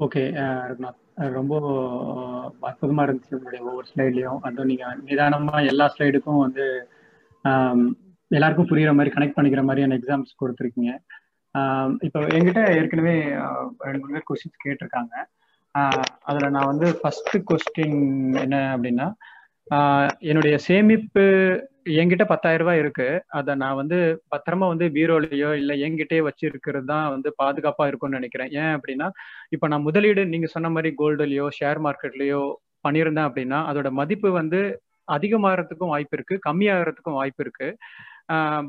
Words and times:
Okay 0.00 0.20
uh, 0.42 0.60
Raghunath. 0.70 0.98
ரொம்ப 1.36 1.54
uh, 1.68 2.68
அற்புதமா 2.68 3.04
இருந்துச்சு 3.06 3.32
உங்களுடைய 3.36 3.60
ஒவ்வொரு 3.64 3.86
ஸ்லைட்லயும். 3.92 4.40
அதுவும் 4.40 4.66
நீங்க 4.66 4.84
நிதானமா 5.08 5.56
எல்லா 5.70 5.86
ஸ்லைடுக்கும் 5.94 6.42
வந்து 6.44 6.66
um, 7.44 7.80
எல்லாருக்கும் 8.30 8.68
புரியுற 8.70 8.90
மாதிரி 8.94 9.14
கனெக்ட் 9.14 9.36
பண்ணிக்கிற 9.36 9.62
மாதிரியான 9.62 9.96
எக்ஸாம்ஸ் 9.96 10.38
கொடுத்துருக்கீங்க. 10.42 10.92
Um, 11.54 11.90
இப்போ 12.00 12.20
என்கிட்ட 12.36 12.62
ஏற்கனவே 12.76 13.16
uh, 13.42 13.64
ரெண்டு 13.86 14.02
மூணு 14.02 14.14
பேர் 14.16 14.28
கொஸ்டின்ஸ் 14.30 14.62
கேட்டிருக்காங்க. 14.66 15.14
அதில் 15.74 16.12
அதுல 16.22 16.46
நான் 16.50 16.70
வந்து 16.72 16.86
ஃபர்ஸ்ட் 17.00 17.34
கொஸ்டின் 17.48 17.98
என்ன 18.44 18.56
அப்படின்னா 18.76 19.08
என்னுடைய 20.18 20.54
சேமிப்பு 20.58 21.24
என்கிட்ட 21.96 22.24
பத்தாயிரம் 22.30 22.62
ரூபாய் 22.62 22.80
இருக்கு. 22.82 23.06
அதை 23.38 23.52
நான் 23.62 23.78
வந்து 23.80 23.98
பத்திரமா 24.32 24.66
வந்து 24.72 24.86
பீரோலையோ 24.96 25.50
இல்லை 25.60 25.74
என்கிட்டயே 25.86 26.22
வச்சிருக்கிறது 26.28 26.86
தான் 26.92 27.06
வந்து 27.14 27.28
பாதுகாப்பா 27.42 27.84
இருக்கும்னு 27.90 28.18
நினைக்கிறேன். 28.20 28.50
ஏன் 28.62 28.74
அப்படின்னா 28.78 29.08
இப்போ 29.56 29.66
நான் 29.72 29.86
முதலீடு 29.88 30.24
நீங்க 30.34 30.48
சொன்ன 30.54 30.70
மாதிரி 30.76 30.90
கோல்டுலயோ 31.00 31.46
ஷேர் 31.58 31.80
மார்க்கெட்லயோ 31.86 32.42
பண்ணியிருந்தேன் 32.86 33.28
அப்படின்னா 33.30 33.60
அதோட 33.70 33.88
மதிப்பு 34.00 34.30
வந்து 34.40 34.60
அதிகமாகறதுக்கும் 35.08 35.92
வாய்ப்பு 35.94 36.16
இருக்கு 36.18 36.34
கம்மியாகிறதுக்கும் 36.48 37.18
வாய்ப்பு 37.20 37.42
இருக்கு. 37.44 37.68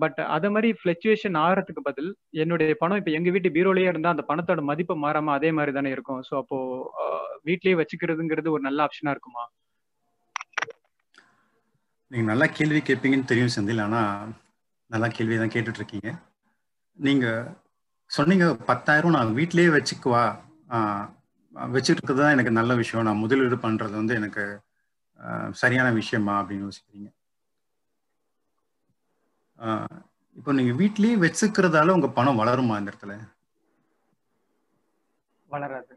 பட் 0.03 0.19
அதே 0.35 0.49
மாதிரி 0.55 0.69
ஃபிளக்சுவேஷன் 0.79 1.37
ஆகிறதுக்கு 1.45 1.81
பதில் 1.87 2.11
என்னுடைய 2.43 2.75
பணம் 2.83 2.99
இப்போ 3.01 3.11
எங்கள் 3.17 3.33
வீட்டு 3.35 3.49
பீரோலேயே 3.57 3.89
இருந்தால் 3.91 4.15
அந்த 4.15 4.25
பணத்தோட 4.29 4.61
மதிப்பு 4.71 4.95
மாறாமல் 5.05 5.37
அதே 5.37 5.49
மாதிரி 5.57 5.73
தானே 5.77 5.91
இருக்கும். 5.95 6.21
ஸோ 6.29 6.33
அப்போ 6.43 6.57
வீட்லேயே 7.49 7.79
வச்சுக்கிறதுங்கிறது 7.81 8.49
ஒரு 8.55 8.63
நல்ல 8.67 8.79
ஆப்ஷனாக 8.87 9.15
இருக்குமா? 9.15 9.43
நீங்க 12.11 12.25
நல்லா 12.31 12.45
கேள்வி 12.57 12.79
கேட்பீங்கன்னு 12.87 13.29
தெரியும் 13.31 13.53
செந்தில் 13.55 13.83
ஆனா 13.85 14.01
நல்லா 14.91 15.07
கேள்வி 15.17 15.35
தான் 15.41 15.53
கேட்டுட்டு 15.55 15.79
இருக்கீங்க 15.81 16.09
நீங்க 16.99 17.25
சொன்னீங்க 18.09 18.45
பத்தாயிரம் 18.69 19.15
நான் 19.17 19.35
வீட்லயே 19.39 19.69
வச்சுக்குவா. 19.75 20.23
வச்சுட்டு 21.75 21.99
இருக்கிறது 21.99 22.21
தான் 22.23 22.35
எனக்கு 22.35 22.53
நல்ல 22.59 22.71
விஷயம். 22.81 23.05
நான் 23.07 23.21
முதலீடு 23.23 23.57
பண்றது 23.65 23.95
வந்து 24.01 24.13
எனக்கு 24.21 24.43
சரியான 25.61 25.87
விஷயமா 26.01 26.33
அப்படின்னு 26.39 26.65
யோசிக்கிறீங்க. 26.67 27.09
இப்போ 30.39 30.51
நீங்க 30.59 30.73
வீட்லயே 30.81 31.15
வச்சுக்கிறதால 31.25 31.95
உங்க 31.97 32.09
பணம் 32.17 32.39
வளருமா 32.41 32.75
இந்த 32.79 32.91
இடத்துல? 32.91 33.13
வளராது. 35.49 35.93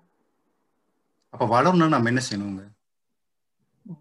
அப்ப 1.35 1.45
வளரணும்னா 1.55 1.95
நம்ம 1.95 2.11
என்ன 2.13 2.23
செய்யணுங்க 2.29 2.65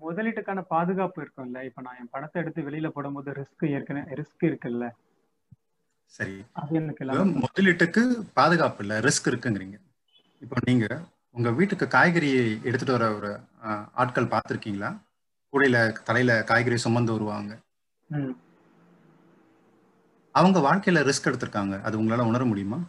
முதலீட்டுக்கான 0.01 0.59
பாதுகாப்பு 0.73 1.19
இருக்கும்ல. 1.21 1.61
இப்ப 1.69 1.81
நான் 1.81 1.99
என் 1.99 2.11
பணத்தை 2.11 2.41
எடுத்து 2.41 2.61
வெளியில 2.61 2.89
போடும்போது 2.89 3.31
ரிஸ்க் 3.39 3.65
ஏற்கனவே 3.69 4.17
ரிஸ்க் 4.19 4.43
இருக்குல்ல. 4.49 4.85
சரி. 6.13 6.37
அது 6.61 6.75
எனக்கு 6.75 7.03
முதலீட்டுக்கு 7.43 8.01
பாதுகாப்பு 8.33 8.81
இல்ல 8.83 8.99
ரிஸ்க் 8.99 9.29
இருக்குங்கிறீங்க. 9.31 9.77
இப்போ 10.41 10.55
நீங்க 10.63 10.85
உங்க 11.35 11.49
வீட்டுக்கு 11.51 11.85
காய்கறி 11.87 12.29
எடுத்துட்டு 12.63 12.95
வர 12.97 13.05
ஒரு 13.17 13.29
ஆட்கள் 14.01 14.31
பார்த்துருக்கீங்களா? 14.33 14.89
கூடையில 15.53 15.77
தலையில 16.07 16.31
காய்கறி 16.43 16.77
சுமந்து 16.77 17.11
வருவாங்க. 17.11 17.53
ம், 18.09 18.33
அவங்க 20.35 20.59
வாழ்க்கையில 20.59 20.99
ரிஸ்க் 21.07 21.29
எடுத்திருக்காங்க. 21.29 21.75
அது 21.81 21.95
உங்களால 22.01 22.27
உணர 22.31 22.43
முடியுமா? 22.45 22.79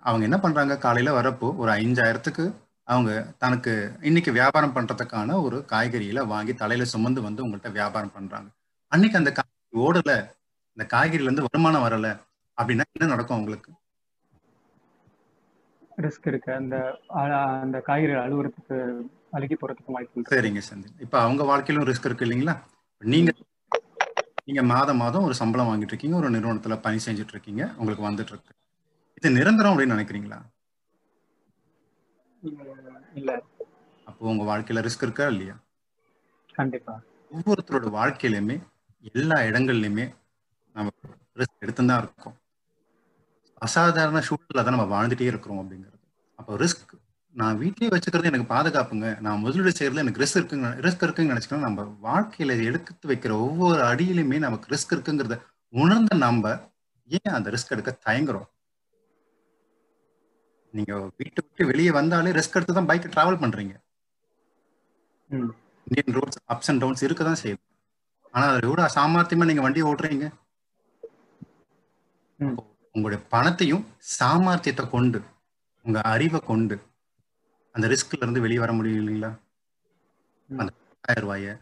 அவங்க 0.00 0.24
என்ன 0.24 0.38
பண்றாங்க? 0.38 0.74
காலையில 0.78 1.14
வரப்போ 1.20 1.48
ஒரு 1.56 1.70
ஐந்தாயிரத்துக்கு 1.72 2.44
அவங்க 2.88 3.10
தனக்கு 3.38 3.72
இன்னைக்கு 4.02 4.30
வியாபாரம் 4.32 4.74
பண்றதுக்கான 4.74 5.38
ஒரு 5.42 5.56
காய்கறியில 5.72 6.20
வாங்கி 6.26 6.52
தலையில 6.54 6.84
சுமந்து 6.84 7.20
வந்து 7.20 7.44
உங்கள்கிட்ட 7.44 7.72
வியாபாரம் 7.72 8.12
பண்றாங்க. 8.12 8.48
அன்னைக்கு 8.92 9.18
அந்த 9.18 9.30
காய்கறி 9.38 9.80
ஓடல 9.84 10.12
இந்த 10.76 10.84
காய்கறில 10.94 11.28
இருந்து 11.28 11.46
வருமானம் 11.46 11.84
வரல 11.86 12.08
அப்படின்னா 12.58 12.84
என்ன 12.90 13.10
நடக்கும் 13.10 13.36
அவங்களுக்கு? 13.36 13.70
ரிஸ்க் 15.98 16.28
இருக்கு. 16.28 16.50
அந்த 16.52 16.76
அந்த 17.62 17.78
காய்கறி 17.80 18.14
அழுகுறதுக்கு 18.24 18.78
அழுகி 19.32 19.56
போறதுக்கு 19.56 19.94
வாய்ப்பு 19.96 20.24
சரிங்க 20.32 20.62
செந்தில் 20.66 21.00
இப்ப 21.04 21.16
அவங்க 21.20 21.42
வாழ்க்கையிலும் 21.44 21.88
ரிஸ்க் 21.90 22.08
இருக்கு 22.08 22.26
இல்லைங்களா? 22.26 22.54
நீங்க 23.02 23.30
நீங்க 24.48 24.62
மாதம் 24.66 25.00
மாதம் 25.02 25.24
ஒரு 25.24 25.34
சம்பளம் 25.34 25.68
வாங்கிட்டு 25.68 25.92
இருக்கீங்க 25.92 26.16
ஒரு 26.16 26.28
நிறுவனத்துல 26.30 26.74
பணி 26.80 26.98
செஞ்சுட்டு 27.06 27.34
இருக்கீங்க 27.34 27.62
உங்களுக்கு 27.76 28.04
வந்துட்டு 28.06 28.32
இருக்கு. 28.34 28.52
இது 29.18 29.30
நிரந்தரம் 29.38 29.72
அப்படின்னு 29.72 29.96
நினைக்கிறீங்களா? 29.96 30.38
இல்ல. 33.16 33.30
அப்போ 34.06 34.26
உங்க 34.26 34.44
வாழ்க்கையில 34.44 34.82
ரிஸ்க் 34.86 35.02
இருக்கா 35.02 35.26
இல்லையா? 35.26 35.54
கண்டிப்பா. 36.54 36.94
ஒவ்வொருத்தரோட 37.30 37.88
வாழ்க்கையிலுமே 37.90 38.56
எல்லா 39.14 39.36
இடங்கள்லயுமே 39.48 40.06
நம்ம 40.74 40.90
ரிஸ்க் 41.36 41.62
எடுத்து 41.62 41.86
தான் 41.86 42.02
இருக்கோம். 42.02 42.36
அசாதாரண 43.62 44.18
சூழல்ல 44.28 44.64
தான் 44.64 44.76
நம்ம 44.76 44.88
வாழ்ந்துட்டே 44.94 45.26
இருக்கிறோம் 45.26 45.60
அப்படிங்கிறது. 45.62 45.98
அப்போ 46.38 46.56
ரிஸ்க் 46.56 46.94
நான் 47.36 47.58
வீட்லயே 47.60 47.90
வச்சுக்கிறது 47.92 48.24
எனக்கு 48.24 48.54
பாதுகாப்புங்க. 48.54 49.20
நான் 49.20 49.38
முதலீடு 49.38 49.72
செய்யறதுல 49.78 50.04
எனக்கு 50.04 50.22
ரிஸ்க் 50.22 50.38
இருக்குங்க 50.40 50.68
ரிஸ்க் 50.80 51.02
இருக்குன்னு 51.02 51.32
நினைச்சுக்கணும். 51.32 51.66
நம்ம 51.68 51.82
வாழ்க்கையில 52.02 52.64
எடுத்து 52.64 53.08
வைக்கிற 53.08 53.32
ஒவ்வொரு 53.46 53.82
அடியிலுமே 53.82 54.38
நமக்கு 54.38 54.72
ரிஸ்க் 54.74 54.94
இருக்குங்கிறத 54.96 55.36
உணர்ந்த 55.72 56.14
நம்ம 56.16 56.44
ஏன் 57.10 57.34
அந்த 57.34 57.50
ரிஸ்க் 57.50 57.74
எடுக்க 57.74 57.98
தயங்குறோம்? 58.06 58.48
நீங்க 60.76 60.92
வீட்டை 61.18 61.40
விட்டு 61.42 61.62
வெளியே 61.70 61.90
வந்தாலே 61.98 62.32
ரிஸ்க் 62.38 62.56
எடுத்து 62.58 62.76
தான் 62.78 62.88
பைக் 62.90 63.12
டிராவல் 63.14 63.42
பண்றீங்க. 63.42 63.74
Indian 65.86 66.16
roads 66.18 66.40
ups 66.54 66.70
and 66.70 66.82
downs 66.82 67.04
இருக்க 67.06 67.22
தான் 67.28 67.40
செய்யுது 67.42 67.62
ஆனா 68.34 68.44
அதுல 68.50 68.68
எவ்வளவு 68.68 68.94
சாமர்த்தியமா 68.96 69.48
நீங்க 69.50 69.62
வண்டியை 69.66 69.86
ஓட்டுறீங்க. 69.90 70.26
உங்களுடைய 72.94 73.20
பணத்தையும் 73.34 73.84
சாமர்த்தியத்தை 74.18 74.84
கொண்டு 74.94 75.18
உங்க 75.84 75.98
அறிவை 76.12 76.40
கொண்டு 76.50 76.76
அந்த 77.74 77.86
ரிஸ்க்ல 77.92 78.22
இருந்து 78.22 78.44
வெளியே 78.44 78.60
வர 78.62 78.72
முடியும் 78.76 79.00
இல்லைங்களா. 79.00 79.30
அந்த 80.50 80.70
பத்தாயிரம் 80.90 81.24
ரூபாய 81.24 81.54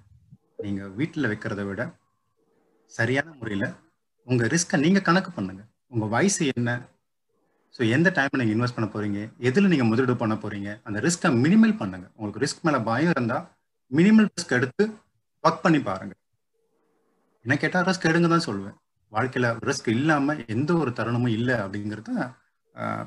நீங்க 0.64 0.82
வீட்டுல 0.98 1.30
வைக்கிறத 1.32 1.62
விட 1.68 1.82
சரியான 2.92 3.28
முறையில 3.38 3.66
உங்க 4.28 4.44
ரிஸ்கை 4.54 4.76
நீங்க 4.84 5.00
கணக்கு 5.08 5.30
பண்ணுங்க. 5.30 5.62
உங்க 5.92 6.06
வயசு 6.14 6.42
என்ன? 6.56 6.70
ஸோ 7.76 7.82
எந்த 7.96 8.08
டைமில் 8.16 8.40
நீங்கள் 8.40 8.56
இன்வெஸ்ட் 8.56 8.76
பண்ண 8.78 8.88
போறீங்க? 8.94 9.20
எதில் 9.48 9.70
நீங்கள் 9.72 9.88
முதலீடு 9.90 10.14
பண்ண 10.22 10.34
போறீங்க? 10.42 10.70
அந்த 10.86 10.98
ரிஸ்க்கை 11.06 11.30
மினிமல் 11.44 11.78
பண்ணுங்க. 11.80 12.06
உங்களுக்கு 12.16 12.42
ரிஸ்க் 12.44 12.64
மேலே 12.66 12.80
பயம் 12.88 13.12
இருந்தால் 13.14 13.44
மினிமல் 13.98 14.28
ரிஸ்க் 14.34 14.56
எடுத்து 14.58 14.84
ஒர்க் 15.44 15.64
பண்ணி 15.64 15.80
பாருங்க. 15.88 16.14
என்ன 17.44 17.56
கேட்டால் 17.62 17.86
ரிஸ்க் 17.88 18.08
எடுங்க 18.10 18.28
தான் 18.34 18.46
சொல்லுவேன். 18.48 18.76
வாழ்க்கையில் 19.12 19.48
ரிஸ்க் 19.68 19.88
இல்லாமல் 19.96 20.40
எந்த 20.54 20.70
ஒரு 20.82 20.90
தருணமும் 20.98 21.34
இல்லை 21.38 21.56
அப்படிங்கிறது 21.64 22.14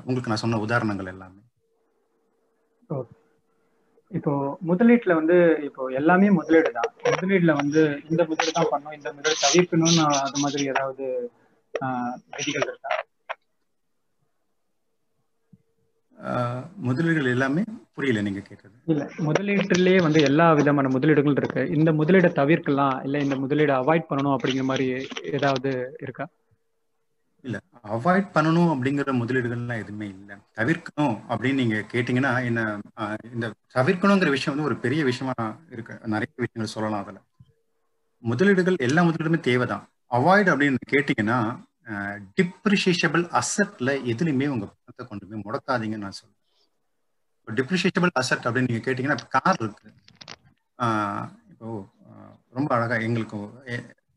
உங்களுக்கு 0.06 0.30
நான் 0.32 0.42
சொன்ன 0.44 0.60
உதாரணங்கள் 0.66 1.12
எல்லாமே. 1.14 1.42
இப்போ 4.18 4.32
முதலீட்டுல 4.68 5.14
வந்து 5.20 5.36
இப்போ 5.66 5.82
எல்லாமே 6.00 6.28
முதலீடு 6.36 6.70
தான். 6.76 6.92
முதலீடுல 7.14 7.54
வந்து 7.62 7.82
இந்த 8.10 8.22
முதலீடு 8.30 8.56
தான் 8.58 8.70
பண்ணும் 8.74 8.96
இந்த 8.98 9.08
முதலீடு 9.16 9.44
தவிர்க்கணும்னு 9.46 10.04
அது 10.26 10.40
மாதிரி 10.44 10.64
ஏதாவது 10.72 11.04
விதிகள் 12.36 12.66
இருக்கா? 12.70 12.92
முதலீடுகள் 16.76 17.30
எல்லாமே 17.30 17.62
புரியல 17.94 18.20
நீங்க 18.20 18.40
கேட்டது. 18.40 18.74
இல்ல 18.84 19.10
முதலீட்டுலயே 19.18 20.02
வந்து 20.02 20.20
எல்லா 20.22 20.52
விதமான 20.52 20.88
முதலீடுகள் 20.88 21.36
இருக்கு. 21.36 21.68
இந்த 21.68 21.92
முதலீடை 21.92 22.32
தவிர்க்கலாம் 22.32 23.02
இல்ல 23.04 23.18
இந்த 23.18 23.36
முதலீடை 23.36 23.74
அவாய்ட் 23.76 24.10
பண்ணணும் 24.10 24.36
அப்படிங்கிற 24.36 24.62
மாதிரி 24.62 25.06
ஏதாவது 25.22 25.96
இருக்கா? 26.00 26.28
இல்ல 27.42 27.58
அவாய்ட் 27.88 28.30
பண்ணணும் 28.34 28.70
அப்படிங்கிற 28.74 29.12
முதலீடுகள்லாம் 29.20 29.76
எதுவுமே 29.76 30.08
இல்லை. 30.08 30.36
தவிர்க்கணும் 30.56 31.16
அப்படின்னு 31.28 31.54
நீங்க 31.54 31.84
கேட்டீங்கன்னா 31.92 32.44
என்ன 32.44 32.80
இந்த 33.32 33.52
தவிர்க்கணுங்கிற 33.74 34.30
விஷயம் 34.30 34.58
வந்து 34.58 34.62
ஒரு 34.62 34.76
பெரிய 34.76 35.04
விஷயமா 35.04 35.56
இருக்கு. 35.70 35.94
நிறைய 36.04 36.26
விஷயங்கள் 36.34 36.74
சொல்லலாம் 36.74 37.02
அதுல. 37.02 37.18
முதலீடுகள் 38.18 38.76
எல்லா 38.78 39.02
முதலீடுமே 39.02 39.40
தேவைதான். 39.40 39.88
அவாய்ட் 40.10 40.50
அப்படின்னு 40.52 40.76
கேட்டீங்கன்னா 40.90 41.66
டிப்ரிஷியேஷபிள் 42.38 43.24
அசட்ல 43.40 43.90
எதுலையுமே 44.12 44.46
உங்க 44.54 44.66
பணத்தை 44.72 45.04
கொண்டு 45.10 45.28
போய் 45.28 45.44
முடக்காதீங்கன்னு 45.46 46.06
நான் 46.06 46.18
சொல்றேன். 46.20 46.36
டிப்ரிஷியேஷபிள் 47.48 48.12
அசட் 48.20 48.46
அப்படின்னு 48.46 48.70
நீங்க 48.70 48.82
கேட்டீங்கன்னா 48.86 49.18
கார் 49.36 49.60
இருக்கு. 49.64 49.88
இப்போ 51.52 51.68
ரொம்ப 52.58 52.70
அழகா 52.76 52.96
எங்களுக்கு 53.06 53.36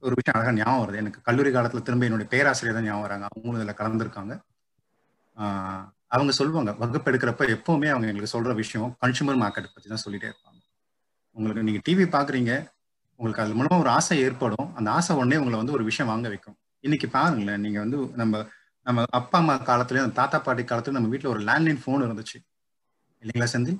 ஒரு 0.08 0.14
விஷயம் 0.20 0.38
அழகா 0.38 0.52
ஞாபகம் 0.58 0.82
வருது. 0.84 1.02
எனக்கு 1.04 1.20
கல்லூரி 1.28 1.50
காலத்துல 1.56 1.84
திரும்ப 1.88 2.06
என்னுடைய 2.08 2.28
பேராசிரியர் 2.34 2.78
தான் 2.78 2.88
ஞாபகம் 2.88 3.06
வராங்க. 3.06 3.26
அவங்களும் 3.32 3.60
இதுல 3.60 3.74
கலந்துருக்காங்க. 3.82 4.34
அவங்க 6.16 6.32
சொல்லுவாங்க 6.38 6.72
வகுப்பு 6.82 7.10
எடுக்கிறப்ப 7.12 7.44
எப்பவுமே 7.56 7.90
அவங்க 7.94 8.08
எங்களுக்கு 8.12 8.36
சொல்ற 8.36 8.54
விஷயம் 8.62 8.90
கன்சூமர் 9.04 9.40
மார்க்கெட் 9.44 9.74
பத்தி 9.76 9.90
தான் 9.94 10.04
சொல்லிட்டே 10.06 10.30
இருப்பாங்க. 10.32 10.60
உங்களுக்கு 11.38 11.66
நீங்க 11.68 11.82
டிவி 11.88 12.06
பாக்குறீங்க 12.16 12.52
உங்களுக்கு 13.20 13.44
அது 13.44 13.58
மூலமா 13.60 13.78
ஒரு 13.84 13.92
ஆசை 13.98 14.18
ஏற்படும். 14.28 14.68
அந்த 14.80 14.90
ஆசை 14.98 15.16
உடனே 15.20 15.40
உங்களை 15.42 15.58
வந்து 15.62 15.76
ஒரு 15.78 15.86
விஷயம் 15.90 16.12
வாங்க 16.12 16.28
வைக்கும். 16.34 16.58
இன்னைக்கு 16.84 17.08
பாருங்களேன் 17.10 17.64
நீங்க 17.66 17.80
வந்து 17.80 17.98
நம்ம 18.16 18.36
நம்ம 18.86 19.04
அப்பா 19.12 19.38
அம்மா 19.38 19.56
காலத்துலயும் 19.70 20.06
அந்த 20.06 20.18
தாத்தா 20.20 20.38
பாட்டி 20.40 20.64
காலத்துல 20.64 20.98
நம்ம 20.98 21.10
வீட்ல 21.10 21.30
ஒரு 21.30 21.42
லேண்ட்லைன் 21.48 21.82
ஃபோன் 21.82 22.06
இருந்துச்சு. 22.06 22.38
இல்லைங்களா 23.24 23.50
செந்தில்? 23.54 23.80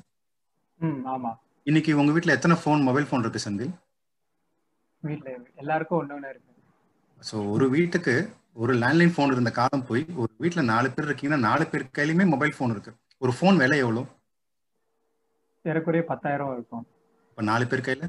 ம் 0.80 1.00
ஆமா. 1.06 1.32
இன்னைக்கு 1.68 1.92
உங்க 1.98 2.12
வீட்ல 2.12 2.36
எத்தனை 2.36 2.56
ஃபோன் 2.62 2.84
மொபைல் 2.84 3.08
ஃபோன் 3.08 3.24
இருக்கு 3.24 3.46
செந்தில்? 3.46 3.74
வீட்ல 5.04 5.30
எல்லாருக்கும் 5.56 6.00
ஒண்ணு 6.02 6.30
இருக்கு. 6.30 6.50
ஸோ 7.22 7.36
ஒரு 7.52 7.66
வீட்டுக்கு 7.70 8.14
ஒரு 8.54 8.74
லேண்ட்லைன் 8.74 9.14
ஃபோன் 9.16 9.34
இருந்த 9.34 9.52
காலம் 9.52 9.86
போய் 9.86 10.04
ஒரு 10.16 10.32
வீட்டில் 10.38 10.70
நாலு 10.72 10.88
பேர் 10.92 11.08
இருக்கீங்கன்னா 11.08 11.48
நாலு 11.50 11.66
பேர் 11.68 11.92
கையிலுமே 11.98 12.26
மொபைல் 12.28 12.56
ஃபோன் 12.58 12.74
இருக்கு. 12.76 12.92
ஒரு 13.22 13.32
ஃபோன் 13.32 13.60
விலை 13.62 13.78
எவ்வளோ? 13.80 14.04
ஏறக்குறைய 15.66 16.04
பத்தாயிரம் 16.04 16.54
இருக்கும். 16.54 16.86
இப்போ 17.30 17.42
நாலு 17.42 17.66
பேர் 17.68 17.88
கையில? 17.88 18.06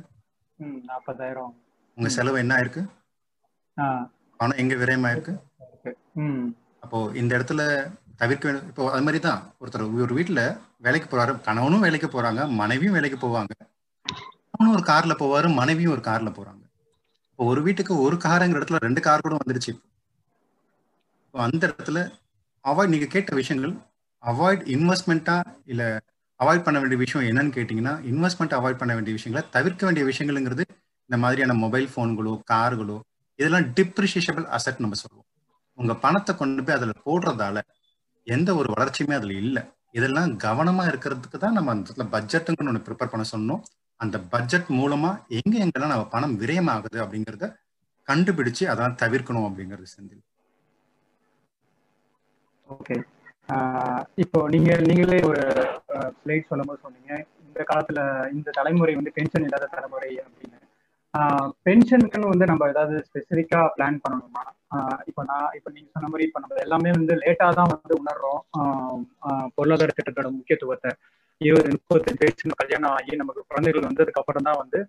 நாற்பதாயிரம் 0.88 1.52
உங்க 1.96 2.08
செலவு 2.08 2.36
என்ன 2.38 2.52
ஆயிருக்கு? 2.56 2.82
பணம் 4.40 4.60
எங்க 4.62 4.74
விரயமாயிருக்கு? 4.82 5.32
இருக்கு. 5.66 5.92
அப்போ 6.84 6.98
இந்த 7.20 7.32
இடத்துல 7.38 7.62
தவிர்க்க 8.22 8.46
வேண்டும் 8.48 8.68
இப்போ 8.70 8.82
அது 8.94 9.04
மாதிரி 9.06 9.20
தான். 9.26 9.40
ஒருத்தர் 9.60 9.84
ஒரு 10.06 10.14
வீட்டுல 10.18 10.40
வேலைக்கு 10.86 11.08
போறாரு 11.10 11.32
கணவனும் 11.46 11.84
வேலைக்கு 11.86 12.08
போறாங்க 12.14 12.42
மனைவியும் 12.60 12.96
வேலைக்கு 12.98 13.18
போவாங்க. 13.24 13.52
கணவனும் 14.52 14.74
ஒரு 14.76 14.84
கார்ல 14.90 15.14
போவாரு 15.22 15.48
மனைவியும் 15.60 15.94
ஒரு 15.96 16.02
கார்ல 16.08 16.30
போறாங்க. 16.38 16.62
இப்போ 17.30 17.44
ஒரு 17.52 17.60
வீட்டுக்கு 17.66 17.94
ஒரு 18.06 18.16
காருங்கிற 18.26 18.58
இடத்துல 18.60 18.80
ரெண்டு 18.86 19.00
கார் 19.06 19.24
கூட 19.26 19.36
வந்துருச்சு. 19.42 19.72
இப்போ 21.26 21.40
அந்த 21.46 21.62
இடத்துல 21.68 21.98
அவாய்ட் 22.64 22.92
நீங்க 22.94 23.06
கேட்ட 23.14 23.30
விஷயங்கள் 23.40 23.74
அவாய்ட் 24.22 24.64
இன்வெஸ்ட்மெண்ட்டா 24.74 25.36
இல்ல 25.72 25.82
அவாய்ட் 26.40 26.66
பண்ண 26.66 26.78
வேண்டிய 26.82 26.98
விஷயம் 27.04 27.26
என்னன்னு 27.30 27.54
கேட்டீங்கன்னா 27.56 27.94
இன்வெஸ்ட்மெண்ட் 28.10 28.54
அவாய்ட் 28.58 28.80
பண்ண 28.80 28.92
வேண்டிய 28.94 29.14
விஷயங்களை 29.18 29.42
தவிர்க்க 29.56 29.86
வேண்டிய 29.86 30.04
விஷயங்கள்ங்கிறது 30.10 30.64
இந்த 31.10 31.16
மாதிரியான 31.24 31.56
மொபைல் 31.64 31.88
போன்களோ 31.96 32.34
கார்களோ 32.50 32.98
இதெல்லாம் 33.38 33.68
டிப்ரிஷியபிள் 33.76 34.46
அசட் 34.56 34.82
நம்ம 34.84 34.98
சொல்லுவோம். 35.02 35.28
உங்க 35.78 35.92
பணத்தை 36.04 36.32
கொண்டு 36.40 36.64
போய் 36.64 36.78
அதுல 36.78 36.94
போடுறதால 37.06 37.58
எந்த 38.26 38.50
ஒரு 38.60 38.68
வளர்ச்சியுமே 38.74 39.14
அதுல 39.18 39.34
இல்லை. 39.44 39.62
இதெல்லாம் 39.98 40.32
கவனமா 40.46 40.84
இருக்கிறதுக்கு 40.90 41.38
தான் 41.44 41.56
நம்ம 41.58 41.70
அந்த 41.74 41.86
இடத்துல 41.86 42.06
பட்ஜெட்டுங்கன்னு 42.14 42.70
ஒன்று 42.72 42.86
ப்ரிப்பேர் 42.88 43.12
பண்ண 43.12 43.24
சொன்னோம். 43.34 43.62
அந்த 44.00 44.16
பட்ஜெட் 44.34 44.68
மூலமா 44.80 45.10
எங்க 45.38 45.54
எங்கெல்லாம் 45.64 45.92
நம்ம 45.94 46.06
பணம் 46.14 46.36
விரயமாகுது 46.42 46.98
அப்படிங்கிறத 47.04 47.48
கண்டுபிடிச்சு 48.08 48.64
அதான் 48.72 48.96
தவிர்க்கணும் 49.02 49.48
அப்படிங்கிறது 49.48 49.92
செந்தில். 49.94 50.22
ஓகே 52.68 52.96
இப்போ 54.24 54.38
நீங்க 54.54 54.70
நீங்களே 54.88 55.20
ஒரு 55.30 55.42
ஸ்லைட் 56.18 56.48
சொல்லும் 56.50 56.68
போது 56.70 56.84
சொன்னீங்க. 56.86 57.12
இந்த 57.46 57.60
காலத்துல 57.70 58.00
இந்த 58.36 58.54
தலைமுறை 58.58 58.94
வந்து 58.98 59.14
பென்ஷன் 59.16 59.46
இல்லாத 59.48 59.68
தலைமுறை 59.74 60.10
அப்படின்னு. 60.24 60.58
பென்ஷனுக்குன்னு 61.66 62.32
வந்து 62.32 62.46
நம்ம 62.50 62.68
ஏதாவது 62.68 62.96
ஸ்பெசிஃபிக்கா 63.08 63.60
பிளான் 63.74 64.02
பண்ணணுமா? 64.04 64.42
இப்போ 65.10 65.22
நான் 65.30 65.48
இப்போ 65.56 65.70
நீங்க 65.74 65.88
சொன்ன 65.94 66.10
மாதிரி 66.12 66.26
இப்போ 66.28 66.40
நம்ம 66.40 66.60
எல்லாமே 66.66 66.92
வந்து 66.98 67.14
லேட்டா 67.22 67.48
தான் 67.58 67.72
வந்து 67.74 67.94
உணர்றோம். 68.02 68.40
பொருளாதார 69.56 69.92
திட்டத்தோட 69.98 70.28
முக்கியத்துவத்தை. 70.38 70.92
இருபது 71.40 71.70
முப்பத்தஞ்சு 71.74 72.22
வயசு 72.22 72.60
கல்யாணம் 72.62 72.94
ஆகி 72.96 73.12
நமக்கு 73.16 73.42
குழந்தைகள் 73.50 73.88
வந்ததுக்கு 73.88 74.20
அப்புறம் 74.22 74.46
தான் 74.48 74.60
வந்து 74.62 74.80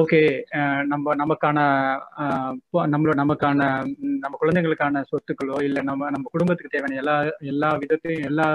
ஓகே 0.00 0.20
நம்ம 0.92 1.14
நமக்கான 1.14 1.58
நம்மளோட 2.92 3.16
நமக்கான 3.22 3.58
நம்ம 4.22 4.34
குழந்தைங்களுக்கான 4.42 5.02
சொத்துக்களோ 5.10 5.58
இல்லை 5.68 5.80
நம்ம 5.82 6.10
நம்ம 6.10 6.30
குடும்பத்துக்கு 6.32 6.74
தேவையான 6.74 6.98
எல்லா 7.02 7.16
எல்லா 7.52 7.70
விதத்தையும் 7.82 8.26
எல்லா 8.30 8.46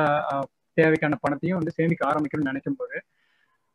தேவைக்கான 0.77 1.17
பணத்தையும் 1.21 1.59
வந்து 1.59 1.75
சேமிக்க 1.77 2.11
ஆரம்பிக்கணும்னு 2.11 2.51
நினைக்கும் 2.51 2.79
போது 2.79 2.97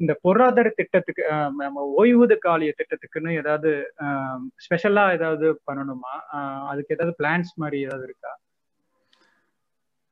இந்த 0.00 0.12
பொருளாதார 0.22 0.68
திட்டத்துக்கு 0.78 1.24
நம்ம 1.60 1.82
ஓய்வூத 2.00 2.34
காலிய 2.36 2.70
திட்டத்துக்குன்னு 2.78 3.32
ஏதாவது 3.32 3.70
ஸ்பெஷலா 4.64 5.04
ஏதாவது 5.12 5.46
பண்ணணுமா? 5.68 6.14
அதுக்கு 6.70 6.94
ஏதாவது 6.96 7.14
பிளான்ஸ் 7.20 7.52
மாதிரி 7.56 7.78
ஏதாவது 7.80 8.04
இருக்கா? 8.04 8.32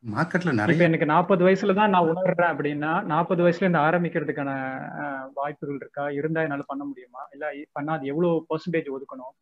மார்க்கெட்ல 0.04 0.52
நிறைய 0.52 0.86
எனக்கு 0.86 1.06
நாற்பது 1.06 1.42
வயசுல 1.46 1.74
தான் 1.74 1.92
நான் 1.94 2.08
உணர்றேன் 2.12 2.52
அப்படின்னா 2.52 2.92
நாற்பது 3.04 3.42
வயசுல 3.44 3.64
இருந்து 3.64 3.84
ஆரம்பிக்கிறதுக்கான 3.86 4.52
வாய்ப்புகள் 5.34 5.78
இருக்கா? 5.80 6.04
இருந்தா 6.10 6.44
என்னால 6.46 6.64
பண்ண 6.66 6.84
முடியுமா? 6.84 7.22
இல்ல 7.34 7.44
பண்ணா 7.72 7.92
அது 7.92 8.10
எவ்வளவு 8.12 8.46
பெர்சன்டேஜ் 8.50 8.94
ஒதுக்கணும்? 8.96 9.34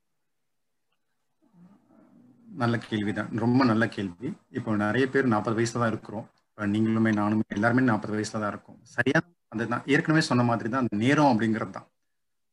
நல்ல 2.58 2.76
கேள்விதான். 2.88 3.30
ரொம்ப 3.38 3.64
நல்ல 3.64 3.84
கேள்வி. 3.96 4.28
இப்போ 4.50 4.70
நிறைய 4.76 5.04
பேர் 5.08 5.32
நாற்பது 5.34 5.58
வயசுல 5.58 5.82
தான் 5.82 5.92
இருக்கிறோம். 5.94 6.26
நீங்களுமே 6.74 7.10
நானுமே 7.20 7.44
எல்லாருமே 7.56 7.82
நாற்பது 7.90 8.14
வயசுல 8.16 8.40
தான் 8.42 8.52
இருக்கும். 8.54 8.78
சரியா? 8.96 9.20
அந்த 9.52 9.62
நான் 9.72 9.86
ஏற்கனவே 9.94 10.22
சொன்ன 10.30 10.42
மாதிரி 10.50 10.68
தான் 10.72 10.82
அந்த 10.84 10.96
நேரம் 11.04 11.30
அப்படிங்கிறது 11.32 11.74
தான் 11.76 11.88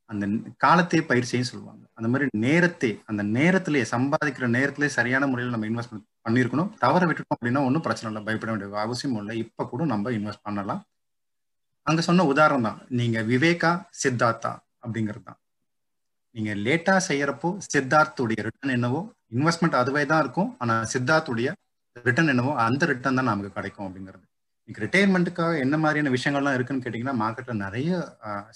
அந்த 0.10 0.26
காலத்தையே 0.64 1.02
பயிற்சியும் 1.10 1.50
சொல்லுவாங்க. 1.50 1.84
அந்த 1.98 2.08
மாதிரி 2.12 2.26
நேரத்தை 2.46 2.92
அந்த 3.12 3.22
நேரத்திலேயே 3.38 3.86
சம்பாதிக்கிற 3.94 4.46
நேரத்திலே 4.58 4.90
சரியான 4.98 5.28
முறையில் 5.32 5.56
நம்ம 5.56 5.68
இன்வெஸ்ட்மெண்ட் 5.72 6.06
பண்ணியிருக்கணும். 6.28 6.70
தவற 6.84 7.02
விட்டுட்டோம் 7.08 7.38
அப்படின்னா 7.38 7.64
ஒன்றும் 7.68 7.86
பிரச்சனை 7.88 8.10
இல்லை 8.12 8.22
பயப்பட 8.28 8.50
வேண்டிய 8.52 8.86
அவசியம் 8.86 9.18
இல்லை. 9.22 9.36
இப்போ 9.44 9.66
கூட 9.72 9.86
நம்ம 9.94 10.14
இன்வெஸ்ட் 10.20 10.46
பண்ணலாம். 10.48 10.82
அங்கே 11.88 12.06
சொன்ன 12.08 12.26
உதாரணம் 12.34 12.68
தான். 12.70 12.80
நீங்கள் 13.00 13.28
விவேகா 13.34 13.72
சித்தார்த்தா 14.04 14.54
அப்படிங்கிறது 14.84 15.26
தான் 15.30 15.40
நீங்கள் 16.36 16.60
லேட்டாக 16.66 17.02
செய்கிறப்போ 17.10 17.50
சித்தார்த்துடைய 17.74 18.40
ரிட்டர்ன் 18.48 18.76
என்னவோ 18.78 19.00
இன்வெஸ்ட்மெண்ட் 19.36 19.78
அதுவே 19.82 20.04
தான் 20.12 20.22
இருக்கும். 20.24 20.50
ஆனால் 20.64 20.84
சித்தார்த்துடைய 20.94 21.50
ரிட்டர்ன் 22.08 22.32
என்னவோ 22.34 22.52
அந்த 22.66 22.84
ரிட்டர்ன் 22.92 23.20
தான் 23.20 23.30
நமக்கு 23.32 23.52
கிடைக்கும் 23.58 23.86
அப்படிங்கிறது. 23.88 24.26
இன்னைக்கு 24.62 24.84
ரிட்டையர்மெண்ட்டுக்காக 24.86 25.60
என்ன 25.66 25.76
மாதிரியான 25.84 26.12
விஷயங்கள்லாம் 26.16 26.56
இருக்குன்னு 26.58 26.84
கேட்டிங்கன்னா 26.86 27.16
மார்க்கெட்டில் 27.24 27.62
நிறைய 27.66 28.00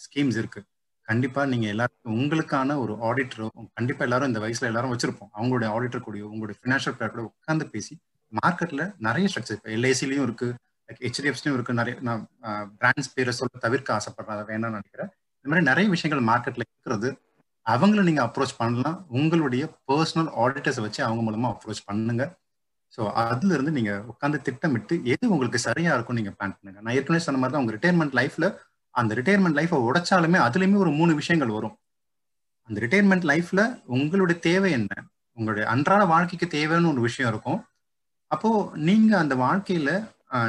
ஸ்கீம்ஸ் 0.04 0.40
இருக்குது 0.42 0.68
கண்டிப்பாக 1.08 1.46
நீங்கள் 1.52 1.72
எல்லாருக்கும் 1.74 2.18
உங்களுக்கான 2.22 2.76
ஒரு 2.84 2.94
ஆடிட்டரோ 3.08 3.48
கண்டிப்பாக 3.78 4.08
எல்லாரும் 4.08 4.30
இந்த 4.32 4.42
வயசில் 4.44 4.70
எல்லாரும் 4.72 4.92
வச்சிருப்போம். 4.94 5.32
அவங்களுடைய 5.38 5.70
ஆடிட்டர் 5.76 6.04
கூடயோ 6.08 6.28
உங்களுடைய 6.34 6.58
ஃபினான்ஷியல் 6.60 6.96
பிளான் 6.98 7.14
கூட 7.14 7.24
உட்காந்து 7.30 7.66
பேசி 7.74 7.94
மார்க்கெட்டில் 8.34 8.84
நிறைய 9.08 9.26
ஸ்ட்ரக்சர் 9.32 9.58
இப்போ 9.60 9.72
எல்ஐசிலையும் 9.78 10.26
இருக்கு 10.28 10.50
ஹெச்டிஎஃப்சிலையும் 11.06 11.58
இருக்குது 11.58 11.80
நிறைய 11.82 11.96
நான் 12.08 12.22
பிராண்ட்ஸ் 12.80 13.12
பேரை 13.16 13.34
சொல்ல 13.40 13.60
தவிர்க்க 13.66 13.98
ஆசைப்படுறேன். 13.98 14.36
அதை 14.36 14.46
வேணாம்னு 14.52 14.78
நினைக்கிறேன். 14.80 15.10
இந்த 15.40 15.50
மாதிரி 15.52 15.66
நிறைய 15.72 15.88
விஷயங்கள் 15.96 16.28
மார்க்கெட்டில் 16.32 16.66
இருக்கிறது. 16.68 17.10
அவங்கள 17.66 18.02
நீங்கள் 18.10 18.26
அப்ரோச் 18.28 18.56
பண்ணலாம். 18.62 18.98
உங்களுடைய 19.20 19.64
பர்சனல் 19.90 20.30
ஆடிட்டர்ஸை 20.44 20.84
வச்சு 20.86 21.02
அவங்க 21.08 21.22
மூலமாக 21.28 21.54
அப்ரோச் 21.56 21.82
பண்ணுங்கள் 21.90 22.32
ஸோ 22.96 23.02
அதுல 23.24 23.54
இருந்து 23.56 23.74
நீங்க 23.78 23.92
உட்காந்து 24.12 24.38
திட்டமிட்டு 24.48 24.96
எது 25.14 25.26
உங்களுக்கு 25.34 25.60
சரியா 25.68 25.92
இருக்கும் 25.98 26.18
நீங்க 26.20 26.32
பிளான் 26.38 26.56
பண்ணுங்க. 26.58 26.80
நான் 26.86 26.96
ஏற்கனவே 26.98 27.24
சொன்ன 27.26 27.40
மாதிரி 27.42 27.54
தான் 27.56 27.64
உங்க 27.64 27.74
ரிட்டையர்மெண்ட் 27.78 28.16
லைஃப்ல 28.20 28.48
அந்த 28.96 29.12
ரிட்டையர்மெண்ட் 29.20 29.58
லைஃபை 29.60 29.78
உடைச்சாலுமே 29.90 30.40
அதுலயுமே 30.48 30.78
ஒரு 30.84 30.92
மூணு 31.00 31.12
விஷயங்கள் 31.20 31.56
வரும். 31.58 31.76
அந்த 32.70 32.78
ரிட்டையர்மெண்ட் 32.84 33.26
லைஃப்ல 33.32 33.62
உங்களுடைய 33.96 34.38
தேவை 34.48 34.72
என்ன? 34.80 34.94
உங்களுடைய 35.38 35.66
அன்றாட 35.74 36.04
வாழ்க்கைக்கு 36.14 36.48
தேவைன்னு 36.58 36.92
ஒரு 36.94 37.02
விஷயம் 37.08 37.30
இருக்கும். 37.34 37.60
அப்போ 38.32 38.50
நீங்க 38.90 39.14
அந்த 39.24 39.36
வாழ்க்கையில 39.46 39.92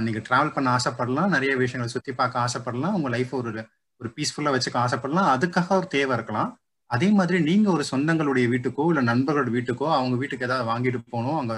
நீங்க 0.07 0.21
டிராவல் 0.27 0.55
பண்ண 0.57 0.69
ஆசைப்படலாம். 0.77 1.33
நிறைய 1.35 1.53
விஷயங்களை 1.63 1.93
சுத்தி 1.95 2.13
பார்க்க 2.21 2.45
ஆசைப்படலாம். 2.47 2.97
உங்க 2.99 3.09
லைஃப் 3.17 3.33
ஒரு 3.41 3.53
ஒரு 4.01 4.09
பீஸ்ஃபுல்லா 4.17 4.53
வச்சுக்க 4.55 4.79
ஆசைப்படலாம். 4.85 5.29
அதுக்காக 5.35 5.69
ஒரு 5.81 5.89
தேவை 5.97 6.13
இருக்கலாம். 6.19 6.51
அதே 6.91 7.09
மாதிரி 7.19 7.39
நீங்க 7.49 7.69
ஒரு 7.77 7.85
சொந்தங்களுடைய 7.91 8.47
வீட்டுக்கோ 8.55 8.85
இல்ல 8.93 9.03
நண்பர்களோட 9.11 9.51
வீட்டுக்கோ 9.57 9.87
அவங்க 9.99 10.17
வீட்டுக்கு 10.23 10.47
ஏதாவது 10.49 10.67
வாங்கிட்டு 10.71 11.01
போகணும். 11.13 11.39
அங்க 11.43 11.55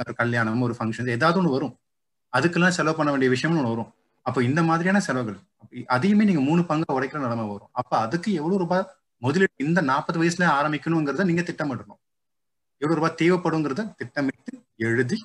ஒரு 0.00 0.12
கல்யாணம் 0.20 0.64
ஒரு 0.66 0.74
ஃபங்க்ஷன் 0.78 1.12
ஏதாவது 1.16 1.38
ஒன்று 1.40 1.54
வரும். 1.56 1.74
அதுக்கெல்லாம் 2.32 2.76
செலவு 2.78 2.96
பண்ண 2.98 3.10
வேண்டிய 3.12 3.30
விஷயம்னு 3.34 3.60
ஒன்று 3.62 3.74
வரும். 3.74 3.90
அப்போ 4.26 4.40
இந்த 4.48 4.60
மாதிரியான 4.68 5.00
செலவுகள் 5.08 5.38
அதையுமே 5.96 6.24
நீங்க 6.30 6.42
மூணு 6.48 6.62
பங்கு 6.70 6.96
உடைக்கிற 6.96 7.20
நிலைமை 7.26 7.46
வரும். 7.52 7.70
அப்ப 7.80 7.92
அதுக்கு 8.04 8.30
எவ்வளவு 8.40 8.60
ரூபாய் 8.64 8.84
முதலீடு 9.22 9.66
இந்த 9.68 9.80
நாற்பது 9.90 10.18
வயசுல 10.22 10.46
ஆரம்பிக்கணுங்கிறத 10.58 11.24
நீங்க 11.30 11.42
திட்டமிடணும். 11.50 12.00
எவ்வளவு 12.82 12.98
ரூபாய் 12.98 13.18
தேவைப்படுங்கிறத 13.20 13.84
திட்டமிட்டு 14.00 14.52
எழுதி 14.88 15.18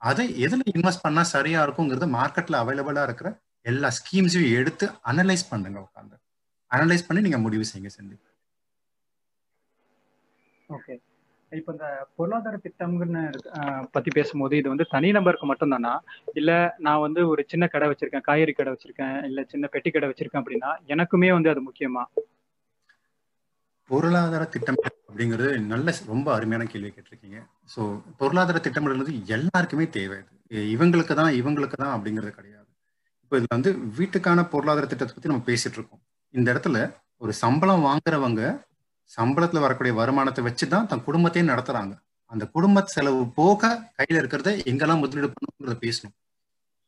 அதை 0.00 0.24
எதுல 0.46 0.62
இன்வெஸ்ட் 0.74 1.04
பண்ணா 1.04 1.22
சரியா 1.34 1.58
இருக்குங்கிறத 1.66 2.06
மார்க்கெட்ல 2.16 2.56
அவைலபிளா 2.62 3.02
இருக்கிற 3.08 3.28
எல்லா 3.66 3.88
ஸ்கீம்ஸையும் 3.98 4.54
எடுத்து 4.60 4.86
அனலைஸ் 5.10 5.44
பண்ணுங்க 5.50 5.78
உட்காந்து 5.86 6.16
அனலைஸ் 6.70 7.06
பண்ணி 7.08 7.20
நீங்க 7.26 7.38
முடிவு 7.38 7.64
செய்யுங்க 7.70 7.90
செஞ்சு 7.96 8.16
ஓகே 10.68 10.94
இப்ப 11.58 11.72
இந்த 11.74 11.86
பொருளாதார 12.18 12.56
திட்டம்னு 12.64 13.22
பத்தி 13.94 14.10
பேசும்போது 14.18 14.54
இது 14.60 14.68
வந்து 14.72 14.86
தனிநபருக்கு 14.94 15.46
மட்டும்தானா? 15.50 15.92
இல்ல 16.40 16.50
நான் 16.86 17.04
வந்து 17.06 17.20
ஒரு 17.32 17.42
சின்ன 17.52 17.64
கடை 17.74 17.88
வச்சிருக்கேன் 17.90 18.26
காய்கறி 18.28 18.52
கடை 18.54 18.72
வச்சிருக்கேன் 18.74 19.16
இல்ல 19.28 19.42
சின்ன 19.52 19.68
பெட்டி 19.74 19.90
கடை 19.90 20.08
வச்சிருக்கேன் 20.10 20.42
அப்படின்னா 20.42 20.70
எனக்குமே 20.94 21.30
வந்து 21.36 21.52
அது 21.54 21.62
முக்கியமா? 21.68 22.04
பொருளாதார 23.90 24.42
திட்டம் 24.52 24.80
அப்படிங்கிறது 25.08 25.50
நல்ல 25.72 25.92
ரொம்ப 26.12 26.28
அருமையான 26.36 26.66
கேள்வி 26.72 26.90
கேட்டிருக்கீங்க. 26.92 27.38
ஸோ 27.72 27.80
பொருளாதார 28.20 28.60
திட்டமிடுறது 28.66 29.14
எல்லாருக்குமே 29.36 29.86
தேவை. 29.98 30.18
இது 30.50 30.62
இவங்களுக்கு 30.74 31.14
தான் 31.20 31.32
இவங்களுக்கு 31.40 31.76
தான் 31.82 31.94
அப்படிங்கிறது 31.96 32.32
கிடையாது. 32.38 32.68
இப்போ 33.24 33.36
இதுல 33.40 33.56
வந்து 33.58 33.70
வீட்டுக்கான 33.98 34.42
பொருளாதார 34.54 34.86
திட்டத்தை 34.92 35.14
பத்தி 35.16 35.32
நம்ம 35.32 35.46
பேசிட்டு 35.50 35.78
இருக்கோம். 35.78 36.02
இந்த 36.34 36.46
இடத்துல 36.54 36.78
ஒரு 37.24 37.32
சம்பளம் 37.42 37.84
வாங்குறவங்க 37.88 38.42
சம்பளத்துல 39.10 39.60
வரக்கூடிய 39.60 39.94
வருமானத்தை 39.94 40.44
வச்சுதான் 40.44 40.86
தன் 40.86 41.04
குடும்பத்தையும் 41.04 41.52
நடத்துறாங்க. 41.54 41.94
அந்த 42.26 42.46
குடும்ப 42.46 42.82
செலவு 42.86 43.28
போக 43.28 43.90
கையில 43.98 44.20
இருக்கிறத 44.22 44.50
எங்கெல்லாம் 44.70 44.98
முதலீடு 44.98 45.32
பண்ணணுங்கிறத 45.32 45.76
பேசணும். 45.86 46.14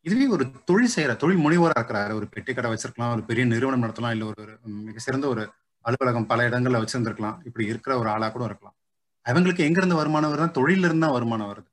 இதுவே 0.07 0.27
ஒரு 0.27 0.45
தொழில் 0.65 0.95
செய்யற 0.97 1.17
தொழில் 1.17 1.45
முனைவோரா 1.45 1.77
இருக்கிறாரு. 1.79 2.13
ஒரு 2.13 2.27
பெட்டி 2.27 2.55
கடை 2.55 2.71
வச்சிருக்கலாம் 2.73 3.13
ஒரு 3.13 3.23
பெரிய 3.23 3.45
நிறுவனம் 3.47 3.83
நடத்தலாம் 3.83 4.11
இல்ல 4.11 4.25
ஒரு 4.25 4.59
மிக 4.89 4.99
சிறந்த 4.99 5.29
ஒரு 5.29 5.45
அலுவலகம் 5.85 6.27
பல 6.27 6.49
இடங்கள்ல 6.49 6.81
வச்சிருந்திருக்கலாம். 6.83 7.39
இப்படி 7.45 7.67
இருக்கிற 7.67 7.99
ஒரு 7.99 8.09
ஆளா 8.09 8.29
கூட 8.29 8.45
இருக்கலாம். 8.45 8.77
அவங்களுக்கு 9.27 9.65
எங்க 9.65 9.79
இருந்து 9.79 9.97
வருமானம் 9.97 10.33
வருதுன்னா 10.33 10.57
தொழில 10.59 10.87
இருந்து 10.89 11.07
தான் 11.07 11.17
வருமானம் 11.17 11.51
வருது. 11.53 11.69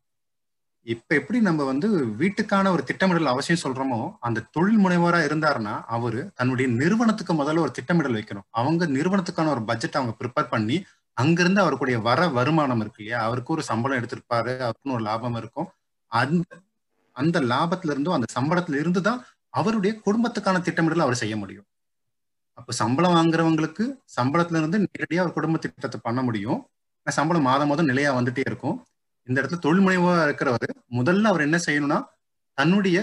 இப்ப 0.87 1.15
எப்படி 1.15 1.39
நம்ம 1.39 1.61
வந்து 1.63 1.87
வீட்டுக்கான 2.19 2.71
ஒரு 2.71 2.83
திட்டமிடல் 2.83 3.25
அவசியம் 3.25 3.61
சொல்றோமோ 3.63 3.99
அந்த 4.19 4.45
தொழில் 4.51 4.81
முனைவோரா 4.85 5.19
இருந்தாருன்னா 5.27 5.75
அவரு 5.87 6.21
தன்னுடைய 6.35 6.67
நிறுவனத்துக்கு 6.73 7.33
முதல்ல 7.33 7.63
ஒரு 7.65 7.71
திட்டமிடல் 7.71 8.17
வைக்கணும். 8.17 8.47
அவங்க 8.51 8.85
நிறுவனத்துக்கான 8.87 9.49
ஒரு 9.49 9.63
பட்ஜெட் 9.63 9.95
அவங்க 9.95 10.15
ப்ரிப்பேர் 10.19 10.49
பண்ணி 10.49 10.77
அங்கிருந்து 11.17 11.61
அவருக்குடைய 11.63 11.97
வர 12.01 12.27
வருமானம் 12.29 12.81
இருக்கு 12.81 13.01
இல்லையா? 13.03 13.19
அவருக்கு 13.23 13.53
ஒரு 13.53 13.63
சம்பளம் 13.63 13.99
எடுத்திருப்பாரு 13.99 14.53
அவருக்குன்னு 14.65 14.97
ஒரு 14.97 15.03
லாபம் 15.03 15.35
இருக்கும். 15.35 15.69
அந்த 16.11 16.51
அந்த 17.15 17.37
லாபத்துல 17.51 17.93
இருந்தும் 17.93 18.17
அந்த 18.17 18.27
சம்பளத்துல 18.37 18.79
இருந்து 18.79 19.01
தான் 19.01 19.19
அவருடைய 19.53 19.93
குடும்பத்துக்கான 20.05 20.61
திட்டமிடல் 20.61 21.05
அவர் 21.05 21.21
செய்ய 21.23 21.35
முடியும். 21.37 21.67
அப்ப 22.57 22.73
சம்பளம் 22.73 23.15
வாங்குறவங்களுக்கு 23.15 23.83
சம்பளத்துல 24.17 24.59
இருந்து 24.61 24.79
நேரடியா 24.87 25.23
ஒரு 25.25 25.33
குடும்ப 25.33 25.59
திட்டத்தை 25.59 25.99
பண்ண 26.03 26.21
முடியும். 26.21 26.59
சம்பளம் 27.07 27.47
மாதம் 27.47 27.69
மாதம் 27.69 27.89
நிலையா 27.91 28.11
வந்துட்டே 28.19 28.43
இருக்கும். 28.45 28.77
இந்த 29.27 29.41
இடத்துல 29.41 29.59
தொழில் 29.59 29.83
முனைவா 29.87 30.25
இருக்கிறவர் 30.25 30.71
முதல்ல 30.91 31.27
அவர் 31.27 31.41
என்ன 31.41 31.57
செய்யணும்னா 31.57 31.99
தன்னுடைய 32.57 32.97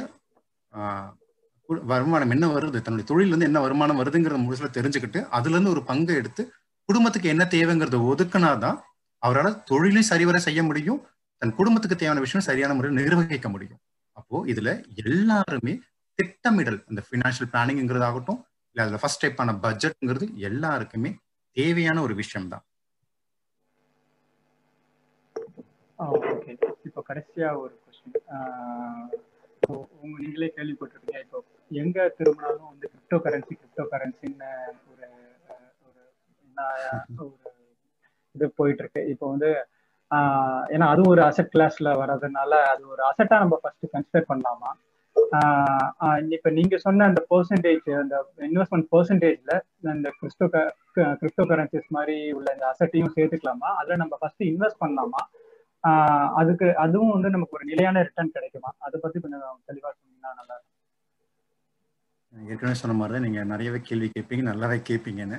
வருமானம் 1.68 2.30
என்ன 2.30 2.46
வருது 2.46 2.82
தன்னுடைய 2.82 3.06
தொழில 3.08 3.28
இருந்து 3.28 3.44
என்ன 3.44 3.60
வருமானம் 3.60 4.00
வருதுங்கிறத 4.00 4.38
முழுசுல 4.42 4.70
தெரிஞ்சுக்கிட்டு 4.70 5.28
அதுல 5.28 5.54
இருந்து 5.54 5.70
ஒரு 5.70 5.84
பங்கை 5.84 6.16
எடுத்து 6.16 6.42
குடும்பத்துக்கு 6.88 7.28
என்ன 7.28 7.44
தேவைங்கிறத 7.44 7.98
ஒதுக்குனாதான் 8.12 8.78
அவரால் 9.22 9.62
தொழிலையும் 9.62 10.02
சரிவர 10.02 10.38
செய்ய 10.38 10.62
முடியும் 10.62 11.00
தன் 11.42 11.54
குடும்பத்துக்கு 11.54 11.96
தேவையான 11.96 12.20
விஷயம் 12.20 12.42
சரியான 12.42 12.74
முறையில் 12.74 12.98
நிர்வகிக்க 12.98 13.48
முடியும். 13.48 13.80
அப்போ 14.16 14.44
இதுல 14.46 14.70
எல்லாருமே 15.04 15.74
திட்டமிடல் 16.18 16.84
அந்த 16.88 17.04
ஃபினான்ஷியல் 17.10 17.50
பிளானிங்கிறதாகட்டும் 17.52 18.40
இல்லை 18.66 18.84
அதுல 18.84 18.96
ஃபர்ஸ்ட் 18.96 19.24
டைப்பான 19.24 19.58
பட்ஜெட்ங்கிறது 19.62 20.38
எல்லாருக்குமே 20.38 21.10
தேவையான 21.56 22.02
ஒரு 22.02 22.14
விஷயம் 22.14 22.48
தான் 22.48 22.64
ஓகே 26.00 26.52
இப்போ 26.87 27.00
கடைசியா 27.09 27.49
ஒரு 27.62 27.75
கொஸ்டின் 27.83 28.19
உங்க 30.02 30.14
நீங்களே 30.23 30.49
கேள்விப்பட்டிருக்கீங்க. 30.57 31.19
இப்போ 31.25 31.38
எங்க 31.71 31.99
திரும்பினாலும் 32.19 32.71
வந்து 32.71 32.87
கிரிப்டோ 32.92 33.19
கரன்சி 33.26 33.54
கிரிப்டோ 33.59 33.85
கரன்சின்னு 33.92 34.50
ஒரு 34.90 35.07
ஒரு 35.85 36.02
இது 38.35 38.47
போயிட்டு 38.59 38.83
இருக்கு 38.85 39.02
இப்போ 39.12 39.26
வந்து 39.33 39.50
ஏன்னா 40.75 40.87
அதுவும் 40.92 41.12
ஒரு 41.14 41.23
அசட் 41.28 41.52
கிளாஸ்ல 41.54 41.90
வர்றதுனால 42.00 42.52
அது 42.73 42.83
ஒரு 42.95 43.02
அசட்டா 43.11 43.37
நம்ம 43.42 43.59
ஃபர்ஸ்ட் 43.62 43.92
கன்சிடர் 43.95 44.30
பண்ணலாமா? 44.30 44.71
இப்ப 46.37 46.50
நீங்க 46.59 46.76
சொன்ன 46.85 47.07
அந்த 47.11 47.21
பெர்சன்டேஜ் 47.33 47.88
அந்த 48.02 48.16
இன்வெஸ்ட்மெண்ட் 48.49 48.88
பெர்சன்டேஜ்ல 48.95 49.52
இந்த 49.97 50.11
கிறிஸ்டோ 50.21 50.47
கிரிப்டோ 51.21 51.45
கரன்சிஸ் 51.52 51.95
மாதிரி 51.97 52.16
உள்ள 52.38 52.49
இந்த 52.57 52.66
அசட்டையும் 52.73 53.14
சேர்த்துக்கலாமா? 53.16 53.71
அதுல 53.80 53.99
நம்ம 54.02 54.16
ஃபர்ஸ்ட் 54.23 54.45
இன்வெஸ்ட் 54.50 54.83
பண்ணலாமா? 54.85 55.23
அதுக்கு 56.40 56.66
அதுவும் 56.84 57.14
வந்து 57.14 57.28
நமக்கு 57.34 57.56
ஒரு 57.58 57.66
நிலையான 57.70 58.02
ரிட்டர்ன் 58.06 58.34
கிடைக்குமா? 58.37 58.70
அதை 58.87 58.96
பத்தி 59.04 59.18
கொஞ்சம் 59.25 59.44
தெளிவா 59.70 59.90
சொன்னீங்கன்னா 59.99 60.32
நல்லா 60.40 60.56
ஏற்கனவே 62.32 62.76
சொன்ன 62.80 62.94
மாதிரி 62.99 63.14
தான் 63.14 63.25
நீங்க 63.26 63.40
நிறையவே 63.52 63.78
கேள்வி 63.88 64.08
கேட்பீங்க 64.16 64.44
நல்லாவே 64.50 64.76
கேட்பீங்கன்னு. 64.88 65.38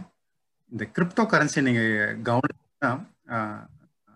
இந்த 0.72 0.84
கிரிப்டோ 0.96 1.24
கரன்சி 1.34 1.62
நீங்க 1.68 1.84
கவனிச்சா 2.30 2.90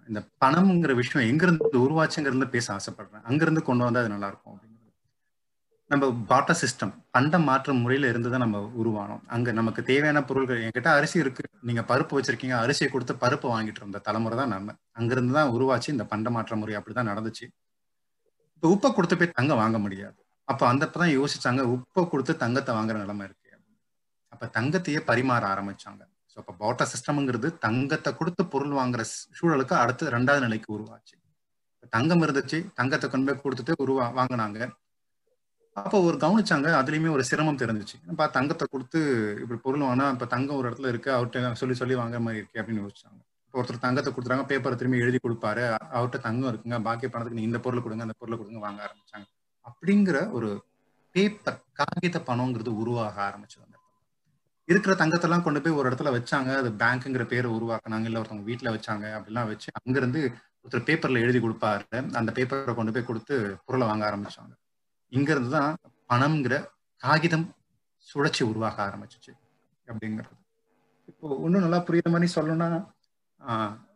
இந்த 0.07 0.19
பணம்ங்கிற 0.43 0.93
விஷயம் 1.01 1.27
எங்கிருந்து 1.29 1.77
உருவாச்சுங்கிறது 1.85 2.47
பேச 2.55 2.67
ஆசைப்படுறேன். 2.77 3.23
அங்கிருந்து 3.29 3.61
கொண்டு 3.69 3.85
வந்தா 3.85 4.01
அது 4.03 4.13
நல்லா 4.15 4.29
இருக்கும் 4.31 4.59
நம்ம 5.91 6.05
பாட்டா 6.29 6.53
சிஸ்டம் 6.61 6.91
பண்டம் 7.15 7.45
மாற்ற 7.47 7.73
முறையில 7.81 8.07
இருந்து 8.11 8.29
தான் 8.33 8.43
நம்ம 8.43 8.59
உருவானோம். 8.81 9.21
அங்க 9.35 9.49
நமக்கு 9.59 9.81
தேவையான 9.89 10.19
பொருட்கள் 10.29 10.61
என்கிட்ட 10.65 10.89
அரிசி 10.97 11.17
இருக்கு. 11.23 11.43
நீங்க 11.67 11.81
பருப்பு 11.91 12.13
வச்சிருக்கீங்க. 12.17 12.55
அரிசியை 12.63 12.87
கொடுத்து 12.91 13.13
பருப்பு 13.23 13.47
வாங்கிட்டு 13.53 13.81
இருந்த 13.81 13.99
தலைமுறை 14.07 14.35
தான் 14.41 14.53
நம்ம. 14.55 14.73
அங்கிருந்து 14.99 15.33
தான் 15.39 15.51
உருவாச்சு. 15.55 15.89
இந்த 15.95 16.05
பண்ட 16.13 16.29
மாற்ற 16.35 16.55
முறை 16.61 16.75
அப்படிதான் 16.79 17.09
நடந்துச்சு. 17.11 17.45
இப்போ 18.55 18.69
உப்பை 18.75 18.89
கொடுத்து 18.97 19.17
போய் 19.19 19.35
தங்கம் 19.39 19.61
வாங்க 19.63 19.77
முடியாது. 19.85 20.17
அப்ப 20.47 20.61
அந்தப்பதான் 20.71 21.13
யோசிச்சாங்க 21.17 21.61
உப்பை 21.75 22.03
கொடுத்து 22.13 22.35
தங்கத்தை 22.43 22.73
வாங்குற 22.77 22.97
நிலைமை 23.03 23.25
இருக்கு. 23.27 23.41
அப்ப 24.33 24.49
தங்கத்தையே 24.57 25.01
பரிமாற 25.09 25.43
ஆரம்பிச்சாங்க. 25.53 26.01
ஸோ 26.31 26.35
அப்போ 26.41 26.53
பாட்டா 26.63 26.85
சிஸ்டம்ங்கிறது 26.93 27.49
தங்கத்தை 27.65 28.11
கொடுத்து 28.21 28.43
பொருள் 28.53 28.73
வாங்குற 28.79 29.03
சூழலுக்கு 29.37 29.75
அடுத்து 29.83 30.09
ரெண்டாவது 30.15 30.43
நிலைக்கு 30.47 30.69
உருவாச்சு. 30.77 31.15
தங்கம் 31.95 32.23
இருந்துச்சு. 32.25 32.57
தங்கத்தை 32.79 33.07
கொண்டு 33.09 33.27
போய் 33.29 33.43
கொடுத்துட்டு 33.45 33.73
உருவா 33.83 34.05
வாங்கினாங்க. 34.19 34.59
அப்போ 35.77 35.97
ஒரு 36.07 36.17
கவனிச்சாங்க 36.23 36.67
அதுலயுமே 36.79 37.09
ஒரு 37.15 37.23
சிரமம் 37.29 37.61
தெரிஞ்சிச்சு. 37.61 37.97
இப்போ 38.11 38.25
தங்கத்தை 38.35 38.65
கொடுத்து 38.73 38.99
இப்படி 39.43 39.59
பொருள் 39.65 39.85
வாங்கினா 39.85 40.05
இப்போ 40.15 40.27
தங்கம் 40.33 40.57
ஒரு 40.59 40.67
இடத்துல 40.69 40.91
இருக்கு 40.93 41.09
அவர்கிட்ட 41.15 41.59
சொல்லி 41.61 41.75
சொல்லி 41.81 41.95
வாங்குற 42.01 42.21
மாதிரி 42.25 42.41
இருக்கு 42.41 42.59
அப்படின்னு 42.61 42.83
யோசிச்சாங்க. 42.85 43.19
இப்போ 43.47 43.59
ஒருத்தர் 43.61 43.85
தங்கத்தை 43.87 44.11
கொடுத்துறாங்க 44.13 44.45
பேப்பரை 44.51 44.75
திரும்பி 44.79 45.03
எழுதி 45.05 45.19
கொடுப்பாரு 45.25 45.63
அவர்கிட்ட 45.95 46.19
தங்கம் 46.27 46.49
இருக்குங்க 46.51 46.79
பாக்கி 46.87 47.09
பணத்துக்கு 47.13 47.39
நீ 47.39 47.45
இந்த 47.49 47.59
பொருளை 47.65 47.81
கொடுங்க 47.85 48.07
அந்த 48.07 48.17
பொருளை 48.21 48.37
கொடுங்க 48.41 48.61
வாங்க 48.67 48.81
ஆரம்பிச்சாங்க. 48.87 49.27
அப்படிங்கிற 49.69 50.17
ஒரு 50.37 50.49
பேப்பர் 51.15 51.59
காகித 51.79 52.17
பணம்ங்கிறது 52.29 52.71
உருவாக 52.81 53.15
ஆரம்பிச்சது 53.29 53.65
அந்த 53.67 53.77
இருக்கிற 54.67 54.93
தங்கத்தெல்லாம் 54.99 55.45
கொண்டு 55.45 55.59
போய் 55.63 55.77
ஒரு 55.79 55.87
இடத்துல 55.89 56.11
வச்சாங்க 56.15 56.51
அது 56.61 56.69
பேங்க்குங்கிற 56.81 57.23
பேரை 57.33 57.49
உருவாக்குனாங்க 57.57 58.07
இல்லை 58.09 58.19
ஒருத்தவங்க 58.21 58.47
வீட்டில் 58.51 58.73
வச்சாங்க 58.75 59.05
அப்படிலாம் 59.17 59.49
வச்சு 59.51 59.69
அங்கிருந்து 59.79 60.21
ஒருத்தர் 60.61 60.87
பேப்பர்ல 60.89 61.23
எழுதி 61.25 61.39
கொடுப்பாரு 61.43 61.99
அந்த 62.21 62.29
பேப்பரை 62.37 62.73
கொண்டு 62.79 62.93
போய் 62.95 63.09
கொடுத்து 63.09 63.35
பொருளை 63.67 63.87
வாங்க 63.89 64.05
ஆரம்பிச்சாங்க. 64.09 64.53
இங்க 65.11 65.29
இருந்து 65.33 65.51
தான் 65.57 65.71
பணம்ங்கிற 66.11 66.55
காகிதம் 67.01 67.47
சுழற்சி 68.09 68.41
உருவாக 68.51 68.77
ஆரம்பிச்சிச்சு 68.87 69.31
அப்படிங்கிறது. 69.87 70.35
இப்போ 71.11 71.27
இன்னும் 71.47 71.65
நல்லா 71.65 71.79
புரியுற 71.87 72.09
மாதிரி 72.13 72.29
சொல்லணும்னா 72.37 72.69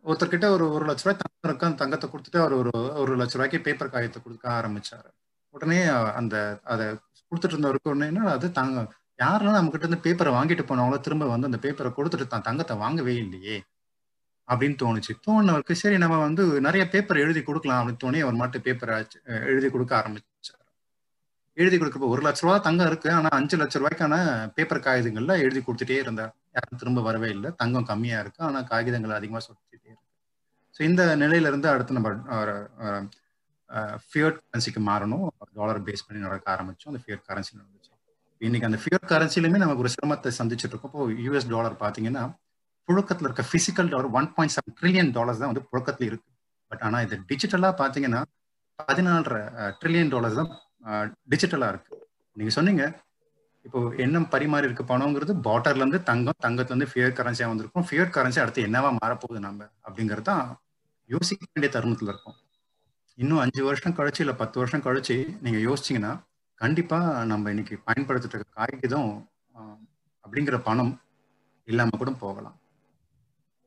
ஒருத்தர்கிட்ட 0.08 0.46
ஒரு 0.56 0.64
ஒரு 0.76 0.84
லட்ச 0.88 1.04
ரூபாய் 1.04 1.20
தங்கம் 1.22 1.48
இருக்கு 1.48 1.66
அந்த 1.68 1.78
தங்கத்தை 1.82 2.06
கொடுத்துட்டு 2.12 2.40
அவர் 2.42 2.54
ஒரு 2.60 2.72
ஒரு 3.02 3.12
லட்ச 3.20 3.34
ரூபாய்க்கு 3.36 3.58
பேப்பர் 3.66 3.92
காகிதத்தை 3.94 4.20
கொடுக்க 4.26 4.46
ஆரம்பிச்சாரு. 4.58 5.10
உடனே 5.54 5.78
அந்த 6.20 6.34
அதை 6.72 6.86
கொடுத்துட்டு 7.28 7.54
இருந்தவருக்கு 7.56 7.92
உடனே 7.94 8.22
அது 8.36 8.46
தங்க 8.60 8.84
யாரெல்லாம் 9.24 9.58
நம்ம 9.58 9.72
கிட்ட 9.72 9.86
இருந்து 9.86 10.04
பேப்பரை 10.06 10.30
வாங்கிட்டு 10.36 10.64
போனவங்களோ 10.68 10.98
திரும்ப 11.06 11.26
வந்து 11.34 11.48
அந்த 11.50 11.58
பேப்பரை 11.64 11.90
கொடுத்துட்டு 11.98 12.26
தான் 12.34 12.46
தங்கத்தை 12.48 12.74
வாங்கவே 12.84 13.14
இல்லையே 13.24 13.56
அப்படின்னு 14.48 14.76
தோணுச்சு. 14.82 15.12
தோணுனவருக்கு 15.26 15.74
சரி 15.82 15.96
நம்ம 16.04 16.16
வந்து 16.26 16.44
நிறைய 16.66 16.84
பேப்பர் 16.94 17.22
எழுதி 17.24 17.42
கொடுக்கலாம் 17.48 17.80
அப்படின்னு 17.80 18.04
தோணி 18.04 18.20
அவர் 18.26 18.40
மாட்டு 18.40 18.60
பேப்பரை 18.68 18.96
எழுதி 19.52 19.68
கொடுக்க 19.74 19.94
ஆரம்பிச்சு 20.00 20.29
எழுதி 21.58 21.76
கொடுக்கப்போ 21.78 22.08
ஒரு 22.14 22.22
லட்ச 22.26 22.42
ரூபா 22.44 22.56
தங்கம் 22.66 22.88
இருக்கு. 22.90 23.08
ஆனா 23.18 23.30
அஞ்சு 23.38 23.56
லட்ச 23.60 23.80
ரூபாய்க்கான 23.80 24.14
பேப்பர் 24.56 24.84
காகிதங்கள்ல 24.86 25.34
எழுதி 25.44 25.60
கொடுத்துட்டே 25.66 25.96
இருந்தார் 26.04 26.32
யாரும் 26.56 26.80
திரும்ப 26.82 27.00
வரவே 27.08 27.28
இல்லை. 27.36 27.50
தங்கம் 27.62 27.88
கம்மியா 27.90 28.18
இருக்கு. 28.24 28.40
ஆனா 28.48 28.60
காகிதங்கள் 28.72 29.18
அதிகமா 29.18 29.40
சுத்திட்டே 29.46 29.88
இருக்கு. 29.90 30.06
ஸோ 30.76 30.82
இந்த 30.88 31.02
நிலையில 31.22 31.50
இருந்து 31.52 31.68
அடுத்து 31.72 31.96
நம்ம 31.98 32.10
ஃபியட் 34.10 34.38
கரன்சிக்கு 34.44 34.80
மாறணும். 34.90 35.26
டாலர் 35.58 35.80
பேஸ் 35.88 36.04
பண்ணி 36.06 36.20
நடக்க 36.26 36.46
ஆரம்பிச்சோம். 36.54 36.90
அந்த 36.92 37.02
ஃபியட் 37.04 37.24
கரன்சி 37.28 37.52
நடந்துச்சு. 37.58 37.92
இன்னைக்கு 38.46 38.68
அந்த 38.68 38.78
ஃபியட் 38.82 39.06
கரன்சிலுமே 39.12 39.58
நமக்கு 39.62 39.82
ஒரு 39.84 39.92
சிரமத்தை 39.94 40.30
சந்திச்சுட்டு 40.38 40.74
இருக்கோம். 40.74 40.92
இப்போ 40.92 41.04
யூஎஸ் 41.24 41.48
டாலர் 41.54 41.76
பாத்தீங்கன்னா 41.84 42.22
புழக்கத்துல 42.88 43.28
இருக்க 43.28 43.42
physical 43.52 43.90
dollar 43.92 44.14
one 44.18 44.28
point 44.36 44.54
seven 44.54 44.76
trillion 44.78 45.10
dollars 45.18 45.40
தான் 45.42 45.50
வந்து 45.52 45.64
புழக்கத்துல 45.70 46.06
இருக்கு. 46.10 46.28
பட் 46.72 46.82
ஆனா 46.86 46.98
இது 47.06 47.16
டிஜிட்டலா 47.30 47.70
பாத்தீங்கன்னா 47.82 48.20
பதினாலரை 48.78 49.42
ட்ரில்லியன் 49.80 50.12
டாலர்ஸ் 50.14 50.38
தான் 50.40 50.50
டிஜிட்டலாக 51.32 51.72
இருக்கு. 51.72 51.94
நீங்க 52.36 52.52
சொன்னீங்க 52.58 52.84
இப்போ 53.64 53.80
என்ன 54.04 54.20
பரிமாறி 54.34 54.66
இருக்க 54.68 54.84
பணங்கிறது 54.90 55.32
பாட்டர்ல 55.46 55.82
இருந்து 55.84 55.98
தங்கம் 56.10 56.38
தங்கத்துல 56.44 56.74
இருந்து 56.74 56.90
ஃபியர் 56.92 57.16
கரன்சியா 57.18 57.48
வந்திருக்கும். 57.50 57.86
ஃபியர் 57.88 58.14
கரன்சி 58.14 58.40
அடுத்து 58.42 58.66
என்னவா 58.68 58.90
மாறப்போகுது 59.00 59.40
நம்ம 59.46 59.66
அப்படிங்கிறது 59.86 60.28
தான் 60.30 60.44
யோசிக்க 61.10 61.42
வேண்டிய 61.52 61.70
தருணத்துல 61.74 62.12
இருக்கும். 62.12 62.36
இன்னும் 63.18 63.42
அஞ்சு 63.44 63.62
வருஷம் 63.68 63.96
கழிச்சு 63.98 64.22
இல்லை 64.24 64.34
பத்து 64.42 64.56
வருஷம் 64.60 64.84
கழிச்சு 64.86 65.16
நீங்க 65.44 65.58
யோசிச்சீங்கன்னா 65.68 66.12
கண்டிப்பா 66.60 66.98
நம்ம 67.32 67.50
இன்னைக்கு 67.54 67.76
பயன்படுத்திட்டு 67.88 68.36
இருக்க 68.36 68.58
காகிதம் 68.60 69.12
அப்படிங்கிற 70.24 70.56
பணம் 70.68 70.92
இல்லாம 71.68 71.98
கூட 72.00 72.10
போகலாம். 72.24 72.56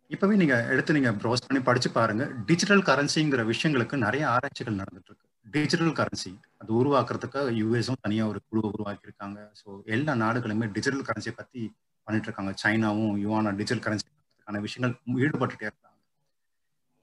இப்பவே 0.10 0.36
நீங்க 0.42 0.56
எடுத்து 0.74 0.96
நீங்க 0.98 1.12
ப்ரௌஸ் 1.22 1.46
பண்ணி 1.46 1.62
படிச்சு 1.70 1.90
பாருங்க 1.98 2.24
டிஜிட்டல் 2.50 2.84
கரன்சிங்கிற 2.90 3.44
விஷயங்களுக்கு 3.52 3.96
நிறைய 4.06 4.24
ஆராய்ச்சிகள் 4.34 4.80
நடந்துட்டு 4.82 5.12
இருக்கு. 5.12 5.28
டிஜிட்டல் 5.46 5.94
கரன்சி 6.00 6.32
அது 6.62 6.72
உருவாக்குறதுக்கு 6.80 7.40
யூஎஸும் 7.62 8.02
தனியாக 8.06 8.32
ஒரு 8.32 8.40
குழுவை 8.50 8.70
உருவாக்கியிருக்காங்க. 8.76 9.40
ஸோ 9.62 9.68
எல்லா 9.96 10.14
நாடுகளுமே 10.24 10.66
டிஜிட்டல் 10.76 11.06
கரன்சியை 11.10 11.34
பற்றி 11.40 11.62
பண்ணிட்டு 12.08 12.28
இருக்காங்க 12.30 12.52
சைனாவும் 12.64 13.16
யுவானா 13.24 13.52
டிஜிட்டல் 13.60 13.84
கரன்சிக்கான 13.86 14.62
விஷயங்கள் 14.66 14.94
ஈடுபட்டுட்டே 15.26 15.68
இருக்காங்க. 15.70 16.00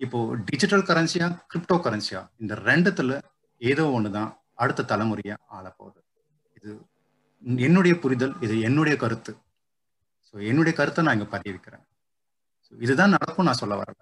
இப்போ 0.00 0.18
டிஜிட்டல் 0.50 0.86
கரன்சியா 0.90 1.26
கிரிப்டோ 1.52 1.76
கரன்சியா 1.86 2.20
இந்த 2.42 2.54
ரெண்டுத்துல 2.68 3.18
ஏதோ 3.70 3.84
ஒன்று 3.96 4.10
தான் 4.18 4.30
அடுத்த 4.62 4.86
தலைமுறையை 4.92 5.34
ஆளப்போகுது. 5.56 6.00
இது 6.58 6.70
என்னுடைய 7.66 7.94
புரிதல் 8.02 8.34
இது 8.46 8.54
என்னுடைய 8.68 8.96
கருத்து. 9.04 9.32
ஸோ 10.28 10.34
என்னுடைய 10.50 10.72
கருத்தை 10.80 11.00
நான் 11.04 11.16
இங்கே 11.18 11.30
பதிவிக்கிறேன். 11.36 11.84
இதுதான் 12.72 13.14
நடக்கும் 13.16 13.48
நான் 13.48 13.60
சொல்ல 13.62 13.74
வரல. 13.80 14.00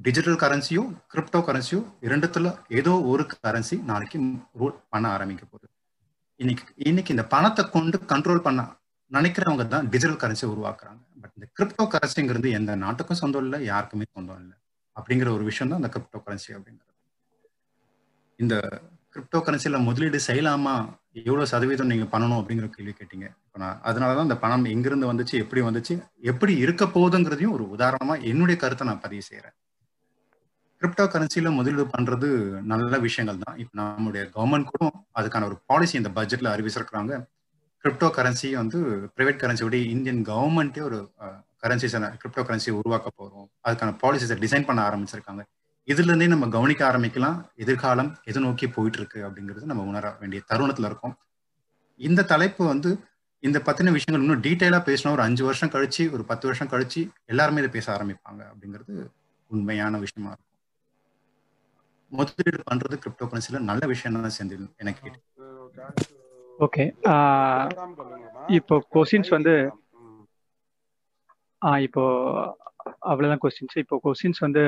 டிஜிட்டல் 0.00 0.38
கரன்சியோ 0.42 0.82
கிரிப்டோ 1.12 1.40
கரன்சியோ 1.46 1.80
இரண்டுத்துல 2.06 2.46
ஏதோ 2.78 2.92
ஒரு 3.12 3.22
கரன்சி 3.32 3.76
நாளைக்கு 3.90 4.18
ரூல் 4.60 4.76
பண்ண 4.92 5.06
ஆரம்பிக்க 5.16 5.42
போகுது. 5.44 5.66
இன்னைக்கு 6.40 6.64
இன்னைக்கு 6.90 7.14
இந்த 7.14 7.24
பணத்தை 7.34 7.62
கொண்டு 7.74 7.96
கண்ட்ரோல் 8.12 8.44
பண்ண 8.46 8.60
நினைக்கிறவங்க 9.12 9.64
தான் 9.74 9.88
டிஜிட்டல் 9.92 10.20
கரன்சி 10.22 10.44
உருவாக்குறாங்க. 10.52 11.00
பட் 11.22 11.34
இந்த 11.36 11.46
கிரிப்டோ 11.58 11.84
கரன்சிங்கிறது 11.94 12.48
எந்த 12.58 12.74
நாட்டுக்கும் 12.84 13.20
சொந்தம் 13.22 13.44
இல்லை 13.46 13.58
யாருக்குமே 13.70 14.06
சொந்தம் 14.16 14.40
இல்லை. 14.42 14.56
அப்படிங்கிற 14.96 15.28
ஒரு 15.36 15.44
விஷயம் 15.50 15.70
தான் 15.72 15.80
இந்த 15.82 15.90
கிரிப்டோ 15.96 16.20
கரன்சி 16.26 16.50
அப்படிங்கிறது 16.58 16.88
இந்த 18.38 18.54
கிரிப்டோ 19.14 19.38
கரன்சியில 19.46 19.78
முதலீடு 19.86 20.18
செய்யலாமா? 20.28 20.74
எவ்வளோ 21.28 21.46
சதவீதம் 21.52 21.90
நீங்க 21.92 22.06
பண்ணணும் 22.12 22.40
அப்படிங்கிற 22.40 22.66
கேள்வி 22.74 22.92
கேட்டீங்க. 22.98 23.26
இப்போ 23.46 23.58
நான் 23.62 23.80
அதனாலதான் 23.88 24.28
இந்த 24.28 24.38
பணம் 24.44 24.70
எங்கிருந்து 24.74 25.10
வந்துச்சு 25.12 25.36
எப்படி 25.44 25.62
வந்துச்சு 25.68 25.94
எப்படி 26.32 26.54
இருக்க 26.64 26.84
போகுதுங்கிறதையும் 26.96 27.56
ஒரு 27.56 27.66
உதாரணமா 27.76 28.16
என்னுடைய 28.30 28.56
கருத்தை 28.64 28.86
நான் 28.90 29.04
பதிவு 29.06 29.24
செய்யறேன் 29.30 29.56
கிரிப்டோ 30.82 31.04
கரன்சியில 31.12 31.48
முதலீடு 31.56 31.84
பண்றது 31.94 32.28
நல்ல 32.70 32.98
விஷயங்கள் 33.06 33.40
தான் 33.42 33.56
இப்போ 33.62 33.74
நம்முடைய 33.80 34.22
கவர்மெண்ட் 34.36 34.70
கூட 34.70 34.84
அதுக்கான 35.18 35.46
ஒரு 35.50 35.56
பாலிசி 35.70 35.94
இந்த 36.00 36.10
பட்ஜெட்ல 36.18 36.48
அறிவிச்சிருக்கிறாங்க. 36.54 37.12
கிரிப்டோ 37.84 38.08
கரன்சி 38.18 38.48
வந்து 38.60 38.78
பிரைவேட் 39.14 39.42
கரன்சியோட 39.42 39.76
இந்தியன் 39.94 40.22
கவர்மெண்ட்டே 40.30 40.82
ஒரு 40.88 40.98
கரன்சிஸ் 41.64 41.96
கிரிப்டோ 42.22 42.42
கரன்சி 42.48 42.70
உருவாக்க 42.78 43.08
போறோம். 43.20 43.46
அதுக்கான 43.66 43.94
பாலிசிஸை 44.02 44.38
டிசைன் 44.44 44.66
பண்ண 44.68 44.80
ஆரம்பிச்சிருக்காங்க. 44.88 45.42
இதுல 45.88 46.10
இருந்தே 46.10 46.30
நம்ம 46.34 46.48
கவனிக்க 46.56 46.82
ஆரம்பிக்கலாம். 46.90 47.38
எதிர்காலம் 47.64 48.10
எது 48.30 48.40
நோக்கி 48.46 48.66
போயிட்டு 48.76 48.98
இருக்கு 49.00 49.20
அப்படிங்கிறது 49.28 49.70
நம்ம 49.70 49.84
உணர 49.92 50.16
வேண்டிய 50.20 50.40
தருணத்துல 50.50 50.90
இருக்கோம். 50.90 51.14
இந்த 52.00 52.28
தலைப்பு 52.32 52.62
வந்து 52.72 52.90
இந்த 53.42 53.58
பத்தின 53.66 53.92
விஷயங்கள் 53.96 54.24
இன்னும் 54.24 54.44
டீட்டெயிலா 54.46 54.78
பேசினா 54.88 55.12
ஒரு 55.16 55.22
அஞ்சு 55.28 55.42
வருஷம் 55.48 55.72
கழிச்சு 55.74 56.04
ஒரு 56.16 56.24
பத்து 56.30 56.46
வருஷம் 56.48 56.70
கழிச்சு 56.72 57.02
எல்லாருமே 57.32 57.62
இதை 57.62 57.70
பேச 57.76 57.86
ஆரம்பிப்பாங்க 57.96 58.42
அப்படிங்கிறது 58.52 58.94
உண்மையான 59.50 59.98
விஷயமா 60.04 60.30
இருக்கும். 60.32 60.49
முதலீடு 62.12 62.58
பண்றது 62.70 62.96
கிரிப்டோ 63.02 63.26
கரன்சில 63.30 63.60
நல்ல 63.70 63.82
விஷயம் 63.92 64.16
தான் 64.16 64.36
செந்தில் 64.38 64.66
எனக்கு 64.82 65.10
ஓகே 66.58 66.84
இப்போ 68.58 68.76
கொஸ்டின்ஸ் 68.94 69.30
வந்து 69.36 69.54
ஆ 71.62 71.70
இப்போ 71.86 72.02
அவ்வளோதான் 73.10 73.42
கொஸ்டின்ஸ் 73.42 73.78
இப்போ 73.82 73.96
கொஸ்டின்ஸ் 74.04 74.40
வந்து 74.44 74.62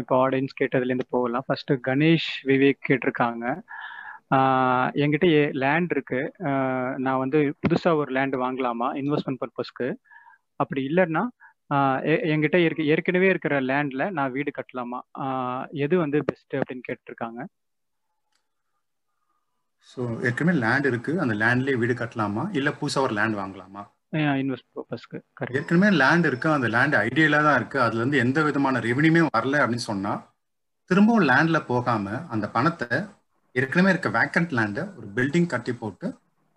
இப்போ 0.00 0.14
ஆடியன்ஸ் 0.24 0.58
கேட்டதுலேருந்து 0.60 1.12
போகலாம். 1.14 1.44
ஃபர்ஸ்ட் 1.46 1.72
கணேஷ் 1.88 2.28
விவேக் 2.50 2.86
கேட்டிருக்காங்க. 2.88 3.44
என்கிட்ட 5.02 5.28
லேண்ட் 5.62 5.92
இருக்கு. 5.96 6.20
நான் 7.04 7.22
வந்து 7.24 7.38
புதுசாக 7.62 8.00
ஒரு 8.02 8.10
லேண்ட் 8.16 8.36
வாங்கலாமா? 8.44 8.88
இன்வெஸ்ட்மெண்ட் 9.02 9.42
பர்பஸ்க்கு 9.42 9.88
அப்படி 10.60 10.82
இல்லைன்னா 10.90 11.24
என்கிட்ட 12.32 12.58
இருக்க 12.64 12.82
ஏற்கனவே 12.92 13.28
இருக்கிற 13.32 13.54
லேண்ட்ல 13.70 14.04
நான் 14.16 14.34
வீடு 14.36 14.50
கட்டலாமா? 14.58 15.00
எது 15.84 15.94
வந்து 16.04 16.18
பெஸ்ட் 16.28 16.56
அப்படின்னு 16.60 16.86
கேட்டிருக்காங்க. 16.88 17.40
ஸோ 19.90 20.02
ஏற்கனவே 20.26 20.56
லேண்ட் 20.64 20.86
இருக்கு. 20.90 21.12
அந்த 21.24 21.34
லேண்ட்லேயே 21.42 21.80
வீடு 21.82 21.94
கட்டலாமா? 22.02 22.44
இல்லை 22.58 22.72
புதுசாக 22.80 23.06
ஒரு 23.08 23.16
லேண்ட் 23.18 23.38
வாங்கலாமா? 23.42 23.82
இன்வெஸ்ட் 24.42 24.70
பர்பஸ்க்கு 24.76 25.18
ஏற்கனவே 25.58 25.88
லேண்ட் 26.02 26.26
இருக்கு. 26.30 26.48
அந்த 26.56 26.68
லேண்ட் 26.74 26.96
ஐடியலா 27.06 27.40
தான் 27.48 27.58
இருக்கு. 27.60 27.78
அதுல 27.86 28.00
இருந்து 28.02 28.22
எந்த 28.24 28.42
விதமான 28.48 28.80
ரெவன்யூமே 28.88 29.22
வரல 29.36 29.60
அப்படின்னு 29.62 29.90
சொன்னா 29.90 30.12
திரும்பவும் 30.90 31.28
லேண்ட்ல 31.30 31.58
போகாம 31.72 32.16
அந்த 32.34 32.46
பணத்தை 32.56 32.98
ஏற்கனவே 33.54 33.90
இருக்க 33.92 34.08
வேக்கண்ட் 34.18 34.52
லேண்டை 34.58 34.84
ஒரு 34.98 35.06
பில்டிங் 35.16 35.50
கட்டி 35.52 35.72
போட்டு 35.80 36.06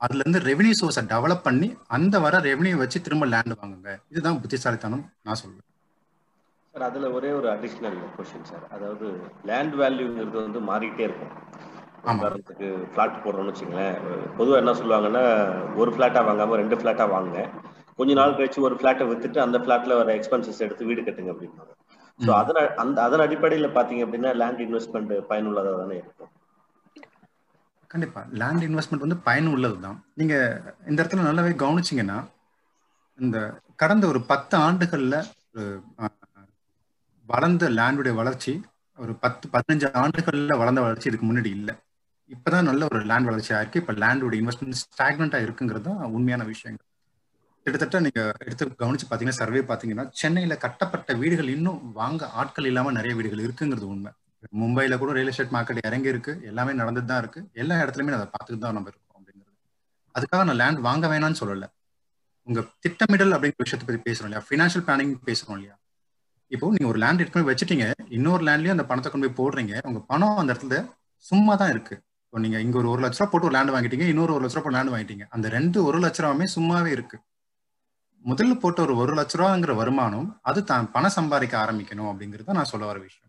அதுல 0.02 0.24
இருந்து 0.24 0.40
ரெவன்யூ 0.50 0.74
சோர்ஸை 0.80 1.04
டெவலப் 1.14 1.46
பண்ணி 1.48 1.68
அந்த 1.98 2.16
வர 2.26 2.40
ரெவன்யூ 2.50 2.76
வச்சு 2.82 2.98
திரும்ப 3.06 3.26
லேண்ட் 3.34 3.56
வாங்குங்க. 3.62 3.92
இதுதான் 4.12 4.42
புத்திசாலித்தனம் 4.44 5.06
நான் 5.28 5.40
சொல்லுவேன் 5.42 5.66
சார் 6.76 6.86
அதுல 6.88 7.08
ஒரே 7.18 7.30
ஒரு 7.38 7.48
அடிஷ்னல் 7.54 7.98
கொஸ்டின் 8.18 8.50
சார் 8.50 8.66
அதாவது 8.76 9.08
லேண்ட் 9.50 9.76
வேல்யூங்கிறது 9.82 10.38
வந்து 10.44 10.60
மாறிட்டே 10.70 11.06
இருக்கும். 11.08 11.34
உதாரணத்துக்கு 12.14 12.68
ஃபிளாட் 12.92 13.24
போடுறோம்னு 13.24 13.52
வச்சுங்களேன் 13.52 13.96
பொதுவாக 14.38 14.62
என்ன 14.62 14.74
சொல்லுவாங்கன்னா 14.82 15.24
ஒரு 15.82 15.92
ஃபிளாட்டா 15.96 16.22
வாங்காம 16.28 16.60
ரெண்டு 16.62 16.78
ஃபிளாட்டா 16.80 17.06
வாங்க 17.16 17.38
கொஞ்ச 18.00 18.12
நாள் 18.20 18.38
கழிச்சு 18.38 18.66
ஒரு 18.68 18.76
ஃபிளாட்டை 18.80 19.06
வித்துட்டு 19.10 19.40
அந்த 19.46 19.58
ஃபிளாட்ல 19.64 19.96
வர 20.00 20.10
எக்ஸ்பென்சஸ் 20.20 20.64
எடுத்து 20.66 20.90
வீடு 20.90 21.06
கட்டுங்க 21.08 21.34
அப்படின்னாங்க 21.34 21.74
ஸோ 22.20 22.32
அதன் 22.42 22.60
அந்த 22.84 22.98
அதன் 23.08 23.24
அடிப்படையில் 23.26 23.76
பார்த்தீங்க 23.78 24.06
அப்படின்னா 24.06 24.32
லேண்ட் 24.42 24.62
இன்வெஸ்ட்மெண்ட் 24.66 25.14
பயனுள்ளதாக 25.32 25.78
தானே 25.82 25.98
இருக்கும். 26.04 26.32
கண்டிப்பா. 27.92 28.22
லேண்ட் 28.40 28.64
இன்வெஸ்ட்மெண்ட் 28.68 29.06
வந்து 29.06 29.18
பயன் 29.28 29.50
உள்ளது 29.54 29.78
தான் 29.86 29.98
நீங்க 30.20 30.36
இந்த 30.90 30.98
இடத்துல 31.02 31.28
நல்லாவே 31.28 31.52
கவனிச்சிங்கன்னா 31.64 32.18
இந்த 33.20 33.38
கடந்த 33.82 34.06
ஒரு 34.12 34.20
பத்து 34.32 34.56
ஆண்டுகள்ல 34.66 35.16
வளர்ந்த 37.28 37.70
லேண்டுடைய 37.78 38.14
வளர்ச்சி 38.20 38.54
ஒரு 39.00 39.14
பத்து 39.24 39.46
பதினஞ்சு 39.56 39.88
ஆண்டுகள்ல 40.04 40.54
வளர்ந்த 40.62 40.82
வளர்ச்சி 40.86 41.10
இதுக்கு 41.10 41.28
முன்னாடி 41.30 41.52
இல்லை. 41.58 41.74
இப்பதான் 42.32 42.68
நல்ல 42.70 42.86
ஒரு 42.92 43.00
லேண்ட் 43.10 43.30
வளர்ச்சியா 43.30 43.58
இருக்கு 43.62 43.82
இப்ப 43.82 43.94
லேண்டோட 44.04 44.36
இன்வெஸ்ட்மெண்ட் 44.40 44.80
ஸ்டாக்னண்டா 44.84 45.40
இருக்குங்கிறது 45.46 45.86
தான் 45.90 46.14
உண்மையான 46.18 46.46
விஷயங்கள். 46.54 46.86
கிட்டத்தட்ட 47.66 48.00
நீங்க 48.06 48.22
எடுத்து 48.46 48.66
கவனிச்சு 48.84 49.08
பாத்தீங்கன்னா 49.10 49.40
சர்வே 49.42 49.62
பாத்தீங்கன்னா 49.72 50.06
சென்னையில 50.22 50.56
கட்டப்பட்ட 50.66 51.14
வீடுகள் 51.22 51.54
இன்னும் 51.56 51.82
வாங்க 52.00 52.30
ஆட்கள் 52.42 52.70
இல்லாம 52.72 52.94
நிறைய 52.98 53.14
வீடுகள் 53.20 53.46
இருக்குங்கிறது 53.46 53.88
உண்மை. 53.94 54.12
மும்பையில 54.62 54.98
கூட 54.98 55.12
ரியல் 55.18 55.32
எஸ்டேட் 55.32 55.54
மார்க்கெட் 55.56 55.88
இறங்கி 55.90 56.10
இருக்கு 56.14 56.34
எல்லாமே 56.52 56.72
நடந்துட்டு 56.82 57.12
தான் 57.12 57.22
இருக்கு. 57.24 57.42
எல்லா 57.54 57.76
இடத்துலயுமே 57.84 58.18
அதை 58.20 58.28
பார்த்துட்டு 58.36 58.62
தான் 58.66 58.78
நம்ம 58.78 58.90
இருக்கோம் 58.92 59.18
அப்படிங்கிறது. 59.20 59.58
அதுக்காக 60.16 60.44
நான் 60.50 60.60
லேண்ட் 60.62 60.80
வாங்க 60.88 61.08
வேணாம்னு 61.14 61.40
சொல்லல. 61.42 61.68
உங்க 62.48 62.62
திட்டமிடல் 62.86 63.36
அப்படிங்கிற 63.36 63.64
விஷயத்தை 63.66 63.88
பத்தி 63.88 64.02
பேசுறோம் 64.10 64.30
இல்லையா? 64.30 64.46
ஃபினான்ஷியல் 64.50 64.86
பிளானிங் 64.88 65.14
பேசுறோம் 65.30 65.58
இல்லையா? 65.58 65.76
இப்போ 66.52 66.66
நீங்க 66.76 66.90
ஒரு 66.94 67.00
லேண்ட் 67.04 67.22
எடுத்து 67.24 67.50
வச்சுட்டீங்க. 67.52 67.86
இன்னொரு 68.18 68.44
லேண்ட்லயும் 68.48 68.76
அந்த 68.78 68.86
பணத்தை 68.92 69.12
கொண்டு 69.12 69.28
போய் 69.28 69.40
போடுறீங்க. 69.40 69.74
உங்க 69.84 70.00
பணம் 70.12 70.42
அந்த 70.42 70.54
இடத்துல 70.54 70.78
சும்மா 71.26 71.56
தான் 71.56 71.70
இருக்கு. 71.70 71.96
இப்போ 72.26 72.40
நீங்க 72.40 72.60
இங்க 72.60 72.78
ஒரு 72.78 72.90
ஒரு 72.90 73.02
லட்ச 73.04 73.20
ரூபா 73.20 73.30
போட்டு 73.32 73.48
ஒரு 73.50 73.56
லேண்ட் 73.58 73.74
வாங்கிட்டீங்க. 73.76 74.06
இன்னொரு 74.14 74.34
ஒரு 74.34 74.44
லட்ச 74.46 74.58
ரூபா 74.60 74.74
லேண்ட் 74.76 74.94
வாங்கிட்டீங்க. 74.94 75.26
அந்த 75.30 75.50
ரெண்டு 75.50 75.84
ஒரு 75.84 76.00
லட்ச 76.00 76.22
ரூபாயுமே 76.24 76.48
சும்மாவே 76.56 76.86
இருக்கு. 76.86 77.18
முதல்ல 78.26 78.54
போட்ட 78.54 78.82
ஒரு 78.82 78.96
ஒரு 78.96 79.14
லட்ச 79.14 79.36
ரூபாங்கிற 79.40 79.76
வருமானம் 79.76 80.40
அது 80.42 80.64
தான் 80.64 80.92
பணம் 80.92 81.16
சம்பாதிக்க 81.18 81.56
ஆரம்பிக்கணும் 81.66 82.10
அப்படிங்கிறது 82.12 82.58
நான் 82.60 82.72
சொல்ல 82.72 82.86
வர 82.86 83.00
விஷயம். 83.00 83.27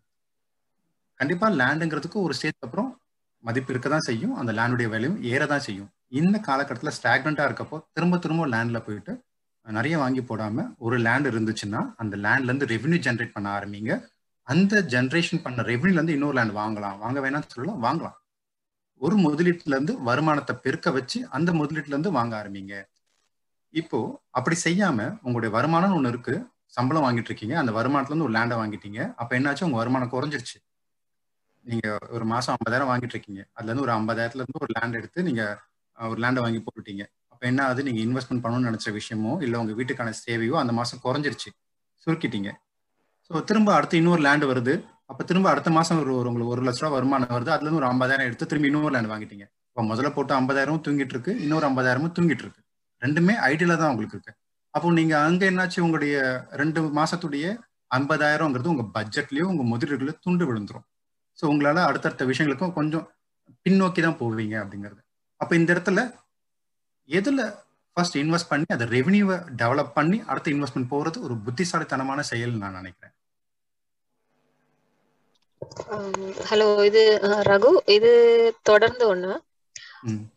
கண்டிப்பா 1.21 1.47
லேண்டுங்கிறதுக்கு 1.61 2.19
ஒரு 2.27 2.35
ஸ்டேஜ் 2.39 2.67
அப்புறம் 2.67 2.91
மதிப்பு 3.45 3.71
இருக்க 3.73 3.89
தான் 3.89 4.07
செய்யும். 4.09 4.35
அந்த 4.41 4.53
லேண்டுடைய 4.59 4.89
வேலையும் 4.95 5.19
ஏற 5.33 5.43
தான் 5.47 5.65
செய்யும். 5.67 5.89
இந்த 6.21 6.37
காலகட்டத்தில் 6.49 6.97
ஸ்டாக்னண்டா 6.99 7.45
இருக்கப்போ 7.49 7.77
திரும்ப 7.93 8.19
திரும்ப 8.25 8.47
லேண்ட்ல 8.55 8.79
போயிட்டு 8.87 9.13
நிறைய 9.67 9.95
வாங்கி 10.03 10.23
போடாம 10.29 10.65
ஒரு 10.87 10.97
லேண்ட் 11.07 11.29
இருந்துச்சுன்னா 11.31 11.81
அந்த 12.03 12.15
லேண்ட்ல 12.25 12.51
இருந்து 12.51 12.69
ரெவன்யூ 12.75 12.99
ஜென்ரேட் 13.07 13.35
பண்ண 13.37 13.49
ஆரம்பிங்க. 13.59 13.93
அந்த 14.49 14.83
ஜென்ரேஷன் 14.95 15.43
பண்ண 15.47 15.63
ரெவன்யூல 15.73 15.99
இருந்து 15.99 16.17
இன்னொரு 16.17 16.37
லேண்ட் 16.39 16.55
வாங்கலாம். 16.61 16.97
வாங்க 17.05 17.19
வேணாம்னு 17.25 17.53
சொல்லலாம் 17.55 17.83
வாங்கலாம். 17.87 18.17
ஒரு 19.01 19.17
முதலீட்டுல 19.25 19.75
இருந்து 19.77 19.95
வருமானத்தை 20.09 20.55
பெருக்க 20.63 20.91
வச்சு 20.99 21.19
அந்த 21.37 21.51
முதலீட்டுல 21.53 21.95
இருந்து 21.97 22.13
வாங்க 22.19 22.33
ஆரம்பிங்க. 22.43 22.75
இப்போ 23.75 23.99
அப்படி 24.39 24.57
செய்யாம 24.65 24.99
உங்களுடைய 25.23 25.51
வருமானம் 25.57 25.97
ஒண்ணு 25.99 26.13
இருக்கு. 26.15 26.35
சம்பளம் 26.77 27.05
வாங்கிட்டு 27.07 27.31
இருக்கீங்க. 27.31 27.55
அந்த 27.59 27.73
வருமானத்துல 27.73 28.13
இருந்து 28.13 28.29
ஒரு 28.29 28.35
லேண்டை 28.39 28.57
வாங்கிட்டீங்க. 28.63 29.01
அப்ப 29.23 29.31
என்னாச்சு? 29.39 29.67
உங்க 29.69 29.79
வருமானம் 29.83 30.13
குறைஞ்சிருச்சு. 30.15 30.57
நீங்க 31.69 31.87
ஒரு 32.17 32.25
மாசம் 32.25 32.55
ஐம்பதாயிரம் 32.57 32.91
வாங்கிட்டு 32.91 33.15
இருக்கீங்க 33.17 33.43
அதுல 33.57 33.71
இருந்து 33.71 33.85
ஒரு 33.87 33.95
ஐம்பதாயிரத்துல 33.99 34.43
இருந்து 34.43 34.63
ஒரு 34.65 34.73
லேண்ட் 34.77 34.99
எடுத்து 35.01 35.27
நீங்க 35.29 35.43
ஒரு 35.99 36.21
லேண்டை 36.25 36.41
வாங்கி 36.45 36.61
போட்டுட்டீங்க. 36.65 37.05
அப்ப 37.33 37.43
என்ன 37.51 37.61
ஆகுது? 37.65 37.83
நீங்க 37.89 38.01
இன்வெஸ்ட்மெண்ட் 38.07 38.43
பண்ணணும்னு 38.45 38.69
நினைச்ச 38.71 38.89
விஷயமோ 38.99 39.33
இல்ல 39.47 39.59
உங்க 39.59 39.73
வீட்டுக்கான 39.73 40.13
சேவையோ 40.25 40.55
அந்த 40.63 40.73
மாசம் 40.73 41.01
குறைஞ்சிருச்சு. 41.05 41.51
சுருக்கிட்டீங்க. 42.07 42.51
ஸோ 43.31 43.43
திரும்ப 43.45 43.71
அடுத்து 43.75 43.97
இன்னொரு 43.97 44.23
லேண்ட் 44.27 44.45
வருது. 44.45 44.75
அப்ப 45.07 45.25
திரும்ப 45.25 45.47
அடுத்த 45.51 45.71
மாசம் 45.71 45.99
ஒரு 46.03 46.13
ஒரு 46.17 46.29
உங்களுக்கு 46.31 46.55
ஒரு 46.55 46.63
லட்ச 46.67 46.83
ரூபா 46.85 46.95
வருமானம் 46.97 47.35
வருது. 47.37 47.53
அதுல 47.55 47.67
இருந்து 47.67 47.81
ஒரு 47.83 47.91
ஐம்பதாயிரம் 47.93 48.29
எடுத்து 48.29 48.49
திரும்பி 48.51 48.69
இன்னொரு 48.71 48.95
லேண்ட் 48.97 49.11
வாங்கிட்டீங்க. 49.13 49.47
இப்போ 49.71 49.83
முதல்ல 49.91 50.11
போட்டு 50.15 50.33
ஐம்பதாயிரமும் 50.41 50.85
தூங்கிட்டு 50.87 51.15
இருக்கு 51.17 51.33
இன்னொரு 51.45 51.67
ஐம்பதாயிரமும் 51.71 52.15
தூங்கிட்டு 52.17 52.45
இருக்கு 52.47 52.63
ரெண்டுமே 53.03 53.35
ஐடியில 53.51 53.73
தான் 53.81 53.91
உங்களுக்கு 53.91 54.17
இருக்கு. 54.17 54.33
அப்போ 54.75 54.89
நீங்க 54.93 55.15
அங்க 55.21 55.43
என்னாச்சு? 55.51 55.79
உங்களுடைய 55.81 56.15
ரெண்டு 56.61 56.81
மாசத்துடைய 57.01 57.45
ஐம்பதாயிரம்ங்கிறது 57.91 58.73
உங்க 58.75 58.85
பட்ஜெட்லயோ 58.97 59.45
உங்க 59.53 59.65
முதலீடுகளோ 59.73 60.15
துண்டு 60.21 60.45
விழுந்துரும். 60.49 60.87
ஸோ 61.39 61.45
உங்களால 61.53 61.85
அடுத்தடுத்த 61.89 62.25
விஷயங்களுக்கும் 62.31 62.77
கொஞ்சம் 62.79 63.07
பின்னோக்கி 63.67 64.01
தான் 64.07 64.21
போவீங்க 64.23 64.55
அப்படிங்கிறது. 64.63 65.01
அப்ப 65.41 65.53
இந்த 65.61 65.69
இடத்துல 65.75 66.01
எதுல 67.09 67.41
ஃபர்ஸ்ட் 67.97 68.19
இன்வெஸ்ட் 68.23 68.51
பண்ணி 68.51 68.67
அதை 68.77 68.87
ரெவன்யூவை 68.97 69.37
டெவலப் 69.61 69.95
பண்ணி 69.99 70.19
அடுத்த 70.31 70.51
இன்வெஸ்ட்மெண்ட் 70.55 70.93
போறது 70.95 71.19
ஒரு 71.27 71.35
புத்திசாலித்தனமான 71.47 72.23
செயல் 72.33 72.61
நான் 72.63 72.79
நினைக்கிறேன். 72.81 73.15
ஹலோ 76.51 76.69
இது 76.89 77.03
ரகு. 77.51 77.71
இது 77.97 78.13
தொடர்ந்து 78.63 79.05
ஒண்ணு. 79.15 79.33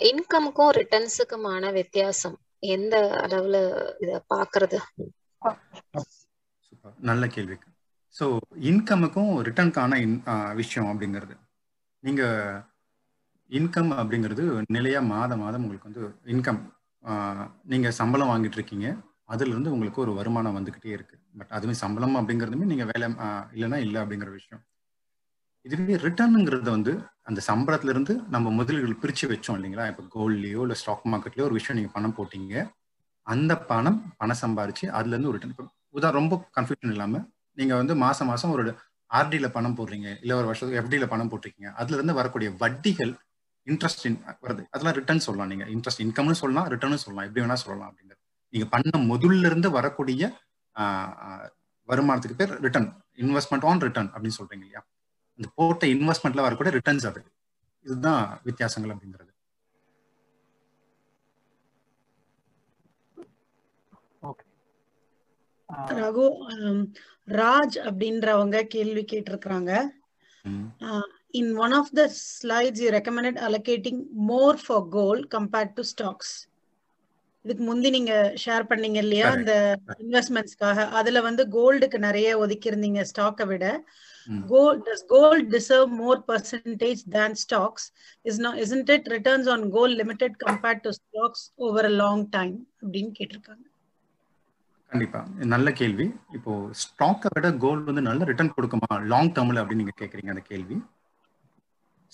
இன்கமுக்கும் 0.09 0.71
ரிட்டர்ன்ஸுக்குமான 0.79 1.71
வித்தியாசம். 1.79 2.37
எந்த 2.75 2.95
அளவுல 3.25 3.57
இத 4.03 4.11
பாக்குறது? 4.33 4.79
நல்ல 7.09 7.23
கேள்விக்கு. 7.35 7.67
ஸோ 8.21 8.27
இன்கமுக்கும் 8.69 9.29
ரிட்டர்னுக்கான 9.47 9.93
விஷயம் 10.59 10.89
அப்படிங்கிறது. 10.89 11.35
நீங்கள் 12.03 12.59
இன்கம் 13.57 13.91
அப்படிங்கிறது 14.01 14.43
நிலையாக 14.75 15.09
மாதம் 15.13 15.41
மாதம் 15.43 15.63
உங்களுக்கு 15.65 15.89
வந்து 15.89 16.03
இன்கம் 16.33 16.59
நீங்கள் 17.71 17.95
சம்பளம் 17.99 18.31
வாங்கிட்டு 18.31 18.57
இருக்கீங்க. 18.59 18.87
அதுலேருந்து 19.33 19.73
உங்களுக்கு 19.75 20.03
ஒரு 20.05 20.11
வருமானம் 20.19 20.57
வந்துக்கிட்டே 20.57 20.93
இருக்குது 20.97 21.23
பட் 21.39 21.51
அதுவுமே 21.57 21.75
சம்பளம் 21.83 22.15
அப்படிங்கிறதுமே 22.19 22.67
நீங்கள் 22.71 22.89
வேலை 22.91 23.07
இல்லைன்னா 23.55 23.79
இல்லை 23.85 23.99
அப்படிங்கிற 24.03 24.31
விஷயம். 24.37 24.61
இதுவே 25.65 25.97
ரிட்டர்னுங்கிறது 26.05 26.69
வந்து 26.77 26.93
அந்த 27.29 27.39
சம்பளத்திலிருந்து 27.49 28.13
நம்ம 28.35 28.47
முதலீடுகள் 28.59 29.01
பிரித்து 29.01 29.25
வச்சோம் 29.33 29.57
இல்லைங்களா? 29.57 29.85
இப்போ 29.91 30.03
கோல்ட்லேயோ 30.15 30.61
இல்லை 30.65 30.77
ஸ்டாக் 30.83 31.11
மார்க்கெட்லேயோ 31.13 31.47
ஒரு 31.49 31.57
விஷயம் 31.59 31.77
நீங்கள் 31.79 31.95
பணம் 31.97 32.17
போட்டீங்க. 32.19 32.55
அந்த 33.27 33.53
பணம் 33.71 33.99
பணம் 34.21 34.41
சம்பாரிச்சு 34.45 34.85
அதுலேருந்து 34.97 35.31
ஒரு 35.31 35.37
ரிட்டர்ன் 35.37 35.55
இப்போ 35.55 35.67
உதா 35.97 36.09
ரொம்ப 36.21 36.35
கன்ஃபியூஷன் 36.57 36.93
இல்லாமல் 36.95 37.25
நீங்க 37.57 37.73
வந்து 37.81 37.93
மாசம் 38.03 38.29
மாசம் 38.31 38.53
ஒரு 38.55 38.63
ஆர்டில 39.11 39.47
பணம் 39.55 39.75
போடுறீங்க 39.77 40.07
இல்ல 40.23 40.33
ஒரு 40.39 40.47
வருஷத்துக்கு 40.49 40.81
எஃப்டில 40.81 41.07
பணம் 41.13 41.29
போட்டிருக்கீங்க. 41.31 41.69
அதுல 41.81 41.97
இருந்து 41.97 42.13
வரக்கூடிய 42.19 42.49
வட்டிகள் 42.63 43.11
இன்ட்ரெஸ்ட் 43.67 44.05
வருது. 44.45 44.63
அதெல்லாம் 44.73 44.95
ரிட்டர்ன் 44.99 45.25
சொல்லலாம் 45.25 45.51
நீங்க. 45.53 45.65
இன்ட்ரெஸ்ட் 45.73 46.03
இன்கம்னு 46.05 46.39
சொல்லலாம் 46.41 46.69
ரிட்டர்னும் 46.73 47.03
சொல்லலாம். 47.05 47.27
எப்படி 47.27 47.43
வேணா 47.45 47.57
சொல்லலாம் 47.63 47.89
அப்படிங்கிறது 47.91 48.19
நீங்க 48.53 48.65
பண்ண 48.73 48.99
முதல்ல 49.11 49.49
இருந்து 49.49 49.69
வரக்கூடிய 49.79 50.23
வருமானத்துக்கு 51.89 52.39
பேர் 52.41 52.53
ரிட்டர்ன் 52.65 52.89
இன்வெஸ்ட்மெண்ட் 53.23 53.65
ஆன் 53.69 53.83
ரிட்டர்ன் 53.85 54.09
அப்படின்னு 54.13 54.37
சொல்றீங்க 54.39 54.65
இல்லையா? 54.67 54.81
அந்த 55.39 55.47
போட்ட 55.59 55.85
இன்வெஸ்ட்மெண்ட்ல 55.95 56.45
வரக்கூடிய 56.47 56.71
ரிட்டர்ன்ஸ் 56.77 57.07
அது. 57.11 57.21
இதுதான் 57.85 58.23
வித்தியாசங்கள் 58.47 58.93
அப்படிங்கிறது. 58.93 59.29
ரகு 65.99 66.25
ராஜ் 67.39 67.75
அப்படின்றவங்க 67.87 68.61
கேள்வி 68.75 69.03
கேட்டிருக்கிறாங்க. 69.11 69.71
In 71.39 71.51
one 71.55 71.75
of 71.79 71.91
the 71.99 72.03
slides 72.19 72.81
you 72.83 72.89
recommended 72.97 73.39
allocating 73.47 74.01
more 74.31 74.59
for 74.65 74.87
gold 74.97 75.27
compared 75.35 75.73
to 75.73 75.83
stocks 75.93 76.33
இதுக்கு 77.45 77.63
முந்தி 77.63 77.89
நீங்க 77.89 78.13
ஷேர் 78.45 78.65
பண்ணீங்க 78.71 78.99
இல்லையா? 79.05 79.27
இந்த 79.37 79.53
இன்வெஸ்ட்மெண்ட்ஸ்க்காக 80.03 80.89
அதுல 80.99 81.21
வந்து 81.27 81.43
கோல்டுக்கு 81.57 81.97
நிறைய 82.07 82.37
ஒதுக்கி 82.37 82.69
இருந்தீங்க 82.71 83.03
ஸ்டாக்கை 83.11 83.47
விட 83.53 83.65
gold 84.51 84.79
does 84.87 85.01
gold 85.13 85.45
deserve 85.53 85.89
more 86.01 86.17
percentage 86.31 86.99
than 87.13 87.31
stocks? 87.43 87.83
Is 88.29 88.37
not 88.43 88.55
isn't 88.63 88.89
it 88.95 89.07
returns 89.13 89.47
on 89.53 89.61
gold 89.75 89.93
limited 90.01 90.31
compared 90.45 90.79
to 90.83 90.91
stocks 90.99 91.41
over 91.57 91.83
a 91.85 91.93
long 92.03 92.19
time? 92.29 92.67
அப்படின்னு 92.81 93.11
கேட்டிருக்காங்க. 93.19 93.65
கண்டிப்பா. 94.91 95.19
நல்ல 95.53 95.71
கேள்வி. 95.71 96.05
இப்போ 96.37 96.53
ஸ்டாக்கை 96.83 97.29
விட 97.35 97.47
கோல்டு 97.63 97.89
வந்து 97.89 98.01
நல்ல 98.07 98.25
ரிட்டர்ன் 98.29 98.55
கொடுக்குமா? 98.55 98.89
லாங் 99.11 99.31
டேர்ம்ல 99.35 99.61
அப்படின்னு 99.61 99.83
நீங்க 99.83 99.95
கேக்குறீங்க 100.01 100.31
அந்த 100.33 100.43
கேள்வி. 100.51 100.77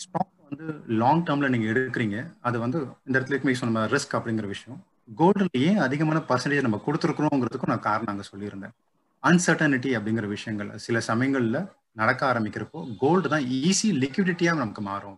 ஸ்டாக் 0.03 0.33
வந்து 0.49 0.65
லாங் 1.01 1.23
டேர்ம்ல 1.27 1.47
நீங்க 1.53 1.67
எடுக்கிறீங்க. 1.73 2.17
அது 2.47 2.57
வந்து 2.59 2.79
இந்த 3.07 3.15
இடத்துல 3.19 3.53
சொன்ன 3.61 3.85
ரிஸ்க் 3.93 4.17
அப்படிங்கிற 4.17 4.47
விஷயம். 4.55 4.79
கோல்டுல 5.19 5.47
ஏன் 5.67 5.79
அதிகமான 5.85 6.19
பர்சன்டேஜ் 6.29 6.65
நம்ம 6.67 6.81
கொடுத்துருக்குறோங்கிறதுக்கும் 6.85 7.73
நான் 7.73 7.87
காரணம் 7.89 8.13
அங்கே 8.13 8.27
சொல்லியிருந்தேன். 8.31 8.75
அன்சர்டனிட்டி 9.23 9.91
அப்படிங்கிற 9.97 10.27
விஷயங்கள் 10.35 10.69
சில 10.85 10.97
சமயங்கள்ல 11.09 11.59
நடக்க 12.01 12.21
ஆரம்பிக்கிறப்போ 12.31 12.79
கோல்டு 13.03 13.27
தான் 13.33 13.45
ஈஸி 13.67 13.89
லிக்விடிட்டியா 14.03 14.51
நமக்கு 14.63 14.81
மாறும் 14.81 15.17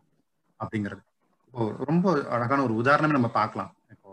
அப்படிங்கிறது. 0.60 1.02
இப்போ 1.48 1.62
ரொம்ப 1.90 2.06
அழகான 2.36 2.64
ஒரு 2.68 2.74
உதாரணமே 2.82 3.18
நம்ம 3.18 3.32
பார்க்கலாம். 3.40 3.72
இப்போ 3.94 4.12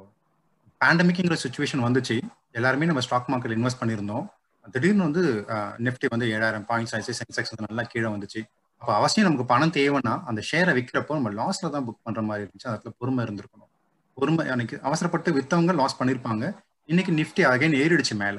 பேண்டமிக்ங்கிற 0.81 1.37
சுச்சுவேஷன் 1.45 1.85
வந்துச்சு. 1.87 2.17
எல்லாருமே 2.59 2.89
நம்ம 2.91 3.03
ஸ்டாக் 3.07 3.31
மார்க்கெட் 3.33 3.55
இன்வெஸ்ட் 3.59 3.81
பண்ணியிருந்தோம். 3.81 4.25
திடீர்னு 4.75 5.07
வந்து 5.09 5.23
நிஃப்டி 5.87 6.07
வந்து 6.15 6.27
ஏழாயிரம் 6.37 6.67
பாயிண்ட்ஸ் 6.71 6.93
ஆயிடுச்சு 6.95 7.15
சென்செக்ஸ் 7.21 7.53
வந்து 7.53 7.67
நல்லா 7.69 7.85
கீழே 7.93 8.09
வந்துச்சு. 8.15 8.41
அப்போ 8.83 8.93
அவசியம் 9.01 9.27
நமக்கு 9.29 9.47
பணம் 9.53 9.75
தேவைன்னா 9.79 10.15
அந்த 10.31 10.41
ஷேரை 10.51 10.73
விற்கிறப்போ 10.79 11.17
நம்ம 11.19 11.31
லாஸ்ல 11.41 11.71
தான் 11.75 11.85
புக் 11.87 12.05
பண்ற 12.07 12.23
மாதிரி 12.29 12.43
இருந்துச்சு. 12.45 12.69
அதுல 12.73 12.93
பொறுமை 13.01 13.21
இருந்திருக்கணும். 13.27 13.71
பொறுமை 14.19 14.45
அன்னைக்கு 14.55 14.77
அவசரப்பட்டு 14.89 15.31
வித்தவங்க 15.39 15.73
லாஸ் 15.81 15.99
பண்ணிருப்பாங்க. 16.01 16.45
இன்னைக்கு 16.93 17.13
நிஃப்டி 17.21 17.43
அகைன் 17.53 17.77
ஏறிடுச்சு 17.83 18.15
மேல. 18.23 18.37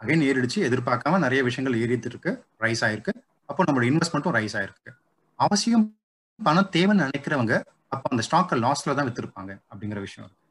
அகைன் 0.00 0.24
ஏறிடுச்சு 0.28 0.58
எதிர்பார்க்காம 0.68 1.18
நிறைய 1.26 1.42
விஷயங்கள் 1.48 1.78
ஏறிட்டு 1.82 2.08
இருக்கு 2.12 2.30
ரைஸ் 2.64 2.82
ஆயிருக்கு. 2.88 3.14
அப்போ 3.50 3.64
நம்மளோட 3.66 3.86
இன்வெஸ்ட்மெண்ட்டும் 3.92 4.36
ரைஸ் 4.38 4.56
ஆயிருக்கு. 4.60 4.90
அவசியம் 5.38 5.84
பணம் 6.38 6.70
தேவைன்னு 6.76 7.04
நினைக்கிறவங்க 7.06 7.54
அப்போ 7.94 8.06
அந்த 8.14 8.22
ஸ்டாக்கை 8.28 8.56
லாஸ்ல 8.66 8.94
தான் 8.98 9.08
வித்திருப்பாங்க 9.10 9.52
அப்படிங்கிற 9.72 10.00
விஷயம் 10.06 10.26
இருக்கு. 10.26 10.42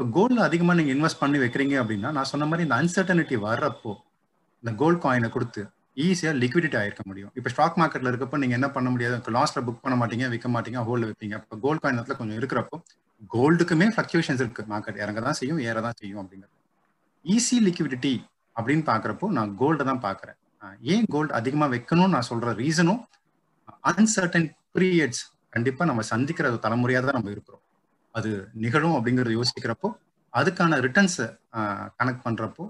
இப்போ 0.00 0.12
கோல்டில் 0.16 0.44
அதிகமாக 0.46 0.74
நீங்கள் 0.76 0.94
இன்வெஸ்ட் 0.96 1.18
பண்ணி 1.22 1.38
வைக்கிறீங்க 1.40 1.74
அப்படின்னா 1.80 2.10
நான் 2.16 2.28
சொன்ன 2.30 2.46
மாதிரி 2.50 2.62
இந்த 2.66 2.76
அன்சர்டனிட்டி 2.80 3.36
வர்றப்போ 3.42 3.92
இந்த 4.62 4.70
கோல்ட் 4.82 5.00
காயினை 5.02 5.28
கொடுத்து 5.34 5.62
ஈஸியாக 6.04 6.34
லிக்விடிட்டி 6.42 6.76
ஆயிருக்க 6.80 7.02
முடியும். 7.08 7.32
இப்போ 7.38 7.50
ஸ்டாக் 7.54 7.76
மார்க்கெட்டில் 7.80 8.10
இருக்கப்போ 8.10 8.38
நீங்கள் 8.42 8.58
என்ன 8.58 8.68
பண்ண 8.76 8.88
முடியாது? 8.94 9.16
லாஸ்ட்டில் 9.36 9.64
புக் 9.66 9.82
பண்ண 9.84 9.96
மாட்டீங்க 10.02 10.30
விற்க 10.34 10.48
மாட்டீங்க 10.54 10.78
ஹோல்டில் 10.88 11.08
வைப்பீங்க. 11.10 11.36
இப்போ 11.42 11.58
கோல்ட் 11.64 11.84
இடத்துல 11.92 12.16
கொஞ்சம் 12.20 12.38
இருக்கிறப்போ 12.40 12.78
கோல்டுக்குமே 13.34 13.88
ஃப்ளக்சுவேஷன்ஸ் 13.94 14.42
இருக்குது 14.44 14.70
மார்க்கெட் 14.72 15.00
இறங்க 15.04 15.22
தான் 15.26 15.38
செய்யும் 15.40 15.60
ஏற 15.68 15.76
தான் 15.86 15.98
செய்யும் 16.00 16.20
அப்படிங்கிறது. 16.22 16.56
ஈஸி 17.24 17.58
லிக்விடிட்டி 17.68 18.14
அப்படின்னு 18.56 18.86
பார்க்குறப்போ 18.90 19.28
நான் 19.38 19.52
கோல்டை 19.62 19.86
தான் 19.90 20.02
பார்க்குறேன். 20.08 20.38
ஏன் 20.94 21.08
கோல்டு 21.16 21.38
அதிகமாக 21.40 21.70
வைக்கணும்னு 21.76 22.14
நான் 22.16 22.28
சொல்கிற 22.30 22.54
ரீசனும் 22.62 23.02
அன்சர்டன் 23.92 24.50
பீரியட்ஸ் 24.76 25.24
கண்டிப்பாக 25.56 25.88
நம்ம 25.92 26.04
சந்திக்கிற 26.14 26.56
தலைமுறையாக 26.66 27.04
தான் 27.10 27.18
நம்ம 27.20 27.32
இருக்கிறோம். 27.36 27.64
அது 28.14 28.30
நிகழும் 28.64 28.96
அப்படிங்கிறத 28.96 29.32
யோசிக்கிறப்போ 29.38 29.88
அதுக்கான 30.32 30.78
ரிட்டர்ன்ஸை 30.86 31.26
கனெக்ட் 32.00 32.24
பண்ணுறப்போ 32.26 32.64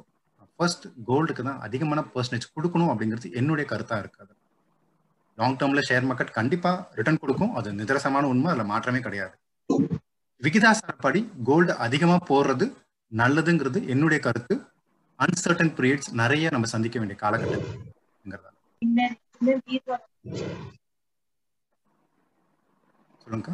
ஃபர்ஸ்ட் 0.58 0.86
கோல்டுக்கு 1.08 1.42
தான் 1.48 1.60
அதிகமான 1.66 2.00
பர்சன்டேஜ் 2.14 2.46
கொடுக்கணும் 2.56 2.90
அப்படிங்கிறது 2.92 3.28
என்னுடைய 3.40 3.66
கருத்தாக 3.72 4.02
இருக்காது 4.04 4.32
லாங் 5.38 5.56
டேர்மில் 5.60 5.86
ஷேர் 5.88 6.06
மார்க்கெட் 6.08 6.36
கண்டிப்பாக 6.38 6.96
ரிட்டர்ன் 6.98 7.20
கொடுக்கும். 7.22 7.52
அது 7.58 7.68
நிதர்சனமான 7.78 8.28
உண்மை 8.32 8.48
அதில் 8.52 8.70
மாற்றமே 8.72 9.00
கிடையாது. 9.06 9.34
விகிதாசாரப்படி 10.42 11.20
கோல்டு 11.48 11.72
அதிகமாக 11.86 12.20
போடுறது 12.30 12.66
நல்லதுங்கிறது 13.12 13.80
என்னுடைய 13.94 14.18
கருத்து. 14.26 14.54
அன்சர்டன் 15.18 15.72
பீரியட்ஸ் 15.78 16.10
நிறைய 16.20 16.50
நம்ம 16.54 16.68
சந்திக்க 16.74 16.98
வேண்டிய 17.00 17.18
காலகட்டங்கிறதா 17.24 18.50
சொல்லுங்க 23.24 23.50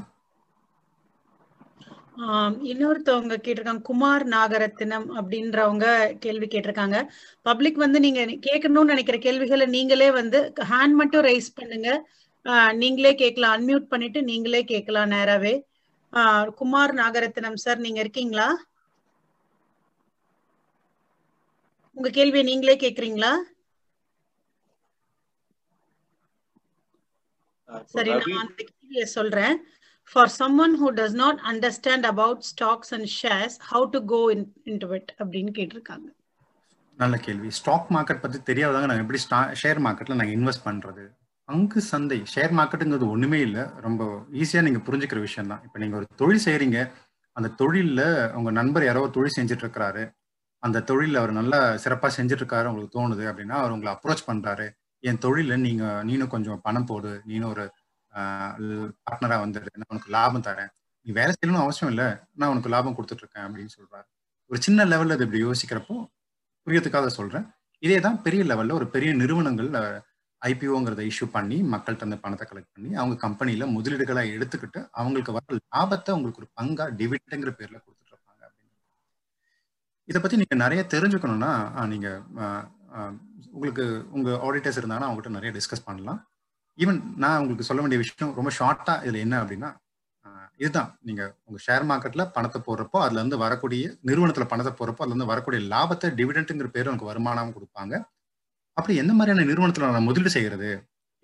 இன்னொருத்தவங்க 2.71 3.35
கேட்டிருக்காங்க 3.37 3.83
குமார் 3.89 4.25
நாகரத்தினம் 4.35 5.07
அப்படின்றவங்க 5.19 5.87
கேள்வி 6.25 6.47
கேட்டிருக்காங்க. 6.47 6.99
பப்ளிக் 7.47 7.83
வந்து 7.85 7.99
நீங்க 8.07 8.21
கேட்கணும்னு 8.47 8.93
நினைக்கிற 8.93 9.19
கேள்விகளை 9.27 9.67
நீங்களே 9.77 10.09
வந்து 10.21 10.39
ஹேண்ட் 10.71 10.97
மட்டும் 11.01 11.27
ரைஸ் 11.29 11.51
பண்ணுங்க. 11.59 11.91
நீங்களே 12.83 13.13
கேட்கலாம் 13.23 13.55
அன்மியூட் 13.57 13.91
பண்ணிட்டு 13.93 14.21
நீங்களே 14.31 14.63
கேட்கலாம் 14.73 15.13
நேராவே. 15.17 15.55
குமார் 16.61 16.95
நாகரத்தினம் 17.01 17.63
சார் 17.65 17.85
நீங்க 17.87 18.01
இருக்கீங்களா? 18.05 18.49
உங்க 21.97 22.09
கேள்வியை 22.19 22.45
நீங்களே 22.51 22.77
கேக்குறீங்களா 22.85 23.33
சரி 27.93 28.11
நான் 28.15 28.41
அந்த 28.43 28.61
கேள்வியை 28.71 29.07
சொல்றேன். 29.17 29.57
For 30.13 30.31
someone 30.65 30.75
who 30.83 30.89
does 30.99 31.17
not 31.23 31.41
understand 31.51 32.07
about 32.13 32.43
stocks 32.51 32.93
and 32.97 33.09
shares 33.21 33.57
how 33.71 33.87
to 33.95 34.01
go 34.15 34.21
in 34.35 34.45
into 34.65 34.89
it 34.99 35.11
அப்படின்னு 35.23 35.53
கேட்டிருக்காங்க. 35.59 36.07
நல்ல 36.99 37.17
கேள்வி. 37.17 37.51
ஸ்டாக் 37.51 37.89
மார்க்கெட் 37.95 38.21
பத்தி 38.25 38.39
தெரியாதவங்க 38.51 38.89
நாங்கள் 38.91 39.05
எப்படி 39.07 39.23
ஷேர் 39.63 39.81
மார்க்கெட்ல 39.87 40.19
நாங்க 40.21 40.35
இன்வெஸ்ட் 40.39 40.67
பண்றது? 40.69 41.05
அங்கு 41.45 41.81
சந்தை 41.81 42.23
ஷேர் 42.35 42.53
மார்க்கெட்டுங்கிறது 42.59 43.09
ஒண்ணுமே 43.15 43.41
இல்லை. 43.41 43.65
ரொம்ப 43.87 44.05
ஈஸியா 44.43 44.63
நீங்க 44.63 44.81
புரிஞ்சுக்கிற 44.87 45.21
விஷயம் 45.27 45.51
தான். 45.53 45.61
இப்போ 45.65 45.79
நீங்க 45.79 45.97
ஒரு 45.97 46.07
தொழில் 46.17 46.45
செய்யறீங்க 46.45 46.79
அந்த 47.33 47.49
தொழில்ல 47.61 48.33
உங்க 48.33 48.51
நண்பர் 48.51 48.85
யாரோ 48.85 49.03
தொழில் 49.17 49.37
செஞ்சுட்டு 49.39 49.65
இருக்கிறாரு 49.65 50.05
அந்த 50.63 50.81
தொழில் 50.81 51.19
அவர் 51.21 51.33
நல்லா 51.39 51.59
சிறப்பாக 51.83 52.23
செஞ்சுட்டு 52.23 52.43
இருக்காரு 52.43 52.69
உங்களுக்கு 52.71 52.97
தோணுது 52.99 53.25
அப்படின்னா 53.31 53.57
அவர் 53.63 53.75
உங்களை 53.75 53.91
அப்ரோச் 53.95 54.29
பண்றாரு. 54.31 54.67
என் 55.01 55.21
தொழில 55.25 55.57
நீங்க 55.67 55.85
நீனும் 56.09 56.33
கொஞ்சம் 56.35 56.61
பணம் 56.63 56.89
போடு. 56.91 57.13
நீனும் 57.31 57.51
ஒரு 57.55 57.65
பார்ட்னரா 59.05 59.37
வந்துடு 59.45 59.71
நான் 59.81 59.93
உனக்கு 59.95 60.11
லாபம் 60.17 60.47
தரேன். 60.49 60.71
நீ 61.07 61.11
வேலை 61.19 61.33
செய்யணும்னு 61.35 61.65
அவசியம் 61.65 61.91
இல்லை. 61.93 62.09
நான் 62.39 62.53
உனக்கு 62.53 62.73
லாபம் 62.75 62.97
கொடுத்துட்டு 62.99 63.25
இருக்கேன் 63.25 63.47
அப்படின்னு 63.47 63.73
சொல்றாரு. 63.79 64.07
ஒரு 64.51 64.59
சின்ன 64.67 64.85
லெவல்ல 64.93 65.17
அது 65.17 65.27
இப்படி 65.27 65.43
யோசிக்கிறப்போ 65.47 65.97
புரியறதுக்காக 66.67 67.09
சொல்றேன். 67.19 67.47
இதே 67.83 67.99
தான் 68.07 68.21
பெரிய 68.27 68.43
லெவல்ல 68.51 68.77
ஒரு 68.81 68.87
பெரிய 68.95 69.11
நிறுவனங்கள் 69.23 69.71
ஐபிஓங்கிறத 70.43 71.03
இஷ்யூ 71.11 71.27
பண்ணி 71.35 71.57
மக்கள்கிட்ட 71.73 72.07
அந்த 72.07 72.19
பணத்தை 72.25 72.45
கலெக்ட் 72.49 72.75
பண்ணி 72.77 72.91
அவங்க 73.01 73.15
கம்பெனியில 73.25 73.67
முதலீடுகளாக 73.75 74.33
எடுத்துக்கிட்டு 74.37 74.81
அவங்களுக்கு 75.01 75.35
வர 75.37 75.59
லாபத்தை 75.75 76.11
உங்களுக்கு 76.17 76.43
ஒரு 76.43 76.49
பங்கா 76.59 76.85
டிவிடெங்கிற 76.99 77.53
பேர்ல 77.59 77.77
கொடுத்துட்டு 77.85 78.13
இருப்பாங்க 78.15 78.43
அப்படின்னு. 78.49 78.75
இதை 80.11 80.21
பத்தி 80.21 80.41
நீங்க 80.43 80.59
நிறைய 80.65 80.83
தெரிஞ்சுக்கணும்னா 80.95 81.53
நீங்க 81.93 82.09
உங்களுக்கு 83.55 83.87
உங்க 84.17 84.31
ஆடிட்டர்ஸ் 84.49 84.81
இருந்தாங்கன்னா 84.81 85.09
அவங்ககிட்ட 85.09 85.39
நிறைய 85.39 85.53
டிஸ்கஸ் 85.59 85.87
பண்ணலாம். 85.89 86.21
ஈவன் 86.79 86.99
நான் 87.23 87.41
உங்களுக்கு 87.43 87.69
சொல்ல 87.69 87.83
வேண்டிய 87.83 88.01
விஷயம் 88.05 88.33
ரொம்ப 88.39 88.51
ஷார்ட்டா 88.59 88.95
இதுல 89.07 89.21
என்ன 89.27 89.37
அப்படின்னா 89.43 89.71
இதுதான். 90.63 90.91
நீங்க 91.07 91.23
உங்க 91.47 91.59
ஷேர் 91.65 91.85
மார்க்கெட்ல 91.89 92.23
பணத்தை 92.37 92.59
போடுறப்போ 92.67 92.99
அதுல 93.05 93.21
இருந்து 93.21 93.39
வரக்கூடிய 93.45 93.89
நிறுவனத்துல 94.09 94.45
பணத்தை 94.53 94.73
போடுறப்போ 94.79 95.03
அதுல 95.05 95.15
இருந்து 95.15 95.33
வரக்கூடிய 95.33 95.61
லாபத்தை 95.73 96.09
டிவிடெண்ட்ங்கிற 96.19 96.69
பேர் 96.77 96.91
எனக்கு 96.91 97.11
வருமானம் 97.11 97.55
கொடுப்பாங்க. 97.57 97.95
அப்படி 98.77 98.95
எந்த 99.03 99.13
மாதிரியான 99.19 99.47
நிறுவனத்துல 99.51 99.91
நான் 99.97 100.09
முதலீடு 100.09 100.33
செய்யறது? 100.37 100.71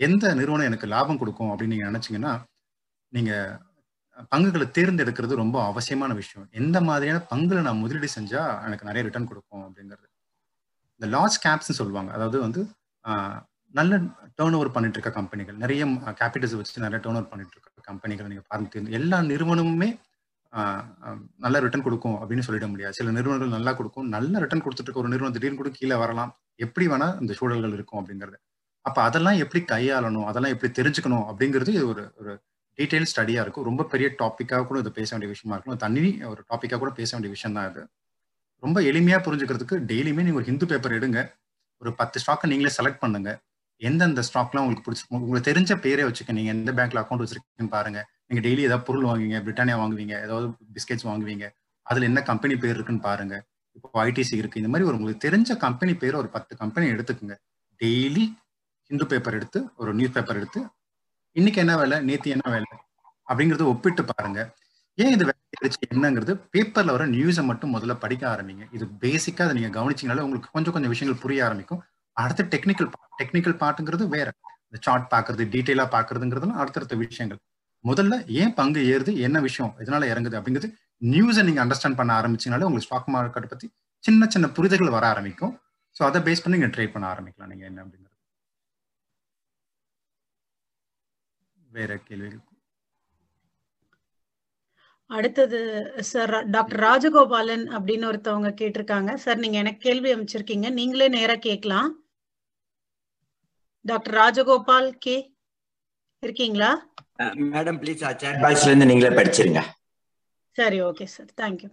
எந்த 0.01 0.35
நிறுவனம் 0.41 0.69
எனக்கு 0.71 0.87
லாபம் 0.95 1.21
கொடுக்கும் 1.23 1.51
அப்படின்னு 1.53 1.75
நீங்க 1.75 1.89
நினைச்சீங்கன்னா 1.91 2.33
நீங்க 3.13 3.33
பங்குகளை 4.33 4.67
தேர்ந்தெடுக்கிறது 4.79 5.43
ரொம்ப 5.43 5.57
அவசியமான 5.71 6.13
விஷயம். 6.21 6.47
எந்த 6.61 6.79
மாதிரியான 6.89 7.23
பங்குல 7.33 7.63
நான் 7.69 7.83
முதலீடு 7.85 8.09
செஞ்சா 8.17 8.43
எனக்கு 8.67 8.89
நிறைய 8.89 9.03
ரிட்டர்ன் 9.07 9.31
கொடுக்கும் 9.31 9.65
அப்படிங்கிறது. 9.67 10.07
இந்த 11.01 11.07
லார்ஜ் 11.17 11.39
கேப்ஸ் 11.47 11.79
சொல்லுவாங்க. 11.81 12.11
அதாவது 12.17 12.39
வந்து 12.47 12.63
நல்ல 13.79 13.99
டேர்ன் 14.39 14.57
ஓவர் 14.59 14.75
பண்ணிட்டு 14.77 14.97
இருக்க 14.99 15.11
கம்பெனிகள் 15.19 15.57
நிறைய 15.65 15.83
கேபிட்டல்ஸ் 16.21 16.57
வச்சு 16.61 16.85
நிறைய 16.87 16.99
டேர்ன் 17.05 17.19
ஓவர் 17.19 17.31
பண்ணிட்டு 17.33 17.55
இருக்க 17.57 17.89
கம்பெனிகள் 17.91 18.31
நீங்க 18.33 18.45
பார்த்து 18.53 18.97
எல்லா 18.99 19.19
நிறுவனமுமே 19.33 19.91
நல்ல 21.45 21.57
ரிட்டர்ன் 21.65 21.85
கொடுக்கும் 21.85 22.17
அப்படின்னு 22.21 22.45
சொல்லிட 22.47 22.67
முடியாது. 22.73 22.95
சில 22.99 23.13
நிறுவனங்கள் 23.17 23.55
நல்லா 23.57 23.73
கொடுக்கும் 23.77 24.09
நல்ல 24.15 24.41
ரிட்டர்ன் 24.43 24.65
கொடுத்துட்டு 24.65 24.89
இருக்க 24.89 25.03
ஒரு 25.03 25.13
நிறுவனம் 25.13 25.37
திடீர்னு 25.37 25.61
கூட 25.61 25.71
கீழே 25.79 25.97
வரலாம். 26.03 26.33
எப்படி 26.65 26.87
வேணா 26.93 27.07
இந்த 27.23 27.33
சூழல்கள் 27.39 27.77
இருக்கும் 27.77 28.01
அப்படிங்கிறது. 28.01 28.37
அப்ப 28.89 28.99
அதெல்லாம் 29.09 29.39
எப்படி 29.45 29.61
கையாளணும் 29.73 30.27
அதெல்லாம் 30.31 30.53
எப்படி 30.55 30.71
தெரிஞ்சுக்கணும் 30.79 31.25
அப்படிங்கிறது 31.31 31.73
ஒரு 31.91 32.03
ஒரு 32.21 32.33
டீடைல் 32.79 33.09
ஸ்டடியா 33.13 33.41
இருக்கும். 33.45 33.67
ரொம்ப 33.71 33.87
பெரிய 33.93 34.09
டாப்பிக்காக 34.23 34.67
கூட 34.71 34.79
இது 34.83 34.93
பேச 34.99 35.09
வேண்டிய 35.15 35.31
விஷயமா 35.35 35.57
இருக்கும் 35.57 35.81
தண்ணி 35.85 36.13
ஒரு 36.33 36.43
டாப்பிக்காக 36.51 36.81
கூட 36.83 36.93
பேச 37.01 37.11
வேண்டிய 37.17 37.33
விஷயம் 37.37 37.57
தான் 37.59 37.69
இது 37.71 37.83
ரொம்ப 38.67 38.81
எளிமையா 38.91 39.19
புரிஞ்சுக்கிறதுக்கு 39.27 39.79
டெய்லியுமே 39.93 40.25
நீங்க 40.27 40.41
ஒரு 40.43 40.49
ஹிந்து 40.51 40.69
பேப்பர் 40.73 40.97
எடுங்க. 40.99 41.21
ஒரு 41.83 41.93
பத்து 42.01 42.21
ஸ்டாக்கை 42.23 42.49
நீங்களே 42.53 42.73
செலக்ட் 42.79 43.03
பண்ணுங்க. 43.05 43.31
எந்தெந்த 43.89 44.23
ஸ்டாக்லாம் 44.29 44.63
உங்களுக்கு 44.63 44.87
பிடிச்சிருக்கும் 44.87 45.19
உங்களுக்கு 45.19 45.49
தெரிஞ்ச 45.51 45.73
பேரே 45.85 46.05
வச்சுக்க. 46.09 46.33
நீங்க 46.33 46.51
எந்த 46.51 46.73
பேங்க்ல 46.73 47.01
அக்கௌண்ட் 47.03 47.25
வச்சிருக்கீங்கன்னு 47.25 47.69
பாருங்க. 47.69 48.01
நீங்க 48.27 48.49
டெய்லி 48.49 48.59
ஏதாவது 48.59 48.87
பொருள் 48.87 49.07
வாங்குவீங்க 49.09 49.39
பிரிட்டானியா 49.47 49.77
வாங்குவீங்க 49.83 50.15
ஏதாவது 50.27 50.49
பிஸ்கெட்ஸ் 50.75 51.09
வாங்குவீங்க. 51.09 51.47
அதுல 51.83 52.05
என்ன 52.05 52.23
கம்பெனி 52.23 52.57
பேர் 52.57 52.75
இருக்குன்னு 52.75 53.01
பாருங்க. 53.01 53.45
இப்போ 53.73 54.05
ஐடிசி 54.07 54.35
இருக்கு. 54.35 54.61
இந்த 54.61 54.71
மாதிரி 54.73 54.89
ஒரு 54.89 54.99
உங்களுக்கு 54.99 55.29
தெரிஞ்ச 55.29 55.57
கம்பெனி 55.57 55.95
பேர் 55.95 56.15
ஒரு 56.15 56.29
பத்து 56.29 56.57
கம்பெனி 56.57 56.87
எடுத்துக்கோங்க. 56.91 57.37
டெய்லி 57.81 58.25
ஹிந்து 58.89 59.07
பேப்பர் 59.07 59.35
எடுத்து 59.35 59.69
ஒரு 59.77 59.95
நியூஸ் 59.95 60.13
பேப்பர் 60.13 60.37
எடுத்து 60.37 60.61
இன்னைக்கு 61.37 61.61
என்ன 61.61 61.75
வேலை? 61.77 61.99
நேத்தி 61.99 62.31
என்ன 62.37 62.51
வேலை? 62.51 62.71
அப்படிங்கறத 63.29 63.65
ஒப்பிட்டு 63.65 64.05
பாருங்க. 64.05 64.41
ஏன் 64.95 65.13
இது 65.13 65.25
வேலை 65.25 65.41
என்னங்கிறது 65.95 66.33
பேப்பர்ல 66.53 66.91
வர 66.91 67.07
நியூஸை 67.07 67.45
மட்டும் 67.45 67.75
முதல்ல 67.75 67.95
படிக்க 67.95 68.23
ஆரம்பிங்க. 68.29 68.65
இது 68.73 68.85
பேசிக்கா 69.01 69.43
அதை 69.43 69.55
நீங்க 69.61 69.81
கவனிச்சிங்கனால 69.81 70.21
உங்களுக்கு 70.21 70.51
கொஞ்சம் 70.53 70.73
கொஞ்சம் 70.73 70.91
விஷயங்கள் 70.91 71.23
புரிய 71.23 71.45
ஆரம்பிக்கும். 71.45 71.83
அடுத்து 72.17 72.43
டெக்னிக்கல் 72.55 72.91
டெக்னிக்கல் 73.21 73.57
பார்ட்டுங்கிறது 73.63 74.05
வேற. 74.17 74.29
இந்த 74.67 74.79
சார்ட் 74.87 75.09
பாக்குறது 75.15 75.45
டீட்டெயிலா 75.55 75.87
பாக்குறதுங்கிறதுலாம் 75.97 76.61
அடுத்தடுத்த 76.63 76.97
விஷயங்கள். 77.05 77.41
முதல்ல 77.85 78.15
ஏன் 78.41 78.55
பங்கு 78.59 78.81
ஏறுது 78.93 79.13
என்ன 79.27 79.41
விஷயம் 79.41 79.73
இதனால 79.83 80.09
இறங்குது 80.13 80.39
அப்படிங்கிறது 80.39 80.71
நியூஸை 81.13 81.43
நீங்க 81.49 81.61
அண்டர்ஸ்டாண்ட் 81.65 81.99
பண்ண 82.01 82.13
ஆரம்பிச்சீங்கனாலே 82.21 82.67
உங்களுக்கு 82.69 82.89
ஸ்டாக் 82.89 83.11
மார்க்கெட் 83.15 83.53
பத்தி 83.53 83.69
சின்ன 84.05 84.27
சின்ன 84.35 84.47
புரிதல்கள் 84.57 84.95
வர 84.97 85.07
ஆரம்பிக்கும். 85.07 85.55
ஸோ 85.97 86.03
அதை 86.09 86.21
பேஸ் 86.27 86.43
பண்ணி 86.43 86.59
நீங்க 86.59 86.73
ட்ரேட் 86.77 86.95
பண்ண 86.95 87.07
ஆரம்பிக்கலாம். 87.15 87.51
நீங்க 87.53 87.65
என்ன 87.71 87.83
அப்படிங்கிறது. 87.85 88.17
வேற 91.77 91.93
கேள்விகள்? 92.09 92.41
அடுத்தது 95.11 95.59
சார் 96.11 96.35
டாக்டர் 96.51 96.81
ராஜகோபாலன் 96.81 97.65
அப்படின்னு 97.77 98.09
ஒருத்தவங்க 98.11 98.51
கேட்டிருக்காங்க. 98.61 99.15
சார் 99.15 99.43
நீங்க 99.45 99.59
எனக்கு 99.59 99.81
கேள்வி 99.89 100.11
அமைச்சிருக்கீங்க. 100.15 100.69
நீங்களே 100.79 101.09
நேரா 101.09 101.35
கேட்கலாம். 101.49 101.91
Doctor 103.85 104.15
Rajagopal 104.15 104.91
K. 104.99 105.17
இருக்கீங்களா? 106.23 106.71
மேடம் 107.53 107.79
ப்ளீஸ் 107.81 108.03
சேட் 108.21 108.43
பாக்ஸ்ல 108.43 108.71
இருந்து 108.71 108.89
நீங்களே 108.91 109.13
படிச்சிருங்க. 109.17 109.61
சரி 110.57 110.79
okay 110.83 111.05
sir 111.13 111.31
thank you 111.41 111.69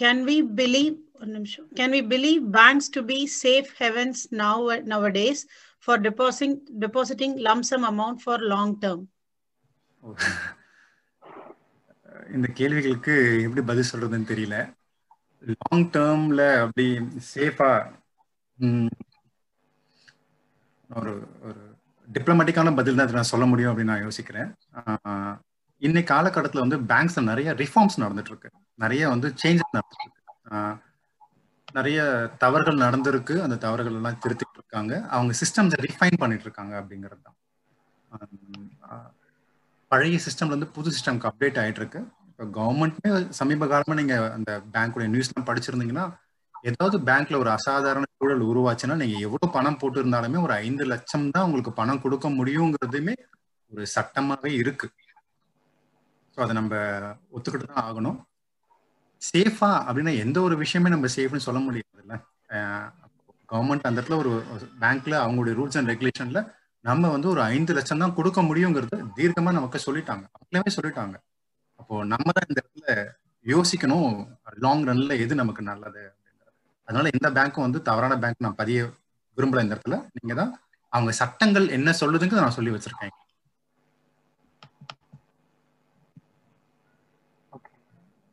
can 0.00 0.22
we 0.28 0.36
believe 0.60 0.94
ஒரு 1.14 1.30
நிமிஷம். 1.30 1.66
Can 1.74 1.94
we 1.96 2.00
believe 2.12 2.40
banks 2.56 2.90
to 2.90 3.02
be 3.04 3.18
safe 3.42 3.70
havens 3.78 4.22
now 4.34 4.62
nowadays 5.10 5.42
for 5.84 6.00
deposing 6.00 6.54
depositing 6.84 7.36
lump sum 7.48 7.86
amount 7.90 8.22
for 8.24 8.44
long 8.52 8.74
term 8.80 9.04
இந்த 12.34 12.48
கேள்விகளுக்கு 12.54 13.14
எப்படி 13.44 13.62
பதில் 13.62 13.90
சொல்றதுன்னு 13.90 14.30
தெரியல. 14.30 14.56
லாங் 15.42 15.86
டேர்ம்ல 15.94 16.42
அப்படி 16.60 16.86
சேஃபா 17.32 17.70
ஒரு 21.00 21.12
ஒரு 21.46 21.60
டிப்ளமேட்டிக்கான 22.08 22.72
பதில் 22.78 22.98
தான் 22.98 23.18
நான் 23.18 23.32
சொல்ல 23.32 23.44
முடியும் 23.50 23.70
அப்படின்னு 23.70 23.92
நான் 23.92 24.06
யோசிக்கிறேன். 24.06 24.48
இன்னைக்கு 25.82 26.10
காலகட்டத்தில் 26.14 26.64
வந்து 26.64 26.78
பேங்க்ஸ்ல 26.90 27.22
நிறைய 27.30 27.52
ரிஃபார்ம்ஸ் 27.62 28.02
நடந்துட்டு 28.02 28.32
இருக்கு 28.32 28.50
நிறைய 28.84 29.02
வந்து 29.14 29.28
சேஞ்சஸ் 29.42 29.76
நடந்துட்டு 29.76 30.04
இருக்கு 30.06 30.22
நிறைய 31.78 32.00
தவறுகள் 32.42 32.82
நடந்திருக்கு. 32.84 33.34
அந்த 33.44 33.56
தவறுகள் 33.64 33.96
எல்லாம் 34.00 34.18
திருத்திட்டு 34.24 34.58
இருக்காங்க. 34.60 34.92
அவங்க 35.14 35.32
சிஸ்டம்ஸை 35.40 35.78
ரிஃபைன் 35.86 36.20
பண்ணிட்டு 36.22 36.46
இருக்காங்க 36.48 36.74
அப்படிங்கிறது 36.80 37.22
தான் 37.26 37.38
பழைய 39.92 40.18
சிஸ்டம்ல 40.26 40.54
இருந்து 40.54 40.68
புது 40.76 40.92
சிஸ்டம்க்கு 40.96 41.28
அப்டேட் 41.30 41.58
ஆயிட்டு 41.62 41.80
இருக்கு. 41.82 42.00
இப்போ 42.28 42.44
கவர்மெண்ட்மே 42.58 43.10
சமீப 43.38 43.66
காலமாக 43.72 43.98
நீங்கள் 44.00 44.30
அந்த 44.36 44.50
பேங்க்குடைய 44.74 45.08
நியூஸ்லாம் 45.14 45.48
படிச்சிருந்தீங்கன்னா 45.50 46.06
ஏதாவது 46.70 46.96
பேங்க்ல 47.08 47.36
ஒரு 47.42 47.50
அசாதாரண 47.56 48.04
சூழல் 48.16 48.44
உருவாச்சுன்னா 48.50 48.96
நீங்க 49.00 49.16
எவ்வளவு 49.26 49.54
பணம் 49.56 49.78
போட்டு 49.80 49.98
இருந்தாலுமே 50.02 50.38
ஒரு 50.46 50.54
ஐந்து 50.64 50.84
லட்சம் 50.92 51.26
தான் 51.34 51.46
உங்களுக்கு 51.48 51.72
பணம் 51.80 52.02
கொடுக்க 52.04 52.28
முடியுங்கிறதுமே 52.38 53.14
ஒரு 53.72 53.84
சட்டமாவே 53.94 54.50
இருக்கு. 54.62 54.86
ஸோ 56.34 56.40
அதை 56.44 56.52
நம்ம 56.60 56.74
ஒத்துக்கிட்டு 57.36 57.66
தான் 57.72 57.84
ஆகணும். 57.88 58.18
சேஃபா 59.22 59.70
அப்படின்னா 59.86 60.14
எந்த 60.24 60.38
ஒரு 60.46 60.54
விஷயமே 60.62 60.88
நம்ம 60.94 61.10
சேஃப்னு 61.16 61.46
சொல்ல 61.48 61.60
முடியாதுல்ல. 61.66 62.16
கவர்மெண்ட் 63.48 63.88
அந்த 63.88 63.98
இடத்துல 64.00 64.18
ஒரு 64.22 64.32
பேங்க்ல 64.82 65.14
அவங்களுடைய 65.24 65.54
ரூல்ஸ் 65.58 65.78
அண்ட் 65.78 65.90
ரெகுலேஷன்ல 65.92 66.40
நம்ம 66.84 67.10
வந்து 67.14 67.28
ஒரு 67.34 67.40
ஐந்து 67.54 67.72
லட்சம் 67.76 68.02
தான் 68.02 68.16
கொடுக்க 68.16 68.40
முடியுங்கிறது 68.48 68.96
தீர்க்கமா 69.18 69.50
நமக்கு 69.58 69.78
சொல்லிட்டாங்க. 69.86 70.24
அவங்களே 70.36 70.72
சொல்லிட்டாங்க. 70.78 71.14
அப்போ 71.80 71.94
நம்ம 72.12 72.26
தான் 72.36 72.48
இந்த 72.50 72.58
இடத்துல 72.62 72.88
யோசிக்கணும். 73.46 74.10
லாங் 74.64 74.84
ரன்ல 74.88 75.14
எது 75.24 75.34
நமக்கு 75.42 75.62
நல்லது? 75.70 76.02
அதனால 76.88 77.10
எந்த 77.16 77.28
பேங்க்கும் 77.36 77.66
வந்து 77.66 77.80
தவறான 77.88 78.14
பேங்க் 78.22 78.46
நான் 78.46 78.60
பதிய 78.62 78.78
விரும்பல 79.38 79.64
இந்த 79.64 79.76
இடத்துல. 79.76 79.98
நீங்க 80.16 80.34
தான் 80.40 80.52
அவங்க 80.92 81.12
சட்டங்கள் 81.22 81.66
என்ன 81.78 81.90
சொல்லுதுங்க 82.00 82.42
நான் 82.42 82.56
சொல்லி 82.58 82.72
வச்சிருக்கேன். 82.74 83.14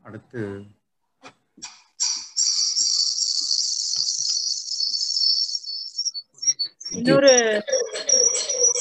அடுத்து 0.04 0.42
இன்னொரு 6.92 7.32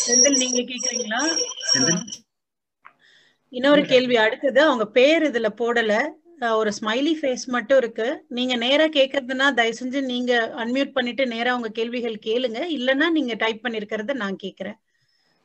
செந்தில் 0.05 0.41
நீங்க 0.43 0.61
கேக்குறீங்களா? 0.71 1.21
இன்னொரு 3.53 3.83
கேள்வி 3.87 4.17
அடுத்தது 4.17 4.61
அவங்க 4.63 4.85
பேர் 4.97 5.25
இதுல 5.31 5.49
போடல. 5.61 5.93
ஒரு 6.57 6.71
ஸ்மைலி 6.77 7.13
ஃபேஸ் 7.17 7.45
மட்டும் 7.49 7.77
இருக்கு. 7.77 8.07
நீங்க 8.29 8.55
நேரா 8.57 8.87
கேக்குறதுன்னா 8.95 9.47
தயவு 9.55 9.79
செஞ்சு 9.81 10.01
நீங்க 10.05 10.33
அன்மியூட் 10.63 10.93
பண்ணிட்டு 10.93 11.25
நேரா 11.27 11.51
உங்க 11.55 11.71
கேள்விகள் 11.79 12.17
கேளுங்க. 12.27 12.61
இல்லைன்னா 12.77 13.09
நீங்க 13.11 13.35
டைப் 13.37 13.65
பண்ணிருக்கிறத 13.65 14.15
நான் 14.23 14.39
கேக்குறேன். 14.45 14.79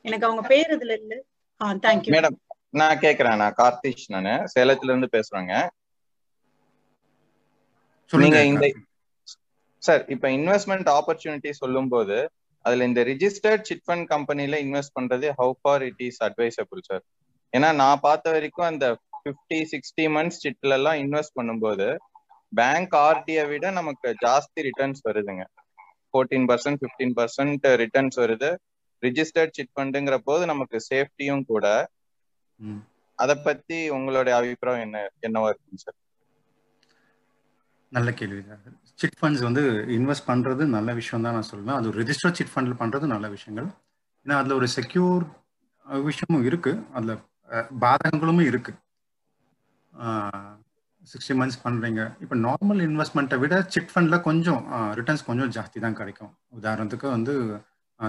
எனக்கு 0.06 0.28
அவங்க 0.28 0.44
பேர் 0.52 0.74
இதுல 0.76 0.96
இல்ல. 1.02 1.14
ஆ 1.62 1.74
தேங்க்யூ 1.86 2.14
மேடம் 2.16 2.38
நான் 2.80 3.02
கேக்குறேன். 3.04 3.40
நான் 3.42 3.58
கார்த்திஷ் 3.60 4.08
நானு. 4.16 4.34
சேலத்துல 4.54 4.92
இருந்து 4.94 5.10
பேசுறேங்க 5.16 5.54
நீங்க 8.12 8.40
இந்த 8.46 8.66
சார் 9.84 10.04
இப்ப 10.14 10.28
இன்வெஸ்ட்மெண்ட் 10.38 10.90
ஆப்பர்ச்சுனிட்டி 10.96 11.52
சொல்லும் 11.54 11.90
போது 11.90 12.18
அதுல 12.66 12.86
இந்த 12.90 13.02
ரிஜிஸ்டர்ட் 13.10 13.68
சிட் 13.70 13.86
ஃபண்ட் 13.86 14.08
கம்பெனில 14.14 14.60
இன்வெஸ்ட் 14.66 14.96
பண்றது 14.98 15.28
how 15.40 15.54
far 15.62 15.84
it 15.84 16.02
is 16.08 16.22
advisable 16.28 16.82
sir 16.88 17.04
ஏன்னா 17.54 17.70
நான் 17.76 18.04
பார்த்த 18.06 18.32
வரைக்கும் 18.32 18.70
அந்த 18.70 18.86
ஃபிஃப்டி 19.26 19.60
சிக்ஸ்டி 19.72 20.04
மந்த்ஸ் 20.16 20.42
சிட்ல 20.44 20.76
எல்லாம் 20.80 20.98
இன்வெஸ்ட் 21.04 21.38
பண்ணும்போது 21.40 21.88
பேங்க் 22.60 22.94
ஆர்டியை 23.08 23.44
விட 23.52 23.66
நமக்கு 23.78 24.10
ஜாஸ்தி 24.26 24.60
ரிட்டர்ன்ஸ் 24.68 25.02
வருதுங்க. 25.08 25.44
Fourteen 26.10 26.46
percent 26.52 26.80
fifteen 26.82 27.14
percent 27.20 27.66
returns 27.84 28.18
வருது. 28.24 28.50
ரிஜிஸ்டர்ட் 29.04 29.56
சிட் 29.58 29.74
ஃபண்டுங்கிற 29.76 30.18
போது 30.28 30.44
நமக்கு 30.52 30.78
சேஃப்டியும் 30.92 31.44
கூட. 31.52 31.66
அத 33.20 33.32
பத்தி 33.48 33.80
உங்களுடைய 33.98 34.34
அபிப்பிராயம் 34.40 34.86
என்ன 34.88 35.02
என்னவா 35.28 35.50
இருக்குங்க 35.52 35.82
சார்? 35.86 35.98
நல்ல 37.92 38.10
கேள்வி. 38.20 38.42
சிட் 39.02 39.20
ஃபண்ட்ஸ் 39.20 39.44
வந்து 39.48 39.64
இன்வெஸ்ட் 39.98 40.30
பண்றது 40.32 40.64
நல்ல 40.78 40.90
விஷயம் 41.02 41.26
தான் 41.26 41.36
நான் 41.38 41.50
சொல்லுவேன். 41.52 41.78
அது 41.80 41.98
ரிஜிஸ்டர் 42.00 42.38
சிட் 42.38 42.54
ஃபண்ட்ல 42.54 42.76
பண்றது 42.84 43.06
நல்ல 43.16 43.28
விஷயங்கள். 43.36 43.70
ஏன்னா 44.26 44.38
அதுல 44.42 44.56
ஒரு 44.62 44.68
செக்யூர் 44.78 45.24
விஷயமும் 46.10 46.48
இருக்கு. 46.50 46.72
அதுல 46.98 47.14
பாதகங்களும் 47.84 48.48
இருக்கு. 48.52 48.72
சிக்ஸ்டி 51.12 51.34
மந்த்ஸ் 51.40 51.62
பண்றீங்க. 51.66 52.02
இப்போ 52.24 52.36
நார்மல் 52.48 52.82
இன்வெஸ்ட்மெண்ட்டை 52.88 53.38
விட 53.44 53.56
சிட் 53.74 53.92
ஃபண்ட்ல 53.94 54.18
கொஞ்சம் 54.28 54.62
ரிட்டர்ன்ஸ் 55.00 55.26
கொஞ்சம் 55.30 55.52
ஜாஸ்தி 55.58 55.84
தான் 55.86 55.98
கிடைக்கும். 56.00 56.32
உதாரணத்துக்கு 56.60 57.08
வந்து 57.16 57.34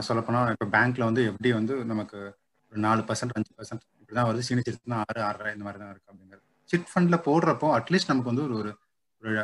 சொல்லப்போனால் 0.09 0.53
இப்போ 0.55 0.67
பேங்க்ல 0.77 1.03
வந்து 1.09 1.23
எப்படி 1.31 1.51
வந்து 1.59 1.75
நமக்கு 1.93 2.19
ஒரு 2.73 2.81
நாலு 2.87 3.03
பர்சன்ட் 3.09 3.35
அஞ்சு 3.39 3.53
பர்சன்ட் 3.59 3.85
இப்படிதான் 4.01 4.29
வருது. 4.29 4.47
சீனி 4.49 4.63
சிட்னா 4.69 4.99
ஆறு 5.09 5.21
ஆறரை 5.29 5.51
இந்த 5.57 5.65
மாதிரி 5.67 5.81
தான் 5.83 5.93
இருக்கு 5.93 6.11
அப்படிங்கிறது. 6.13 6.45
சிட் 6.71 6.89
ஃபண்ட்ல 6.93 7.17
போடுறப்போ 7.27 7.69
அட்லீஸ்ட் 7.79 8.11
நமக்கு 8.13 8.33
வந்து 8.33 8.47
ஒரு 8.49 8.73
ஒரு 9.23 9.35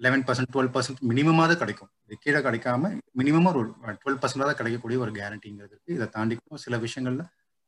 லெவன் 0.00 0.24
பர்சன்ட் 0.28 0.52
டுவெல் 0.54 0.70
பர்சன்ட் 0.74 1.00
மினிமமாக 1.10 1.46
தான் 1.50 1.62
கிடைக்கும். 1.62 1.90
இது 2.06 2.16
கீழே 2.24 2.40
கிடைக்காம 2.46 2.90
மினிமமாக 3.20 3.60
ஒரு 3.62 3.70
டுவெல் 4.02 4.20
பர்சன்டாக 4.22 4.56
கிடைக்கக்கூடிய 4.60 4.98
ஒரு 5.04 5.12
கேரண்டிங்கிறது 5.20 5.74
இருக்கு. 5.74 5.96
இதை 5.98 6.06
தாண்டி 6.16 6.36
சில 6.66 6.78
விஷயங்கள்ல 6.86 7.24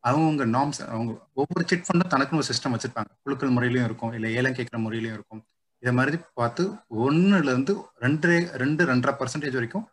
அவங்கவுங்க 0.09 0.45
நார்ம்ஸ் 0.57 0.81
அவங்க 0.92 1.12
ஒவ்வொரு 1.40 1.64
சிட் 1.71 1.87
ஃபண்டும் 1.87 2.12
தனக்குன்னு 2.14 2.40
ஒரு 2.42 2.49
சிஸ்டம் 2.51 2.75
வச்சிருப்பாங்க. 2.75 3.11
குழுக்கள் 3.25 3.55
முறையிலையும் 3.57 3.88
இருக்கும் 3.88 4.12
இல்லை 4.16 4.29
ஏலம் 4.38 4.57
கேட்குற 4.59 4.79
முறையிலையும் 4.87 5.16
இருக்கும். 5.19 5.42
இதை 5.83 5.92
மாதிரி 5.99 6.19
பார்த்து 6.40 6.62
ஒன்னுல 7.05 7.51
இருந்து 7.53 7.73
ரெண்டு 8.05 8.29
ரெண்டு 8.62 8.83
ரெண்டரை 8.90 9.14
பர்சன்டேஜ் 9.21 9.59
வரைக்கும் 9.59 9.87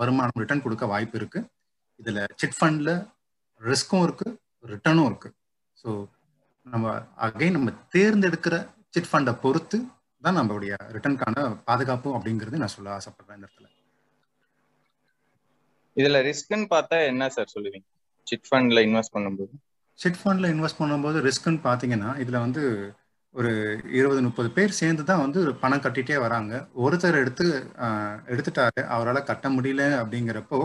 வருமானம் 0.00 0.40
ரிட்டர்ன் 0.42 0.64
கொடுக்க 0.64 0.86
வாய்ப்பு 0.92 1.16
இருக்கு. 1.20 1.40
இதுல 2.00 2.24
சிட் 2.40 2.56
ஃபண்ட்ல 2.58 2.90
ரிஸ்க்கும் 3.60 4.04
இருக்கு 4.06 4.26
ரிட்டர்னும் 4.72 5.08
இருக்கு. 5.10 5.28
ஸோ 5.82 5.90
நம்ம 6.66 6.86
அகைன் 7.26 7.56
நம்ம 7.56 7.70
தேர்ந்தெடுக்கிற 7.94 8.54
சிட் 8.94 9.10
ஃபண்டை 9.10 9.32
பொறுத்து 9.44 9.78
தான் 10.22 10.38
நம்மளுடைய 10.38 10.72
ரிட்டர்னுக்கான 10.94 11.42
பாதுகாப்பு 11.68 12.08
அப்படிங்கிறது 12.16 12.60
நான் 12.62 12.74
சொல்ல 12.76 12.96
ஆசைப்படுறேன் 12.98 13.36
இந்த 13.38 13.48
இடத்துல. 13.48 13.68
இதுல 15.96 16.18
ரிஸ்க்னு 16.28 16.66
பார்த்தா 16.74 16.96
என்ன 17.12 17.28
சார் 17.36 17.54
சொல்லுவீங்க? 17.54 17.86
சிட் 18.28 18.46
ஃபண்ட்ல 18.48 18.80
இன்வெஸ்ட் 18.88 19.14
பண்ணும்போது? 19.16 19.52
சிட் 19.98 20.18
ஃபண்ட்ல 20.20 20.48
இன்வெஸ்ட் 20.54 20.80
பண்ணும்போது 20.80 21.18
ரிஸ்க்னு 21.28 21.60
பாத்தீங்கன்னா 21.68 22.10
இதுல 22.22 22.40
வந்து 22.46 22.62
ஒரு 23.34 23.50
இருபது 23.98 24.20
முப்பது 24.26 24.48
பேர் 24.56 24.78
சேர்ந்து 24.80 25.02
தான் 25.08 25.22
வந்து 25.24 25.40
பணம் 25.62 25.82
கட்டிட்டே 25.84 26.16
வராங்க. 26.24 26.52
ஒருத்தர் 26.84 27.20
எடுத்து 27.22 27.46
எடுத்துட்டாரு 28.32 28.82
அவரால் 28.94 29.28
கட்ட 29.30 29.48
முடியல 29.56 29.82
அப்படிங்கிறப்போ 30.02 30.60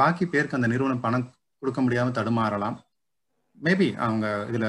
பாக்கி 0.00 0.24
பேருக்கு 0.34 0.58
அந்த 0.58 0.68
நிறுவனம் 0.72 1.04
பணம் 1.06 1.26
கொடுக்க 1.62 1.80
முடியாமல் 1.86 2.16
தடுமாறலாம். 2.18 2.76
மேபி 3.58 3.88
அவங்க 4.04 4.26
இதில் 4.50 4.66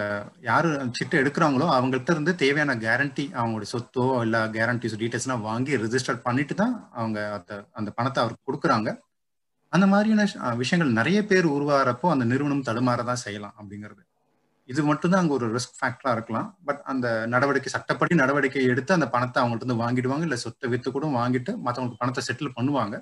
யார் 0.50 0.68
சிட்டு 0.98 1.16
எடுக்கிறாங்களோ 1.22 1.66
அவங்கள்ட்ட 1.76 2.14
இருந்து 2.16 2.32
தேவையான 2.44 2.76
கேரண்டி 2.86 3.26
அவங்களுடைய 3.40 3.70
சொத்தோ 3.74 4.06
இல்லை 4.26 4.42
கேரண்டிஸ் 4.56 5.00
டீட்டெயில்ஸ்லாம் 5.02 5.46
வாங்கி 5.50 5.74
ரிஜிஸ்டர் 5.84 6.24
பண்ணிட்டு 6.28 6.56
தான் 6.62 6.74
அவங்க 7.00 7.20
அந்த 7.38 7.52
அந்த 7.80 7.90
பணத்தை 7.98 8.22
அவருக்கு 8.24 8.48
கொடுக்குறாங்க. 8.50 8.90
அந்த 9.74 9.86
மாதிரியான 9.94 10.54
விஷயங்கள் 10.62 10.98
நிறைய 11.00 11.20
பேர் 11.32 11.48
உருவாகிறப்போ 11.56 12.08
அந்த 12.14 12.26
நிறுவனம் 12.32 12.68
தடுமாறதான் 12.70 13.24
செய்யலாம் 13.26 13.56
அப்படிங்கிறது. 13.60 14.02
இது 14.70 14.82
மட்டும்தான் 14.90 15.22
அங்கே 15.22 15.36
ஒரு 15.38 15.48
ரிஸ்க் 15.56 15.78
ஃபேக்டரா 15.80 16.12
இருக்கலாம். 16.16 16.48
பட் 16.68 16.82
அந்த 16.92 17.08
நடவடிக்கை 17.34 17.70
சட்டப்படி 17.76 18.16
நடவடிக்கை 18.24 18.64
எடுத்து 18.74 18.92
அந்த 18.98 19.08
பணத்தை 19.16 19.38
அவங்கள்ட்ட 19.42 19.66
இருந்து 19.66 19.84
வாங்கிடுவாங்க. 19.84 20.26
இல்லை 20.28 20.40
சொத்தை 20.46 20.70
வித்து 20.74 20.90
கூட 20.98 21.08
வாங்கிட்டு 21.20 21.54
மற்றவங்களுக்கு 21.66 22.02
பணத்தை 22.04 22.24
செட்டில் 22.30 22.56
பண்ணுவாங்க. 22.58 22.98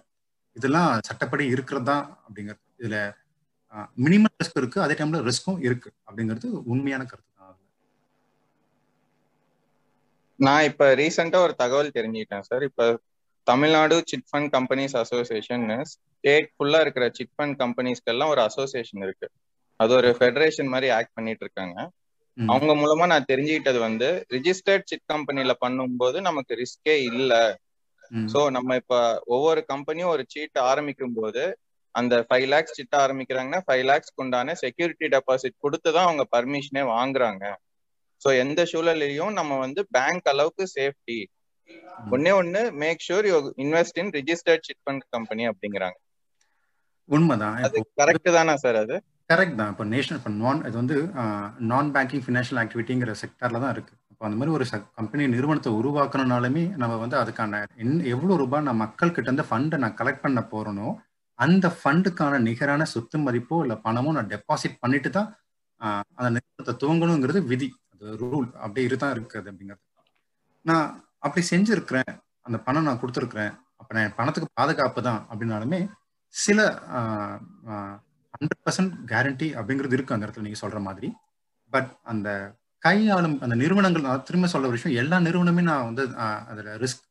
இதெல்லாம் 0.55 0.91
சட்டப்படி 1.09 1.45
இருக்கிறது 1.55 1.87
தான் 1.91 2.05
அப்படிங்கிறது. 2.25 2.63
இதுல 2.81 2.97
மினிமம் 4.05 4.37
ரிஸ்க் 4.41 4.59
இருக்கு. 4.61 4.79
அதே 4.85 4.93
டைம்ல 4.99 5.19
ரிஸ்க்கும் 5.29 5.59
இருக்கு 5.67 5.89
அப்படிங்கிறது 6.07 6.47
உண்மையான 6.73 7.03
கருத்து 7.11 7.31
தான் 7.33 7.55
நான் 10.39 10.65
இப்ப 10.69 10.87
ரீசெண்டா 11.01 11.37
ஒரு 11.45 11.53
தகவல் 11.61 11.95
தெரிஞ்சுக்கிட்டேன் 11.97 12.47
சார். 12.49 12.63
இப்ப 12.69 12.81
Tamil Nadu 13.47 13.95
chit 14.09 14.27
fund 14.29 14.51
companies 14.55 14.95
association 15.01 15.65
state 15.91 16.49
ஃபுல்லா 16.53 16.79
இருக்கிற 16.85 17.05
சிட் 17.17 17.33
ஃபண்ட் 17.35 17.57
கம்பெனிஸ்க்கு 17.63 18.11
எல்லாம் 18.13 18.31
ஒரு 18.33 18.41
அசோசியேஷன் 18.47 19.03
இருக்கு. 19.05 19.27
அது 19.79 19.91
ஒரு 19.99 20.09
ஃபெடரேஷன் 20.17 20.71
மாதிரி 20.73 20.87
ஆக்ட் 20.97 21.15
பண்ணிட்டு 21.17 21.43
இருக்காங்க 21.45 21.77
அவங்க 22.37 22.71
மூலமா 22.75 23.05
நான் 23.11 23.29
தெரிஞ்சுக்கிட்டது 23.29 23.79
வந்து 23.79 24.07
ரிஜிஸ்டர்ட் 24.35 24.89
சிட் 24.91 25.05
கம்பெனில 25.05 25.53
பண்ணும்போது 25.63 26.17
நமக்கு 26.21 26.53
ரிஸ்கே 26.61 26.95
இல்ல. 27.11 27.33
சோ 28.33 28.39
நம்ம 28.55 28.75
இப்ப 28.81 28.95
ஒவ்வொரு 29.35 29.61
கம்பெனியும் 29.71 30.11
ஒரு 30.15 30.23
சீட் 30.33 30.59
ஆரம்பிக்கும் 30.71 31.17
போது 31.19 31.43
அந்த 31.95 32.15
ஃபைவ் 32.27 32.47
லேக்ஸ் 32.53 32.77
சிட்ட 32.79 32.95
ஆரம்பிக்கிறாங்கன்னா 33.05 33.61
ஃபைவ் 33.67 33.83
லேக்ஸ் 33.85 34.13
உண்டான 34.15 34.55
செக்யூரிட்டி 34.63 35.07
டெபாசிட் 35.15 35.55
கொடுத்து 35.57 35.89
தான் 35.91 36.07
அவங்க 36.09 36.23
பர்மிஷனே 36.35 36.83
வாங்குறாங்க. 36.95 37.43
ஸோ 38.21 38.29
எந்த 38.43 38.61
சூழலையும் 38.71 39.33
நம்ம 39.39 39.57
வந்து 39.57 39.81
பேங்க் 39.95 40.29
அளவுக்கு 40.33 40.65
சேஃப்டி 40.77 41.17
ஒன்னே 42.15 42.31
ஒன்னு 42.39 42.61
make 42.83 43.05
sure 43.07 43.27
you 43.29 43.37
invest 43.63 43.99
in 44.01 44.11
registered 44.17 44.65
chit 44.67 44.81
fund 44.85 45.05
company 45.15 45.45
அப்படிங்கிறாங்க. 45.51 45.97
உண்மைதான். 47.09 47.55
அது 47.67 47.79
கரெக்ட் 47.99 48.29
தானா 48.37 48.55
சார் 48.63 48.77
அது? 48.83 48.95
கரெக்ட் 49.31 49.57
தான். 49.59 49.71
இப்போ 49.73 49.85
நேஷனல் 49.93 50.19
இப்போ 50.19 50.31
நான் 50.41 50.65
இது 50.69 50.77
வந்து 50.81 50.97
நான் 51.71 51.87
பேங்கிங் 51.95 52.23
ஃபினான்ஷியல் 52.25 52.59
ஆக்டிவிட்டிங்கிற 52.63 53.13
செக்டர்ல 53.21 53.61
தான் 53.63 53.73
இருக்கு. 53.75 53.93
இப்போ 54.11 54.25
அந்த 54.27 54.37
மாதிரி 54.39 54.53
ஒரு 54.57 54.65
கம்பெனி 54.99 55.23
நிறுவனத்தை 55.33 55.71
உருவாக்கணும்னாலுமே 55.79 56.63
நம்ம 56.81 56.93
வந்து 57.01 57.17
அதுக்கான 57.21 57.59
என் 57.83 57.97
எவ்வளோ 58.13 58.37
ரூபாய் 58.41 58.65
நான் 58.67 58.81
மக்கள் 58.83 59.13
கிட்ட 59.15 59.27
இருந்து 59.29 59.47
ஃபண்டை 59.49 59.79
நான் 59.83 59.97
கலெக்ட் 59.99 60.23
பண்ண 60.25 60.41
போறனோ 60.53 60.87
அந்த 61.39 61.67
ஃபண்டுக்கான 61.79 62.39
நிகரான 62.47 62.85
சொத்து 62.93 63.17
மதிப்போ 63.25 63.57
இல்லை 63.63 63.75
பணமோ 63.83 64.13
நான் 64.17 64.31
டெபாசிட் 64.31 64.79
பண்ணிட்டு 64.83 65.09
தான் 65.17 65.27
அந்த 66.19 66.29
நிறுவனத்தை 66.35 66.73
துவங்கணுங்கிறது 66.83 67.41
விதி. 67.51 67.67
அது 67.93 68.15
ரூல் 68.21 68.47
அப்படியே 68.63 68.87
இருதான் 68.89 69.13
இருக்குது 69.15 69.49
அப்படிங்கிறது. 69.51 69.83
நான் 70.65 70.87
அப்படி 71.27 71.43
செஞ்சிருக்கிறேன். 71.53 72.11
அந்த 72.47 72.57
பணம் 72.67 72.87
நான் 72.87 73.01
கொடுத்துருக்குறேன். 73.01 73.53
அப்போ 73.81 73.91
நான் 73.97 74.17
பணத்துக்கு 74.19 74.49
பாதுகாப்பு 74.59 75.01
தான் 75.07 75.21
அப்படின்னாலுமே 75.31 75.79
சில 76.33 76.59
ஹண்ட்ரட் 78.35 78.63
பர்சன்ட் 78.67 78.93
கேரண்டி 79.11 79.47
அப்படிங்கிறது 79.59 79.95
இருக்கு 79.97 80.15
அந்த 80.15 80.25
இடத்துல 80.25 80.45
நீங்க 80.47 80.59
சொல்ற 80.63 80.79
மாதிரி. 80.87 81.09
பட் 81.73 81.89
அந்த 82.11 82.29
கையாளும் 82.83 83.37
அந்த 83.45 83.55
நிறுவனங்கள் 83.61 84.05
நான் 84.07 84.25
திரும்ப 84.27 84.47
சொல்ல 84.51 84.69
ஒரு 84.69 84.77
விஷயம் 84.77 84.99
எல்லா 85.03 85.17
நிறுவனமே 85.27 85.63
நான் 85.69 85.87
வந்து 85.89 86.03
அதுல 86.51 86.75
ரிஸ்க் 86.83 87.03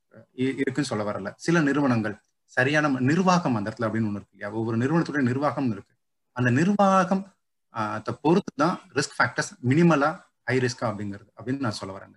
இருக்குன்னு 0.63 0.91
சொல்ல 0.91 1.05
வரல. 1.09 1.31
சில 1.47 1.61
நிறுவனங்கள் 1.69 2.15
சரியான 2.57 2.89
நிர்வாகம் 3.11 3.57
அந்த 3.59 3.67
இடத்துல 3.71 3.87
அப்படின்னு 3.89 4.09
ஒன்று 4.11 4.21
இருக்கு 4.21 4.37
இல்லையா? 4.37 4.51
ஒவ்வொரு 4.59 4.77
நிறுவனத்துடைய 4.83 5.25
நிர்வாகம் 5.31 5.71
இருக்கு. 5.75 5.93
அந்த 6.37 6.51
நிர்வாகம் 6.61 7.25
பொறுத்து 8.25 8.53
தான் 8.63 8.77
ரிஸ்க் 8.99 9.17
ஃபேக்டர்ஸ் 9.17 9.51
மினிமலா 9.71 10.11
ஹை 10.49 10.57
ரிஸ்கா 10.65 10.85
அப்படிங்கிறது 10.91 11.29
அப்படின்னு 11.39 11.65
நான் 11.67 11.79
சொல்ல 11.81 11.93
வரேன். 11.97 12.15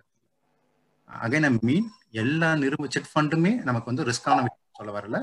அகைன் 1.24 1.46
ஐ 1.48 1.50
மீன் 1.68 1.86
எல்லா 2.22 2.48
நிறுவ 2.62 2.86
செட் 2.94 3.10
ஃபண்டுமே 3.12 3.52
நமக்கு 3.68 3.90
வந்து 3.90 4.06
ரிஸ்கான 4.10 4.38
விஷயம் 4.46 4.78
சொல்ல 4.78 4.92
வரல. 4.98 5.18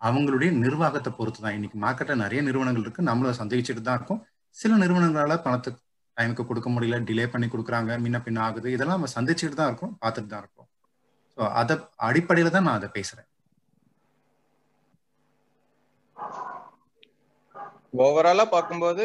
அவங்களுடைய 0.00 0.50
நிர்வாகத்தை 0.64 1.10
பொறுத்து 1.18 1.40
தான் 1.44 1.56
இன்னைக்கு 1.58 1.78
மார்க்கெட்ல 1.84 2.14
நிறைய 2.24 2.42
நிறுவனங்கள் 2.42 2.84
இருக்கு. 2.86 3.02
நம்மள 3.10 3.30
சந்திச்சுட்டு 3.40 3.82
தான் 3.88 3.98
இருக்கும். 3.98 4.20
சில 4.56 4.76
நிறுவனங்களால 4.76 5.36
பணத்துக்கு 5.46 5.80
டைமுக்கு 6.16 6.44
கொடுக்க 6.46 6.68
முடியல. 6.70 6.98
டிலே 7.08 7.26
பண்ணி 7.32 7.46
கொடுக்குறாங்க. 7.46 7.92
முன்ன 8.04 8.20
பின்ன 8.26 8.38
ஆகுது. 8.48 8.68
இதெல்லாம் 8.76 8.98
நம்ம 8.98 9.12
சந்திச்சுட்டு 9.16 9.58
தான் 9.60 9.70
இருக்கோம். 9.70 9.94
பார்த்துட்டு 10.02 10.32
தான் 10.34 10.42
இருக்கோம். 10.44 10.68
ஸோ 11.38 11.40
அதை 11.60 11.76
அடிப்படையில 12.08 12.50
தான் 12.50 12.66
நான் 12.68 12.78
அதை 12.80 12.88
பேசுறேன். 12.98 13.28
ஓவராலா 18.06 18.44
பார்க்கும்போது 18.54 19.04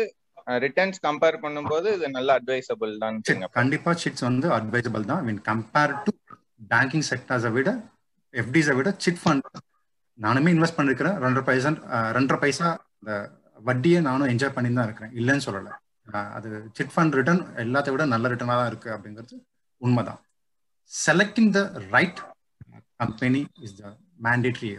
ரிட்டர்ன்ஸ் 0.65 0.99
கம்பேர் 1.07 1.37
பண்ணும்போது 1.43 1.87
இது 1.97 2.07
நல்ல 2.17 2.29
அட்வைசபிள் 2.39 2.93
தான் 3.03 3.19
கண்டிப்பா 3.59 3.91
சிட்ஸ் 4.03 4.25
வந்து 4.29 4.47
அட்வைசபிள் 4.57 5.09
தான். 5.11 5.21
மீன் 5.27 5.41
கம்பேர் 5.49 5.93
டு 6.05 6.11
பேங்கிங் 6.73 7.05
செக்டர்ஸை 7.11 7.51
விட 7.57 7.69
எஃப்டிஸை 8.41 8.75
விட 8.79 8.91
சிட் 9.05 9.21
ஃபண்ட் 9.23 9.47
நானுமே 10.25 10.51
இன்வெஸ்ட் 10.55 10.77
பண்ணிருக்கிறேன். 10.79 11.15
ரெண்டரை 11.23 11.43
பைசா 11.49 11.71
ரெண்டரை 12.17 12.39
பைசா 12.43 12.67
அந்த 12.99 13.13
வட்டியை 13.69 13.99
நானும் 14.09 14.31
என்ஜாய் 14.33 14.55
பண்ணி 14.57 14.69
தான் 14.77 14.87
இருக்கிறேன். 14.89 15.13
இல்லைன்னு 15.19 15.45
சொல்லலை. 15.47 15.73
அது 16.37 16.49
சிட் 16.77 16.93
ஃபண்ட் 16.93 17.17
ரிட்டர்ன் 17.19 17.43
எல்லாத்த 17.63 17.91
விட 17.93 18.05
நல்ல 18.13 18.31
ரிட்டர்னாக 18.33 18.61
தான் 18.61 18.71
இருக்கு 18.71 18.89
அப்படிங்கிறது 18.95 19.35
உண்மைதான். 19.81 20.21
Selecting 20.91 21.51
the 21.57 21.61
right 21.95 22.19
company 23.03 23.41
is 23.67 23.77
the 23.81 23.93
mandatory 24.27 24.71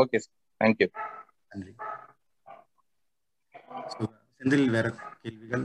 okay 0.00 0.18
sir 0.24 0.34
thank you 0.60 0.88
நன்றி. 1.52 1.72
செந்தில் 4.38 4.70
வேற 4.70 4.92
கேள்விகள்? 5.22 5.64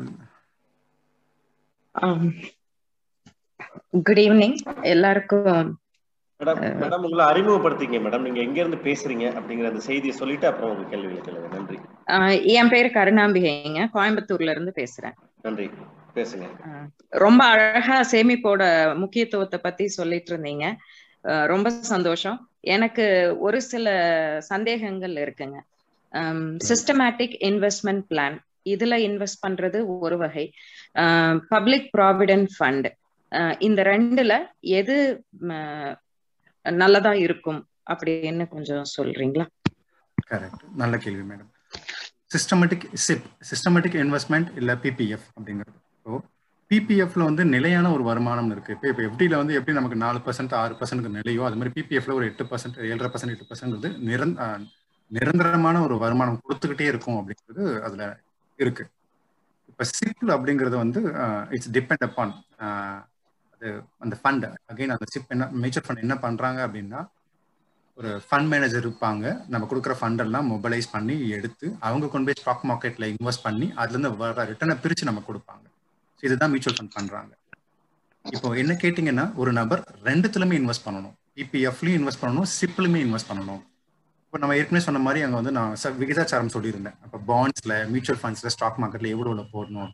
குட் 4.03 4.17
ஈவினிங் 4.17 4.81
எல்லாருக்கும் 4.81 5.79
மேடம் 6.39 6.61
மேடம் 6.81 7.03
உங்களை 7.03 7.25
அறிமுகப்படுத்திங்க 7.25 7.97
மேடம். 8.03 8.19
நீங்க 8.19 8.39
எங்க 8.39 8.59
இருந்து 8.63 8.77
பேசுறீங்க 8.77 9.25
அப்படிங்கிற 9.39 9.67
அந்த 9.67 9.79
செய்தியை 9.79 10.15
சொல்லிட்டு 10.15 10.47
அப்புறம் 10.47 10.71
உங்க 10.75 10.89
கேள்விகளை 10.89 11.19
கேளுங்க. 11.19 11.49
நன்றி. 11.49 11.77
என் 12.53 12.69
பேரு 12.69 12.87
கருணாம்பிகைங்க. 12.87 13.81
கோயம்புத்தூர்ல 13.93 14.49
இருந்து 14.49 14.73
பேசுறேன். 14.75 15.13
நன்றி. 15.41 15.69
பேசுங்க. 16.15 16.47
ரொம்ப 17.09 17.45
அழகா 17.45 18.01
சேமிப்போட 18.11 18.63
முக்கியத்துவத்தை 18.95 19.59
பத்தி 19.63 19.87
சொல்லிட்டு 19.87 20.37
இருந்தீங்க. 20.37 20.75
ரொம்ப 21.45 21.69
சந்தோஷம். 21.69 22.49
எனக்கு 22.59 23.35
ஒரு 23.39 23.61
சில 23.61 23.87
சந்தேகங்கள் 24.39 25.13
இருக்குங்க. 25.13 25.59
சிஸ்டமேட்டிக் 26.69 27.35
இன்வெஸ்ட்மெண்ட் 27.49 28.05
பிளான் 28.11 28.37
இதுல 28.73 28.95
இன்வெஸ்ட் 29.09 29.43
பண்றது 29.45 29.77
ஒரு 30.05 30.17
வகை. 30.23 30.45
பப்ளிக் 31.53 31.87
ப்ராவிடென்ட் 31.97 32.49
ஃபண்ட் 32.55 32.87
இந்த 33.67 33.81
ரெண்டுல 33.91 34.33
எது 34.79 34.95
நல்லதா 36.65 37.13
இருக்கும் 37.25 37.61
அப்படின்னு 37.93 38.45
கொஞ்சம் 38.55 38.85
சொல்றீங்களா? 38.97 39.45
கரெக்ட் 40.31 40.63
நல்ல 40.81 40.97
கேள்வி 41.05 41.23
madam 41.29 41.49
systematic 42.33 42.85
SIP 43.05 43.25
systematic 43.49 43.97
investment 44.03 44.49
இல்ல 44.59 44.73
பிபிஎஃப் 44.83 45.25
அப்படிங்கிறது. 45.37 45.77
ஸோ 46.05 46.11
பிபிஎஃப்ல 46.71 47.23
வந்து 47.29 47.43
நிலையான 47.53 47.85
ஒரு 47.95 48.03
வருமானம் 48.09 48.51
இருக்கு. 48.53 48.75
இப்போ 48.75 48.87
இப்போ 48.91 49.03
எஃப்டியில் 49.07 49.39
வந்து 49.39 49.55
எப்படி 49.59 49.75
நமக்கு 49.79 49.97
நாலு 50.03 50.19
பர்சன்ட் 50.27 50.53
ஆறு 50.59 50.75
பர்சன்ட் 50.81 51.09
நிலையோ 51.17 51.41
அது 51.47 51.57
மாதிரி 51.61 51.73
பிபிஎஃப்ல 51.77 52.15
ஒரு 52.19 52.27
எட்டு 52.31 52.43
பர்சன்ட் 52.51 52.77
ஏழரை 52.91 53.09
பர்சன்ட் 53.15 53.33
எட்டு 53.35 53.49
பர்சன்ட் 53.49 53.75
வந்து 53.77 53.91
நிரந் 54.09 54.35
நிரந்தரமான 55.17 55.77
ஒரு 55.85 55.95
வருமானம் 56.03 56.41
கொடுத்துக்கிட்டே 56.43 56.89
இருக்கும் 56.91 57.17
அப்படிங்கிறது 57.19 57.63
அதுல 57.85 58.03
இருக்கு. 58.63 58.83
இப்போ 59.69 59.83
சிப்பில் 59.97 60.35
அப்படிங்கிறது 60.35 60.75
வந்து 60.83 61.01
இட்ஸ் 61.55 61.71
டிபெண்ட் 61.77 62.05
அப்பான் 62.07 62.33
அது 63.53 63.69
அந்த 64.03 64.15
ஃபண்ட் 64.21 64.45
அகைன் 64.73 64.93
அந்த 64.95 65.07
சிப் 65.13 65.33
என்ன 65.35 65.47
மியூச்சுவல் 65.63 65.87
ஃபண்ட் 65.87 66.05
என்ன 66.05 66.15
பண்றாங்க 66.25 66.59
அப்படின்னா 66.67 67.01
ஒரு 67.99 68.11
ஃபண்ட் 68.27 68.49
மேனேஜர் 68.51 68.83
இருப்பாங்க. 68.85 69.25
நம்ம 69.53 69.67
கொடுக்குற 69.71 69.93
ஃபண்ட் 69.99 70.21
எல்லாம் 70.25 70.47
மொபைலைஸ் 70.53 70.87
பண்ணி 70.93 71.15
எடுத்து 71.37 71.67
அவங்க 71.87 72.09
கொண்டு 72.13 72.27
போய் 72.27 72.39
ஸ்டாக் 72.41 72.63
மார்க்கெட்ல 72.69 73.07
இன்வெஸ்ட் 73.13 73.45
பண்ணி 73.47 73.67
அதுல 73.81 73.95
இருந்து 73.95 74.11
வர 74.21 74.45
ரிட்டர்னை 74.51 74.75
பிரிச்சு 74.83 75.09
நம்ம 75.09 75.23
கொடுப்பாங்க. 75.29 75.65
ஸோ 76.19 76.23
இதுதான் 76.29 76.51
மியூச்சுவல் 76.53 76.77
ஃபண்ட் 76.77 76.95
பண்றாங்க. 76.97 77.31
இப்போ 78.25 78.49
என்ன 78.61 78.73
கேட்டீங்கன்னா 78.83 79.25
ஒரு 79.41 79.51
நபர் 79.59 79.81
ரெண்டுத்துலயுமே 80.09 80.57
இன்வெஸ்ட் 80.61 80.85
பண்ணணும். 80.87 81.15
பிபிஎஃப்லயும் 81.37 81.99
இன்வெஸ்ட் 81.99 82.23
பண்ணணும் 82.23 82.49
சிப்லயுமே 82.57 82.99
இன்வெஸ்ட் 83.07 83.29
பண்ணணும். 83.31 83.61
இப்போ 84.31 84.39
நம்ம 84.41 84.55
ஏற்கனவே 84.57 84.81
சொன்ன 84.85 84.99
மாதிரி 85.05 85.21
அங்கே 85.23 85.37
வந்து 85.39 85.51
நான் 85.55 85.71
விகிதாச்சாரம் 86.01 86.51
சொல்லியிருந்தேன். 86.53 86.93
அப்போ 87.05 87.17
பாண்ட்ஸில் 87.29 87.73
மியூச்சுவல் 87.93 88.19
ஃபண்ட்ஸில் 88.21 88.51
ஸ்டாக் 88.53 88.77
மார்க்கெட்டில் 88.81 89.09
எவ்வளோ 89.15 89.43
போடணும்? 89.55 89.89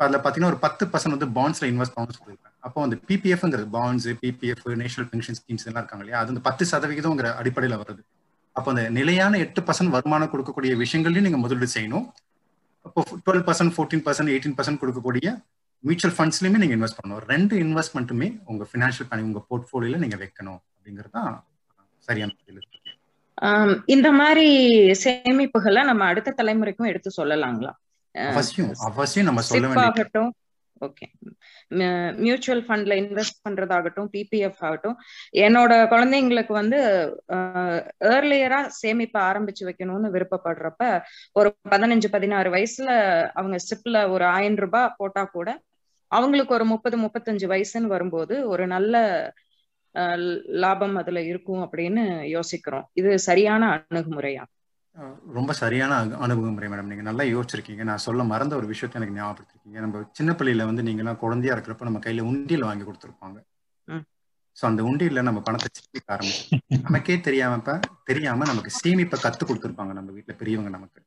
அதில் 0.00 0.16
பார்த்தீங்கன்னா 0.16 0.50
ஒரு 0.52 0.58
பத்து 0.64 0.84
பர்சன்ட் 0.92 1.14
வந்து 1.16 1.28
பாண்ட்ஸில் 1.36 1.68
இன்வெஸ்ட் 1.72 1.94
பண்ணணும்னு 1.96 2.18
சொல்லியிருக்கேன். 2.20 2.54
அப்போ 2.66 2.78
வந்து 2.84 2.96
பிபிஎஃப்ங்கிறது 3.08 3.68
bonds 3.76 4.08
PPF 4.22 4.64
national 4.82 5.08
pension 5.12 5.38
schemes 5.40 5.66
எல்லாம் 5.68 5.82
இருக்காங்க 5.82 6.04
இல்லையா? 6.04 6.20
அது 6.22 6.34
அந்த 6.34 6.42
பத்து 6.48 6.66
சதவிகிதம்ங்கிற 6.72 7.30
அடிப்படையில் 7.42 7.76
வருது. 7.82 8.02
அப்போ 8.56 8.68
அந்த 8.74 8.84
நிலையான 8.98 9.38
எட்டு 9.44 9.62
பர்சன்ட் 9.68 9.94
வருமானம் 9.96 10.32
கொடுக்கக்கூடிய 10.34 10.72
விஷயங்கள்லையும் 10.82 11.28
நீங்கள் 11.28 11.44
முதலீடு 11.44 11.70
செய்யணும். 11.76 12.06
அப்போ 12.86 13.06
twelve 13.26 13.46
percent 13.50 13.74
fourteen 13.76 14.04
percent 14.08 14.32
eighteen 14.34 14.58
percent 14.58 14.82
கொடுக்கக்கூடிய 14.84 15.28
மியூச்சுவல் 15.84 16.16
ஃபண்ட்ஸ்லையுமே 16.18 16.60
நீங்கள் 16.64 16.78
இன்வெஸ்ட் 16.80 17.00
பண்ணணும். 17.00 17.24
ரெண்டு 17.32 17.54
இன்வெஸ்ட்மெண்ட்டுமே 17.66 18.30
உங்கள் 18.52 18.70
ஃபினான்ஷியல் 18.72 19.08
பிளானிங் 19.10 19.30
உங்கள் 19.32 19.46
போர்ட்ஃபோலியோவில் 19.50 20.04
நீங்கள் 20.06 20.22
வைக்கணும். 20.24 20.60
அப்படிங்கிறது 20.76 21.16
தான் 21.18 21.30
சரியான 22.08 22.32
பதில் 22.40 22.72
இந்த 23.86 24.08
மாதிரி 24.12 24.46
சேமிப்புகளை 25.02 25.82
நம்ம 25.84 26.04
அடுத்த 26.04 26.34
தலைமுறைக்கும் 26.38 26.90
எடுத்து 26.90 27.10
சொல்லலாங்களா? 27.16 27.72
அவசியம் 28.14 28.72
அவசியம் 28.88 29.28
நம்ம 29.28 29.42
சொல்ல 29.48 29.92
ஓகே. 30.80 31.06
மியூச்சுவல் 32.20 32.62
ஃபண்ட்ல 32.64 32.94
இன்வெஸ்ட் 33.00 33.38
பண்றதாகட்டும் 33.44 34.08
பிபிஎஃப் 34.12 34.60
ஆகட்டும் 34.60 34.96
என்னோட 35.42 35.72
குழந்தைங்களுக்கு 35.92 36.52
வந்து 36.52 36.78
ஏர்லியரா 38.10 38.58
சேமிப்ப 38.80 39.16
ஆரம்பிச்சு 39.28 39.64
வைக்கணும்னு 39.68 40.08
விருப்பப்படுறப்ப 40.14 40.82
ஒரு 41.36 41.50
பதினஞ்சு 41.70 42.10
பதினாறு 42.10 42.50
வயசுல 42.50 42.90
அவங்க 43.34 43.58
சிப்ல 43.68 44.02
ஒரு 44.10 44.26
ஆயிரம் 44.32 44.60
ரூபாய் 44.64 44.94
போட்டா 44.96 45.24
கூட 45.30 45.48
அவங்களுக்கு 46.10 46.52
ஒரு 46.54 46.64
முப்பது 46.72 46.96
முப்பத்தஞ்சு 47.04 47.46
வயசுன்னு 47.48 47.88
வரும்போது 47.88 48.34
ஒரு 48.48 48.64
நல்ல 48.66 48.94
லாபம் 50.64 50.96
அதுல 51.00 51.20
இருக்கும் 51.30 51.62
அப்படின்னு 51.66 52.02
யோசிக்கிறோம். 52.36 52.86
இது 53.00 53.10
சரியான 53.28 53.62
அணுகுமுறையா? 53.76 54.44
ரொம்ப 55.36 55.52
சரியான 55.60 55.92
அணுகுமுறை 56.24 56.68
மேடம். 56.72 56.90
நீங்க 56.90 57.04
நல்லா 57.08 57.24
யோசிச்சிருக்கீங்க. 57.32 57.84
நான் 57.90 58.04
சொல்ல 58.04 58.24
மறந்த 58.32 58.54
ஒரு 58.60 58.66
விஷயத்த 58.72 59.00
எனக்கு 59.00 59.16
ஞாபகப்படுத்திருக்கீங்க. 59.18 59.78
நம்ம 59.84 60.02
சின்ன 60.18 60.32
பள்ளியில 60.32 60.66
வந்து 60.70 60.86
நீங்க 60.88 61.02
எல்லாம் 61.04 61.22
குழந்தையா 61.24 61.54
இருக்கிறப்ப 61.56 61.88
நம்ம 61.88 62.02
கையில 62.06 62.26
உண்டியல் 62.32 62.68
வாங்கி 62.68 62.86
கொடுத்துருப்பாங்க. 62.88 63.38
ஸோ 64.56 64.64
அந்த 64.70 64.82
உண்டியல்ல 64.88 65.22
நம்ம 65.28 65.40
பணத்தை 65.46 65.68
சேமிக்க 65.78 66.14
ஆரம்பிச்சோம் 66.16 66.60
நமக்கே 66.84 67.14
தெரியாம 67.28 67.78
தெரியாம 68.10 68.46
நமக்கு 68.50 68.70
சேமிப்பை 68.80 69.18
கத்து 69.24 69.44
கொடுத்துருப்பாங்க 69.48 69.92
நம்ம 69.98 70.12
வீட்டுல 70.16 70.34
பெரியவங்க 70.42 70.70
நமக்கு. 70.76 71.00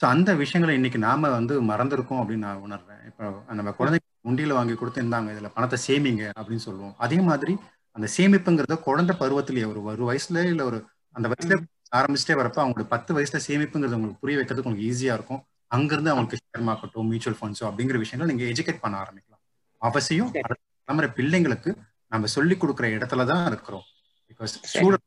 ஸோ 0.00 0.04
அந்த 0.14 0.30
விஷயங்களை 0.42 0.74
இன்னைக்கு 0.78 0.98
நாம 1.08 1.30
வந்து 1.36 1.54
மறந்துருக்கோம் 1.70 2.20
அப்படின்னு 2.22 2.46
நான் 2.48 2.64
உணர்றேன். 2.66 2.97
இப்போ 3.08 3.26
நம்ம 3.58 3.70
குழந்தைக்கு 3.78 4.08
உண்டியில 4.30 4.56
வாங்கி 4.58 4.74
கொடுத்து 4.80 5.02
இருந்தாங்க 5.02 5.32
இதுல 5.34 5.48
பணத்தை 5.56 5.78
சேமிங்க 5.86 6.24
அப்படின்னு 6.38 6.64
சொல்லுவோம். 6.68 6.94
அதே 7.04 7.18
மாதிரி 7.28 7.54
அந்த 7.96 8.06
சேமிப்புங்கிறத 8.16 8.74
குழந்தை 8.88 9.14
பருவத்திலேயே 9.22 9.66
ஒரு 9.72 9.80
ஒரு 9.90 10.04
வயசுல 10.10 10.42
இல்ல 10.52 10.62
ஒரு 10.70 10.78
அந்த 11.16 11.26
வயசுல 11.32 11.54
ஆரம்பிச்சுட்டே 11.98 12.34
வரப்ப 12.40 12.58
அவங்களுக்கு 12.64 12.92
பத்து 12.94 13.10
வயசுல 13.16 13.38
சேமிப்புங்கிறது 13.48 13.98
உங்களுக்கு 13.98 14.22
புரிய 14.24 14.36
வைக்கிறதுக்கு 14.38 14.70
உங்களுக்கு 14.70 14.88
ஈஸியா 14.92 15.14
இருக்கும். 15.18 15.40
அங்கிருந்து 15.70 16.10
அவங்களுக்கு 16.12 16.38
ஷேர் 16.42 16.66
மார்க்கெட்டோ 16.68 17.02
மியூச்சுவல் 17.10 17.38
ஃபண்ட்ஸோ 17.40 17.64
அப்படிங்கிற 17.68 17.98
விஷயங்கள் 18.04 18.30
நீங்க 18.30 18.44
எஜுகேட் 18.52 18.82
பண்ண 18.84 18.96
ஆரம்பிக்கலாம். 19.02 19.42
அவசியம் 19.82 20.30
தலைமுறை 20.34 21.08
பிள்ளைங்களுக்கு 21.18 21.70
நம்ம 22.12 22.28
சொல்லி 22.36 22.54
கொடுக்குற 22.54 22.86
இடத்துல 22.96 23.24
தான் 23.30 23.46
இருக்கிறோம். 23.50 23.86
பிகாஸ் 24.30 24.54
சூழல் 24.74 25.04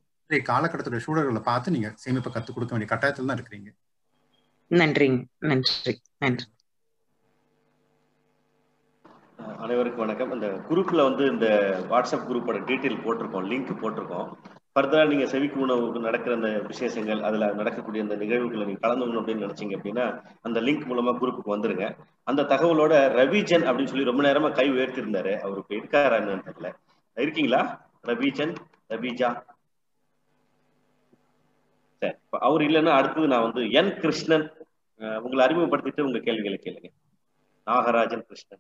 காலகட்டத்துடைய 0.50 1.02
சூழல்களை 1.06 1.42
பார்த்து 1.48 1.74
நீங்க 1.76 1.90
சேமிப்பை 2.04 2.30
கத்துக் 2.34 2.58
கொடுக்க 2.58 2.74
வேண்டிய 2.74 2.90
கட்டாயத்துல 2.92 3.30
தான் 3.30 3.40
இருக்கிறீங்க. 3.40 3.70
நன்றிங்க. 4.72 5.22
நன்றி. 5.52 5.94
நன்றி. 6.24 6.46
அனைவருக்கும் 9.48 10.06
வணக்கம். 10.06 10.32
இந்த 10.32 10.48
குரூப்ல 10.48 11.04
வந்து 11.04 11.26
இந்த 11.26 11.48
வாட்ஸ்அப் 11.90 12.26
குரூப்போட 12.28 12.58
டீட்டெயில் 12.70 13.02
போட்டிருக்கோம் 13.04 13.46
லிங்க் 13.52 13.76
போட்டிருக்கோம். 13.82 14.34
ஃபர்தரா 14.76 15.08
நீங்க 15.08 15.26
செவிக்கு 15.26 15.60
உணவு 15.60 16.00
நடக்கிற 16.00 16.36
அந்த 16.36 16.60
விசேஷங்கள் 16.60 17.24
அதுல 17.24 17.54
நடக்கக்கூடிய 17.54 18.04
அந்த 18.04 18.16
நிகழ்வுகளை 18.16 18.66
நீங்க 18.66 18.88
கலந்துக்கணும் 18.88 19.24
அப்படின்னு 19.24 19.48
நினைச்சீங்க 19.48 19.76
அப்படின்னா 19.78 20.26
அந்த 20.42 20.62
லிங்க் 20.62 20.90
மூலமா 20.90 21.16
குரூப்புக்கு 21.22 21.54
வந்துருங்க. 21.56 21.98
அந்த 22.24 22.42
தகவலோட 22.42 22.94
ரவிஜன் 23.20 23.66
அப்படின்னு 23.66 23.86
சொல்லி 23.86 24.04
ரொம்ப 24.04 24.24
நேரமா 24.24 24.52
கை 24.52 24.70
உயர்த்திருந்தாரு 24.70 25.40
அவர் 25.40 25.64
இப்ப 25.70 25.76
இருக்காரா 25.76 26.14
தெரியல. 26.14 26.74
இருக்கீங்களா? 27.16 27.90
ரவிஜன் 28.08 28.56
ரவிஜா. 28.90 29.42
சரி 32.00 32.16
அவர் 32.30 32.62
இல்லைன்னா 32.62 32.90
அடுத்தது 32.90 33.28
நான் 33.28 33.42
வந்து 33.42 33.72
என் 33.72 33.98
கிருஷ்ணன். 34.00 34.52
உங்களை 34.98 35.46
அறிமுகப்படுத்திட்டு 35.46 36.02
உங்க 36.02 36.20
கேள்விகளை 36.20 36.60
கேளுங்க. 36.64 36.90
நாகராஜன் 37.66 38.22
கிருஷ்ணன். 38.22 38.60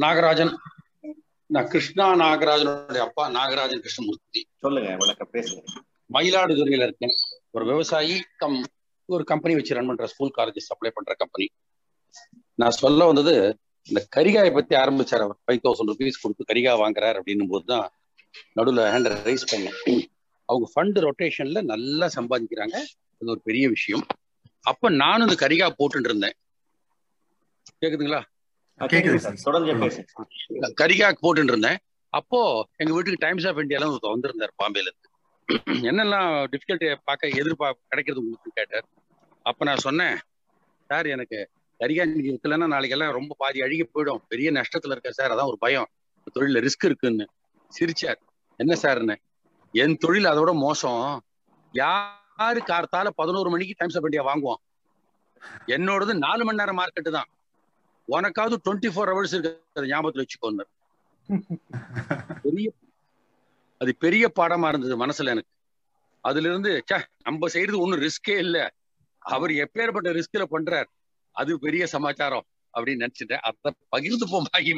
நாகராஜன். 0.00 0.54
நான் 1.46 1.68
கிருஷ்ணா 1.68 2.14
நாகராஜனுடைய 2.14 2.98
அப்பா 2.98 3.30
நாகராஜன் 3.30 3.78
கிருஷ்ணமூர்த்தி. 3.78 4.46
சொல்லுங்க 4.56 4.96
வணக்கம் 4.98 5.28
பேசுங்க. 5.32 5.64
மயிலாடுதுறையில 6.12 6.82
இருக்கேன். 6.82 7.10
ஒரு 7.50 7.64
விவசாயி 7.64 8.22
கம் 8.36 8.64
ஒரு 9.06 9.24
கம்பெனி 9.24 9.54
வச்சு 9.54 9.74
ரன் 9.74 9.86
பண்ற 9.86 10.06
ஸ்கூல் 10.06 10.32
காலேஜஸ் 10.36 10.68
சப்ளை 10.70 10.92
பண்ற 10.94 11.14
கம்பெனி 11.14 11.50
நான் 12.54 12.70
சொல்ல 12.70 13.04
வந்தது 13.04 13.58
இந்த 13.82 14.06
கரிகாயை 14.16 14.52
பத்தி 14.52 14.76
ஆரம்பிச்சார் 14.76 15.22
அவர். 15.22 15.38
ஃபைவ் 15.46 15.64
தௌசண்ட் 15.68 15.90
ருபீஸ் 15.90 16.22
கொடுத்து 16.22 16.44
கரிகா 16.52 16.74
வாங்குறாரு 16.82 17.20
அப்படின்னும் 17.20 17.48
போது 17.48 17.64
தான் 17.64 17.90
நடுவில் 18.52 18.84
ஹேண்ட் 18.84 19.12
ரைஸ் 19.28 19.46
பண்ணேன். 19.52 20.04
அவங்க 20.44 20.70
ஃபண்ட் 20.74 21.08
ரொட்டேஷன்ல 21.08 21.62
நல்லா 21.62 22.06
சம்பாதிக்கிறாங்க. 22.06 22.76
அது 23.18 23.30
ஒரு 23.34 23.40
பெரிய 23.44 23.68
விஷயம். 23.68 24.06
அப்ப 24.60 24.90
நானும் 24.90 25.28
இந்த 25.28 25.46
கரிகா 25.46 25.68
போட்டுட்டு 25.78 26.08
இருந்தேன். 26.10 26.32
கேக்குதுங்களா? 27.80 28.22
கரிகா 30.80 31.08
போட்டுட்டு 31.22 31.52
இருந்தேன். 31.52 31.78
அப்போ 32.10 32.68
எங்க 32.76 32.92
வீட்டுக்கு 32.92 33.24
டைம்ஸ் 33.26 33.46
ஆஃப் 33.46 33.56
இந்தியால 33.56 33.96
வந்திருந்தார் 34.00 34.52
பாம்பேல 34.62 34.88
இருந்து. 34.90 35.08
என்னெல்லாம் 35.88 36.28
டிஃபிகல்ட்டி 36.52 36.96
பார்க்க 37.04 37.28
எதிர்பார்க்க 37.28 37.88
கிடைக்கிறது 37.88 38.22
உங்களுக்கு 38.24 38.50
கேட்டார். 38.54 38.86
அப்ப 39.42 39.64
நான் 39.64 39.76
சொன்னேன் 39.76 40.16
சார் 40.90 41.06
எனக்கு 41.06 41.50
கரிகா 41.80 42.02
இன்னைக்கு 42.02 42.32
விற்கலன்னா 42.32 42.66
நாளைக்கு 42.66 42.98
எல்லாம் 42.98 43.12
ரொம்ப 43.12 43.34
பாதி 43.38 43.60
அழுகி 43.62 43.84
போயிடும். 43.84 44.22
பெரிய 44.28 44.52
நஷ்டத்துல 44.52 44.90
இருக்க 44.90 45.10
சார். 45.10 45.30
அதான் 45.30 45.46
ஒரு 45.46 45.58
பயம். 45.58 45.88
தொழில 46.34 46.60
ரிஸ்க் 46.66 46.84
இருக்குன்னு. 46.84 47.26
சிரிச்சார். 47.80 48.20
என்ன 48.56 48.74
சார்னு 48.82 49.16
என் 49.72 49.96
தொழில் 49.96 50.24
அதோட 50.24 50.54
மோசம். 50.54 51.24
யாரு 51.72 52.60
கார்த்தால 52.66 53.08
பதினோரு 53.14 53.50
மணிக்கு 53.50 53.74
டைம்ஸ் 53.76 53.96
ஆஃப் 53.96 54.02
இந்தியா 54.02 54.34
வாங்குவான். 54.34 54.62
என்னோடது 55.66 56.12
நாலு 56.12 56.44
மணி 56.44 56.56
நேரம் 56.56 56.78
மார்க்கெட்டு 56.78 57.10
தான். 57.10 57.28
உனக்காவது 58.12 58.56
டுவெண்ட்டி 58.64 58.90
ஃபோர் 58.92 59.10
ஹவர்ஸ் 59.12 59.34
இருக்கு 59.34 59.52
ஞாபகத்துல 59.88 60.24
வச்சுக்கோன்னு 60.24 60.66
பெரிய 62.44 62.68
அது 63.80 63.92
பெரிய 63.96 64.24
பாடமா 64.38 64.68
இருந்தது 64.68 64.96
மனசுல 64.96 65.32
எனக்கு. 65.34 65.50
அதுல 66.24 66.48
இருந்து 66.48 66.72
நம்ம 67.22 67.48
செய்யறது 67.48 67.80
ஒண்ணும் 67.80 68.02
ரிஸ்கே 68.02 68.36
இல்ல. 68.38 68.58
அவர் 69.22 69.52
எப்பேற்பட்ட 69.64 70.10
ரிஸ்க்ல 70.18 70.44
பண்றார்? 70.52 70.88
அது 71.36 71.58
பெரிய 71.58 71.84
சமாச்சாரம் 71.86 72.46
அப்படின்னு 72.74 73.02
நினைச்சிட்டேன். 73.04 73.42
அதை 73.42 73.72
பகிர்ந்து 73.88 74.26
போமாகி 74.32 74.72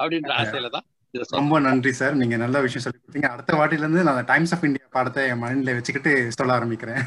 அப்படின்ற 0.00 0.30
ஆசையில 0.36 0.70
தான் 0.70 0.86
ரொம்ப 1.32 1.58
நன்றி 1.60 1.92
சார் 1.92 2.14
நீங்க 2.14 2.36
நல்ல 2.36 2.60
விஷயம் 2.60 2.84
சொல்லி 2.84 2.98
கொடுத்தீங்க. 2.98 3.28
அடுத்த 3.34 3.52
வாட்டில 3.58 3.84
இருந்து 3.84 4.06
நான் 4.08 4.24
டைம்ஸ் 4.24 4.54
ஆஃப் 4.54 4.64
இந்தியா 4.64 4.86
பாடத்தை 4.90 5.22
என் 5.32 5.42
மைண்ட்ல 5.42 5.74
வச்சுக்கிட்டு 5.76 6.12
சொல்ல 6.38 6.56
ஆரம்பிக்கிறேன். 6.58 7.02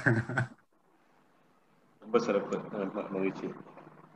ரொம்ப 2.01 2.19
சிறப்பு. 2.19 2.57
மகிழ்ச்சி. 3.15 3.47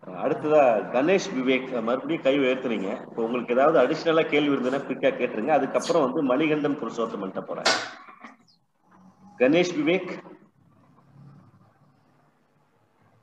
அடுத்ததா 0.04 0.62
கணேஷ் 0.94 1.28
விவேக் 1.38 1.68
மறுபடியும் 1.88 2.24
கை 2.26 2.34
உயர்த்துறீங்க 2.40 2.90
இப்போ 3.08 3.20
உங்களுக்கு 3.26 3.56
ஏதாவது 3.56 3.78
அடிஷ்னலா 3.84 4.24
கேள்வி 4.32 4.54
இருந்ததுன்னா 4.54 4.82
குயிக்கா 4.88 5.12
கேட்டுருங்க. 5.20 5.54
அதுக்கப்புறம் 5.58 6.06
வந்து 6.06 6.22
மணிகண்டன் 6.32 6.80
புருஷோத்தமன்ட்ட 6.82 7.44
போறேன். 7.50 7.70
கணேஷ் 9.40 9.76
விவேக் 9.80 10.12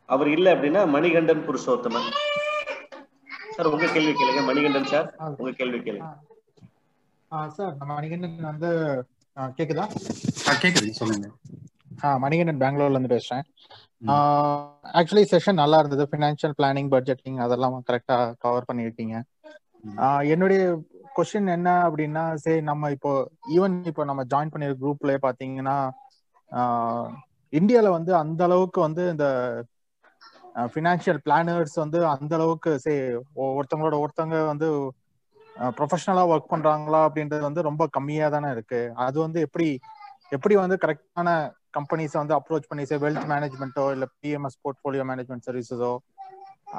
அவர் 0.09 0.29
இல்ல 0.37 0.55
அப்படின்னா 0.55 0.83
மணிகண்டன் 0.95 1.45
புருஷோத்தமன். 1.49 2.09
சார் 3.55 3.71
உங்க 3.73 3.87
கேள்வி 3.95 4.13
கேளுங்க. 4.21 4.43
மணிகண்டன் 4.51 4.91
சார் 4.93 5.09
உங்க 5.41 5.51
கேள்வி 5.61 5.79
கேளுங்க. 5.87 6.09
சார் 7.57 7.75
நம்ம 7.81 7.91
மணிகண்டன் 7.99 8.49
வந்து 8.51 8.71
கேக்குதா? 9.59 9.85
கேக்குது. 10.63 10.91
சொல்லுங்க. 11.01 11.27
மணிகண்டன் 12.25 12.63
பெங்களூர்ல 12.63 12.97
இருந்து 12.97 13.15
பேசுறேன். 13.17 13.45
ஆக்சுவலி 14.99 15.25
செஷன் 15.33 15.61
நல்லா 15.63 15.79
இருந்தது 15.79 16.05
ஃபினான்ஷியல் 16.11 16.55
பிளானிங் 16.59 16.91
பட்ஜெட்டிங் 16.95 17.39
அதெல்லாம் 17.45 17.77
கரெக்டா 17.89 18.17
கவர் 18.45 18.69
பண்ணியிருக்கீங்க. 18.69 19.17
என்னுடைய 20.33 20.61
கொஸ்டின் 21.17 21.49
என்ன 21.57 21.69
அப்படின்னா 21.87 22.23
சரி 22.37 22.61
நம்ம 22.63 22.91
இப்போ 22.97 23.13
ஈவன் 23.57 23.75
இப்போ 23.91 24.03
நம்ம 24.05 24.25
ஜாயின் 24.33 24.53
பண்ணிருக்க 24.53 24.83
குரூப்ல 24.85 25.17
பாத்தீங்கன்னா 25.27 25.77
இந்தியால 27.53 27.89
வந்து 27.97 28.13
அந்த 28.23 28.41
அளவுக்கு 28.49 28.79
வந்து 28.81 29.03
இந்த 29.15 29.27
ஃபினான்ஷியல் 30.73 31.21
பிளானர்ஸ் 31.25 31.77
வந்து 31.83 31.99
அந்த 32.15 32.33
அளவுக்கு 32.39 32.71
சே 32.85 32.95
ஒருத்தவங்களோட 33.49 33.97
ஒருத்தவங்க 34.05 34.39
வந்து 34.53 34.69
ப்ரொஃபஷனலா 35.79 36.25
ஒர்க் 36.33 36.53
பண்றாங்களா 36.53 37.01
அப்படின்றது 37.09 37.43
வந்து 37.49 37.63
ரொம்ப 37.69 37.83
கம்மியா 37.97 38.27
தானே 38.35 38.49
இருக்கு. 38.57 38.81
அது 39.07 39.17
வந்து 39.25 39.39
எப்படி 39.47 39.69
எப்படி 40.37 40.55
வந்து 40.57 40.77
கரெக்டான 40.83 41.29
கம்பெனிஸை 41.79 42.19
வந்து 42.23 42.37
அப்ரோச் 42.39 42.71
பண்ணி 42.71 42.85
சே 42.91 42.99
வெல்த் 43.07 43.29
மேனேஜ்மெண்ட்டோ 43.35 43.87
இல்லை 43.97 44.09
பிஎம்எஸ் 44.21 44.61
போர்ட்ஃபோலியோ 44.65 45.05
மேனேஜ்மெண்ட் 45.11 45.47
சர்வீசஸோ 45.49 45.93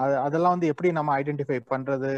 அது 0.02 0.16
அதெல்லாம் 0.26 0.56
வந்து 0.56 0.70
எப்படி 0.72 0.89
நம்ம 0.97 1.12
ஐடென்டிஃபை 1.22 1.58
பண்றது? 1.72 2.12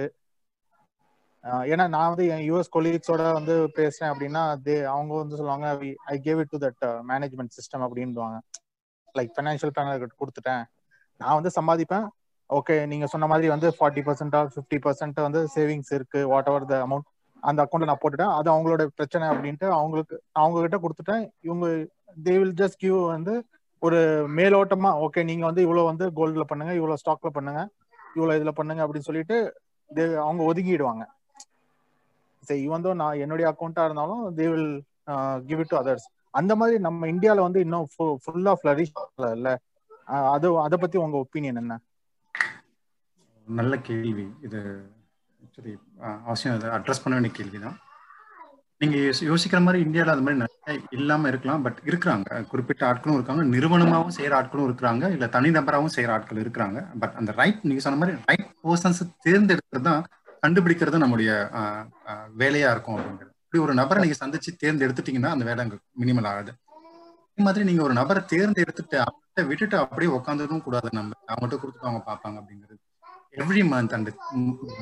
ஏன்னா 1.73 1.86
நான் 1.93 2.09
வந்து 2.13 2.25
என் 2.34 2.43
யூஎஸ் 2.47 2.73
கொலீக்ஸோட 2.73 3.23
வந்து 3.38 3.53
பேசுறேன் 3.77 4.11
அப்படின்னா 4.13 4.41
தே 4.65 4.75
அவங்க 4.95 5.13
வந்து 5.21 5.38
சொல்லுவாங்க 5.39 5.67
I 6.13 6.17
gave 6.25 6.41
it 6.43 6.51
to 6.53 6.59
that 6.65 6.84
management 7.11 7.55
system 7.57 7.86
அப்படின்வாங்க 7.86 8.38
லைக் 9.17 9.32
ஃபைனான்ஷியல் 9.36 9.73
பிளானர் 9.75 10.19
கொடுத்துட்டேன். 10.21 10.63
நான் 11.21 11.38
வந்து 11.39 11.51
சம்பாதிப்பேன். 11.59 12.05
ஓகே 12.49 12.75
நீங்க 12.91 13.05
சொன்ன 13.13 13.27
மாதிரி 13.32 13.47
வந்து 13.53 13.67
forty 13.77 14.03
percent 14.07 14.38
or 14.39 14.51
fifty 14.55 14.79
percent 14.86 15.19
வந்து 15.27 15.41
சேவிங்ஸ் 15.55 15.91
இருக்கு. 15.97 16.21
வாட் 16.34 16.49
எவர் 16.51 16.69
த 16.73 16.77
அமௌண்ட் 16.88 17.07
அந்த 17.43 17.59
அக்கௌண்ட்ல 17.63 17.89
நான் 17.89 18.01
போட்டுட்டேன். 18.01 18.33
அது 18.37 18.47
அவங்களோட 18.53 18.83
பிரச்சனை 18.99 19.25
அப்படின்ட்டு 19.31 19.67
அவங்களுக்கு 19.79 20.15
அவங்க 20.41 20.61
கிட்ட 20.65 20.77
கொடுத்துட்டேன். 20.83 21.23
இவங்க 21.47 21.65
தே 22.25 22.33
வில் 22.41 22.57
ஜஸ்ட் 22.61 22.81
கிவ் 22.83 22.99
வந்து 23.15 23.33
ஒரு 23.81 23.99
மேலோட்டமா 24.37 24.89
ஓகே 25.05 25.21
நீங்க 25.29 25.43
வந்து 25.49 25.63
இவ்வளவு 25.65 25.89
வந்து 25.91 26.05
கோல்டுல 26.17 26.45
பண்ணுங்க 26.49 26.73
இவ்வளவு 26.79 27.01
ஸ்டாக்ல 27.03 27.29
பண்ணுங்க 27.37 27.61
இவ்வளவு 28.17 28.37
இதுல 28.39 28.51
பண்ணுங்க 28.59 28.81
அப்படின்னு 28.85 29.09
சொல்லிட்டு 29.09 29.37
அவங்க 30.25 30.41
ஒதுங்கிடுவாங்க 30.49 31.03
சரி 32.43 32.61
இவன் 32.67 32.85
தான் 32.85 33.01
நான் 33.01 33.21
என்னுடைய 33.23 33.45
அக்கௌண்டா 33.51 33.83
இருந்தாலும் 33.87 34.23
they 34.37 34.45
will 34.53 34.69
give 35.49 35.61
it 35.63 35.71
to 35.73 35.79
others 35.81 36.07
அந்த 36.33 36.53
மாதிரி 36.59 36.75
நம்ம 36.87 37.07
இந்தியால 37.13 37.45
வந்து 37.47 37.59
இன்னும் 37.65 37.87
ஃபுல்லா 38.23 38.53
ஃபிளரிஷ் 38.59 38.93
இல்ல. 39.37 39.49
அது 40.35 40.47
அதை 40.65 40.77
பத்தி 40.79 40.97
உங்க 41.03 41.17
ஒப்பீனியன் 41.23 41.59
என்ன? 41.61 41.73
நல்ல 43.47 43.75
கேள்வி. 43.89 44.25
இது 44.47 44.59
ஆக்சுவலி 45.52 45.74
அவசியம் 46.26 46.54
அட்ரஸ் 46.76 47.02
பண்ண 47.04 47.16
வேண்டிய 47.16 47.34
கேள்வி 47.34 47.60
தான். 47.60 47.78
நீங்க 48.82 48.97
யோசிக்கிற 49.28 49.60
மாதிரி 49.62 49.80
இந்தியாவில் 49.86 50.14
அது 50.14 50.22
மாதிரி 50.22 50.39
நிறைய 50.39 50.78
இல்லாம 50.91 51.28
இருக்கலாம் 51.28 51.64
பட் 51.64 51.80
இருக்கிறாங்க. 51.86 52.24
குறிப்பிட்ட 52.52 52.84
ஆட்களும் 52.88 53.18
இருக்காங்க. 53.18 53.43
நிறுவனமாகவும் 53.52 54.16
செய்யற 54.18 54.34
ஆட்களும் 54.39 54.68
இருக்கிறாங்க. 54.70 55.04
இல்ல 55.12 55.26
தனிநபராகவும் 55.36 55.93
செய்யற 55.95 56.12
ஆட்கள் 56.12 56.41
இருக்கிறாங்க. 56.43 56.80
பட் 56.99 57.16
அந்த 57.16 57.32
ரைட் 57.38 57.60
நீங்க 57.64 57.82
சொன்ன 57.82 57.99
மாதிரி 58.02 58.16
ரைட் 58.30 58.47
பர்சன்ஸ் 58.64 59.02
தேர்ந்தெடுக்கிறது 59.26 59.88
தான் 59.89 60.02
கண்டுபிடிக்கிறது 60.43 60.97
நம்முடைய 60.97 61.32
ஆஹ், 61.60 61.84
ஆஹ், 62.08 62.28
வேலையா 62.38 62.70
இருக்கும் 62.72 62.97
அப்படிங்கிறது 62.97 63.30
இப்படி 63.43 63.64
ஒரு 63.64 63.74
நபரை 63.74 64.02
நீங்க 64.04 64.18
சந்திச்சு 64.20 64.52
தேர்ந்தெடுத்துட்டீங்கன்னா 64.62 65.32
அந்த 65.32 65.45
வேலை 65.45 65.62
அங்க 65.64 65.78
மினிமல் 66.02 66.28
ஆகுது. 66.28 66.52
அதே 67.28 67.43
மாதிரி 67.43 67.64
நீங்க 67.64 67.84
ஒரு 67.84 67.93
நபரை 67.93 68.22
தேர்ந்தெடுத்துட்டு 68.32 68.97
அவங்கள்ட்ட 69.02 69.43
விட்டுட்டு 69.47 69.78
அப்படியே 69.78 70.12
உட்காந்துடும் 70.14 70.64
கூடாது 70.64 70.89
நம்ம. 70.93 71.12
அவங்கள்ட்ட 71.28 71.60
கொடுத்துட்டு 71.62 71.89
அவங்க 71.89 72.04
பார்ப்பாங்க 72.08 72.38
அப்படிங்கிறது. 72.41 72.78
எவ்ரி 73.34 73.61
மந்த் 73.71 73.95
அந்த 73.97 74.09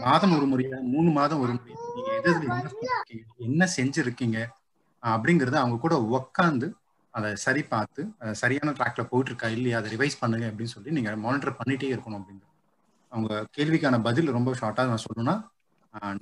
மாதம் 0.04 0.34
ஒரு 0.38 0.46
முறையா 0.52 0.78
மூணு 0.94 1.10
மாதம் 1.18 1.42
ஒரு 1.44 1.54
முறையா 1.58 1.78
நீங்க 1.96 2.12
எது 2.20 2.30
பண்ணிருக்கீங்க, 2.44 3.26
என்ன 3.48 3.62
செஞ்சிருக்கீங்க 3.78 4.38
அப்படிங்கறத 5.04 5.58
அவங்க 5.62 5.78
கூட 5.84 5.96
உக்காந்து 6.18 6.68
அதை 7.14 7.30
சரி 7.44 7.62
பார்த்து 7.74 8.02
சரியான 8.42 8.74
ட்ராக்ல 8.78 9.04
போயிட்டு 9.12 9.32
இருக்கா 9.32 9.50
இல்லையா 9.56 9.78
அதை 9.80 9.90
ரிவைஸ் 9.96 10.20
பண்ணுங்க 10.22 10.46
அப்படின்னு 10.50 10.74
சொல்லி 10.76 10.96
நீங்க 10.98 11.12
மானிட்டர் 11.26 11.60
பண்ணிட்டே 11.60 11.90
இருக்கணும் 11.94 12.20
அப்படிங்கிறது 12.20 12.48
அவங்க 13.12 13.34
கேள்விக்கான 13.58 14.00
பதில் 14.08 14.36
ரொம்ப 14.38 14.52
ஷார்ட்டா 14.60 14.90
நான் 14.90 15.06
சொல்லணும்னா 15.06 15.36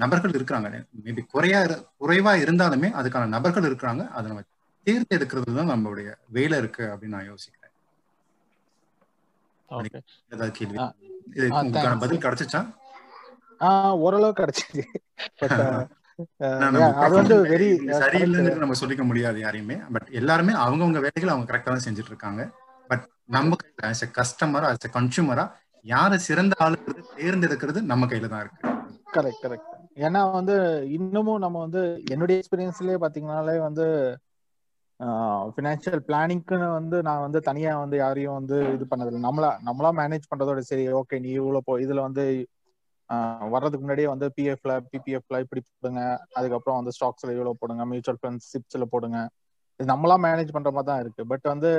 நபர்கள் 0.02 0.36
இருக்கிறாங்க. 0.38 0.68
மேபி 1.06 1.22
குறையா 1.34 1.60
குறைவா 2.02 2.34
இருந்தாலுமே 2.44 2.90
அதுக்கான 3.00 3.32
நபர்கள் 3.36 3.68
இருக்கிறாங்க. 3.70 4.04
அதை 4.18 4.26
நம்ம 4.32 4.44
தேர்ந்தெடுக்கிறது 4.88 5.58
தான் 5.60 5.72
நம்மளுடைய 5.74 6.10
வேலை 6.38 6.58
இருக்கு 6.62 6.84
அப்படின்னு 6.92 7.18
நான் 7.18 7.30
யோசிக்கிறேன். 7.32 7.74
கேள்வி? 10.60 10.78
உங்களுக்கான. 11.58 12.00
பதில் 12.04 12.24
கிடைச்சிச்சா? 12.24 12.62
ஓரளவு 14.04 14.34
கிடைச்சிது. 14.40 14.84
அது 17.00 17.14
வந்து 17.18 17.36
வெரி 17.46 17.68
இது 17.78 17.96
சரியில்லைங்கிறது 18.02 18.64
நம்ம 18.64 18.78
சொல்லிக்க 18.80 19.04
முடியாது 19.06 19.38
யாரையுமே. 19.42 19.76
பட் 19.96 20.08
எல்லாருமே 20.20 20.54
அவங்கவுங்க 20.64 21.00
வேலைகளை 21.06 21.32
அவங்க 21.34 21.48
கரெக்டா 21.50 21.70
தான் 21.70 21.86
செஞ்சுட்டு 21.86 22.12
இருக்காங்க 22.14 22.42
பட் 22.90 23.04
நம்ம 23.30 23.52
கையில 23.60 23.88
ஆஸ் 23.90 24.04
எ 24.04 24.10
கஸ்டமரா 24.18 24.68
ஆஸ் 24.72 24.88
எ 24.88 24.92
கன்சூமரா 24.94 25.46
யாரை 25.86 26.18
சிறந்த 26.26 26.54
ஆளுங்கிறது 26.66 27.04
தேர்ந்தெடுக்கிறது 27.18 27.80
நம்ம 27.92 28.06
கையில 28.08 28.30
தான் 28.30 28.44
இருக்கு. 28.44 28.62
கரெக்ட் 29.16 29.44
கரெக்ட் 29.44 29.74
ஏன்னா 30.06 30.22
வந்து 30.34 30.56
இன்னமும் 30.98 31.44
நம்ம 31.44 31.58
வந்து 31.66 31.82
என்னுடைய 32.14 32.38
எக்ஸ்பீரியன்ஸ்லயே 32.42 32.98
பாத்தீங்கன்னாலே 33.04 33.56
வந்து 33.68 33.86
ஃபினான்ஷியல் 35.54 36.02
பிளானிங்க்குன்னு 36.08 36.68
வந்து 36.72 36.98
நான் 37.04 37.24
வந்து 37.26 37.40
தனியா 37.42 37.72
வந்து 37.82 37.98
யாரையும் 37.98 38.38
வந்து 38.40 38.58
இது 38.76 38.86
பண்ணதில்லை. 38.92 39.22
நம்மளா 39.28 39.50
நம்மளா 39.68 39.92
மேனேஜ் 40.00 40.30
பண்றதோட 40.32 40.62
சரி 40.70 40.86
ஓகே 41.00 41.20
நீ 41.26 41.32
இவ்வளவு 41.40 41.66
போ 41.68 41.76
இதுல 41.86 42.02
வந்து 42.08 42.24
வர்றதுக்கு 43.54 43.84
முன்னாடியே 43.84 44.10
வந்து 44.14 44.28
பிஎஃப்ல 44.38 44.72
பிபிஎஃப்ல 44.92 45.40
இப்படி 45.46 45.62
போடுங்க. 45.66 46.02
அதுக்கப்புறம் 46.38 46.80
வந்து 46.80 46.94
ஸ்டாக்ஸ்ல 46.98 47.36
இவ்வளவு 47.36 47.60
போடுங்க 47.62 47.86
மியூச்சுவல் 47.92 48.22
ஃபண்ட்ஸ் 48.22 48.50
சிப்ஸ்ல 48.54 48.88
போடுங்க. 48.94 49.20
இது 49.80 49.88
நம்மளா 49.92 50.16
மேனேஜ் 50.26 50.56
பண்ற 50.56 50.70
மாதிரி 50.72 50.90
தான் 50.90 51.02
இருக்கு. 51.04 51.24
பட் 51.32 51.46
வந்து 51.54 51.72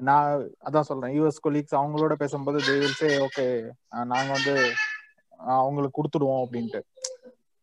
நான் 0.00 0.28
அதான் 0.66 0.88
சொல்றேன். 0.90 1.14
யூஎஸ் 1.16 1.44
கொலீக்ஸ் 1.46 1.78
அவங்களோட 1.78 2.14
பேசும்போது 2.22 2.58
தே 3.00 3.08
ஓகே 3.26 3.46
நாங்க 4.12 4.30
வந்து 4.36 4.54
அவங்களுக்கு 5.54 5.98
கொடுத்துடுவோம் 5.98 6.42
அப்படின்ட்டு. 6.44 6.80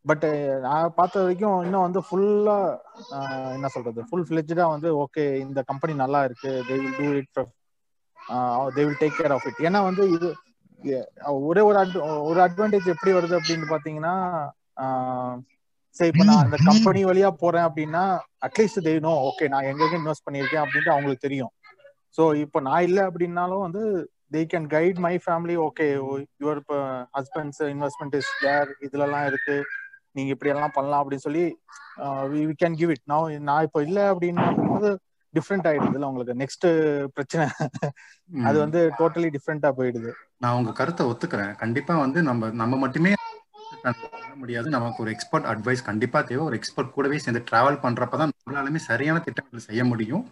பட் 0.05 0.23
uh, 0.27 0.59
நான் 0.59 0.93
பார்த்த 0.95 1.21
வரைக்கும் 1.21 1.57
இன்னும் 1.65 1.85
வந்து 1.85 1.99
ஃபுல்லா 2.07 2.55
என்ன 3.55 3.67
சொல்றது? 3.67 4.01
ஃபுல் 4.09 4.25
ஃபிளெஜ்டா 4.29 4.65
வந்து 4.73 4.89
ஓகே 5.03 5.25
இந்த 5.45 5.59
கம்பெனி 5.61 5.93
நல்லா 5.93 6.21
இருக்கு. 6.23 6.51
They 6.69 6.75
will 6.81 6.97
do 6.99 7.07
it 7.19 7.39
they 8.75 8.83
will 8.85 8.99
take 9.03 9.19
care 9.19 9.35
of 9.35 9.47
it 9.49 9.61
ஏன்னா 9.67 9.81
வந்து 9.83 10.05
இது 10.11 10.29
ஒரே 11.49 11.61
ஒரு 11.61 11.77
adv- 11.83 12.05
ஒரு 12.29 12.39
அட்வான்டேஜ் 12.39 12.87
எப்படி 12.93 13.11
வருது 13.17 13.35
அப்படின்னு 13.39 13.67
பாத்தீங்கன்னா 13.73 14.15
சரி 15.95 16.09
இப்ப 16.11 16.23
நான் 16.23 16.43
அந்த 16.43 16.57
கம்பெனி 16.65 17.01
வழியா 17.05 17.29
போறேன் 17.41 17.65
அப்படின்னா 17.67 18.03
அட்லீஸ்ட் 18.47 18.85
தெரியணும் 18.87 19.19
ஓகே 19.29 19.47
நான் 19.47 19.69
எங்க 19.71 19.83
இன்வெஸ்ட் 19.97 20.25
பண்ணியிருக்கேன் 20.27 20.63
அப்படின்ட்டு 20.63 20.93
அவங்களுக்கு 20.93 21.25
தெரியும். 21.27 21.51
ஸோ 22.17 22.23
இப்போ 22.35 22.59
நான் 22.59 22.85
இல்லை 22.87 23.03
அப்படின்னாலும் 23.03 23.63
வந்து 23.67 23.83
they 24.33 24.41
can 24.53 24.67
guide 24.75 24.99
my 25.05 25.13
family 25.25 25.55
okay 25.67 25.87
your 26.43 26.61
husband's 27.17 27.61
investment 27.73 28.17
is 28.21 28.31
there 28.41 28.69
இதுலலாம் 28.87 29.25
இருக்கு. 29.31 29.57
நீங்க 30.15 30.31
இப்படி 30.35 30.51
எல்லாம் 30.53 30.75
பண்ணலாம் 30.75 31.01
அப்படின்னு 31.03 31.25
சொல்லி 31.27 31.45
வி 32.33 32.53
கேன் 32.63 32.77
கிவ் 32.81 32.93
இட் 32.95 33.09
நான் 33.11 33.47
நான் 33.49 33.65
இப்போ 33.67 33.81
இல்லை 33.87 34.03
அப்படின்னு 34.13 34.43
டிஃப்ரெண்ட் 35.33 35.67
ஆயிடுதுல 35.69 36.07
உங்களுக்கு 36.09 36.33
நெக்ஸ்ட் 36.41 36.67
பிரச்சனை. 37.15 37.45
அது 38.49 38.57
வந்து 38.63 38.79
டோட்டலி 38.99 39.29
டிஃப்ரெண்டா 39.35 39.69
போயிடுது. 39.77 40.11
நான் 40.43 40.57
உங்க 40.59 40.71
கருத்தை 40.79 41.03
ஒத்துக்கிறேன். 41.11 41.55
கண்டிப்பா 41.63 41.93
வந்து 42.03 42.19
நம்ம 42.29 42.49
நம்ம 42.61 42.77
மட்டுமே 42.83 43.13
பண்ண 43.85 44.35
முடியாது. 44.41 44.67
நமக்கு 44.75 45.01
ஒரு 45.03 45.11
எக்ஸ்பர்ட் 45.15 45.47
அட்வைஸ் 45.51 45.81
கண்டிப்பா 45.89 46.19
தேவை. 46.29 46.43
ஒரு 46.45 46.57
எக்ஸ்பர்ட் 46.59 46.93
கூடவே 46.95 47.17
சேர்ந்து 47.23 47.41
டிராவல் 47.49 47.81
பண்றப்பதான் 47.85 48.33
நம்மளாலுமே 48.37 48.81
சரியான 48.89 49.19
திட்டங்கள் 49.27 49.67
செய்ய 49.69 49.83
முடியும். 49.91 50.23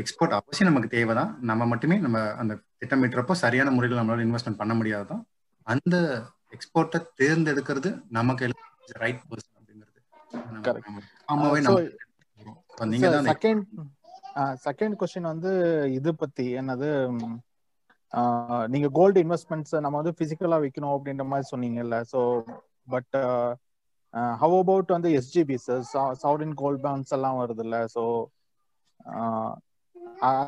எக்ஸ்போர்ட் 0.00 0.36
அவசியம் 0.38 0.70
நமக்கு 0.72 0.90
தேவைதான். 0.96 1.30
நம்ம 1.50 1.66
மட்டுமே 1.72 1.96
நம்ம 2.06 2.18
அந்த 2.42 2.54
திட்டமிட்டுறப்போ 2.80 3.34
சரியான 3.44 3.70
முறையில் 3.76 4.00
நம்மளால 4.00 4.24
இன்வெஸ்ட்மெண்ட் 4.26 4.60
பண்ண 4.62 4.74
முடியாதுதான். 4.80 5.22
அந்த 5.66 5.96
எக்ஸ்போர்ட்டை 6.52 6.98
தேர்ந்தெடுக்கிறது 7.16 7.90
நம்ம 8.10 8.34
கையில 8.34 8.54
ரைட் 8.96 9.22
பர்சன் 9.28 9.56
அப்படிங்கிறது 9.58 9.98
செகண்ட் 13.30 13.64
செகண்ட் 14.64 14.96
கொஸ்டின் 14.98 15.30
வந்து 15.30 15.52
இது 15.92 16.10
பத்தி 16.14 16.46
என்னது 16.56 16.88
ஆஹ் 18.12 18.66
நீங்க 18.68 18.88
கோல்டு 18.90 19.18
இன்வெஸ்ட்மெண்ட்ஸ் 19.22 19.74
நம்ம 19.80 19.96
வந்து 20.00 20.14
பிசிக்கலா 20.20 20.58
வைக்கணும் 20.60 20.94
அப்படின்ற 20.94 21.24
மாதிரி 21.26 21.50
சொன்னீங்கல்ல. 21.52 21.96
ஸோ 22.12 22.20
பட் 22.88 23.16
ஹவ் 24.34 24.54
அபவுட் 24.54 24.90
வந்து 24.90 25.08
எஸ்ஜிபிஸ் 25.18 25.68
சவுரின் 26.22 26.54
கோல்ட் 26.54 26.82
பாண்ட்ஸ் 26.84 27.12
எல்லாம் 27.12 27.40
வருது 27.40 27.64
இல்ல 27.64 27.76
ஸோ 27.88 28.02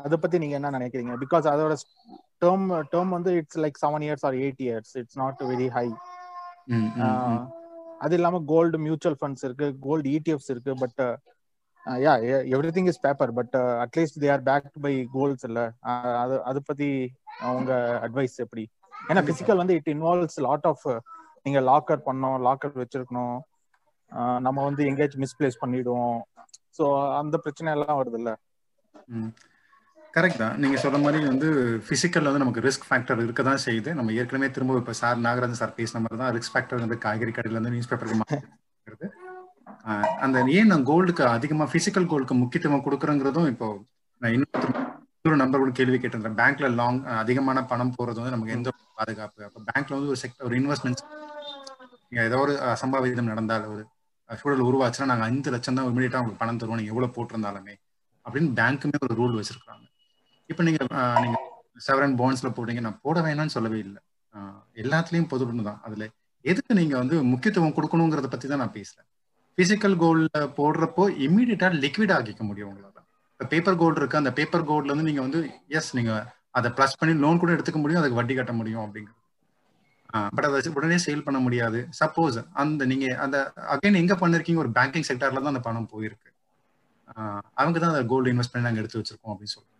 அதை 0.03 0.17
பத்தி 0.17 0.37
நீங்க 0.41 0.55
என்ன 0.59 0.71
நினைக்கிறீங்க? 0.77 1.13
பிகாஸ் 1.23 1.45
அதோட 1.53 1.73
டேர்ம் 2.43 2.65
டேர்ம் 2.93 3.15
வந்து 3.17 3.31
it's 3.39 3.59
like 3.63 3.77
seven 3.83 4.03
years 4.07 4.25
or 4.29 4.37
eight 4.43 4.61
years 4.67 4.93
it's 5.01 5.19
not 5.21 5.41
very 5.51 5.67
high. 5.77 5.87
அது 8.03 8.13
இல்லாம 8.17 8.41
கோல்டு 8.51 8.77
மியூச்சுவல் 8.85 9.17
ஃபண்ட்ஸ் 9.19 9.45
இருக்கு 9.47 9.67
கோல்டு 9.85 10.07
இடிஎஃப்ஸ் 10.17 10.51
இருக்கு 10.53 10.73
but 10.83 11.01
yeah 12.03 12.11
everything 12.75 12.89
is 12.91 13.01
paper 13.05 13.31
but 13.39 13.55
at least 13.83 14.19
they 14.23 14.29
are 14.35 14.43
backed 14.49 14.77
by 14.85 14.93
golds 15.15 15.45
இல்ல. 15.49 15.61
அது 16.23 16.35
அது 16.49 16.59
பத்தி 16.69 16.87
உங்க 17.53 17.73
அட்வைஸ் 18.05 18.35
எப்படி? 18.45 18.63
ஏன்னா 19.09 19.21
பிசிக்கல் 19.29 19.61
வந்து 19.61 19.77
இட் 19.79 19.91
இன்வால்வ்ஸ் 19.93 20.39
லாட் 20.47 20.67
ஆஃப் 20.71 20.85
நீங்க 21.45 21.59
லாக்கர் 21.71 22.05
பண்ணோம் 22.05 22.37
லாக்கர் 22.47 22.81
வச்சிருக்கணும். 22.83 23.37
நம்ம 24.45 24.57
வந்து 24.67 24.81
எங்கேயாச்சும் 24.89 25.23
மிஸ்பிளேஸ் 25.25 25.61
பண்ணிடுவோம். 25.63 26.19
ஸோ 26.77 26.83
அந்த 27.21 27.35
பிரச்சனை 27.43 27.71
எல்லாம் 27.75 27.99
வருது 28.01 28.19
இல்ல 28.21 28.31
கரெக்ட் 30.13 30.41
தான். 30.41 30.55
நீங்க 30.63 30.77
சொல்ற 30.81 30.97
மாதிரி 31.03 31.19
வந்து 31.31 31.47
பிசிக்கல்ல 31.89 32.29
வந்து 32.29 32.41
நமக்கு 32.43 32.63
ரிஸ்க் 32.65 32.87
ஃபேக்டர் 32.89 33.21
இருக்க 33.25 33.41
தான் 33.47 33.61
செய்யுது. 33.65 33.91
நம்ம 33.99 34.11
ஏற்கனவே 34.19 34.49
திரும்ப 34.55 34.81
இப்ப 34.81 34.93
சார் 35.01 35.23
நாகராஜன் 35.25 35.61
சார் 35.61 35.77
பேசின 35.79 36.01
மாதிரி 36.03 36.19
தான் 36.21 36.33
ரிஸ்க் 36.35 36.53
ஃபேக்டர் 36.53 36.83
வந்து 36.85 36.97
காய்கறி 37.05 37.31
கடையில 37.37 37.57
இருந்து 37.57 37.73
நியூஸ் 37.75 37.89
பேப்பருக்கு 37.91 39.09
அந்த 40.25 40.37
ஏன் 40.57 40.69
நான் 40.71 40.85
கோல்டுக்கு 40.89 41.23
அதிகமா 41.37 41.65
பிசிக்கல் 41.73 42.09
கோல்டுக்கு 42.11 42.35
முக்கியத்துவம் 42.41 42.83
கொடுக்குறேங்கிறதும் 42.85 43.49
இப்போ 43.53 43.67
நான் 44.21 44.33
இன்னொரு 44.35 45.37
நம்பர் 45.41 45.77
கேள்வி 45.79 45.97
கேட்டிருந்தேன். 45.97 46.37
பேங்க்ல 46.41 46.67
லாங் 46.79 46.99
அதிகமான 47.23 47.63
பணம் 47.71 47.93
போறது 47.97 48.19
வந்து 48.21 48.35
நமக்கு 48.35 48.55
எந்த 48.57 48.69
ஒரு 48.73 48.85
பாதுகாப்பு? 48.99 49.41
அப்ப 49.47 49.63
பேங்க்ல 49.69 49.95
வந்து 49.97 50.11
ஒரு 50.13 50.19
செக்டர் 50.23 50.47
ஒரு 50.49 50.57
இன்வெஸ்ட்மெண்ட் 50.61 51.03
நீங்க 52.07 52.21
ஏதோ 52.29 52.39
ஒரு 52.45 52.53
அசம்பாவிதம் 52.75 53.31
நடந்தால் 53.33 53.65
ஒரு 53.73 53.83
சூழல் 54.29 54.67
உருவாச்சுன்னா 54.69 55.09
நாங்க 55.11 55.25
அஞ்சு 55.29 55.49
லட்சம் 55.55 55.77
தான் 55.77 55.89
இமீடியட்டா 55.91 56.21
உங்களுக்கு 56.21 56.43
பணம் 56.43 56.59
தருவோம். 56.61 56.79
நீங்க 56.81 56.93
எவ்வளவு 56.93 57.15
போட்டிருந்தாலுமே 57.17 57.75
அப்படின்னு 58.25 58.51
பேங்க்குமே 58.59 58.99
ஒரு 59.07 59.15
ரூல் 59.21 59.37
வச்சிருக்காங்க 59.39 59.82
இப்ப 60.49 60.63
நீங்க 60.67 60.79
நீங்க 61.23 61.37
செவரன் 61.85 62.17
போன்ஸ்ல 62.21 62.49
போடுறீங்க 62.57 62.81
நான் 62.87 63.01
போட 63.05 63.17
வேணாம்னு 63.27 63.55
சொல்லவே 63.57 63.79
இல்லை. 63.85 64.01
எல்லாத்துலயும் 64.81 65.31
பொது 65.31 65.45
தான். 65.69 65.79
அதுல 65.87 66.03
எதுக்கு 66.45 66.73
நீங்க 66.79 66.95
வந்து 67.01 67.15
முக்கியத்துவம் 67.31 67.75
கொடுக்கணுங்கிறத 67.77 68.29
பத்தி 68.31 68.47
தான் 68.51 68.63
நான் 68.63 68.77
பேசுறேன். 68.79 69.07
பிசிக்கல் 69.57 69.95
கோல்ட்ல 70.03 70.39
போடுறப்போ 70.59 71.03
இம்மீடியட்டா 71.25 71.67
லிக்விட் 71.83 72.13
ஆக்கிக்க 72.15 72.43
முடியும் 72.49 72.69
உங்களால. 72.71 72.99
இப்போ 73.33 73.45
பேப்பர் 73.53 73.77
கோல்டு 73.81 73.99
இருக்கு. 74.01 74.21
அந்த 74.21 74.31
பேப்பர் 74.39 74.65
கோல்ட்ல 74.69 74.91
இருந்து 74.91 75.09
நீங்க 75.09 75.21
வந்து 75.25 75.39
எஸ் 75.77 75.91
நீங்க 75.97 76.13
அதை 76.57 76.69
ப்ளஸ் 76.77 76.97
பண்ணி 76.99 77.13
லோன் 77.23 77.41
கூட 77.41 77.51
எடுத்துக்க 77.55 77.79
முடியும். 77.83 78.01
அதுக்கு 78.01 78.19
வட்டி 78.19 78.33
கட்ட 78.39 78.53
முடியும் 78.59 78.83
அப்படிங்கிறது. 78.85 79.19
பட் 80.35 80.47
அதை 80.47 80.71
உடனே 80.79 80.97
சேல் 81.05 81.25
பண்ண 81.27 81.39
முடியாது. 81.45 81.79
சப்போஸ் 81.99 82.37
அந்த 82.63 82.85
நீங்க 82.91 83.05
அந்த 83.25 83.37
அகைன் 83.73 84.01
எங்க 84.01 84.15
பண்ணிருக்கீங்க? 84.23 84.63
ஒரு 84.65 84.71
பேங்கிங் 84.77 85.07
செக்டர்ல 85.09 85.41
தான் 85.43 85.53
அந்த 85.53 85.63
பணம் 85.67 85.91
போயிருக்கு. 85.93 86.29
அவங்க 87.61 87.77
தான் 87.79 87.93
அந்த 87.93 88.03
கோல்டு 88.11 88.33
இன்வெஸ்ட் 88.33 88.53
பண்ணி 88.53 88.67
நாங்கள் 88.67 88.83
எடுத்து 88.83 88.99
வச்சிருக்கோம் 89.01 89.33
அப்படின்னு 89.33 89.55
சொல்றோம் 89.55 89.72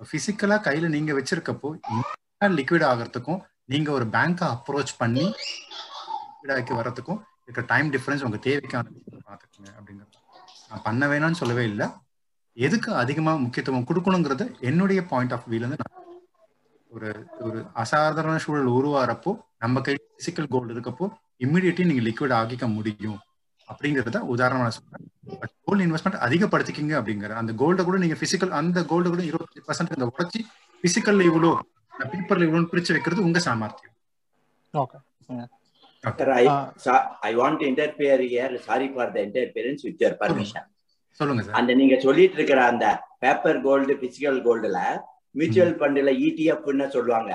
பிசிக்கலா 0.00 0.56
கையில 0.66 0.88
நீங்க 0.88 1.12
வச்சிருக்கப்போ 1.18 1.68
லிக்விட் 2.58 2.86
ஆகிறதுக்கும் 2.90 3.40
நீங்க 3.64 3.90
ஒரு 3.92 4.04
பேங்கை 4.04 4.46
அப்ரோச் 4.54 4.92
பண்ணி 4.98 5.24
லிக்விடாக்கி 6.26 6.72
வர்றதுக்கும் 6.78 7.20
இருக்க 7.46 7.62
டைம் 7.66 7.92
டிஃபரன்ஸ் 7.92 8.24
உங்க 8.26 8.38
தேவைக்கான 8.46 8.84
பார்த்துக்கோங்க 9.28 9.70
அப்படிங்கிறது. 9.78 10.14
நான் 10.70 10.84
பண்ண 10.84 11.06
வேணாம்னு 11.06 11.40
சொல்லவே 11.42 11.64
இல்லை. 11.64 11.86
எதுக்கு 12.56 12.94
அதிகமாக 12.94 13.38
முக்கியத்துவம் 13.38 13.88
கொடுக்கணுங்கிறது 13.88 14.44
என்னுடைய 14.60 15.00
பாயிண்ட் 15.12 15.32
ஆஃப் 15.32 15.48
வியூலேருந்து 15.50 15.78
நான் 15.82 16.04
ஒரு 16.90 17.10
ஒரு 17.40 17.58
அசாதாரண 17.82 18.38
சூழல் 18.38 18.74
உருவாகிறப்போ 18.78 19.32
நம்ம 19.58 19.80
கை 19.80 19.94
பிசிக்கல் 20.18 20.50
கோல்டு 20.50 20.74
இருக்கப்போ 20.74 21.06
இம்மிடியட்லி 21.44 21.84
நீங்க 21.88 22.04
லிக்விட் 22.08 22.34
ஆகிக்க 22.40 22.66
முடியும். 22.72 23.18
அப்படிங்கிறத 23.70 24.18
உதாரணமா 24.34 24.68
சொல்றேன். 24.76 25.06
பட் 25.40 25.52
கோல்டு 25.64 25.84
இன்வெஸ்ட்மெண்ட் 25.86 26.22
அதிகப்படுத்திக்கிங்க 26.26 26.94
அப்படிங்கிற 27.00 27.32
அந்த 27.42 27.52
கோல்டை 27.62 27.84
கூட 27.88 27.98
நீங்க 28.04 28.16
பிசிக்கல் 28.22 28.54
அந்த 28.60 28.84
கோல்டு 28.92 29.08
கூட 29.14 29.22
இருபத்தி 29.30 29.60
பர்சன்ட் 29.68 29.94
இந்த 29.96 30.06
உடச்சி 30.12 30.40
பிசிக்கல்ல 30.84 31.26
இவ்வளோ 31.30 31.50
பேப்பர்ல 32.12 32.46
இவ்வளோ 32.48 32.68
பிரிச்சு 32.72 32.94
வைக்கிறது 32.96 33.26
உங்க 33.28 33.38
சாமர்த்தியம். 33.46 33.94
Okay 34.74 34.98
to 37.60 37.66
interfere 37.72 38.18
here. 38.32 38.52
Sorry 38.66 38.88
for 38.96 39.06
the 39.14 39.20
interference 39.26 39.80
with 39.86 40.00
your 40.04 40.14
permission. 40.22 40.64
சொல்லுங்க 41.20 41.42
சார் 41.42 41.56
அந்த 41.58 41.74
நீங்க 41.80 41.96
சொல்லிட்டு 42.06 42.36
இருக்கிற 42.38 42.60
அந்த 42.72 42.86
பேப்பர் 43.18 43.60
கோல்டு 43.66 43.94
பிசிக்கல் 44.02 44.40
கோல்டுல 44.46 44.80
மியூச்சுவல் 45.38 45.76
ஃபண்ட்ல 45.78 46.10
இடிஎஃப்னு 46.26 46.86
சொல்லுவாங்க. 46.96 47.32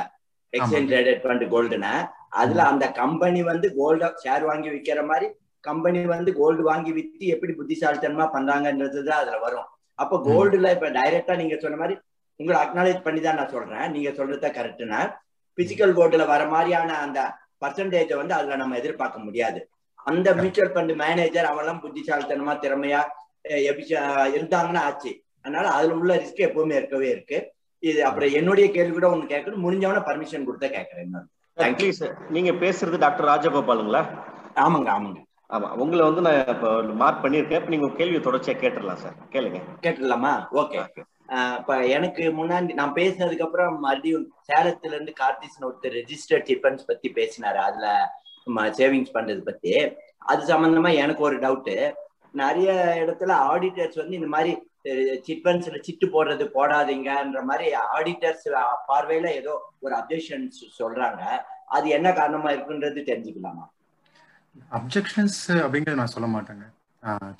எக்ஸ்சேஞ்ச் 0.54 0.90
ட்ரேடட் 0.92 1.22
ஃபண்ட் 1.24 1.46
கோல்டுன்னு 1.54 1.94
அதுல 2.42 2.62
அந்த 2.72 2.86
கம்பெனி 3.02 3.42
வந்து 3.52 3.68
கோல்ட 3.80 4.12
ஷேர் 4.24 4.44
வாங்கி 4.50 4.70
விக்கிற 4.76 5.02
மாதிரி 5.12 5.28
கம்பெனி 5.68 6.00
வந்து 6.14 6.32
கோல்டு 6.40 6.64
வாங்கி 6.70 6.92
வித்து 6.98 7.26
எப்படி 7.36 7.54
புத்திசாலித்தனமா 7.60 8.26
பண்றாங்கன்றது 8.36 9.02
தான் 9.10 9.22
அதுல 9.24 9.40
வரும். 9.46 9.68
அப்ப 10.00 10.20
கோல்டுல 10.28 10.72
இப்ப 10.76 10.90
டைரக்டா 11.00 11.34
நீங்க 11.42 11.58
சொன்ன 11.64 11.80
மாதிரி 11.82 11.96
உங்களை 12.40 12.58
அக்னாலேஜ் 12.64 13.06
பண்ணி 13.08 13.22
தான் 13.26 13.38
நான் 13.40 13.54
சொல்றேன். 13.56 13.86
நீங்க 13.96 14.10
சொல்றத 14.20 14.50
கரெக்டுனா 14.58 15.00
பிசிக்கல் 15.58 15.96
கோல்டுல 15.98 16.26
வர 16.34 16.44
மாதிரியான 16.54 16.98
அந்த 17.06 17.20
பர்சன்டேஜை 17.64 18.16
வந்து 18.22 18.34
அதுல 18.38 18.58
நம்ம 18.62 18.78
எதிர்பார்க்க 18.82 19.26
முடியாது. 19.28 19.60
அந்த 20.12 20.28
மியூச்சுவல் 20.40 20.72
ஃபண்ட் 20.76 20.94
மேனேஜர் 21.02 21.50
அவெல்லாம் 21.50 21.82
புத்திசாலித்தனமா 21.84 22.54
திறமையா 22.64 23.02
இருந்தாங்கன்னா 24.38 24.82
ஆச்சு. 24.90 25.12
அதனால 25.46 25.66
அதுல 25.78 25.98
உள்ள 26.00 26.14
ரிஸ்க் 26.22 26.48
எப்பவுமே 26.48 26.76
இருக்கவே 26.80 27.08
இருக்கு. 27.16 27.38
இது 27.84 28.00
அப்புறம் 28.08 28.34
என்னுடைய 28.40 28.66
கேள்வி 28.76 28.94
கூட 28.96 29.08
ஒண்ணு 29.14 29.32
கேட்கணும். 29.34 29.64
முடிஞ்சவன 29.66 30.02
பர்மிஷன் 30.10 30.48
கொடுத்தா 30.48 30.70
கேட்கறேன் 30.78 31.14
நீங்க 32.36 32.52
பேசுறது 32.64 32.98
டாக்டர் 33.04 33.30
ராஜகோபாலுங்களா? 33.32 34.02
ஆமாங்க 34.66 34.90
ஆமாங்க. 34.96 35.20
ஆமா 35.56 35.70
உங்களை 35.84 36.02
வந்து 36.08 36.22
நான் 36.26 36.42
இப்போ 36.54 36.70
மார்க் 37.02 37.24
பண்ணியிருக்கேன். 37.24 37.60
இப்ப 37.62 37.72
நீங்க 37.74 37.88
கேள்வி 38.00 38.20
தொடர்ச்சியா 38.28 38.56
கேட்டுடலாம் 38.62 39.02
சார் 39.04 39.16
கேளுங்க. 39.34 39.60
கேட்டுடலாமா? 39.86 40.34
ஓகே 40.62 40.80
இப்ப 41.60 41.74
எனக்கு 41.96 42.24
முன்னாடி 42.38 42.74
நான் 42.80 42.96
பேசினதுக்கு 42.98 43.46
அப்புறம் 43.48 43.76
மறுபடியும் 43.86 44.26
சேலத்துல 44.50 44.96
இருந்து 44.96 45.14
கார்த்திஸ்னு 45.20 45.68
ஒருத்தர் 45.70 45.96
ரெஜிஸ்டர்ட் 46.00 46.48
டிஃபன்ஸ் 46.52 46.88
பத்தி 46.90 47.10
பேசினாரு. 47.20 47.60
அதுல 47.68 47.88
சேவிங்ஸ் 48.80 49.16
பண்றது 49.18 49.42
பத்தி. 49.50 49.74
அது 50.32 50.42
சம்பந்தமா 50.54 50.92
எனக்கு 51.04 51.24
ஒரு 51.30 51.38
டவுட் 51.46 51.72
நிறைய 52.42 52.72
இடத்துல 53.04 53.32
ஆடிட்டர்ஸ் 53.54 54.02
வந்து 54.02 54.18
இந்த 54.20 54.30
மாதிரி 54.36 54.52
சிட் 55.26 55.44
ஃபண்ட்ஸ்ல 55.46 55.80
சிட்டு 55.88 56.06
போடுறது 56.14 56.46
போடாதீங்கன்ற 56.58 57.42
மாதிரி 57.50 57.68
ஆடிட்டர்ஸ் 57.98 58.46
பார்வையில 58.90 59.28
ஏதோ 59.42 59.54
ஒரு 59.86 59.94
அப்ஜெக்ஷன்ஸ் 60.00 60.60
சொல்றாங்க. 60.80 61.22
அது 61.76 61.88
என்ன 61.98 62.08
காரணமா 62.20 62.50
இருக்குன்றது 62.56 63.02
தெரிஞ்சுக்கலாமா? 63.12 63.66
அப்ஜெக்ஷன்ஸ் 64.78 65.42
அப்படிங்கறத 65.64 66.00
நான் 66.02 66.16
சொல்ல 66.16 66.28
மாட்டேங்க. 66.36 66.66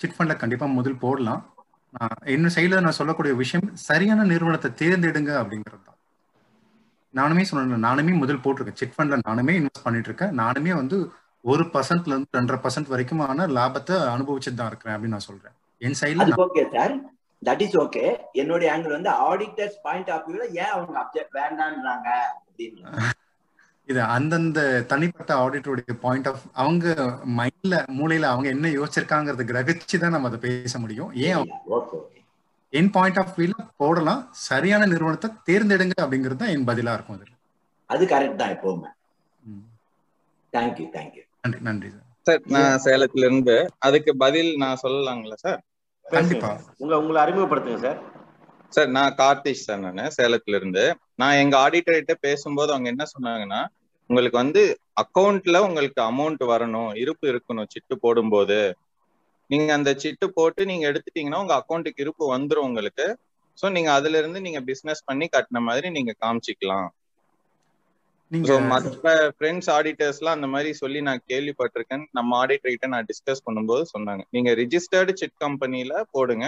சிட் 0.02 0.16
ஃபண்ட்ல 0.16 0.36
கண்டிப்பா 0.42 0.68
முதல் 0.80 1.02
போடலாம். 1.06 1.42
இன்னும் 2.34 2.54
சைடில் 2.56 2.84
நான் 2.86 3.00
சொல்லக்கூடிய 3.00 3.34
விஷயம் 3.42 3.70
சரியான 3.90 4.26
நிறுவனத்தை 4.32 4.70
தேர்ந்தெடுங்க 4.82 5.32
அப்படிங்கிறது 5.42 5.82
தான். 5.88 5.98
நானுமே 7.14 7.44
சொன்னேன் 7.48 7.86
நானுமே 7.88 8.14
முதல் 8.24 8.44
போட்டிருக்கேன். 8.44 8.80
சிட் 8.82 8.96
ஃபண்ட்ல 8.98 9.18
நானுமே 9.30 9.56
இன்வெஸ்ட் 9.60 9.86
பண்ணிட்டு 9.86 10.10
இருக்கேன் 10.12 10.36
நானுமே 10.42 10.74
வந்து 10.82 10.98
ஒரு 11.52 11.64
பர்சன்ட்ல 11.74 12.14
இருந்து 12.14 12.38
ரெண்டரை 12.38 12.60
பர்சன்ட் 12.66 12.92
வரைக்குமான 12.94 13.48
லாபத்தை 13.58 13.96
அனுபவிச்சுட்டு 14.16 14.60
தான் 14.60 14.72
இருக்கிறேன் 14.72 14.96
அப்படின்னு 14.96 15.16
நான் 15.18 15.30
சொல்றேன். 15.30 15.56
என் 15.88 16.00
சைட்ல 16.02 16.44
okay 16.48 16.64
sir 16.76 16.94
that 17.42 17.64
is 17.66 17.78
okay 17.84 18.04
என்னுடைய 18.42 18.68
ஆங்கிள் 18.74 18.98
வந்து 18.98 19.12
ஆடிட்டர்ஸ் 19.30 19.78
பாயிண்ட் 19.88 20.12
ஆஃப் 20.16 20.26
வியூல 20.28 20.46
ஏன் 20.62 20.74
அவங்க 20.76 20.96
அப்ஜெக்ட் 21.04 21.36
வேண்டான்றாங்க 21.42 22.10
அப்படின்னு 22.48 22.82
இது 23.88 24.00
அந்தந்த 24.16 24.60
தனிப்பட்ட 24.92 25.32
ஆடிட்டருடைய 25.44 25.94
பாயிண்ட் 26.04 26.28
ஆஃப் 26.32 26.44
அவங்க 26.62 26.86
மைண்ட்ல 27.40 27.76
மூளையில 27.98 28.30
அவங்க 28.34 28.48
என்ன 28.56 28.68
யோசிச்சிருக்காங்கிறத 28.78 29.46
கிரகிச்சு 29.52 29.98
தான் 30.04 30.14
நம்ம 30.16 30.30
அதை 30.32 30.40
பேச 30.46 30.74
முடியும். 30.84 31.10
ஏன் 31.28 31.50
என் 32.74 32.92
பாயிண்ட் 32.98 33.20
ஆஃப் 33.22 33.34
வியூல 33.38 33.56
போடலாம். 33.82 34.22
சரியான 34.50 34.88
நிறுவனத்தை 34.92 35.30
தேர்ந்தெடுங்க 35.50 35.96
அப்படிங்கிறது 36.04 36.42
தான் 36.44 36.54
என் 36.56 36.68
பதிலா 36.70 36.94
இருக்கும் 36.98 37.18
அதுல. 37.18 37.34
அது 37.90 38.04
கரெக்ட் 38.14 38.40
தான் 38.42 38.54
எப்பவுமே 38.56 38.90
தேங்க்யூ 40.54 40.86
தேங்க்யூ 40.96 41.24
நன்றி 41.44 41.60
நன்றி 41.68 41.90
சார். 41.92 42.08
சார் 42.28 42.42
நான் 42.56 42.82
சேலத்துல 42.86 43.28
இருந்து 43.28 43.56
அதுக்கு 43.88 44.12
பதில் 44.24 44.52
நான் 44.64 44.82
சொல்லலாங்களா 44.84 45.38
சார்? 45.46 45.60
கண்டிப்பா. 46.06 46.50
உங்களை 46.82 46.98
உங்களை 47.02 47.20
அறிமுகப்படுத்துங்க 47.24 47.82
சார். 47.88 48.00
சார் 48.76 48.90
நான் 48.98 49.16
கார்த்திஷ் 49.22 49.66
சார் 49.68 49.82
நான் 49.86 50.16
சேலத்துல 50.18 50.60
இருந்து 50.60 50.84
நான் 51.22 51.40
எங்க 51.44 51.56
ஆடிட்டர்கிட்ட 51.66 52.14
பேசும்போது 52.28 52.74
அவங்க 52.74 52.90
என்ன 52.94 53.06
சொன்னாங்கன்னா 53.14 53.62
உங்களுக்கு 54.10 54.38
வந்து 54.44 54.62
அக்கௌண்ட்ல 55.02 55.58
உங்களுக்கு 55.68 56.00
அமௌண்ட் 56.12 56.42
வரணும் 56.54 56.90
இருப்பு 57.04 57.26
இருக்கணும் 57.32 57.70
சிட்டு 57.74 57.96
போடும்போது. 58.06 58.58
நீங்க 59.50 59.70
அந்த 59.78 59.92
சிட்டு 60.02 60.26
போட்டு 60.38 60.62
நீங்க 60.70 60.84
எடுத்துட்டீங்கன்னா 60.92 61.42
உங்க 61.44 61.56
அக்கௌண்ட்டுக்கு 61.60 62.04
இருப்பு 62.06 62.26
வந்துரும் 62.36 62.68
உங்களுக்கு. 62.70 63.06
சோ 63.58 63.70
நீங்க 63.76 63.90
அதுல 63.98 64.20
இருந்து 64.22 64.40
நீங்க 64.46 64.60
பிசினஸ் 64.70 65.08
பண்ணி 65.10 65.26
கட்டின 65.36 65.62
மாதிரி 65.68 65.88
நீங்க 65.98 66.12
காமிச்சிக்கலாம். 66.24 66.90
மற்ற 68.72 69.14
ஃப்ரெண்ட்ஸ் 69.38 69.70
ஆடிட்டர்ஸ்லாம் 69.78 70.38
அந்த 70.38 70.48
மாதிரி 70.54 70.70
சொல்லி 70.82 71.00
நான் 71.08 71.24
கேள்விப்பட்டிருக்கேன். 71.32 72.04
நம்ம 72.18 72.38
ஆடிட்டர் 72.42 72.74
கிட்ட 72.74 72.88
நான் 72.94 73.08
டிஸ்கஸ் 73.10 73.46
பண்ணும்போது 73.48 73.84
சொன்னாங்க. 73.96 74.24
நீங்க 74.36 74.52
ரிஜிஸ்டர்டு 74.62 75.14
சிட் 75.22 75.38
கம்பெனில 75.46 76.04
போடுங்க. 76.16 76.46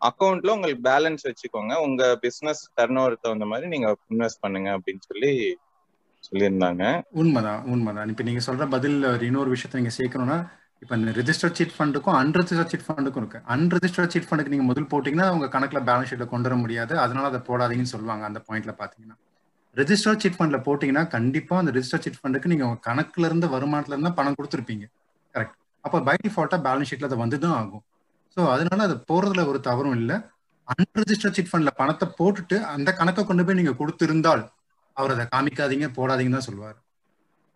அக்கௌண்ட்ல 0.00 0.50
உங்களுக்கு 0.50 0.82
பேலன்ஸ் 0.90 1.24
வச்சுக்கோங்க. 1.28 1.74
உங்க 1.74 2.02
பிசினஸ் 2.20 2.70
டர்ன் 2.76 2.98
ஓவர் 2.98 3.16
தகுந்த 3.20 3.44
மாதிரி 3.44 3.68
நீங்க 3.68 3.96
இன்வெஸ்ட் 4.10 4.40
பண்ணுங்க 4.40 4.78
அப்படின்னு 4.78 5.04
சொல்லி 5.06 5.32
சொல்லியிருந்தாங்க. 6.28 7.02
உண்மைதான் 7.10 7.64
உண்மைதான். 7.64 8.08
இப்ப 8.08 8.22
நீங்க 8.22 8.40
சொல்ற 8.46 8.68
பதில் 8.68 9.04
ஒரு 9.04 9.26
இன்னொரு 9.26 9.50
விஷயத்த 9.54 9.80
நீங்க 9.80 9.94
சேர்க்கணும்னா 9.98 10.38
இப்ப 10.80 10.96
இந்த 10.96 11.10
ரிஜிஸ்டர் 11.10 11.52
சீட் 11.52 11.74
ஃபண்டுக்கும் 11.78 12.16
அன்ரிஜிஸ்டர் 12.22 12.64
சீட் 12.64 12.86
ஃபண்டுக்கும் 12.88 13.22
இருக்கு. 13.22 13.38
அன்ரிஜிஸ்டர் 13.48 14.06
சீட் 14.06 14.28
ஃபண்டுக்கு 14.30 14.46
நீங்க 14.46 14.64
முதல் 14.64 14.84
போட்டீங்கன்னா 14.84 15.30
உங்க 15.30 15.46
கணக்குல 15.46 15.80
பேலன்ஸ் 15.84 16.10
ஷீட்ல 16.10 16.26
கொண்டு 16.28 16.48
வர 16.48 16.60
முடியாது. 16.60 16.98
அதனால 16.98 17.26
அதை 17.26 17.40
போடாதீங்கன்னு 17.48 17.94
சொல்லுவாங்க 17.94 18.24
அந்த 18.24 18.42
பாயிண்ட்ல 18.48 18.74
பாத்தீங்கன்னா. 18.78 19.16
ரிஜிஸ்டர் 19.76 20.20
சீட் 20.22 20.38
ஃபண்ட்ல 20.38 20.58
போட்டீங்கன்னா 20.64 21.06
கண்டிப்பா 21.06 21.58
அந்த 21.58 21.70
ரிஜிஸ்டர் 21.70 22.02
சீட் 22.04 22.20
ஃபண்டுக்கு 22.20 22.46
நீங்க 22.46 22.64
உங்க 22.64 22.80
கணக்குல 22.90 23.24
இருந்து 23.24 23.46
வருமானத்துல 23.46 23.96
இருந்தா 23.96 24.10
பணம் 24.10 24.34
கொடுத்துருப்பீங்க. 24.38 24.86
கரெக்ட் 25.34 25.56
அப்போ 25.80 26.00
பை 26.00 26.16
டிஃபால்ட்டா 26.26 26.58
பேலன்ஸ் 26.68 26.90
ஷீட்ல 26.90 27.04
அது 27.04 27.16
வந்து 27.16 27.38
தான் 27.38 27.52
ஆகும். 27.52 27.84
ஸோ 28.36 28.40
அதனால 28.54 28.80
அது 28.88 28.96
போறதுல 29.10 29.44
ஒரு 29.50 29.58
தவறும் 29.68 29.96
இல்லை. 30.00 30.16
அன்ரிஜிஸ்டர் 30.68 31.34
சிட் 31.36 31.50
ஃபண்ட்ல 31.50 31.70
பணத்தை 31.80 32.06
போட்டுட்டு 32.18 32.56
அந்த 32.74 32.90
கணக்கை 33.00 33.22
கொண்டு 33.24 33.44
போய் 33.46 33.58
நீங்க 33.60 33.74
கொடுத்திருந்தால் 33.80 34.42
அவர் 34.96 35.14
அதை 35.14 35.24
காமிக்காதீங்க 35.34 35.88
போடாதீங்கன்னு 35.98 36.38
தான் 36.38 36.48
சொல்லுவார். 36.48 36.78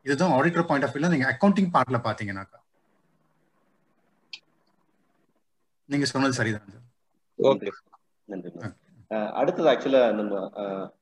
இதுதான் 0.07 0.35
ஆடிட்டர் 0.37 0.68
பாயிண்ட் 0.68 0.87
ஆஃப் 0.87 0.95
வியூல 0.95 1.11
நீங்க 1.14 1.27
அக்கௌண்டிங் 1.33 1.70
பார்ட்ல 1.75 1.99
பாத்தீங்கன்னாக்கா. 2.07 2.59
நீங்க 5.89 6.07
சொன்னது 6.12 6.39
சரிதான் 6.41 6.73
சார் 6.75 6.87
ஓகே 7.39 7.70
நன்றி 8.29 8.51
அடுத்தது 9.41 9.68
ஆக்சுவலா 9.73 10.03
நம்ம 10.18 10.35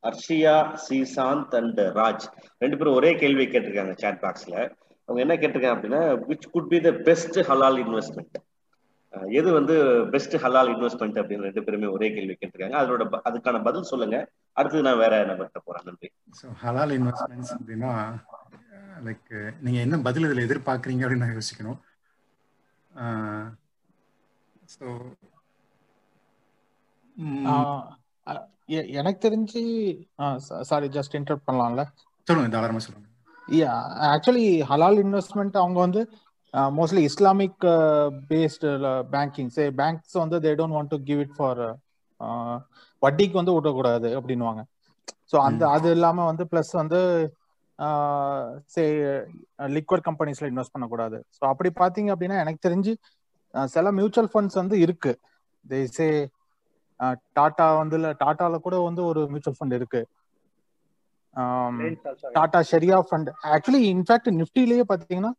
அர்ஷியா 0.08 0.54
ஸ்ரீசாந்த் 0.84 1.52
அண்ட் 1.58 1.80
ராஜ். 1.98 2.24
ரெண்டு 2.62 2.76
பேரும் 2.78 2.96
ஒரே 3.00 3.10
கேள்வி 3.22 3.44
கேட்டிருக்காங்க 3.52 3.94
சாட் 4.02 4.22
பாக்ஸ்ல 4.24 4.56
அவங்க 5.08 5.20
என்ன 5.24 5.34
கேட்டிருக்காங்க 5.42 5.76
அப்படின்னா 5.76 6.00
which 6.30 6.48
could 6.54 6.70
be 6.72 6.80
the 6.86 6.92
best 7.08 7.38
halal 7.50 7.78
investment 7.84 8.38
எது 9.38 9.48
வந்து 9.56 9.74
பெஸ்ட் 10.14 10.34
ஹலால் 10.42 10.70
இன்வெஸ்ட்மெண்ட் 10.72 11.18
அப்படின்னு 11.20 11.46
ரெண்டு 11.48 11.62
பேருமே 11.66 11.88
ஒரே 11.96 12.08
கேள்வி 12.16 12.34
கேட்டிருக்காங்க. 12.36 12.76
அதோட 12.82 13.02
அதுக்கான 13.28 13.62
பதில் 13.68 13.88
சொல்லுங்க. 13.92 14.18
அடுத்தது 14.58 14.84
நான் 14.86 15.02
வேற 15.04 15.14
நபர்கிட்ட 15.30 15.60
போறேன்? 15.64 15.86
நன்றி. 15.88 16.08
ஸோ 16.40 16.46
ஹலால் 16.62 16.94
இன்வெஸ்ட்மெண்ட்ஸ் 16.98 17.52
அப்படின்னா 17.56 17.92
லைக் 19.06 19.32
நீங்க 19.64 19.78
என்ன 19.86 19.98
பதில் 20.08 20.26
இதில் 20.28 20.46
எதிர்பார்க்குறீங்க 20.46 21.04
அப்படின்னு 21.04 21.24
நான் 21.26 21.38
யோசிக்கணும். 21.38 21.80
ஸோ 24.76 24.86
எனக்கு 29.00 29.20
தெரிஞ்சு 29.26 29.60
சாரி 30.68 30.88
ஜஸ்ட் 30.96 31.16
இன்டர்ட் 31.18 31.46
பண்ணலாம்ல. 31.48 31.82
சொல்லுங்க 32.28 32.50
தாராளமா 32.54 32.82
சொல்லுங்க. 32.84 33.06
ஆக்சுவலி 34.14 34.48
ஹலால் 34.70 34.98
இன்வெஸ்ட்மெண்ட் 35.04 35.56
அவங்க 35.62 35.78
வந்து 35.86 36.02
mostly 36.74 37.02
Islamic 37.08 37.64
based 38.30 38.70
banking 39.12 39.50
say 39.52 39.64
banks 39.78 40.16
வந்து 40.22 40.36
they 40.44 40.52
don't 40.58 40.76
want 40.76 40.92
to 40.94 40.98
give 41.08 41.20
it 41.20 41.36
for 41.36 41.60
வட்டிக்கு 43.02 43.36
வந்து 43.38 43.54
விடக்கூடாது 43.56 44.08
அப்படின்னுவாங்க. 44.18 44.62
ஸோ 45.30 45.36
அந்த 45.44 45.62
அது 45.74 45.88
இல்லாம 45.96 46.24
வந்து 46.26 46.44
ப்ளஸ் 46.50 46.72
வந்து 46.80 47.00
சே 48.72 48.82
லிக்விட் 49.70 50.04
கம்பெனிஸ்ல 50.08 50.48
இன்வெஸ்ட் 50.50 50.74
பண்ணக்கூடாது. 50.74 51.18
ஸோ 51.36 51.42
அப்படி 51.50 51.70
பார்த்தீங்க 51.76 52.10
அப்படின்னா 52.14 52.38
எனக்கு 52.42 52.60
தெரிஞ்சு 52.66 52.92
அஹ், 53.54 53.68
சில 53.68 53.90
மியூச்சுவல் 53.92 54.30
ஃபண்ட்ஸ் 54.32 54.58
வந்து 54.58 54.76
இருக்கு. 54.80 55.12
தே 55.64 55.78
சே 55.96 56.06
டாடா 57.36 57.66
வந்து 57.78 57.96
டாட்டால 58.20 58.56
கூட 58.60 58.76
வந்து 58.82 59.02
ஒரு 59.06 59.20
மியூச்சுவல் 59.30 59.58
ஃபண்ட் 59.58 59.76
இருக்கு. 59.78 60.00
Tata 62.36 62.60
sharia 62.70 62.96
fund 63.08 63.30
actually 63.54 63.80
in fact 63.92 64.30
நிஃப்டிலேயே 64.38 64.84
பாத்தீங்கன்னா 64.90 65.32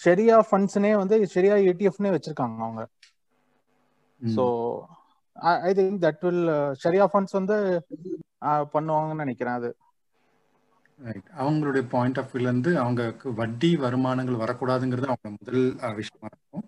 ஷெரியா 0.00 0.36
ஃபண்ட்ஸ்னே 0.48 0.92
வந்து 1.02 1.16
ஷெரியா 1.34 1.56
ஏடிஎஃப்னே 1.70 2.12
வச்சிருக்காங்க 2.14 2.60
அவங்க. 2.66 2.82
So 4.20 4.44
I 5.68 5.72
think 5.78 5.98
that 6.04 6.22
will 6.26 6.44
sharia 6.82 7.06
funds 7.12 7.38
வந்து 7.40 7.56
பண்ணுவாங்கன்னு 8.74 9.24
நினைக்கிறேன் 9.24 9.58
அது. 9.60 9.70
ரைட் 11.00 11.28
அவங்களுடைய 11.42 11.84
பாயிண்ட் 11.94 12.18
ஆஃப் 12.20 12.32
வியூல 12.32 12.50
இருந்து 12.50 12.72
அவங்களுக்கு 12.82 13.28
வட்டி 13.40 13.70
வருமானங்கள் 13.84 14.42
வரக்கூடாதுங்கிறது 14.42 15.08
அவங்க 15.12 15.30
முதல் 15.38 15.64
விஷயமா 16.00 16.28
இருக்கும். 16.32 16.64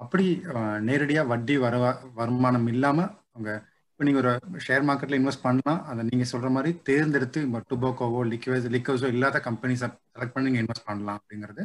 அப்படி 0.00 0.24
நேரடியாக 0.88 1.30
வட்டி 1.32 1.54
வர 1.64 1.74
வருமானம் 2.20 2.68
இல்லாம 2.74 2.98
அவங்க 3.34 3.50
இப்போ 3.90 4.04
நீங்கள் 4.06 4.22
ஒரு 4.22 4.32
ஷேர் 4.66 4.86
மார்க்கெட்டில் 4.88 5.18
இன்வெஸ்ட் 5.18 5.44
பண்ணலாம் 5.44 5.80
அதை 5.90 6.00
நீங்கள் 6.08 6.30
சொல்கிற 6.32 6.48
மாதிரி 6.56 6.70
தேர்ந்தெடுத்து 6.88 7.40
இப்போ 7.46 7.60
டுபோக்கோவோ 7.70 8.20
லிக்வேஸ் 8.32 8.66
லிக்கோஸோ 8.74 9.08
இல்லாத 9.14 9.40
கம்பெனிஸை 9.46 9.88
செலக்ட் 10.10 10.34
பண்ணி 10.34 10.48
நீங்கள் 10.48 10.64
இன்வெஸ்ட் 10.64 10.88
பண்ணலாம் 10.90 11.18
அப்படிங்கிறது 11.20 11.64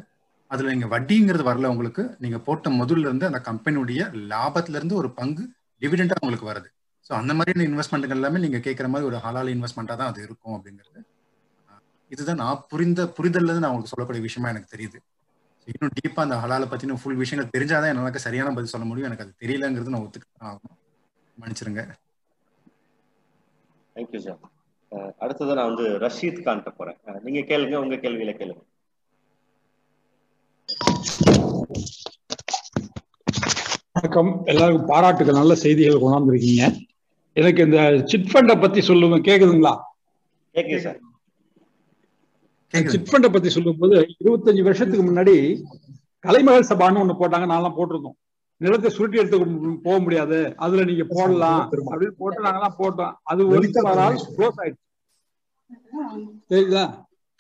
அதில் 0.51 0.71
நீங்கள் 0.73 0.91
வட்டிங்கிறது 0.93 1.43
வரல 1.49 1.69
உங்களுக்கு 1.73 2.03
நீங்கள் 2.23 2.43
போட்ட 2.47 2.69
முதல்ல 2.81 3.07
இருந்து 3.09 3.27
அந்த 3.29 3.39
கம்பெனியுடைய 3.49 4.01
லாபத்திலேருந்து 4.31 4.95
ஒரு 5.01 5.09
பங்கு 5.19 5.43
டிவிடெண்டா 5.81 6.17
உங்களுக்கு 6.21 6.49
வருது. 6.51 6.69
ஸோ 7.07 7.11
அந்த 7.19 7.31
மாதிரியான 7.37 7.65
இன்வெஸ்ட்மெண்ட்டுகள் 7.69 8.19
எல்லாமே 8.19 8.41
நீங்கள் 8.45 8.63
கேட்குற 8.65 8.87
மாதிரி 8.93 9.07
ஒரு 9.11 9.19
ஹலால் 9.25 9.53
இன்வெஸ்ட்மெண்ட்டாக 9.55 9.97
தான் 10.01 10.11
அது 10.11 10.21
இருக்கும் 10.27 10.55
அப்படிங்கிறது. 10.57 10.99
இதுதான் 12.11 12.41
நான் 12.43 12.61
புரிந்த 12.71 13.01
புரிதல்ல 13.17 13.57
நான் 13.63 13.71
உங்களுக்கு 13.71 13.93
சொல்லக்கூடிய 13.93 14.23
விஷயமா 14.27 14.51
எனக்கு 14.53 14.73
தெரியுது. 14.75 14.97
இன்னும் 15.71 15.93
டீப்பா 15.97 16.21
அந்த 16.25 16.37
ஹலால 16.43 16.67
பத்தின 16.71 16.97
ஃபுல் 17.01 17.19
விஷயங்கள் 17.23 17.53
தெரிஞ்சாதான் 17.55 17.91
என்னால 17.93 18.21
சரியான 18.25 18.53
பதில் 18.57 18.73
சொல்ல 18.73 18.85
முடியும். 18.89 19.09
எனக்கு 19.09 19.25
அது 19.25 19.33
தெரியலங்கிறது 19.43 19.93
நான் 19.93 20.05
ஒத்துக்கிட்டு 20.05 20.47
ஆகணும் 20.49 20.77
மன்னிச்சிருங்க. 21.37 21.83
தேங்க்யூ 23.95 24.21
சார் 24.25 24.41
அடுத்தது 25.23 25.55
நான் 25.59 25.69
வந்து 25.71 25.87
ரஷீத் 26.05 26.45
கான்ட்ட 26.47 26.71
போறேன். 26.77 26.97
நீங்க 27.27 27.41
கேளுங்க 27.51 27.75
உங்க 27.85 27.97
கேள்வியில 28.05 28.33
கேளுங்க. 28.41 28.63
வணக்கம். 33.95 34.29
எல்லாருக்கும் 34.45 34.85
பாராட்டுகள் 34.85 35.37
நல்ல 35.39 35.55
செய்திகள் 35.55 36.03
கொண்டாந்துருக்கீங்க 36.03 36.63
எனக்கு 37.33 37.63
இந்த 37.63 38.03
சிட் 38.05 38.29
ஃபண்டை 38.31 38.61
பத்தி 38.61 38.81
சொல்லுங்க 38.81 39.17
கேக்குதுங்களா? 39.27 39.73
சிட் 42.93 43.09
ஃபண்டை 43.09 43.29
பத்தி 43.33 43.49
சொல்லும்போது 43.49 43.95
இருபத்தஞ்சு 44.23 44.63
வருஷத்துக்கு 44.67 45.05
முன்னாடி 45.07 45.35
கலைமகள் 46.19 46.69
சபான்னு 46.69 47.01
ஒண்ணு 47.01 47.15
போட்டாங்க 47.21 47.47
நான்லாம் 47.53 47.77
போட்டிருந்தோம். 47.77 48.17
நிலத்தை 48.57 48.89
சுருட்டி 48.91 49.19
எடுத்து 49.19 49.37
போக 49.87 49.99
முடியாது. 49.99 50.39
அதுல 50.57 50.83
நீங்க 50.83 51.05
போடலாம் 51.09 51.61
அப்படின்னு 51.71 52.11
போட்டு 52.21 52.43
நாங்கெல்லாம் 52.43 52.79
போட்டோம். 52.81 53.13
அது 53.23 53.47
ஒரு 53.47 53.69
நாள் 53.83 54.19
க்ளோஸ் 54.37 54.61
ஆயிடுச்சு. 54.61 54.85
தெரியுதா 56.49 56.85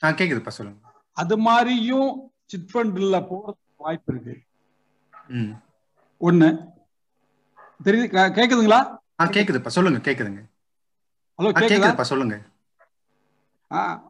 கேக்குதுப்பா 0.01 0.53
சொல்லுங்க. 0.59 0.79
அது 1.11 1.37
மாதிரியும் 1.37 2.30
சிட் 2.51 2.69
ஃபண்ட்ல 2.73 3.19
போறதுக்கு 3.29 3.77
வாய்ப்பு 3.77 4.13
இருக்கு. 4.13 4.41
ம். 5.27 5.51
ஒண்ணு. 6.21 6.65
தெரியுது? 7.83 8.31
கேக்குதுங்களா? 8.37 8.79
கேக்குதுப்பா. 9.23 9.67
சொல்லுங்க 9.67 10.11
கேக்குதுங்க. 10.11 10.41
ஹலோ 11.37 11.51
கேக்குதுப்பா. 11.53 12.01
சொல்லுங்க. 12.01 12.41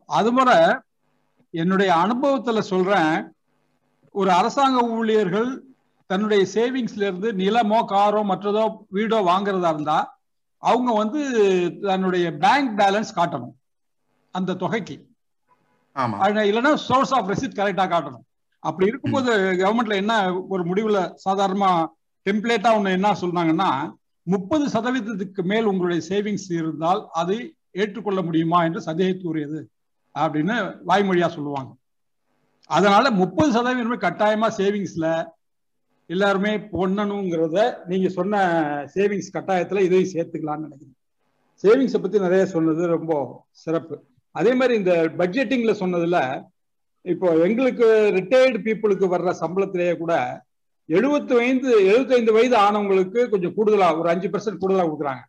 அது 0.06 0.32
முறை 0.32 0.58
என்னுடைய 1.50 1.94
அனுபவத்துல 1.96 2.60
சொல்றேன். 2.60 3.34
ஒரு 4.12 4.32
அரசாங்க 4.32 4.88
ஊழியர்கள் 4.88 5.64
தன்னுடைய 6.06 6.46
சேவிங்ஸ்ல 6.54 7.02
இருந்து 7.02 7.32
நிலமோ 7.32 7.86
காரோ 7.86 8.24
மற்றதோ 8.24 8.64
வீடோ 8.94 9.18
வாங்குறதா 9.28 9.70
இருந்தா 9.70 10.20
அவங்க 10.58 10.92
வந்து 10.94 11.22
தன்னுடைய 11.82 12.32
பேங்க் 12.32 12.80
பேலன்ஸ் 12.80 13.14
காட்டணும். 13.16 13.56
அந்த 14.32 14.54
தொகைக்கு. 14.54 15.10
இல்லைன்னா 15.96 16.74
சோர்ஸ் 16.74 17.14
ஆஃப் 17.14 17.30
ரெசிட் 17.30 17.58
கரெக்டா 17.60 17.86
காட்டணும். 17.88 18.30
அப்படி 18.64 18.90
இருக்கும்போது 18.90 19.32
கவர்மெண்ட்ல 19.62 19.96
என்ன 19.96 20.16
ஒரு 20.50 20.64
முடிவுல 20.64 21.00
சாதாரணமா 21.26 21.72
டெம்ப்ளேட்டா 22.26 22.72
ஒண்ணு 22.78 22.92
என்ன 22.92 23.10
சொன்னாங்கன்னா 23.22 23.70
முப்பது 24.28 24.66
சதவீதத்துக்கு 24.68 25.44
மேல் 25.44 25.66
உங்களுடைய 25.66 26.02
சேவிங்ஸ் 26.10 26.52
இருந்தால் 26.52 27.08
அது 27.12 27.36
ஏற்றுக்கொள்ள 27.72 28.22
முடியுமா 28.22 28.64
என்று 28.64 28.82
சந்தேகத்துக்குரியது 28.86 29.60
அப்படின்னு 30.16 30.56
வாய்மொழியா 30.88 31.28
சொல்லுவாங்க. 31.28 31.72
அதனால 32.70 33.12
முப்பது 33.12 33.52
சதவீதம் 33.52 34.04
கட்டாயமா 34.06 34.50
சேவிங்ஸ்ல 34.58 35.08
எல்லாருமே 36.10 36.58
பொண்ணணுங்கிறத 36.58 37.58
நீங்க 37.88 38.10
சொன்ன 38.10 38.44
சேவிங்ஸ் 38.96 39.34
கட்டாயத்துல 39.34 39.80
இதையும் 39.80 40.14
சேர்த்துக்கலாம்னு 40.14 40.66
நினைக்கிறேன். 40.68 40.98
சேவிங்ஸை 41.64 42.02
பத்தி 42.02 42.20
நிறைய 42.20 42.46
சொன்னது 42.46 42.88
ரொம்ப 42.88 43.14
சிறப்பு. 43.52 43.96
அதே 44.36 44.54
மாதிரி 44.54 44.78
இந்த 44.78 44.94
பட்ஜெட்டிங்ல 45.18 45.74
சொன்னதுல 45.84 46.20
இப்போ 47.06 47.28
எங்களுக்கு 47.46 47.86
ரிட்டையர்டு 48.18 48.60
பீப்புளுக்கு 48.66 49.06
வர்ற 49.14 49.30
சம்பளத்திலேயே 49.42 49.94
கூட 50.02 50.14
எழுபத்தி 50.90 51.34
ஐந்து 51.46 51.70
எழுபத்தைந்து 51.92 52.32
வயது 52.36 52.56
ஆனவங்களுக்கு 52.58 53.22
கொஞ்சம் 53.34 53.54
கூடுதலா 53.58 53.88
ஒரு 54.00 54.10
அஞ்சு 54.14 54.28
பெர்சன்ட் 54.34 54.62
கூடுதலா 54.62 54.86
கொடுக்குறாங்க. 54.88 55.24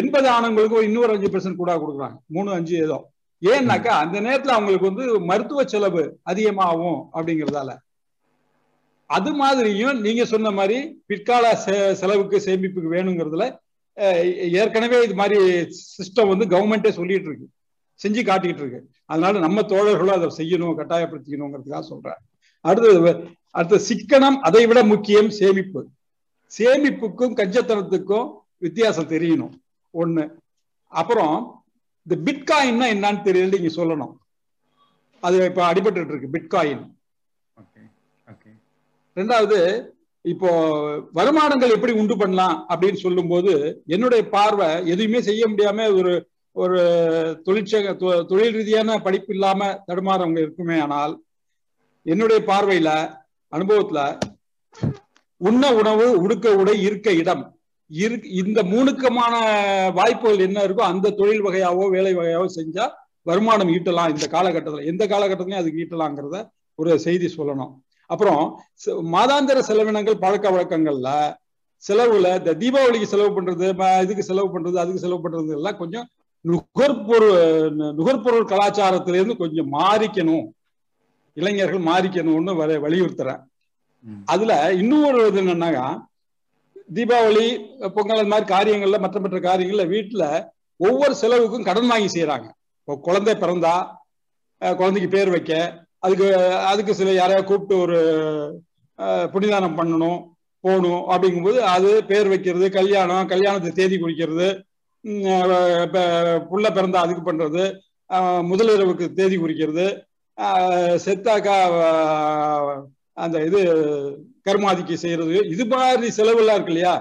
எண்பது 0.00 0.28
ஆனவங்களுக்கு 0.34 0.86
இன்னொரு 0.88 1.14
அஞ்சு 1.14 1.28
பெர்சன்ட் 1.34 1.60
கூட 1.62 1.72
கொடுக்குறாங்க. 1.82 2.16
மூணு 2.34 2.50
அஞ்சு 2.58 2.74
ஏதோ. 2.86 2.98
ஏன்னாக்கா 3.42 3.92
அந்த 4.04 4.16
நேரத்துல 4.26 4.56
அவங்களுக்கு 4.56 4.90
வந்து 4.90 5.06
மருத்துவ 5.30 5.64
செலவு 5.72 6.02
அதிகமாகும் 6.30 7.00
அப்படிங்கிறதால. 7.14 7.70
அது 9.10 9.30
மாதிரியும் 9.40 9.98
நீங்க 10.00 10.24
சொன்ன 10.24 10.50
மாதிரி 10.58 10.76
பிற்கால 11.06 11.54
செலவுக்கு 12.02 12.36
சேமிப்புக்கு 12.46 12.94
வேணுங்கிறதுல 12.96 13.46
ஏற்கனவே 14.60 14.98
இது 15.06 15.14
மாதிரி 15.14 15.38
சிஸ்டம் 15.96 16.30
வந்து 16.32 16.46
கவர்மெண்டே 16.52 16.90
சொல்லிட்டு 16.98 17.28
இருக்கு. 17.30 17.46
செஞ்சு 18.02 18.20
காட்டிட்டு 18.28 18.62
இருக்கு. 18.62 18.80
அதனால 19.04 19.38
நம்ம 19.38 19.60
தோழர்களும் 19.60 20.16
அதை 20.18 20.28
செய்யணும் 20.38 20.78
கட்டாயப்படுத்திக்கணுங்கிறதுக்காக 20.80 21.80
சொல்றேன். 21.80 22.20
அடுத்தது 22.60 23.12
அடுத்த 23.50 23.80
சிக்கனம் 23.88 24.38
அதை 24.48 24.66
விட 24.66 24.84
முக்கியம் 24.84 25.30
சேமிப்பு. 25.30 25.80
சேமிப்புக்கும் 26.58 27.36
கஞ்சத்தனத்துக்கும் 27.40 28.26
வித்தியாசம் 28.58 29.08
தெரியணும். 29.08 29.52
ஒண்ணு. 29.94 30.24
அப்புறம் 30.92 31.64
இந்த 32.06 32.32
பிட்காயின்னா 32.32 32.86
என்னன்னு 32.94 33.24
தெரியல 33.28 33.54
நீங்க 33.54 33.72
சொல்லணும். 33.82 34.12
அது 35.20 35.44
இப்ப 35.44 35.72
அடிபட்டு 35.72 36.08
இருக்கு 36.08 36.34
பிட்காயின் 36.36 36.84
ரெண்டாவது 39.16 39.58
இப்போ 40.24 40.50
வருமானங்கள் 41.12 41.74
எப்படி 41.74 41.92
உண்டு 41.92 42.16
பண்ணலாம் 42.16 42.56
அப்படின்னு 42.68 42.94
சொல்லும் 42.94 43.28
போது 43.28 43.82
என்னுடைய 43.86 44.28
பார்வை 44.28 44.68
எதுவுமே 44.86 45.20
செய்ய 45.20 45.42
முடியாம 45.48 45.86
ஒரு 45.98 46.12
ஒரு 46.56 46.80
தொழிற்சக 47.46 47.92
தொழில் 48.30 48.56
ரீதியான 48.56 48.98
படிப்பு 49.00 49.32
இல்லாம 49.34 49.68
தடுமாறவங்க 49.86 50.40
இருக்குமே 50.44 50.76
ஆனால் 50.80 51.14
என்னுடைய 52.06 52.40
பார்வையில 52.50 52.90
அனுபவத்துல 53.52 54.00
உண்ண 55.40 55.62
உணவு 55.80 56.06
உடுக்க 56.24 56.48
உடை 56.62 56.74
இருக்க 56.88 57.10
இடம் 57.22 57.44
இரு 57.90 58.16
இந்த 58.40 58.60
மூணுக்கமான 58.72 59.34
வாய்ப்புகள் 59.98 60.44
என்ன 60.46 60.58
இருக்கோ 60.66 60.84
அந்த 60.90 61.14
தொழில் 61.20 61.44
வகையாவோ 61.46 61.86
வேலை 61.94 62.12
வகையாவோ 62.18 62.46
செஞ்சா 62.58 62.84
வருமானம் 63.26 63.70
ஈட்டலாம் 63.74 64.12
இந்த 64.12 64.26
காலகட்டத்தில். 64.34 64.88
எந்த 64.92 65.02
காலகட்டத்திலையும் 65.12 65.62
அதுக்கு 65.62 65.82
ஈட்டலாங்கிறத 65.82 66.36
ஒரு 66.78 66.92
செய்தி 67.04 67.26
சொல்லணும். 67.36 67.72
அப்புறம் 68.10 68.40
மாதாந்திர 69.14 69.58
செலவினங்கள் 69.68 70.22
பழக்க 70.24 70.46
வழக்கங்கள்ல 70.54 71.10
செலவுல 71.82 72.26
இந்த 72.40 72.52
தீபாவளிக்கு 72.62 73.12
செலவு 73.12 73.30
பண்றது 73.36 73.66
இதுக்கு 74.04 74.24
செலவு 74.30 74.48
பண்றது 74.54 74.76
அதுக்கு 74.82 75.04
செலவு 75.04 75.22
பண்றது 75.24 75.56
எல்லாம் 75.58 75.78
கொஞ்சம் 75.82 76.06
நுகர்பொருள் 76.44 77.36
நுகர்பொருள் 77.98 78.50
கலாச்சாரத்திலிருந்து 78.52 79.34
கொஞ்சம் 79.42 79.70
மாறிக்கணும். 79.74 80.46
இளைஞர்கள் 81.36 81.88
மாறிக்கணும்னு 81.90 82.54
வர 82.60 82.72
வலியுறுத்துறேன். 82.84 83.42
அதுல 84.32 84.52
இன்னொரு 84.80 85.20
இது 85.28 85.40
என்னன்னாக்கா 85.42 85.86
தீபாவளி 86.88 87.44
பொங்கல் 87.96 88.20
அந்த 88.20 88.32
மாதிரி 88.32 88.46
காரியங்கள்ல 88.54 88.98
மற்ற 89.00 89.18
மற்ற 89.20 89.38
காரியங்கள்ல 89.40 89.84
வீட்டுல 89.92 90.24
ஒவ்வொரு 90.80 91.14
செலவுக்கும் 91.20 91.68
கடன் 91.68 91.90
வாங்கி 91.92 92.08
செய்யறாங்க 92.14 92.46
இப்போ 92.80 92.94
குழந்தை 93.06 93.34
பிறந்தா 93.34 93.74
குழந்தைக்கு 94.62 95.08
பேர் 95.14 95.30
வைக்க 95.34 95.52
அதுக்கு 96.04 96.26
அதுக்கு 96.70 96.92
சில 96.94 97.12
யாரையா 97.14 97.40
கூப்பிட்டு 97.42 97.76
ஒரு 97.84 97.98
புனிதானம் 99.34 99.78
பண்ணணும் 99.78 100.18
போகணும் 100.64 101.02
அப்படிங்கும்போது 101.12 101.58
அது 101.74 101.90
பேர் 102.10 102.28
வைக்கிறது 102.28 102.66
கல்யாணம் 102.70 103.30
கல்யாணத்தை 103.32 103.70
தேதி 103.72 103.96
குறிக்கிறது 103.98 104.48
புள்ள 106.50 106.66
பிறந்தா 106.76 107.04
அதுக்கு 107.04 107.22
பண்றது. 107.28 107.64
முதலிரவுக்கு 108.50 109.06
தேதி 109.18 109.36
குறிக்கிறது. 109.42 109.86
செத்தாக்கா 111.04 111.56
அந்த 113.24 113.36
இது 113.48 113.60
கர்மாதிக்கு 114.48 114.94
செய்யறது. 115.02 115.34
இது 115.54 115.64
மாதிரி 115.72 116.08
செலவுலாம் 116.18 116.56
இருக்கு 116.58 116.74
இல்லையா? 116.74 116.94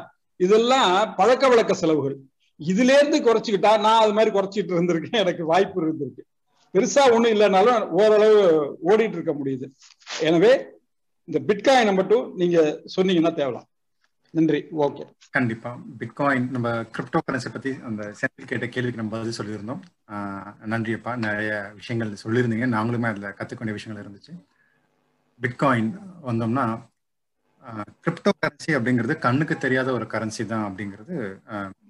இதெல்லாம் 0.45 0.93
பழக்க 1.20 1.43
வழக்க 1.52 1.74
செலவுகள். 1.82 2.18
இதுல 2.60 2.95
இருந்து 2.97 3.18
குறைச்சிக்கிட்டா 3.28 3.72
நான் 3.86 4.02
அது 4.04 4.14
மாதிரி 4.18 4.32
குறைச்சிட்டு 4.38 4.74
இருந்திருக்கேன். 4.76 5.22
எனக்கு 5.24 5.43
வாய்ப்பு 5.52 5.80
இருந்திருக்கு. 5.84 6.24
பெருசா 6.74 7.04
ஒண்ணும் 7.14 7.34
இல்லைனாலும் 7.36 7.88
ஓரளவு 8.02 8.41
ஓடிட்டு 8.89 9.18
இருக்க 9.18 9.34
முடியுது. 9.39 9.66
எனவே 10.28 10.52
இந்த 11.28 11.39
பிட்காயினை 11.49 11.93
மட்டும் 11.99 12.26
நீங்க 12.41 12.60
சொன்னீங்கன்னா 12.95 13.34
தேவலாம். 13.41 13.68
நன்றி. 14.34 14.60
ஓகே. 14.84 15.04
கண்டிப்பா. 15.36 15.72
பிட்காயின் 16.00 16.46
நம்ம 16.56 16.70
கிரிப்டோ 16.96 17.20
கரன்சி 17.26 17.50
பத்தி 17.56 17.72
அந்த 17.90 18.04
செந்தில் 18.20 18.50
கேட்ட 18.52 18.68
கேள்விக்கு 18.76 19.02
நம்ம 19.02 19.12
பதில் 19.16 19.40
சொல்லியிருந்தோம். 19.40 19.82
நன்றியப்பா. 20.74 21.14
நிறைய 21.26 21.52
விஷயங்கள் 21.80 22.22
சொல்லியிருந்தீங்க. 22.24 22.68
நாங்களுமே 22.78 23.10
அதில் 23.12 23.36
கற்றுக்கொண்ட 23.40 23.74
விஷயங்கள் 23.80 24.06
இருந்துச்சு. 24.06 24.34
பிட்காயின் 25.42 25.92
வந்தோம்னா 26.30 26.66
கிரிப்டோ 28.04 28.32
கரன்சி 28.40 28.72
அப்படிங்கிறது 28.78 29.14
கண்ணுக்கு 29.26 29.56
தெரியாத 29.58 29.90
ஒரு 29.98 30.06
கரன்சி 30.14 30.44
தான் 30.52 30.66
அப்படிங்கிறது 30.70 31.16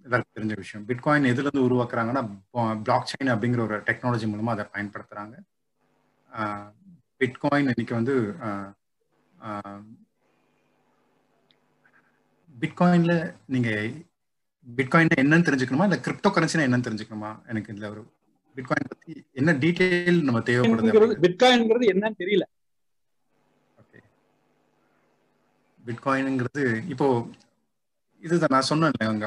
எல்லாருக்கும் 0.03 0.37
தெரிஞ்ச 0.37 0.55
விஷயம். 0.63 0.85
பிட்காயின் 0.87 1.29
எதுல 1.31 1.45
இருந்து 1.45 1.65
உருவாக்குறாங்கன்னா 1.67 2.23
பிளாக் 2.83 3.09
செயின் 3.11 3.33
அப்படிங்கிற 3.35 3.61
ஒரு 3.67 3.77
டெக்னாலஜி 3.89 4.27
மூலமா 4.31 4.53
அதை 4.55 4.65
பயன்படுத்துறாங்க. 4.75 5.35
பிட்காயின் 7.21 7.71
இன்னைக்கு 7.71 7.95
வந்து 7.99 8.15
பிட்காயின்ல 12.61 13.13
நீங்க 13.53 13.69
பிட்காயின் 14.67 15.21
என்னன்னு 15.23 15.47
தெரிஞ்சுக்கணுமா? 15.47 15.85
இல்ல 15.89 15.97
கிரிப்டோ 16.05 16.29
கரன்சினா 16.33 16.65
என்னன்னு 16.67 16.87
தெரிஞ்சுக்கணுமா? 16.87 17.31
எனக்கு 17.51 17.71
இதுல 17.73 17.87
ஒரு 17.93 18.01
பிட்காயின் 18.57 18.89
பத்தி 18.91 19.11
என்ன 19.39 19.51
டீடைல் 19.61 20.19
நம்ம 20.27 20.39
தேவைப்படுது 20.49 21.19
பிட்காயின்ங்கிறது 21.25 21.85
என்னன்னு 21.93 22.19
தெரியல. 22.23 22.45
பிட்காயின்ங்கிறது 25.79 26.63
இப்போ 26.93 27.07
இதுதான் 28.23 28.53
நான் 28.55 28.69
சொன்னேன் 28.71 29.23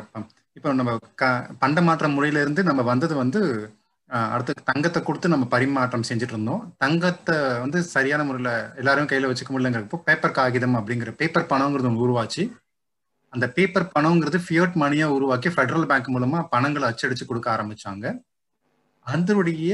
இப்போ 0.56 0.72
நம்ம 0.80 0.92
க 1.20 1.24
பண்ட 1.62 1.78
மாற்ற 1.86 2.08
முறையில 2.16 2.42
இருந்து 2.44 2.62
நம்ம 2.68 2.82
வந்தது 2.90 3.14
வந்து 3.22 3.40
அடுத்து 4.10 4.52
தங்கத்தை 4.68 5.00
கொடுத்து 5.02 5.32
நம்ம 5.32 5.46
பரிமாற்றம் 5.54 6.06
செஞ்சுட்டு 6.08 6.34
இருந்தோம் 6.34 6.62
தங்கத்தை 6.82 7.36
வந்து 7.64 7.78
சரியான 7.94 8.24
முறையில் 8.28 8.52
எல்லாரும் 8.80 9.08
கையில 9.10 9.30
வச்சுக்க 9.30 9.52
முடியலங்கிறப்போ 9.52 9.98
பேப்பர் 10.08 10.36
காகிதம் 10.38 10.76
அப்படிங்கிற 10.80 11.12
பேப்பர் 11.20 11.50
பணங்கிறது 11.52 11.88
ஒன்று 11.90 12.04
உருவாச்சு. 12.06 12.44
அந்த 13.34 13.46
பேப்பர் 13.56 13.90
பணங்கிறது 13.96 14.38
ஃபியட் 14.46 14.74
மணியா 14.82 15.06
உருவாக்கி 15.16 15.48
ஃபெடரல் 15.54 15.88
பேங்க் 15.90 16.10
மூலமா 16.14 16.40
பணங்களை 16.54 16.86
அச்சடிச்சு 16.90 17.24
கொடுக்க 17.26 17.48
ஆரம்பிச்சாங்க. 17.56 18.06
அதனுடைய 19.06 19.70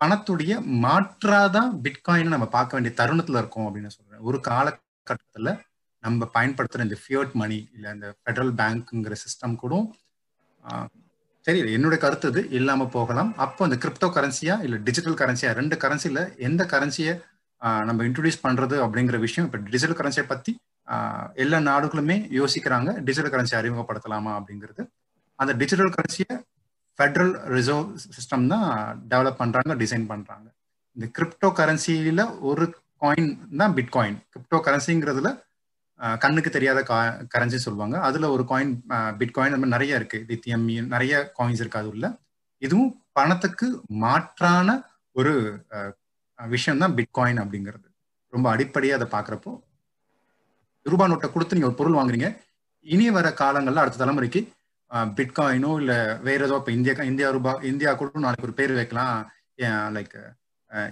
பணத்துடைய 0.00 0.52
மாற்றாதான் 0.84 1.72
பிட்காயின் 1.84 2.32
நம்ம 2.34 2.46
பார்க்க 2.54 2.76
வேண்டிய 2.76 2.92
தருணத்துல 3.00 3.40
இருக்கோம் 3.42 3.66
அப்படின்னு 3.66 3.92
சொல்றேன். 3.96 4.22
ஒரு 4.28 4.38
காலகட்டத்துல 4.48 5.48
நம்ம 6.04 6.28
பயன்படுத்துற 6.36 6.86
இந்த 6.86 6.96
ஃபியட் 7.02 7.32
மணி 7.40 7.58
இல்ல 7.74 7.86
இந்த 7.96 8.08
ஃபெடரல் 8.20 8.52
பேங்க்ங்கிற 8.60 9.16
சிஸ்டம் 9.24 9.56
கூட 9.62 9.74
சரி 11.46 11.60
என்னுடைய 11.76 11.98
கருத்து 12.02 12.28
இது. 12.32 12.40
இல்லாம 12.58 12.86
போகலாம். 12.94 13.30
அப்போ 13.44 13.60
அந்த 13.66 13.76
கிரிப்டோ 13.82 14.08
கரன்சியா 14.16 14.54
இல்ல 14.66 14.76
டிஜிட்டல் 14.88 15.18
கரன்சியா 15.20 15.50
ரெண்டு 15.60 15.76
கரன்சில 15.84 16.24
எந்த 16.48 16.62
கரன்சியை 16.72 17.14
நம்ம 17.88 18.00
இன்ட்ரடியூஸ் 18.08 18.44
பண்றது 18.46 18.76
அப்படிங்கிற 18.84 19.18
விஷயம். 19.26 19.46
இப்ப 19.48 19.60
டிஜிட்டல் 19.68 19.98
கரன்சியை 20.00 20.26
பத்தி 20.32 20.52
எல்லா 21.42 21.58
நாடுகளுமே 21.70 22.16
யோசிக்கிறாங்க 22.38 22.90
டிஜிட்டல் 23.08 23.32
கரன்சி 23.34 23.54
அறிமுகப்படுத்தலாமா 23.60 24.32
அப்படிங்கிறது. 24.38 24.82
அந்த 25.38 25.52
டிஜிட்டல் 25.60 25.92
கரன்சியை 25.96 26.34
ஃபெடரல் 26.98 27.34
ரிசர்வ் 27.56 27.90
சிஸ்டம் 28.16 28.46
தான் 28.52 28.66
டெவலப் 29.12 29.40
பண்ணுறாங்க 29.42 29.74
டிசைன் 29.82 30.08
பண்ணுறாங்க 30.12 30.48
இந்த 30.96 31.06
கிரிப்டோ 31.16 31.48
கரன்சியில் 31.60 32.24
ஒரு 32.50 32.64
காயின் 33.02 33.30
தான் 33.60 33.74
பிட்காயின் 33.78 34.18
கிரிப்டோ 34.32 34.58
கரன்சிங்கிறதுல 34.66 35.30
கண்ணுக்கு 36.22 36.50
தெரியாத 36.56 36.80
கரன்சி 37.34 37.58
சொல்லுவாங்க. 37.64 37.96
அதில் 38.08 38.32
ஒரு 38.34 38.44
காயின் 38.50 38.74
பிட்காயின் 39.20 39.54
அந்த 39.54 39.60
மாதிரி 39.62 39.76
நிறைய 39.76 40.00
இருக்குது 40.00 40.26
லித்தியம் 40.30 40.66
நிறைய 40.94 41.14
காயின்ஸ் 41.38 41.62
இருக்குது 41.62 41.82
அது 41.82 41.92
உள்ள 41.94 42.06
இதுவும் 42.66 42.92
பணத்துக்கு 43.18 43.66
மாற்றான 44.04 44.68
ஒரு 45.16 45.32
விஷயம் 46.38 46.82
தான் 46.82 46.94
பிட்காயின் 46.98 47.40
அப்படிங்கிறது. 47.42 47.86
ரொம்ப 48.32 48.46
அடிப்படையாக 48.54 48.98
அதை 48.98 49.08
பார்க்குறப்போ 49.16 49.52
ரூபா 50.86 51.04
நோட்டை 51.10 51.28
கொடுத்து 51.32 51.56
நீங்க 51.56 51.68
ஒரு 51.70 51.78
பொருள் 51.80 51.98
வாங்குறீங்க. 51.98 52.28
இனி 52.86 53.06
வர 53.16 53.28
காலங்கள்ல 53.42 53.82
அடுத்த 53.82 54.00
தலைமுறைக்கு 54.02 54.40
பிட்காயினோ 55.18 55.70
இல்ல 55.80 55.92
வேற 56.26 56.40
ஏதோ 56.46 56.56
இப்போ 56.60 56.72
இந்தியா 56.76 56.94
இந்தியா 57.10 57.28
ரூபா 57.36 57.52
இந்தியா 57.70 57.90
கூட 57.98 58.20
நாளைக்கு 58.24 58.46
ஒரு 58.48 58.54
பேர் 58.60 58.72
வைக்கலாம். 58.80 59.18
லைக் 59.96 60.16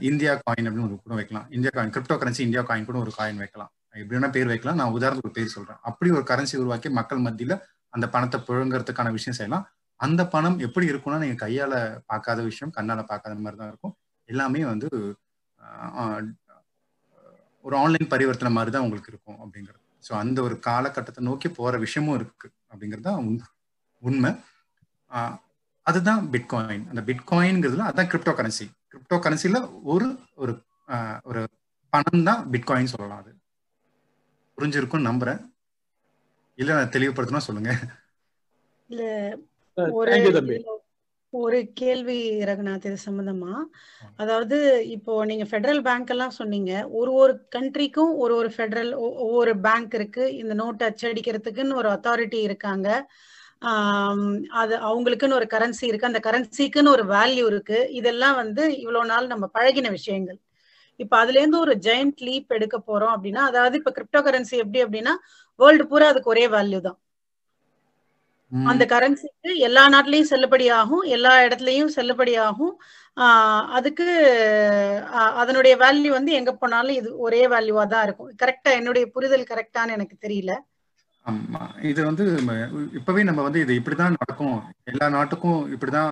இந்தியா 0.09 0.33
காயின் 0.45 0.67
அப்படின்னு 0.69 0.87
ஒரு 0.89 0.97
கூட 1.07 1.15
வைக்கலாம். 1.21 1.47
India 1.57 1.73
coin 1.77 1.93
crypto 1.97 2.17
currency 2.21 2.43
India 2.47 2.63
coin 2.69 2.87
கூட 2.91 2.99
ஒரு 3.05 3.13
காயின் 3.19 3.41
வைக்கலாம். 3.43 3.71
எப்படின்னா 4.03 4.31
பேர் 4.37 4.51
வைக்கலாம். 4.53 4.79
நான் 4.81 4.95
உதாரணத்துக்கு 4.99 5.31
ஒரு 5.31 5.37
பேர் 5.39 5.55
சொல்றேன். 5.57 5.81
அப்படி 5.89 6.09
ஒரு 6.19 6.25
கரன்சி 6.31 6.57
உருவாக்கி 6.63 6.89
மக்கள் 6.99 7.25
மத்தியில 7.27 7.57
அந்த 7.97 8.07
பணத்தை 8.15 8.39
புழங்குறதுக்கான 8.49 9.13
விஷயம் 9.19 9.39
செய்யலாம். 9.39 9.65
அந்த 10.01 10.23
பணம் 10.35 10.59
எப்படி 10.67 10.87
இருக்கும்னா 10.91 11.21
நீங்க 11.25 11.37
கையால 11.45 11.75
பார்க்காத 12.11 12.41
விஷயம் 12.51 12.75
கண்ணால 12.77 13.03
பார்க்காத 13.11 13.41
மாதிரி 13.45 13.61
தான் 13.61 13.71
இருக்கும். 13.73 13.95
எல்லாமே 14.29 14.63
வந்து 14.73 14.89
ஒரு 17.65 17.75
ஆன்லைன் 17.83 18.13
பரிவர்த்தனை 18.13 18.51
மாதிரி 18.57 18.73
தான் 18.75 18.85
உங்களுக்கு 18.87 19.13
இருக்கும் 19.13 19.39
அப்படிங்கிறது. 19.43 19.78
ஸோ 20.09 20.13
அந்த 20.15 20.39
ஒரு 20.43 20.55
காலகட்டத்தை 20.67 21.23
நோக்கி 21.29 21.49
போற 21.51 21.77
விஷயமும் 21.79 22.17
இருக்கு 22.19 22.49
அப்படிங்கிறது 22.71 23.13
உண்மை. 24.03 24.31
அதுதான் 25.87 26.23
பிட்காயின் 26.33 26.87
அந்த 26.91 27.03
பிட்காயின்ங்கிறதுல 27.09 27.89
அதான் 27.91 28.11
கிரிப்டோ 28.13 28.33
கரன்சி 28.39 28.67
கிரிப்டோ 28.93 29.17
கரன்சில 29.25 29.59
ஒரு 29.93 30.09
ஒரு 30.43 30.53
ஒரு 31.25 31.41
பணம் 31.93 32.27
தான் 32.29 32.43
பிட்காயின் 32.53 32.93
சொல்லலாம் 32.93 33.23
அது. 33.23 33.33
புரிஞ்சிருக்கும் 34.59 35.09
நம்புறேன். 35.09 35.41
இல்ல 36.59 36.77
நான் 36.79 36.95
தெளிவுபடுத்தணும் 36.95 37.47
சொல்லுங்க. 37.47 37.73
இல்ல 38.91 39.03
ஒரு 41.33 41.59
கேள்வி 41.81 42.17
ரகுநாத் 42.49 42.87
இது 42.89 42.99
சம்பந்தமா? 43.05 43.55
அதாவது 44.19 44.57
இப்போ 44.95 45.13
நீங்க 45.31 45.45
ஃபெடரல் 45.51 45.81
பேங்க் 45.87 46.13
எல்லாம் 46.15 46.37
சொன்னீங்க. 46.39 46.71
ஒரு 46.99 47.11
ஒரு 47.23 47.35
கண்ட்ரிக்கும் 47.57 48.13
ஒரு 48.23 48.35
ஒரு 48.35 48.51
ஃபெடரல் 48.55 48.91
ஒவ்வொரு 49.25 49.53
பேங்க் 49.67 49.95
இருக்கு. 49.99 50.25
இந்த 50.41 50.55
நோட் 50.63 50.87
அச்சடிக்கிறதுக்குன்னு 50.89 51.79
ஒரு 51.83 51.91
அத்தாரிட்டி 51.97 52.41
இருக்காங்க. 52.49 52.89
அது 54.61 54.75
அவங்களுக்குன்னு 54.89 55.39
ஒரு 55.41 55.49
கரன்சி 55.55 55.85
இருக்கு. 55.91 56.11
அந்த 56.11 56.23
கரன்சிக்குன்னு 56.29 56.95
ஒரு 56.97 57.05
வேல்யூ 57.15 57.47
இருக்கு. 57.53 57.81
இதெல்லாம் 58.01 58.37
வந்து 58.43 58.65
இவ்வளவு 58.83 59.11
நாள் 59.13 59.33
நம்ம 59.33 59.47
பழகின 59.57 59.91
விஷயங்கள். 59.99 60.39
இப்ப 61.01 61.15
அதுல 61.23 61.41
இருந்து 61.41 61.61
ஒரு 61.65 61.75
ஜெயண்ட் 61.87 62.21
லீப் 62.27 62.55
எடுக்க 62.57 62.77
போறோம் 62.89 63.15
அப்படின்னா 63.17 63.43
அதாவது 63.51 63.77
இப்ப 63.81 63.93
கிரிப்டோ 63.99 64.23
கரன்சி 64.29 64.57
எப்படி 64.65 64.81
அப்படின்னா 64.87 65.15
வேர்ல்டு 65.61 65.85
பூரா 65.91 66.09
அதுக்கு 66.13 66.33
ஒரே 66.35 66.47
வேல்யூ 66.57 66.81
தான். 66.81 66.99
அந்த 68.53 68.85
கரன்சிக்கு 68.93 69.51
எல்லா 69.67 69.83
நாட்டிலையும் 69.95 70.31
செல்லுபடி 70.33 70.67
ஆகும் 70.79 71.05
எல்லா 71.17 71.33
இடத்துலயும் 71.47 71.93
செல்லுபடி 71.97 72.35
ஆகும் 72.47 72.75
அதுக்கு 73.79 74.07
அதனுடைய 75.43 75.75
வேல்யூ 75.83 76.11
வந்து 76.17 76.33
எங்க 76.41 76.53
போனாலும் 76.55 76.99
இது 77.01 77.11
ஒரே 77.27 77.43
வேல்யூவா 77.55 77.85
தான் 77.95 78.05
இருக்கும். 78.07 78.31
கரெக்டா 78.43 78.73
என்னுடைய 78.81 79.05
புரிதல் 79.17 79.51
கரெக்டான்னு 79.53 79.97
எனக்கு 79.99 80.17
தெரியல. 80.27 80.53
ஆமா. 81.27 81.61
இது 81.91 82.01
வந்து 82.09 82.25
இப்பவே 82.99 83.23
நம்ம 83.29 83.41
வந்து 83.47 83.63
இது 83.65 83.73
இப்படிதான் 83.81 84.17
நடக்கும். 84.17 84.55
எல்லா 84.93 85.07
நாட்டுக்கும் 85.17 85.61
இப்படிதான் 85.75 86.11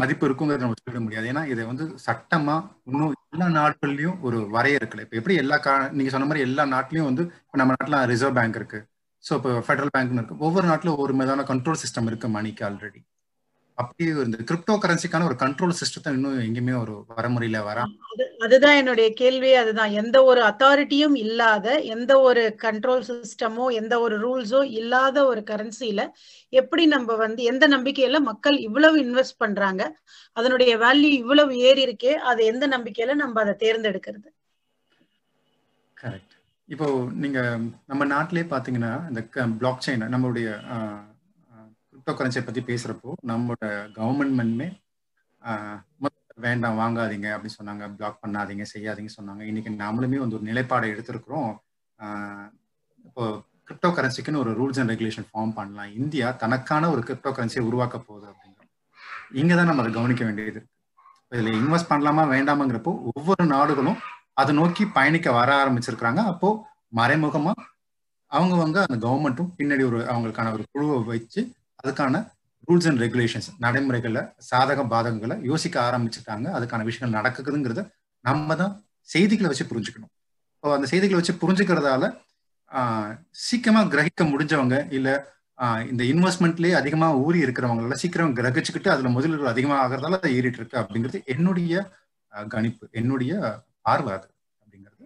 மதிப்பு 0.00 0.24
இருக்குங்கிறத 0.28 0.64
நம்ம 0.64 0.78
சொல்ல 0.80 1.00
முடியாது. 1.06 1.26
ஏன்னா 1.32 1.42
இதை 1.52 1.64
வந்து 1.72 1.86
சட்டமா 2.06 2.56
இன்னும் 2.90 3.14
எல்லா 3.32 3.48
நாடுகள்லயும் 3.58 4.20
ஒரு 4.28 4.38
வரையறுக்கல. 4.56 5.04
இப்ப 5.06 5.18
எப்படி 5.20 5.36
எல்லா 5.42 5.58
நீங்க 5.98 6.12
சொன்ன 6.14 6.28
மாதிரி 6.30 6.46
எல்லா 6.48 6.64
நாட்டிலயும் 6.74 7.10
வந்து 7.10 7.24
இப்ப 7.46 7.60
நம்ம 7.62 7.76
நாட்டுல 7.76 8.00
ரிசர்வ் 8.12 8.38
பேங்க் 8.38 8.58
இருக்கு. 8.60 8.80
ஸோ 9.24 9.32
இப்போ 9.38 9.50
ஃபெடரல் 9.64 9.94
பேங்க்னு 9.94 10.20
இருக்கு 10.20 10.44
ஒவ்வொரு 10.46 10.66
நாட்டிலும் 10.68 11.00
ஒரு 11.04 11.14
மீதான 11.18 11.46
கண்ட்ரோல் 11.48 11.80
சிஸ்டம் 11.80 12.08
இருக்கு 12.10 12.28
மணிக்கு 12.34 12.62
ஆல்ரெடி 12.66 13.00
அப்படி 13.78 14.04
இந்த 14.22 14.38
கிரிப்டோ 14.48 14.74
கரன்சிக்கான 14.80 15.26
ஒரு 15.28 15.36
கண்ட்ரோல் 15.42 15.76
சிஸ்டத்தை 15.78 16.10
இன்னும் 16.16 16.40
எங்கேயுமே 16.42 16.72
ஒரு 16.80 16.94
வரமுறையில 17.10 17.58
வர 17.66 17.78
அதுதான் 18.42 18.78
என்னுடைய 18.80 19.06
கேள்வி. 19.20 19.50
அதுதான். 19.60 19.92
எந்த 20.00 20.16
ஒரு 20.28 20.40
அத்தாரிட்டியும் 20.48 21.16
இல்லாத 21.22 21.66
எந்த 21.94 22.12
ஒரு 22.26 22.42
கண்ட்ரோல் 22.62 23.04
சிஸ்டமோ 23.08 23.66
எந்த 23.78 23.94
ஒரு 24.00 24.16
ரூல்ஸோ 24.22 24.60
இல்லாத 24.76 25.18
ஒரு 25.26 25.42
கரன்சில 25.50 26.04
எப்படி 26.52 26.84
நம்ம 26.94 27.16
வந்து 27.18 27.42
எந்த 27.50 27.66
நம்பிக்கையில 27.74 28.20
மக்கள் 28.28 28.58
இவ்வளவு 28.66 28.98
இன்வெஸ்ட் 29.04 29.40
பண்றாங்க 29.42 29.82
அதனுடைய 30.36 30.72
வேல்யூ 30.84 31.12
இவ்வளவு 31.20 31.54
ஏறி 31.68 31.84
இருக்கே 31.86 32.14
அது 32.30 32.42
எந்த 32.52 32.66
நம்பிக்கையில 32.74 33.14
நம்ம 33.22 33.40
அதை 33.44 33.54
தேர்ந்தெடுக்கிறது? 33.64 34.28
கரெக்ட் 35.96 36.29
இப்போ 36.72 36.86
நீங்க 37.22 37.38
நம்ம 37.90 38.02
நாட்டிலே 38.12 38.42
பாத்தீங்கன்னா 38.52 38.92
இந்த 39.10 39.20
பிளாக் 39.60 39.84
செயின் 39.86 40.04
நம்மளுடைய 40.14 40.48
கிரிப்டோ 41.90 42.12
கரன்சியை 42.18 42.42
பத்தி 42.44 42.60
பேசுறப்போ 42.68 43.12
நம்மளோட 43.30 43.64
கவர்மெண்ட்மெண்ட்மே 43.96 44.68
வேண்டாம் 46.46 46.78
வாங்காதீங்க 46.80 47.28
அப்படின்னு 47.34 47.58
சொன்னாங்க 47.58 47.86
பிளாக் 47.96 48.20
பண்ணாதீங்க 48.22 48.64
செய்யாதீங்க 48.72 49.10
சொன்னாங்க. 49.16 49.42
இன்னைக்கு 49.50 49.70
நாமளுமே 49.82 50.20
வந்து 50.22 50.36
ஒரு 50.38 50.46
நிலைப்பாடை 50.50 50.86
எடுத்திருக்கிறோம். 50.92 51.50
இப்போ 53.08 53.24
கிரிப்டோ 53.68 53.90
கரன்சிக்குன்னு 53.96 54.42
ஒரு 54.44 54.52
ரூல்ஸ் 54.60 54.80
அண்ட் 54.82 54.92
ரெகுலேஷன் 54.92 55.28
ஃபார்ம் 55.30 55.56
பண்ணலாம். 55.58 55.90
இந்தியா 56.00 56.28
தனக்கான 56.44 56.90
ஒரு 56.94 57.02
கிரிப்டோ 57.08 57.32
கரன்சியை 57.38 57.64
உருவாக்க 57.70 57.96
போகுது 58.06 58.26
அப்படிங்கிறோம். 58.30 58.70
இங்கே 59.40 59.56
தான் 59.58 59.68
நம்ம 59.70 59.82
அதை 59.84 59.92
கவனிக்க 59.98 60.24
வேண்டியது 60.28 60.52
இருக்கு. 60.54 60.70
இதில் 61.34 61.58
இன்வெஸ்ட் 61.60 61.90
பண்ணலாமா 61.92 62.22
வேண்டாமாங்கிறப்போ 62.34 62.94
ஒவ்வொரு 63.12 63.44
நாடுகளும் 63.56 64.00
அதை 64.40 64.52
நோக்கி 64.60 64.84
பயணிக்க 64.96 65.28
வர 65.38 65.50
ஆரம்பிச்சிருக்கிறாங்க. 65.62 66.20
அப்போ 66.32 66.48
மறைமுகமா 66.98 67.52
அவங்க 68.32 68.54
வந்து 68.64 68.78
அந்த 68.86 68.96
கவர்மெண்ட்டும் 69.06 69.50
பின்னாடி 69.58 69.82
ஒரு 69.90 69.98
அவங்களுக்கான 70.12 70.52
ஒரு 70.56 70.64
குழுவை 70.72 70.98
வச்சு 71.12 71.40
அதுக்கான 71.82 72.22
ரூல்ஸ் 72.68 72.88
அண்ட் 72.90 73.02
ரெகுலேஷன்ஸ் 73.04 73.48
நடைமுறைகளை 73.64 74.22
சாதக 74.50 74.80
பாதகங்களை 74.92 75.36
யோசிக்க 75.50 75.76
ஆரம்பிச்சுட்டாங்க. 75.88 76.46
அதுக்கான 76.56 76.84
விஷயங்கள் 76.88 77.18
நடக்குதுங்கிறத 77.18 77.82
நம்ம 78.24 78.56
தான் 78.62 78.74
செய்திகளை 79.08 79.48
வச்சு 79.50 79.66
புரிஞ்சுக்கணும். 79.70 80.12
இப்போ 80.56 80.70
அந்த 80.76 80.86
செய்திகளை 80.92 81.18
வச்சு 81.20 81.34
புரிஞ்சுக்கிறதால 81.42 82.04
சீக்கிரமா 83.46 83.82
கிரகிக்க 83.92 84.24
முடிஞ்சவங்க 84.32 84.76
இல்ல 84.96 85.08
இந்த 85.90 86.02
இன்வெஸ்ட்மெண்ட்லயே 86.10 86.74
அதிகமா 86.80 87.08
ஊறி 87.24 87.38
இருக்கிறவங்களால 87.44 87.96
சீக்கிரம் 88.02 88.36
கிரகிச்சுக்கிட்டு 88.38 88.90
அதுல 88.92 89.08
முதலீடு 89.16 89.50
அதிகமாக 89.52 89.80
ஆகிறதால 89.84 90.18
அதை 90.20 90.30
ஏறிட்டு 90.38 90.58
இருக்கு 90.60 90.78
அப்படிங்கிறது 90.82 91.18
என்னுடைய 91.34 91.82
கணிப்பு 92.54 92.84
என்னுடைய 93.00 93.32
ஆர்வம் 93.84 94.16
அது 94.18 94.28
அப்படிங்கிறது. 94.62 95.04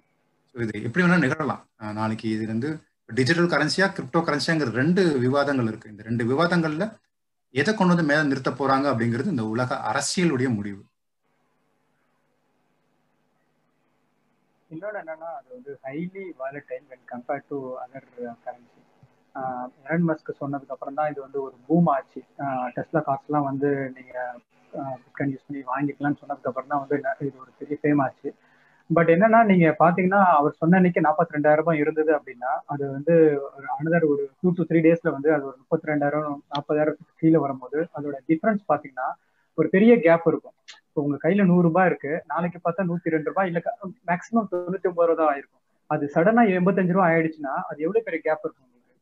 ஸோ 0.55 0.57
இது 0.65 0.83
எப்படி 0.87 1.03
வேணால் 1.05 1.25
நிகழலாம். 1.27 1.63
நாளைக்கு 2.01 2.27
இது 2.37 2.45
வந்து 2.55 2.71
டிஜிட்டல் 3.19 3.51
கரன்சியா 3.55 3.87
கிரிப்டோ 3.97 4.21
கரன்சியாங்கிற 4.27 4.73
ரெண்டு 4.81 5.03
விவாதங்கள் 5.25 5.71
இருக்கு. 5.71 5.93
இந்த 5.95 6.05
ரெண்டு 6.11 6.25
விவாதங்கள்ல 6.33 6.85
எதை 7.55 7.73
கொண்டு 7.73 7.95
வந்து 7.95 8.11
மேலே 8.11 8.23
நிறுத்த 8.31 8.51
போறாங்க 8.61 8.87
அப்படிங்கிறது 8.93 9.33
இந்த 9.35 9.45
உலக 9.55 9.77
அரசியலுடைய 9.91 10.49
முடிவு. 10.59 10.83
இன்னொன்று 14.71 15.01
என்னன்னா 15.03 15.29
அது 15.39 15.49
வந்து 15.57 15.73
highly 15.85 16.25
volatile 16.41 16.87
when 16.93 17.05
compared 17.13 17.47
to 17.51 17.59
other 17.83 18.09
currency 18.47 18.81
Elon 19.87 20.07
Musk 20.09 20.31
சொன்னதுக்கு 20.41 20.75
அப்புறம் 20.75 20.97
தான் 20.99 21.11
இது 21.13 21.21
வந்து 21.27 21.39
ஒரு 21.45 21.55
பூம் 21.67 21.89
ஆச்சு. 21.95 22.21
டெஸ்லா 22.77 23.01
காஸ்ட்லாம் 23.09 23.47
வந்து 23.51 23.69
நீங்க 23.97 24.15
பிட்காயின் 25.05 25.33
யூஸ் 25.35 25.47
பண்ணி 25.47 25.63
வாங்கிக்கலாம்னு 25.73 26.21
சொன்னதுக்கு 26.23 26.51
அப்புறம் 26.51 26.73
தான் 26.73 26.83
வந்து 26.83 26.97
இது 27.29 27.37
ஒரு 27.45 27.53
பெரிய 27.61 27.77
ஃபேம் 27.83 28.03
ஆச்சு. 28.07 28.31
பட் 28.91 29.11
என்னன்னா 29.13 29.39
நீங்க 29.51 29.67
பாத்தீங்கன்னா 29.81 30.21
அவர் 30.39 30.59
சொன்ன 30.61 30.79
அன்னைக்கு 30.79 31.05
நாற்பத்தி 31.07 31.35
ரெண்டாயிரம் 31.37 31.63
ரூபாய் 31.63 31.81
இருந்தது 31.83 32.11
அப்படின்னா 32.17 32.51
அது 32.73 32.85
வந்து 32.97 33.15
ஒரு 33.57 33.67
அனதர் 33.77 34.05
ஒரு 34.13 34.25
டூ 34.41 34.51
டு 34.59 34.67
த்ரீ 34.71 34.81
டேஸ்ல 34.87 35.13
வந்து 35.17 35.31
அது 35.37 35.45
ஒரு 35.51 35.57
முப்பத்தி 35.61 35.91
ரெண்டாயிரம் 35.91 36.27
நாற்பதாயிரத்துக்கு 36.53 37.21
கீழே 37.23 37.39
வரும்போது 37.45 37.79
அதோட 37.99 38.17
டிஃபரன்ஸ் 38.31 38.65
பாத்தீங்கன்னா 38.73 39.09
ஒரு 39.59 39.69
பெரிய 39.75 39.93
கேப் 40.07 40.27
இருக்கும். 40.31 40.57
இப்போ 40.89 41.01
உங்க 41.07 41.17
கையில 41.25 41.45
நூறு 41.51 41.65
ரூபாய் 41.69 41.89
இருக்கு 41.91 42.13
நாளைக்கு 42.33 42.59
பார்த்தா 42.67 42.89
நூத்தி 42.91 43.15
ரெண்டு 43.15 43.31
ரூபாய் 43.33 43.49
இல்ல 43.51 43.61
மேக்ஸிமம் 44.11 44.49
தொண்ணூத்தி 44.53 44.89
ஒன்பது 44.91 45.09
ரூபா 45.11 45.19
தான் 45.21 45.31
ஆயிருக்கும். 45.33 45.63
அது 45.91 46.05
சடனா 46.15 46.43
எண்பத்தஞ்சு 46.59 46.95
ரூபா 46.97 47.07
ஆயிடுச்சுன்னா 47.13 47.55
அது 47.71 47.79
எவ்வளவு 47.87 48.07
பெரிய 48.09 48.21
கேப் 48.27 48.45
இருக்கும் 48.45 48.67
உங்களுக்கு? 48.67 48.95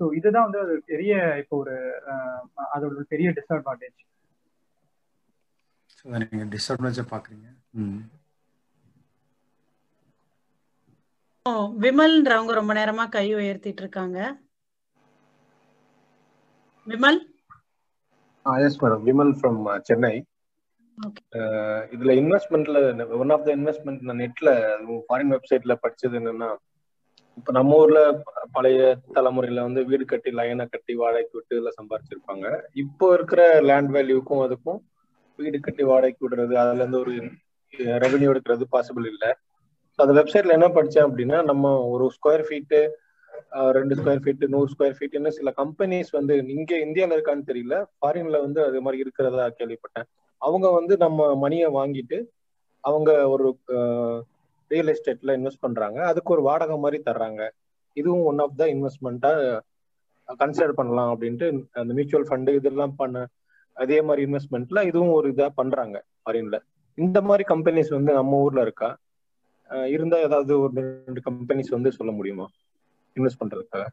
ஸோ 0.00 0.04
இதுதான் 0.18 0.46
வந்து 0.46 0.60
ஒரு 0.64 0.76
பெரிய 0.92 1.12
இப்போ 1.42 1.56
ஒரு 1.62 1.74
அதோட 2.74 2.92
ஒரு 3.00 3.06
பெரிய 3.14 3.30
டிஸ்அட்வான்டேஜ் 3.38 4.00
நீங்க 6.32 6.46
டிஸ்அட்வான்டேஜ் 6.54 7.12
பாக்குறீங்க. 7.14 7.48
விமல்ன்றவங்க 11.82 12.52
ரொம்ப 12.58 12.72
நேரமா 12.78 13.04
கை 13.14 13.26
உயர்த்திட்டு 13.34 13.82
இருக்காங்க. 13.84 14.18
Vimal? 16.86 17.20
Yes 18.66 18.78
madam 18.82 19.04
Vimal 19.08 19.32
from 19.38 19.58
Chennai. 19.88 20.14
இதுல 21.94 22.12
இன்வெஸ்ட்மெண்ட்ல 22.20 22.78
ஒன் 23.22 23.32
ஆஃப் 23.36 23.46
த 23.46 23.50
இன்வெஸ்ட்மெண்ட் 23.56 24.06
நான் 24.08 24.20
நெட்ல 24.22 24.50
ஃபாரின் 25.06 25.32
வெப்சைட்ல 25.34 25.74
படிச்சது 25.84 26.18
என்னன்னா 26.20 26.50
இப்ப 27.38 27.52
நம்ம 27.56 27.76
ஊர்ல 27.76 28.00
பழைய 28.56 28.80
தலைமுறையில 29.14 29.62
வந்து 29.66 29.82
வீடு 29.90 30.04
கட்டி 30.04 30.30
லைனை 30.38 30.64
கட்டி 30.68 30.94
வாடகைக்கு 30.94 31.36
விட்டு 31.38 31.56
இதுல 31.56 31.70
சம்பாரிச்சிருப்பாங்க. 31.78 32.46
இப்போ 32.82 33.06
இருக்கிற 33.16 33.42
லேண்ட் 33.68 33.90
வேல்யூக்கும் 33.96 34.42
அதுக்கும் 34.46 34.80
வீடு 35.38 35.58
கட்டி 35.60 35.84
வாடகைக்கு 35.90 36.24
விடுறது 36.24 36.54
அதுல 36.62 36.82
இருந்து 36.82 37.00
ஒரு 37.00 37.14
ரெவன்யூ 38.04 38.30
எடுக்கிறது 38.32 38.66
பாசிபிள் 38.74 39.06
இல்லை. 39.12 39.30
அந்த 40.02 40.12
வெப்சைட்ல 40.18 40.56
என்ன 40.58 40.68
படிச்சேன் 40.76 41.06
அப்படின்னா 41.08 41.38
நம்ம 41.50 41.64
ஒரு 41.94 42.04
ஸ்கொயர் 42.16 42.44
ஃபீட்டு 42.48 42.78
ரெண்டு 43.76 43.94
ஸ்கொயர் 43.98 44.22
ஃபீட் 44.24 44.44
நூறு 44.54 44.68
ஸ்கொயர் 44.72 44.96
ஃபீட்னு 44.98 45.30
சில 45.38 45.50
கம்பெனிஸ் 45.60 46.10
வந்து 46.18 46.34
இங்க 46.56 46.72
இந்தியால 46.86 47.16
இருக்கான்னு 47.16 47.48
தெரியல 47.50 47.76
ஃபாரின்ல 47.96 48.38
வந்து 48.46 48.60
அது 48.66 48.82
மாதிரி 48.84 49.02
இருக்கிறதா 49.04 49.46
கேள்விப்பட்டேன். 49.58 50.06
அவங்க 50.42 50.66
வந்து 50.78 50.94
நம்ம 51.04 51.26
மணியை 51.44 51.68
வாங்கிட்டு 51.78 52.18
அவங்க 52.84 53.10
ஒரு 53.34 53.46
ரியல் 54.70 54.90
எஸ்டேட்ல 54.92 55.36
இன்வெஸ்ட் 55.38 55.64
பண்றாங்க. 55.66 55.98
அதுக்கு 56.10 56.32
ஒரு 56.36 56.42
வாடகை 56.48 56.76
மாதிரி 56.84 56.98
தர்றாங்க. 57.08 57.42
இதுவும் 57.96 58.24
ஒன் 58.30 58.40
ஆஃப் 58.44 58.56
த 58.60 58.66
இன்வெஸ்ட்மெண்ட்டா 58.74 59.32
கன்சிடர் 60.40 60.78
பண்ணலாம் 60.78 61.10
அப்படின்ட்டு 61.12 61.46
அந்த 61.80 61.92
மியூச்சுவல் 61.94 62.28
ஃபண்டு 62.28 62.52
இதெல்லாம் 62.60 62.94
பண்ண 62.96 63.16
அதே 63.76 63.98
மாதிரி 64.06 64.22
இன்வெஸ்ட்மெண்ட்ல 64.28 64.80
இதுவும் 64.90 65.14
ஒரு 65.18 65.28
இதா 65.32 65.48
பண்றாங்க 65.60 65.96
ஃபாரின்ல 66.22 66.56
இந்த 66.98 67.18
மாதிரி 67.28 67.44
கம்பெனிஸ் 67.52 67.90
வந்து 67.90 68.12
நம்ம 68.12 68.40
ஊர்ல 68.44 68.60
இருக்கா? 68.60 68.88
இருந்தா 69.94 70.16
ஏதாவது 70.26 70.52
ஒரு 70.60 70.72
ரெண்டு 71.06 71.20
கம்பெனிஸ் 71.28 71.74
வந்து 71.76 71.90
சொல்ல 71.98 72.12
முடியுமா? 72.12 72.46
இன்வெஸ்ட் 73.16 73.40
பண்றதுக்காக. 73.42 73.84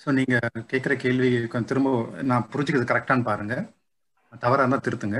ஸோ 0.00 0.08
நீங்க 0.18 0.36
கேட்குற 0.72 0.94
கேள்வி 1.04 1.28
திரும்ப 1.70 1.90
நான் 2.30 2.48
புரிஞ்சுக்கிறது 2.52 2.92
கரெக்டான்னு 2.92 3.28
பாருங்க. 3.30 3.54
தவறாக 4.42 4.64
இருந்தால் 4.64 4.86
திருத்துங்க. 4.86 5.18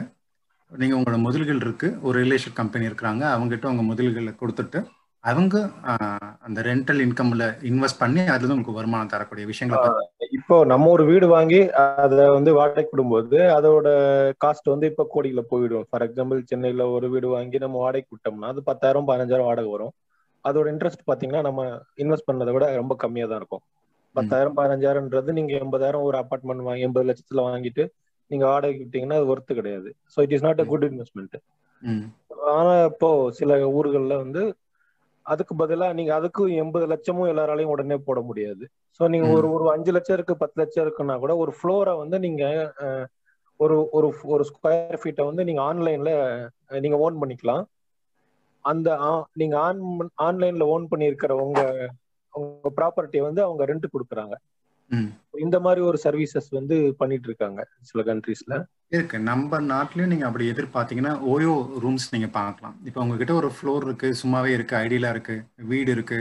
நீங்கள் 0.71 0.99
உங்களோட 0.99 1.19
முதல்கள் 1.27 1.63
இருக்கு. 1.65 1.89
ஒரு 2.03 2.17
ரிலேஷன் 2.25 2.59
கம்பெனி 2.61 2.89
இருக்கிறாங்க. 2.89 3.23
அவங்ககிட்ட 3.35 3.67
உங்க 3.73 3.85
முதல்களை 3.91 4.33
கொடுத்துட்டு 4.43 4.81
அவங்க 5.29 5.57
அந்த 6.47 6.59
ரெண்டல் 6.69 7.01
இன்கம்ல 7.05 7.45
இன்வெஸ்ட் 7.71 8.01
பண்ணி 8.03 8.23
அதுல 8.35 8.53
உங்களுக்கு 8.55 8.79
வருமானம் 8.79 9.13
தரக்கூடிய 9.15 9.45
விஷயங்களை 9.51 9.89
இப்போ 10.39 10.57
நம்ம 10.73 10.91
ஒரு 10.97 11.05
வீடு 11.11 11.27
வாங்கி 11.35 11.61
அதை 12.05 12.25
வந்து 12.37 12.51
வாடகைக்கு 12.59 12.93
விடும்போது 12.95 13.39
அதோட 13.57 13.89
காஸ்ட் 14.45 14.73
வந்து 14.73 14.87
இப்போ 14.91 15.05
கோடியில 15.15 15.43
போயிடும். 15.53 15.87
ஃபார் 15.89 16.05
எக்ஸாம்பிள் 16.07 16.41
சென்னையில 16.51 16.87
ஒரு 16.97 17.07
வீடு 17.15 17.29
வாங்கி 17.37 17.59
நம்ம 17.65 17.79
வாடகைக்கு 17.85 18.15
விட்டோம்னா 18.17 18.51
அது 18.55 18.63
பத்தாயிரம் 18.71 19.09
பதினஞ்சாயிரம் 19.11 19.49
வாடகை 19.51 19.71
வரும். 19.77 19.93
அதோட 20.45 20.67
இன்ட்ரெஸ்ட் 20.75 21.09
பாத்தீங்கன்னா 21.11 21.43
நம்ம 21.49 21.63
இன்வெஸ்ட் 22.03 22.29
பண்ணதை 22.31 22.53
விட 22.57 22.67
ரொம்ப 22.83 22.95
கம்மியா 23.05 23.27
தான் 23.31 23.41
இருக்கும். 23.43 23.63
பத்தாயிரம் 24.15 24.57
பதினஞ்சாயிரம்ன்றது 24.59 25.31
நீங்க 25.39 25.53
எண்பதாயிரம் 25.65 26.07
ஒரு 26.09 26.17
அபார்ட்மெண்ட் 26.23 26.67
வாங்கி 26.69 26.87
எண்பது 26.89 27.09
லட்சத்துல 27.11 27.43
வாங்கிட்டு 27.49 27.85
நீங்க 28.31 28.45
வாடகைக்கு 28.51 28.85
விட்டீங்கன்னா 28.85 29.19
அது 29.21 29.31
ஒர்த்து 29.35 29.59
கிடையாது. 29.61 29.91
So 30.15 30.19
it 30.27 30.35
is 30.37 30.47
not 30.47 30.63
a 30.65 30.69
good 30.73 30.87
investment 30.91 31.37
ஆனா 32.55 32.73
இப்போ 32.91 33.09
சில 33.39 33.53
ஊர்கள்ல 33.79 34.15
வந்து 34.25 34.43
அதுக்கு 35.29 35.55
பதிலா 35.59 35.87
நீங்க 35.99 36.13
அதுக்கும் 36.21 36.53
எண்பது 36.63 36.87
லட்சமும் 36.87 37.31
எல்லாராலையும் 37.33 37.73
உடனே 37.75 37.97
போட 38.09 38.21
முடியாது. 38.21 38.65
ஸோ 39.01 39.09
நீங்க 39.09 39.27
ஒரு 39.37 39.49
ஒரு 39.53 39.65
அஞ்சு 39.73 39.91
லட்சம் 39.93 40.17
இருக்கு 40.17 40.35
பத்து 40.37 40.57
லட்சம் 40.61 40.85
இருக்குன்னா 40.85 41.17
கூட 41.19 41.33
ஒரு 41.37 41.53
ஃப்ளோரை 41.59 41.95
வந்து 42.03 42.19
நீங்க 42.19 42.45
ஒரு 43.61 43.77
ஒரு 43.91 44.09
ஒரு 44.35 44.45
ஸ்கொயர் 44.51 45.01
ஃபீட்டை 45.03 45.25
வந்து 45.31 45.45
நீங்க 45.49 45.63
ஆன்லைன்ல 45.71 46.13
நீங்க 46.85 46.99
ஓன் 47.07 47.21
பண்ணிக்கலாம். 47.23 47.65
அந்த 48.65 48.89
நீங்க 49.33 49.57
ஆன் 49.59 49.81
ஆன்லைன்ல 50.23 50.65
ஓன் 50.75 50.87
பண்ணி 50.89 51.11
இருக்கிற 51.11 51.35
உங்க 51.45 51.61
உங்க 52.35 52.71
ப்ராப்பர்ட்டியை 52.79 53.23
வந்து 53.29 53.43
அவங்க 53.43 53.63
ரெண்ட் 53.71 53.87
கொடுக்குறாங்க. 53.95 54.35
இந்த 55.45 55.57
மாதிரி 55.65 55.81
ஒரு 55.89 55.99
சர்வீசஸ் 56.05 56.49
வந்து 56.59 56.77
பண்ணிட்டு 57.01 57.29
இருக்காங்க 57.31 57.61
சில 57.89 58.03
கண்ட்ரீஸ்ல 58.09 58.55
இருக்கு. 58.95 59.17
நம்ம 59.31 59.61
நாட்டிலயும் 59.73 60.13
நீங்க 60.13 60.27
அப்படி 60.29 60.45
எதிர்பார்த்தீங்கன்னா 60.53 61.13
ஓயோ 61.33 61.55
ரூம்ஸ் 61.85 62.07
நீங்க 62.15 62.29
பார்க்கலாம். 62.39 62.77
இப்போ 62.89 63.01
உங்ககிட்ட 63.05 63.35
ஒரு 63.41 63.49
ஃப்ளோர் 63.57 63.87
இருக்கு 63.89 64.11
சும்மாவே 64.23 64.53
இருக்கு 64.57 64.75
ஐடியலா 64.85 65.11
இருக்கு 65.17 65.37
வீடு 65.73 65.91
இருக்கு 65.97 66.19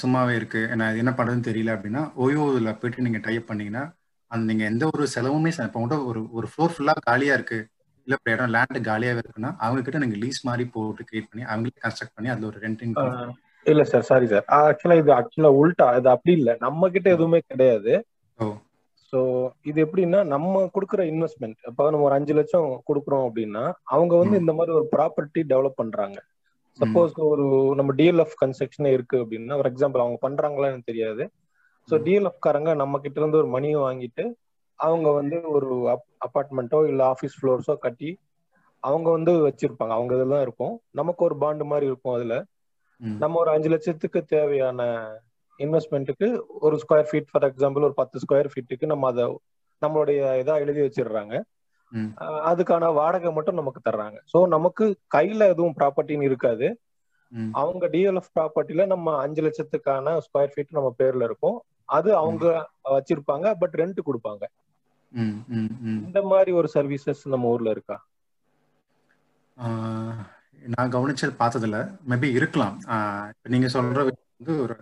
சும்மாவே 0.00 0.34
இருக்கு. 0.40 0.62
நான் 0.80 0.98
என்ன 1.02 1.12
பண்றதுன்னு 1.18 1.48
தெரியல 1.50 1.74
அப்படின்னா 1.76 2.02
ஓயோவில் 2.24 2.78
போயிட்டு 2.80 3.06
நீங்க 3.08 3.20
டைப் 3.28 3.48
பண்ணீங்கன்னா 3.50 3.84
அந்த 4.30 4.44
நீங்க 4.50 4.64
எந்த 4.64 4.84
ஒரு 4.94 5.06
செலவுமே 5.14 5.52
இப்போ 5.58 5.80
கூட 5.80 5.96
ஒரு 6.10 6.20
ஒரு 6.32 6.46
ஃப்ளோர் 6.50 6.74
ஃபுல்லா 6.74 6.94
காலியா 7.08 7.34
இருக்கு 7.38 7.58
இல்ல 8.06 8.16
இப்போ 8.18 8.30
இடம் 8.34 8.52
லேண்ட் 8.54 8.78
காலியாவே 8.88 9.20
இருக்குன்னா 9.24 9.50
அவங்க 9.64 9.82
கிட்ட 9.82 9.98
நீங்க 9.98 10.16
லீஸ் 10.16 10.40
மாதிரி 10.48 10.64
போட்டு 10.76 11.04
கிரியேட் 11.10 11.28
பண்ணி 11.30 11.44
அவங்களே 11.50 11.82
கன்ஸ்ட்ரக்ட் 11.84 12.16
பண்ணி 12.16 12.30
அதுல 12.34 12.46
ஒரு 12.46 12.60
ரெண்டிங் 12.66 12.94
இல்ல 13.66 13.82
சார் 13.84 14.06
சாரி 14.08 14.26
சார் 14.28 14.44
ஆக்சுவலா 14.58 14.96
இது 15.00 15.10
ஆக்சுவலா 15.16 15.50
உல்டா 15.58 15.86
இது 15.98 16.08
அப்படி 16.14 16.32
இல்ல. 16.38 16.50
நம்ம 16.64 16.88
கிட்ட 16.94 17.08
எதுவுமே 17.16 17.40
கிடையாது. 17.44 17.92
சோ 19.12 19.18
இது 19.70 19.78
எப்படின்னா 19.84 20.20
நம்ம 20.30 20.62
கொடுக்குற 20.74 21.02
இன்வெஸ்ட்மெண்ட் 21.10 21.58
இப்போ 21.70 21.88
நம்ம 21.90 22.06
ஒரு 22.08 22.16
அஞ்சு 22.18 22.34
லட்சம் 22.38 22.68
கொடுக்குறோம் 22.88 23.24
அப்படின்னா 23.28 23.64
அவங்க 23.92 24.12
வந்து 24.22 24.36
இந்த 24.42 24.52
மாதிரி 24.58 24.72
ஒரு 24.78 24.86
ப்ராப்பர்ட்டி 24.94 25.40
டெவலப் 25.50 25.80
பண்றாங்க. 25.80 26.18
சப்போஸ் 26.78 27.12
ஒரு 27.26 27.44
நம்ம 27.78 27.90
டிஎல்எஃப் 27.98 28.36
கன்ஸ்ட்ரக்ஷன் 28.40 28.88
இருக்கு 28.92 29.16
அப்படின்னா 29.22 29.56
ஃபார் 29.58 29.70
எக்ஸாம்பிள் 29.70 30.02
அவங்க 30.02 30.18
பண்றாங்களா 30.22 30.70
எனக்கு 30.70 30.90
தெரியாது. 30.90 31.24
ஸோ 31.88 31.94
டிஎல்எஃப் 32.06 32.40
காரங்க 32.40 32.70
நம்ம 32.82 33.00
கிட்ட 33.02 33.20
இருந்து 33.20 33.40
ஒரு 33.40 33.50
மணியை 33.54 33.78
வாங்கிட்டு 33.84 34.24
அவங்க 34.78 35.08
வந்து 35.18 35.36
ஒரு 35.54 35.68
அப்பார்ட்மெண்ட்டோ 36.26 36.80
இல்ல 36.90 37.02
ஆஃபீஸ் 37.12 37.36
ஃப்ளோர்ஸோ 37.38 37.74
கட்டி 37.84 38.10
அவங்க 38.82 39.08
வந்து 39.16 39.32
வச்சிருப்பாங்க. 39.46 39.94
அவங்க 39.96 40.12
இதெல்லாம் 40.18 40.44
இருக்கும். 40.46 40.74
நமக்கு 40.92 41.22
ஒரு 41.24 41.36
பாண்டு 41.42 41.64
மாதிரி 41.66 41.86
இருக்கும் 41.90 42.16
அதுல. 42.16 42.36
நம்ம 43.22 43.38
ஒரு 43.38 43.50
அஞ்சு 43.54 43.68
லட்சத்துக்கு 43.68 44.20
தேவையான 44.26 44.80
இன்வெஸ்ட்மெண்ட்டுக்கு 45.60 46.26
ஒரு 46.60 46.76
ஸ்கொயர் 46.82 47.08
ஃபீட் 47.10 47.30
ஃபார் 47.30 47.46
எக்ஸாம்பிள் 47.48 47.86
ஒரு 47.88 47.96
பத்து 48.00 48.18
ஸ்கொயர் 48.24 48.50
ஃபீட்டுக்கு 48.52 48.86
நம்ம 48.92 49.08
அதை 49.12 49.24
நம்மளுடைய 49.82 50.20
இதா 50.42 50.54
எழுதி 50.64 50.80
வச்சிடுறாங்க. 50.82 51.34
அதுக்கான 52.50 52.92
வாடகை 52.94 53.30
மட்டும் 53.36 53.58
நமக்கு 53.60 53.80
தர்றாங்க. 53.80 54.18
ஸோ 54.32 54.38
நமக்கு 54.54 54.84
கையில 55.14 55.48
எதுவும் 55.54 55.76
ப்ராப்பர்ட்டின்னு 55.78 56.28
இருக்காது. 56.30 56.66
அவங்க 57.54 57.84
டிஎல்எஃப் 57.94 58.32
ப்ராப்பர்ட்டில 58.36 58.86
நம்ம 58.86 59.14
அஞ்சு 59.24 59.42
லட்சத்துக்கான 59.42 60.14
ஸ்கொயர் 60.26 60.52
ஃபீட் 60.52 60.76
நம்ம 60.78 60.90
பேர்ல 61.00 61.28
இருக்கும். 61.30 61.58
அது 61.88 62.10
அவங்க 62.22 62.44
வச்சிருப்பாங்க 62.96 63.46
பட் 63.62 63.76
ரெண்ட் 63.80 64.00
கொடுப்பாங்க. 64.08 64.44
இந்த 66.02 66.18
மாதிரி 66.30 66.52
ஒரு 66.60 66.68
சர்வீசஸ் 66.76 67.22
நம்ம 67.26 67.50
ஊர்ல 67.54 67.70
இருக்கா? 67.76 67.96
நான் 70.74 70.92
கவனிச்சது 70.94 71.32
பார்த்ததுல 71.38 71.78
மேபி 72.10 72.28
இருக்கலாம். 72.38 72.76
நீங்க 73.54 73.68
சொல்ற 73.74 74.00
வந்து 74.06 74.54
ஒரு 74.64 74.74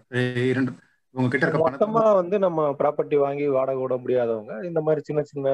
இரண்டு 0.53 0.73
உங்ககிட்ட 1.15 1.47
இருக்க 1.47 1.61
மொத்தமா 1.65 2.03
வந்து 2.21 2.37
நம்ம 2.45 2.67
ப்ராப்பர்ட்டி 2.81 3.17
வாங்கி 3.23 3.47
வாடகை 3.57 3.81
விட 3.83 3.95
முடியாதவங்க 4.03 4.55
இந்த 4.69 4.81
மாதிரி 4.87 5.01
சின்ன 5.09 5.23
சின்ன 5.31 5.49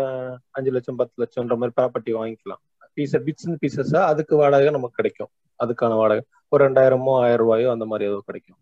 அஞ்சு 0.57 0.71
லட்சம் 0.77 0.99
பத்து 1.01 1.17
லட்சம்ன்ற 1.23 1.57
மாதிரி 1.61 1.77
ப்ராப்பர்ட்டி 1.79 2.13
வாங்கிக்கலாம். 2.19 2.63
பீஸ் 2.97 3.17
பிட்ஸ் 3.27 3.49
பீசஸா 3.63 4.03
அதுக்கு 4.13 4.35
வாடகை 4.43 4.71
நமக்கு 4.77 4.99
கிடைக்கும். 5.01 5.31
அதுக்கான 5.61 5.97
வாடகை. 6.03 6.25
ஒரு 6.53 6.63
ரெண்டாயிரமோ 6.69 7.15
ஆயிரம் 7.23 7.43
ரூபாயோ 7.45 7.71
அந்த 7.77 7.89
மாதிரி 7.93 8.11
ஏதோ 8.11 8.21
கிடைக்கும். 8.27 8.59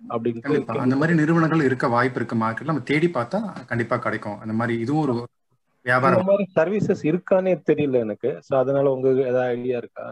அப்படின்னு 0.00 0.82
அந்த 0.84 0.96
மாதிரி 0.98 1.14
நிறுவனங்கள் 1.20 1.66
இருக்க 1.68 1.88
வாய்ப்பு 1.94 2.18
இருக்கு. 2.20 2.36
மார்க்கெட்ல 2.42 2.72
நம்ம 2.72 2.84
தேடி 2.90 3.08
பார்த்தா 3.14 3.40
கண்டிப்பா 3.70 3.96
கிடைக்கும். 4.06 4.38
அந்த 4.44 4.54
மாதிரி 4.60 4.74
இதுவும் 4.84 5.04
ஒரு 5.06 5.14
சர்வீசஸ் 5.86 7.02
இருக்கானே 7.10 7.52
தெரியல 7.70 7.98
எனக்கு. 8.06 8.30
சோ 8.48 8.54
அதனால 8.58 8.90
உங்களுக்கு 8.90 9.22
ஏதாவது 9.22 9.50
ஐடியா 9.56 9.76
இருக்கா? 9.76 10.04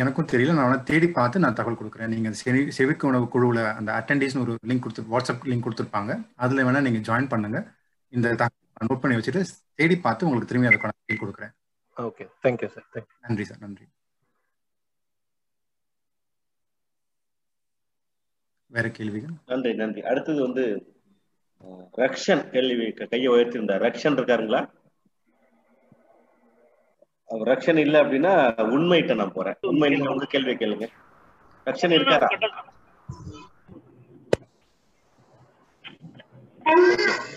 எனக்கும் 0.00 0.28
தெரியல. 0.32 0.54
நான் 0.54 0.84
தேடி 0.84 1.08
பார்த்து 1.08 1.44
நான் 1.44 1.54
தகவல் 1.54 1.78
கொடுக்குறேன். 1.80 2.12
நீங்க 2.14 2.32
செவி 2.32 2.70
செவிக்கு 2.70 3.06
உணவு 3.06 3.28
குழுவில் 3.28 3.62
அந்த 3.78 3.90
அட்டெண்டீஸ்னு 3.98 4.44
ஒரு 4.46 4.56
லிங்க் 4.70 4.84
கொடுத்து 4.86 5.04
வாட்ஸ்அப் 5.12 5.46
லிங்க் 5.52 5.66
கொடுத்துருப்பாங்க. 5.66 6.24
அதுல 6.36 6.66
வேணா 6.68 6.82
நீங்க 6.88 7.00
ஜாயின் 7.10 7.28
பண்ணுங்க. 7.28 7.60
இந்த 8.08 8.34
தகவல் 8.34 8.90
நோட் 8.90 9.02
பண்ணி 9.02 9.16
வச்சுட்டு 9.18 9.42
தேடி 9.74 9.96
பார்த்து 9.96 10.26
உங்களுக்கு 10.26 10.50
திரும்பி 10.52 10.70
அதுக்கான 10.70 10.98
லிங்க் 11.12 11.22
கொடுக்குறேன். 11.22 11.54
Okay 11.96 12.26
thank you 12.44 12.68
sir 12.74 12.86
thank you 12.94 13.16
நன்றி 13.28 13.44
சார் 13.44 13.58
நன்றி. 13.60 13.86
வேற 18.66 18.88
கேள்விகள்? 18.96 19.32
நன்றி 19.46 19.74
நன்றி. 19.74 20.02
அடுத்தது 20.10 20.40
வந்து 20.40 20.64
ரக்ஷன் 22.02 22.44
கேள்வி 22.50 22.86
கையை 22.92 23.28
உயர்த்திருந்தார் 23.32 23.84
ரக்ஷன் 23.86 24.16
இருக்காருங்களா? 24.18 24.60
ரக்ஷன் 27.30 27.76
இல்ல 27.76 28.02
அப்படின்னா 28.02 28.32
உண்மைகிட்ட 28.74 29.14
நான் 29.14 29.32
போறேன். 29.32 29.54
உண்மை 29.60 29.88
நீங்க 29.90 30.10
உங்க 30.10 30.24
கேள்வி 30.24 30.54
கேளுங்க. 30.54 30.86
ரக்ஷன் 31.66 31.94
இருக்காரா? 31.98 32.28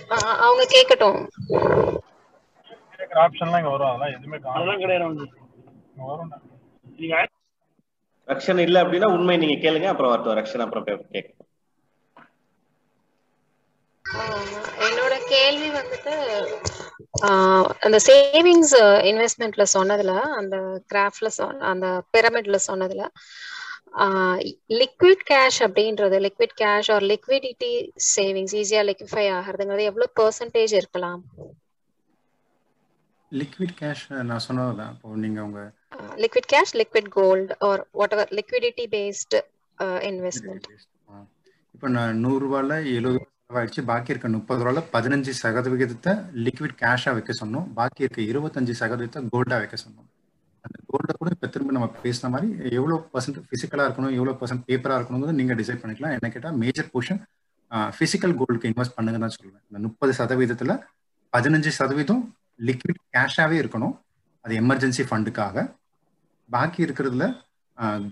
ஆஹ் 0.09 0.37
அவங்க 0.45 0.65
கேட்கட்டும் 0.65 1.19
கேட்குற 2.97 3.19
ஆப்ஷன்லாம் 3.25 3.57
இங்க 3.57 3.69
வரும். 3.69 3.87
அதெல்லாம் 3.87 4.09
எதுவுமே 4.09 4.37
அதெல்லாம் 4.43 4.77
கிடையாது 4.77 5.29
வரும். 5.95 6.31
ரக்ஷன் 8.27 8.59
இல்ல 8.59 8.83
அப்படின்னா 8.83 9.05
உண்மை 9.05 9.37
நீங்க 9.37 9.69
கேளுங்க. 9.69 9.85
அப்புறம் 9.85 10.11
வரட்டும். 10.11 10.37
ரக்ஷன் 10.37 10.65
அப்புறம் 10.65 10.83
கேட்க 10.83 11.31
ஆஹ் 11.39 11.52
என்னோட 14.85 15.13
கேள்வி 15.29 15.69
வந்துட்டு 15.71 16.13
அந்த 17.85 17.97
சேவிங்ஸ் 18.07 18.75
இன்வெஸ்ட்மெண்ட்ல 19.09 19.65
சொன்னதுல 19.73 20.13
அந்த 20.39 20.55
கிராஃப்ட்ல 20.91 21.29
அந்த 21.71 21.87
பிரமிட்ல 22.13 22.59
சொன்னதுல 22.67 23.05
லிக்விட் 24.81 25.25
கேஷ் 25.27 25.59
அப்படின்றது 25.65 26.17
liquid 26.25 26.55
cash 26.61 26.89
or 26.91 27.05
liquidity 27.11 27.71
savings 28.13 28.55
ஈஸியா 28.61 28.83
லிக்விஃபை 28.89 29.25
ஆகிறதுங்கிறது 29.37 29.89
எவ்வளவு 29.89 30.15
பெர்சன்டேஜ் 30.19 30.73
இருக்கலாம்? 30.73 31.21
லிக்விட் 33.31 33.75
கேஷ் 33.77 34.03
நான் 34.29 34.43
சொன்னதுதான் 34.47 34.91
இப்போ 34.95 35.15
நீங்க 35.17 35.39
உங்க 35.43 35.61
liquid 36.17 36.49
cash 36.51 36.73
liquid 36.81 37.09
gold 37.11 37.51
or 37.67 37.83
whatever 38.13 38.31
liquidity 38.39 38.85
based 38.91 39.39
investment 40.09 40.67
இப்போ 41.75 41.87
நான் 41.89 42.19
நூறு 42.19 42.41
ரூபாயில 42.45 42.73
எழுபது 42.93 43.21
செலவாயிடுச்சு 43.53 43.81
பாக்கி 43.89 44.11
இருக்க 44.13 44.27
முப்பது 44.35 44.61
ரூபாயில் 44.65 44.87
பதினஞ்சு 44.93 45.31
சதவிகிதத்தை 45.39 46.11
லிக்விட் 46.45 46.75
கேஷாக 46.81 47.13
வைக்க 47.17 47.31
சொன்னோம். 47.41 47.65
பாக்கி 47.79 48.03
இருக்க 48.05 48.19
இருபத்தஞ்சு 48.31 48.73
சதவீதத்தை 48.79 49.19
கோல்டாக 49.33 49.59
வைக்க 49.63 49.77
சொன்னோம். 49.83 50.07
அந்த 50.65 50.77
கோல்டை 50.91 51.13
கூட 51.19 51.29
இப்போ 51.35 51.47
திரும்ப 51.53 51.73
நம்ம 51.77 51.87
பேசின 52.05 52.29
மாதிரி 52.33 52.47
எவ்வளோ 52.79 52.97
பர்சன்ட் 53.13 53.39
ஃபிசிக்கலாக 53.49 53.85
இருக்கணும் 53.87 54.13
எவ்வளோ 54.17 54.33
பர்சன்ட் 54.41 54.63
பேப்பராக 54.69 54.97
இருக்கணுங்கிறது 54.99 55.37
நீங்கள் 55.39 55.59
டிசைட் 55.61 55.81
பண்ணிக்கலாம். 55.83 56.15
என்ன 56.17 56.29
கேட்டால் 56.35 56.57
மேஜர் 56.63 56.89
போர்ஷன் 56.93 57.21
ஃபிசிக்கல் 57.97 58.35
கோல்டுக்கு 58.39 58.69
இன்வெஸ்ட் 58.71 58.95
பண்ணுங்க 58.97 59.19
தான் 59.25 59.35
சொல்லுவேன். 59.37 59.63
இந்த 59.69 59.79
முப்பது 59.87 60.13
சதவீதத்தில் 60.21 60.75
பதினஞ்சு 61.33 61.73
சதவீதம் 61.79 62.23
லிக்விட் 62.69 63.01
கேஷாகவே 63.15 63.57
இருக்கணும். 63.63 63.95
அது 64.45 64.55
எமர்ஜென்சி 64.63 65.05
ஃபண்டுக்காக 65.11 65.65
பாக்கி 66.49 66.81
இருக்கிறதுல 66.87 67.27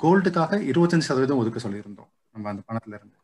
கோல்டுக்காக 0.03 0.61
இருபத்தஞ்சு 0.73 1.09
சதவீதம் 1.09 1.41
ஒதுக்க 1.41 1.59
சொல்லியிருந்தோம். 1.65 2.11
நம்ம 2.35 2.49
அந்த 2.53 2.61
பணத்துல 2.69 2.95
இருந்து. 2.99 3.17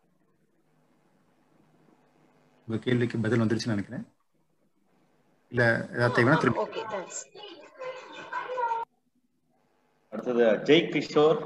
உங்க 2.68 2.84
கேள்விக்கு 2.84 3.18
பதில் 3.18 3.39
வந்துருச்சுன்னு 3.39 3.76
நினைக்கிறேன். 3.76 4.05
இல்ல 5.49 5.88
ஏதாவது 5.93 6.15
தேவைன்னா 6.15 6.39
திரும்பி 6.39 6.82
அடுத்தது 10.09 10.43
ஜெய் 10.70 10.89
கிஷோர். 10.93 11.39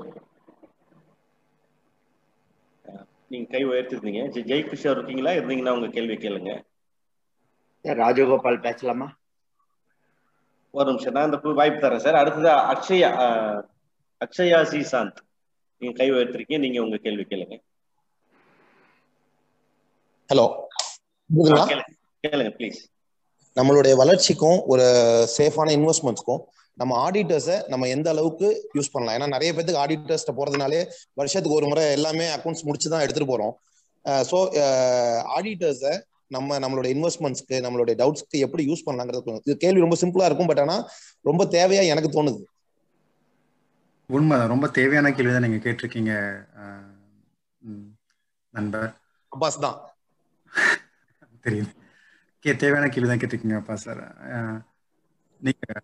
நீங்க 3.30 3.48
கை 3.52 3.66
உயர்த்திருந்தீங்க. 3.66 4.22
ஜெய் 4.52 4.68
கிஷோர் 4.72 4.96
இருக்கீங்களா? 4.98 5.32
இருந்தீங்கன்னா 5.32 5.76
உங்க 5.76 5.88
கேள்வி 5.88 6.16
கேளுங்க. 6.16 6.54
ராஜகோபால் 7.84 8.62
பேசலாமா? 8.62 9.08
ஒரு 10.72 10.90
நிமிஷம் 10.90 11.14
நான் 11.14 11.26
இந்த 11.26 11.38
வாய்ப்பு 11.54 11.88
தரேன் 11.88 12.04
சார். 12.06 12.16
அடுத்தது 12.16 12.50
அக்ஷயா 12.74 13.10
அக்ஷயா 14.26 14.60
ஸ்ரீசாந்த் 14.70 15.22
நீங்க 15.80 15.98
கை 15.98 16.12
உயர்த்திருக்கீங்க 16.12 16.60
நீங்க 16.60 16.82
உங்க 16.82 16.98
கேள்வி 16.98 17.24
கேளுங்க. 17.24 17.56
ஹலோ. 20.34 20.46
கேளுங்க 21.36 21.84
கேளுங்க 22.24 22.52
ப்ளீஸ் 22.58 22.80
நம்மளுடைய 23.58 23.94
வளர்ச்சிக்கும் 24.02 24.60
ஒரு 24.74 24.86
சேஃபான 25.38 25.70
இன்வெஸ்ட்மெண்ட்ஸ்க்கும் 25.78 26.42
நம்ம 26.78 26.94
ஆடிட்டர்ஸை 27.06 27.56
நம்ம 27.72 27.88
எந்த 27.96 28.08
அளவுக்கு 28.14 28.48
யூஸ் 28.78 28.92
பண்ணலாம்? 28.94 29.16
ஏன்னா 29.18 29.28
நிறைய 29.34 29.50
பேத்துக்கு 29.56 29.82
ஆடிட்டர்ஸ்ட்ட 29.84 30.36
போறதுனாலே 30.38 30.80
வருஷத்துக்கு 31.20 31.58
ஒரு 31.58 31.68
முறை 31.72 31.84
எல்லாமே 31.98 32.26
அக்கௌண்ட்ஸ் 32.36 32.66
முடிச்சு 32.68 32.92
தான் 32.94 33.04
எடுத்துட்டு 33.06 33.32
போறோம். 33.32 33.54
ஸோ 34.30 34.38
ஆடிட்டர்ஸை 35.38 35.94
நம்ம 36.36 36.60
நம்மளோட 36.64 36.88
இன்வெஸ்ட்மெண்ட்ஸ்க்கு 36.96 37.58
நம்மளுடைய 37.66 37.96
டவுட்ஸ்க்கு 38.02 38.44
எப்படி 38.46 38.64
யூஸ் 38.70 38.86
பண்ணலாங்கிறது 38.88 39.44
இது 39.48 39.56
கேள்வி 39.64 39.86
ரொம்ப 39.86 39.98
சிம்பிளா 40.04 40.28
இருக்கும் 40.30 40.50
பட் 40.52 40.64
ஆனா 40.66 40.78
ரொம்ப 41.30 41.46
தேவையா 41.58 41.84
எனக்கு 41.94 42.12
தோணுது. 42.18 42.42
உண்மை 44.10 44.38
ரொம்ப 44.54 44.66
தேவையான 44.80 45.12
கேள்வி 45.18 45.34
தான் 45.34 45.46
நீங்க 45.48 45.60
கேட்டிருக்கீங்க 45.66 46.14
நண்பர். 48.54 48.90
அப்பாஸ் 49.32 49.64
தான். 49.66 49.78
தெரியுது. 51.44 51.70
கே 52.40 52.56
தேவையான 52.56 52.90
கேள்வி 52.90 53.10
தான் 53.10 53.18
கேட்டிருக்கீங்க 53.18 53.56
அப்பா 53.56 53.76
சார் 53.76 54.16
நீங்க 55.40 55.80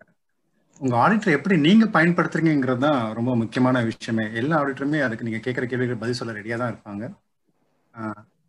உங்க 0.78 0.96
ஆடிட்டர் 0.96 1.30
எப்படி 1.30 1.58
நீங்க 1.58 1.84
பயன்படுத்துறீங்கிறது 1.84 2.76
தான் 2.76 3.14
ரொம்ப 3.14 3.36
முக்கியமான 3.36 3.82
விஷயமே. 3.82 4.34
எல்லா 4.34 4.62
ஆடிட்டருமே 4.62 5.02
அதுக்கு 5.02 5.24
நீங்க 5.24 5.50
கேட்குற 5.50 5.66
கேள்விகள் 5.66 5.96
பதில் 5.96 6.14
சொல்ல 6.14 6.40
ரெடியாக 6.40 6.56
தான் 6.56 6.74
இருப்பாங்க. 6.74 7.14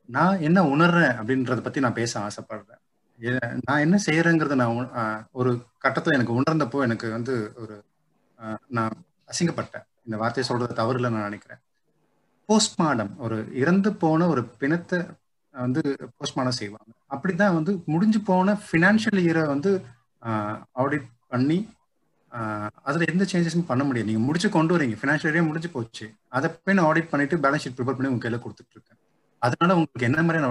நான் 0.06 0.40
என்ன 0.40 0.64
உணர்றேன் 0.64 1.16
அப்படின்றத 1.22 1.62
பத்தி 1.62 1.80
நான் 1.80 1.94
பேச 1.94 2.20
ஆசைப்படுறேன். 2.20 2.80
ஏ- 3.26 3.60
நான் 3.66 3.80
என்ன 3.80 3.98
செய்யறேங்கிறத 4.06 4.56
நான் 4.56 5.28
ஒரு 5.32 5.64
கட்டத்தில் 5.78 6.14
எனக்கு 6.14 6.42
உணர்ந்தப்போ 6.42 6.82
எனக்கு 6.82 7.12
வந்து 7.12 7.54
ஒரு 7.56 7.84
நான் 8.68 8.92
அசிங்கப்பட்டேன். 9.28 9.86
இந்த 10.06 10.18
வார்த்தையை 10.18 10.44
சொல்றது 10.44 10.74
தவறு 10.74 10.96
இல்லை 10.96 11.12
நான் 11.12 11.22
நினைக்கிறேன். 11.22 11.58
போஸ்ட்மார்டம் 12.48 13.16
ஒரு 13.18 13.50
இறந்து 13.54 13.94
போன 13.94 14.28
ஒரு 14.28 14.44
பிணத்தை 14.44 15.06
வந்து 15.66 15.82
போஸ்ட்மார்டம் 16.18 16.60
செய்வாங்க. 16.62 16.92
அப்படிதான் 17.14 17.56
வந்து 17.60 17.72
முடிஞ்சு 17.94 18.20
போன 18.30 18.56
ஃபினான்ஷியல் 18.68 19.22
இயரை 19.26 19.44
வந்து 19.54 19.72
ஆடிட் 20.84 21.08
பண்ணி 21.34 21.60
அதில் 22.88 23.10
எந்த 23.12 23.24
சேஞ்சஸும் 23.32 23.70
பண்ண 23.70 23.84
முடியாது. 23.88 24.10
நீங்கள் 24.10 24.26
முடிச்சு 24.28 24.50
கொண்டு 24.58 24.74
வரீங்க. 24.76 24.96
ஃபினான்ஷியல் 25.02 25.32
இயரே 25.32 25.46
முடிஞ்சு 25.50 25.70
போச்சு. 25.76 26.06
அதை 26.38 26.48
போய் 26.54 26.78
நான் 26.78 26.90
ஆடிட் 26.90 27.12
பண்ணிட்டு 27.14 27.38
பேலன்ஸ் 27.46 27.64
ஷீட் 27.66 27.78
ப்ரிப்பேர் 27.78 27.98
பண்ணி 27.98 28.12
உங்கள் 28.12 28.26
கையில் 28.26 28.44
கொடுத்துட்டு 28.44 28.76
இருக்கேன் 28.76 29.00
அதனால 29.42 29.76
உங்களுக்கு 29.80 30.08
என்ன 30.10 30.22
மாதிரியான 30.28 30.50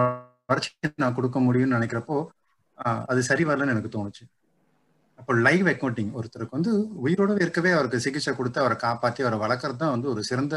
வளர்ச்சி 0.51 0.71
நான் 1.05 1.17
கொடுக்க 1.19 1.39
முடியும்னு 1.47 1.77
நினைக்கிறப்போ 1.79 2.17
அது 3.11 3.21
சரி 3.29 3.45
வரலன்னு 3.49 3.75
எனக்கு 3.75 3.95
தோணுச்சு. 3.95 4.25
அப்போ 5.21 5.33
லைவ் 5.47 5.69
அக்கௌண்டிங் 5.73 6.11
ஒருத்தருக்கு 6.19 6.57
வந்து 6.59 6.73
உயிரோடவே 7.05 7.41
இருக்கவே 7.47 7.71
அவருக்கு 7.77 8.05
சிகிச்சை 8.05 8.33
கொடுத்து 8.41 8.63
அவரை 8.63 8.77
காப்பாற்றி 8.85 9.23
அவரை 9.25 9.39
வளர்க்கறது 9.45 9.81
தான் 9.83 9.95
வந்து 9.95 10.09
ஒரு 10.13 10.21
சிறந்த 10.29 10.55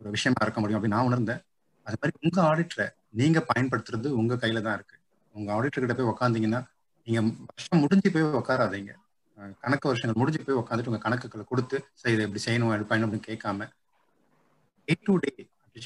ஒரு 0.00 0.10
விஷயமா 0.16 0.40
இருக்க 0.44 0.60
முடியும் 0.62 0.78
அப்படின்னு 0.78 0.96
நான் 0.96 1.08
உணர்ந்தேன். 1.10 1.42
அது 1.86 1.98
மாதிரி 2.00 2.14
உங்கள் 2.24 2.46
ஆடிட்டரை 2.50 2.86
நீங்க 3.14 3.38
பயன்படுத்துறது 3.50 4.08
உங்க 4.20 4.34
கையில 4.42 4.62
தான் 4.66 4.76
இருக்கு. 4.78 4.96
உங்க 5.34 5.48
ஆடிட்டர் 5.56 5.84
கிட்ட 5.84 5.94
போய் 5.98 6.10
உக்காந்தீங்கன்னா 6.12 6.60
நீங்க 7.06 7.20
வருஷம் 7.50 7.82
முடிஞ்சு 7.84 8.08
போய் 8.14 8.26
உட்காராதீங்க 8.40 8.92
கணக்கு 9.64 9.86
வருஷங்கள் 9.90 10.18
முடிஞ்சு 10.20 10.40
போய் 10.46 10.60
உட்காந்துட்டு 10.62 10.90
உங்க 10.92 11.02
கணக்குகளை 11.04 11.44
கொடுத்து 11.50 11.76
சரி 12.00 12.14
இதை 12.16 12.24
இப்படி 12.26 12.42
செய்யணும் 12.46 12.72
அப்படி 12.72 12.88
பண்ணணும் 12.90 13.06
அப்படின்னு 13.08 13.28
கேட்காம 13.30 13.68
டே 14.88 14.94
டு 15.08 15.14
டே 15.24 15.32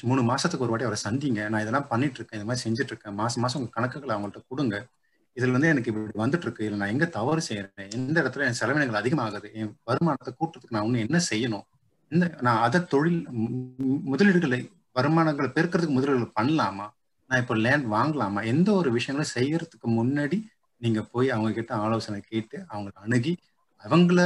மூணு 0.09 0.21
மாசத்துக்கு 0.29 0.65
ஒரு 0.65 0.71
வாட்டி 0.73 0.85
அவரை 0.87 0.99
சந்திங்க. 1.07 1.41
நான் 1.51 1.63
இதெல்லாம் 1.63 1.87
பண்ணிட்டு 1.91 2.17
இருக்கேன் 2.19 2.37
இந்த 2.39 2.47
மாதிரி 2.49 2.63
செஞ்சுட்டு 2.65 2.91
இருக்கேன் 2.93 3.15
மாசம் 3.19 3.43
மாசம் 3.43 3.59
உங்க 3.61 3.71
கணக்குகளை 3.77 4.13
அவங்கள்ட்ட 4.15 4.41
கொடுங்க. 4.51 4.75
இதுல 5.37 5.53
இருந்து 5.53 5.71
எனக்கு 5.73 5.89
இப்படி 5.91 6.19
வந்துட்டு 6.23 6.45
இருக்கு 6.47 6.65
இல்லை 6.65 6.77
நான் 6.81 6.91
எங்க 6.93 7.05
தவறு 7.17 7.41
செய்யறேன்? 7.47 7.87
எந்த 7.97 8.15
இடத்துல 8.23 8.45
என் 8.49 8.59
செலவினங்கள் 8.59 8.99
அதிகமாகுது? 9.01 9.47
என் 9.59 9.71
வருமானத்தை 9.89 10.31
கூட்டுறதுக்கு 10.39 10.75
நான் 10.75 10.87
இன்னும் 10.89 11.05
என்ன 11.05 11.19
செய்யணும்? 11.31 11.65
இந்த 12.11 12.25
நான் 12.47 12.61
அதை 12.65 12.79
தொழில் 12.93 13.19
முதலீடுகளை 14.11 14.59
வருமானங்களை 14.99 15.49
பெருக்கிறதுக்கு 15.57 15.97
முதலீடுகள் 15.97 16.35
பண்ணலாமா? 16.39 16.87
நான் 17.29 17.41
இப்போ 17.43 17.55
லேண்ட் 17.65 17.87
வாங்கலாமா? 17.95 18.41
எந்த 18.53 18.69
ஒரு 18.79 18.89
விஷயங்களும் 18.97 19.33
செய்யறதுக்கு 19.37 19.87
முன்னாடி 19.99 20.37
நீங்க 20.81 21.01
போய் 21.13 21.27
அவங்க 21.35 21.51
கிட்ட 21.57 21.71
ஆலோசனை 21.85 22.19
கேட்டு 22.31 22.57
அவங்களை 22.73 22.97
அணுகி 23.05 23.33
அவங்கள 23.81 24.21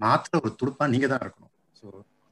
மாத்திர 0.00 0.40
ஒரு 0.44 0.52
துடுப்பா 0.60 0.84
நீங்க 0.92 1.06
தான் 1.12 1.22
இருக்கணும். 1.24 1.52
ஸோ 1.78 1.86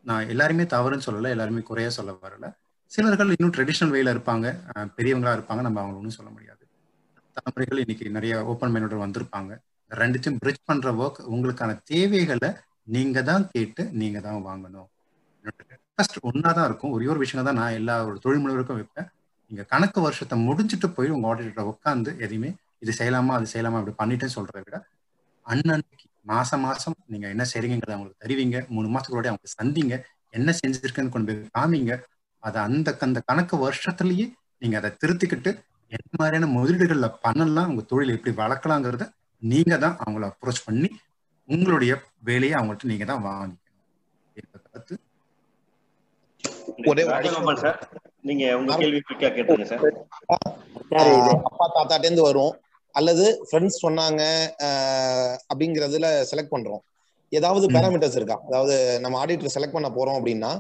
நான் 0.06 0.28
எல்லாருமே 0.32 0.64
தவறுன்னு 0.74 1.06
சொல்லல 1.09 1.32
எல்லாருமே 1.34 1.62
குறைய 1.70 1.90
சொல்ல 1.98 2.10
வரல. 2.26 2.48
சிலர்கள் 2.93 3.32
இன்னும் 3.36 3.55
ட்ரெடிஷ்னல் 3.56 3.94
வேல 3.97 4.12
இருப்பாங்க. 4.14 4.47
பெரியவங்களா 4.97 5.32
இருப்பாங்க. 5.36 5.62
நம்ம 5.66 5.80
அவங்கள 5.82 6.01
ஒன்றும் 6.01 6.18
சொல்ல 6.18 6.30
முடியாது. 6.36 6.62
தலைமுறைகள் 7.36 7.82
இன்னைக்கு 7.84 8.06
நிறைய 8.16 8.34
ஓப்பன் 8.51 8.72
மைண்டோட 8.74 8.98
வந்திருப்பாங்க. 9.05 9.52
ரெண்டுத்தையும் 9.90 10.38
பிரிட்ஜ் 10.43 10.66
பண்ற 10.68 10.93
ஒர்க் 11.02 11.20
உங்களுக்கான 11.34 11.74
தேவைகளை 11.90 12.51
நீங்க 12.94 13.18
தான் 13.30 13.44
கேட்டு 13.55 13.82
நீங்க 14.01 14.18
தான் 14.26 14.47
வாங்கணும். 14.48 14.88
ஃபர்ஸ்ட் 15.94 16.18
ஒன்னா 16.28 16.51
தான் 16.59 16.68
இருக்கும். 16.68 16.94
ஒரே 16.97 17.06
ஒரு 17.12 17.20
விஷயம் 17.24 17.47
தான் 17.48 17.60
நான் 17.60 17.76
எல்லா 17.80 17.94
ஒரு 18.09 18.16
தொழில் 18.24 18.43
முனைவருக்கும் 18.44 18.78
வைப்பேன். 18.80 19.09
நீங்க 19.51 19.62
கணக்கு 19.64 20.01
வருஷத்தை 20.01 20.36
முடிஞ்சுட்டு 20.47 20.89
போய் 20.94 21.09
உங்க 21.09 21.28
ஆடிட்டரை 21.31 21.64
உட்காந்து 21.73 22.12
எதையுமே 22.24 22.51
இது 22.81 22.93
செய்யலாமா 22.98 23.32
அது 23.39 23.47
செய்யலாமா 23.52 23.78
அப்படி 23.81 23.97
பண்ணிட்டேன்னு 24.01 24.36
சொல்றதை 24.39 24.62
விட 24.64 24.78
அன்னன்னைக்கு 25.47 26.06
மாசம் 26.27 26.60
மாசம் 26.60 26.97
நீங்க 27.06 27.27
என்ன 27.28 27.44
செய்றீங்கிறத 27.52 27.94
அவங்களுக்கு 27.97 28.23
தருவீங்க. 28.24 28.59
மூணு 28.68 28.89
மாசத்துக்கு 28.89 29.31
அவங்களுக்கு 29.31 29.56
சந்திங்க. 29.60 29.94
என்ன 30.35 30.51
செஞ்சிருக்குன்னு 30.60 31.14
கொண்டு 31.14 31.32
போய் 31.32 31.51
காமிங்க. 31.56 31.93
அதை 32.43 32.59
அந்த 32.62 32.97
அந்த 33.01 33.20
கணக்கு 33.20 33.56
வருஷத்துலயே 33.66 34.27
நீங்க 34.62 34.77
அதை 34.77 34.90
திருத்திக்கிட்டு 35.02 35.51
என்ன 35.93 36.10
மாதிரியான 36.20 36.48
முதலீடுகள்ல 36.56 37.09
பண்ணலாம் 37.20 37.68
உங்க 37.68 37.82
தொழில் 37.93 38.14
எப்படி 38.16 38.32
வளர்க்கலாங்கிறத 38.43 39.05
நீங்க 39.43 39.74
தான் 39.78 39.97
அவங்கள 40.05 40.24
அப்ரோச் 40.31 40.66
பண்ணி 40.66 40.89
உங்களுடைய 41.48 41.93
வேலையை 42.20 42.55
அவங்கள்ட்ட 42.59 42.90
நீங்க 42.93 43.05
தான் 43.05 43.24
வாங்கிக்கணும். 43.27 43.62
ஒரே 46.90 47.02
சார். 47.64 47.78
நீங்க 48.27 48.44
உங்க 48.59 48.73
கேள்வி 48.81 49.01
குயிக்கா 49.07 49.28
கேட்டுங்க 49.36 49.66
சார். 49.73 49.85
அப்பா 51.48 51.66
தாத்தாட்டே 51.77 52.07
இருந்து 52.07 52.28
வரும். 52.28 52.55
அல்லது 52.94 53.24
ஃப்ரெண்ட்ஸ் 53.48 53.82
சொன்னாங்க 53.82 54.23
அப்படிங்கறதுல 55.51 56.09
செலக்ட் 56.31 56.55
பண்றோம். 56.55 56.82
ஏதாவது 57.32 57.66
பேராமீட்டர்ஸ் 57.74 58.19
இருக்கா? 58.19 58.36
அதாவது 58.48 58.74
நம்ம 59.01 59.19
ஆடிட்டர் 59.23 59.55
செலக்ட் 59.55 59.77
பண்ண 59.77 59.89
போறோம் 59.90 60.19
அப்படின்னா 60.19 60.53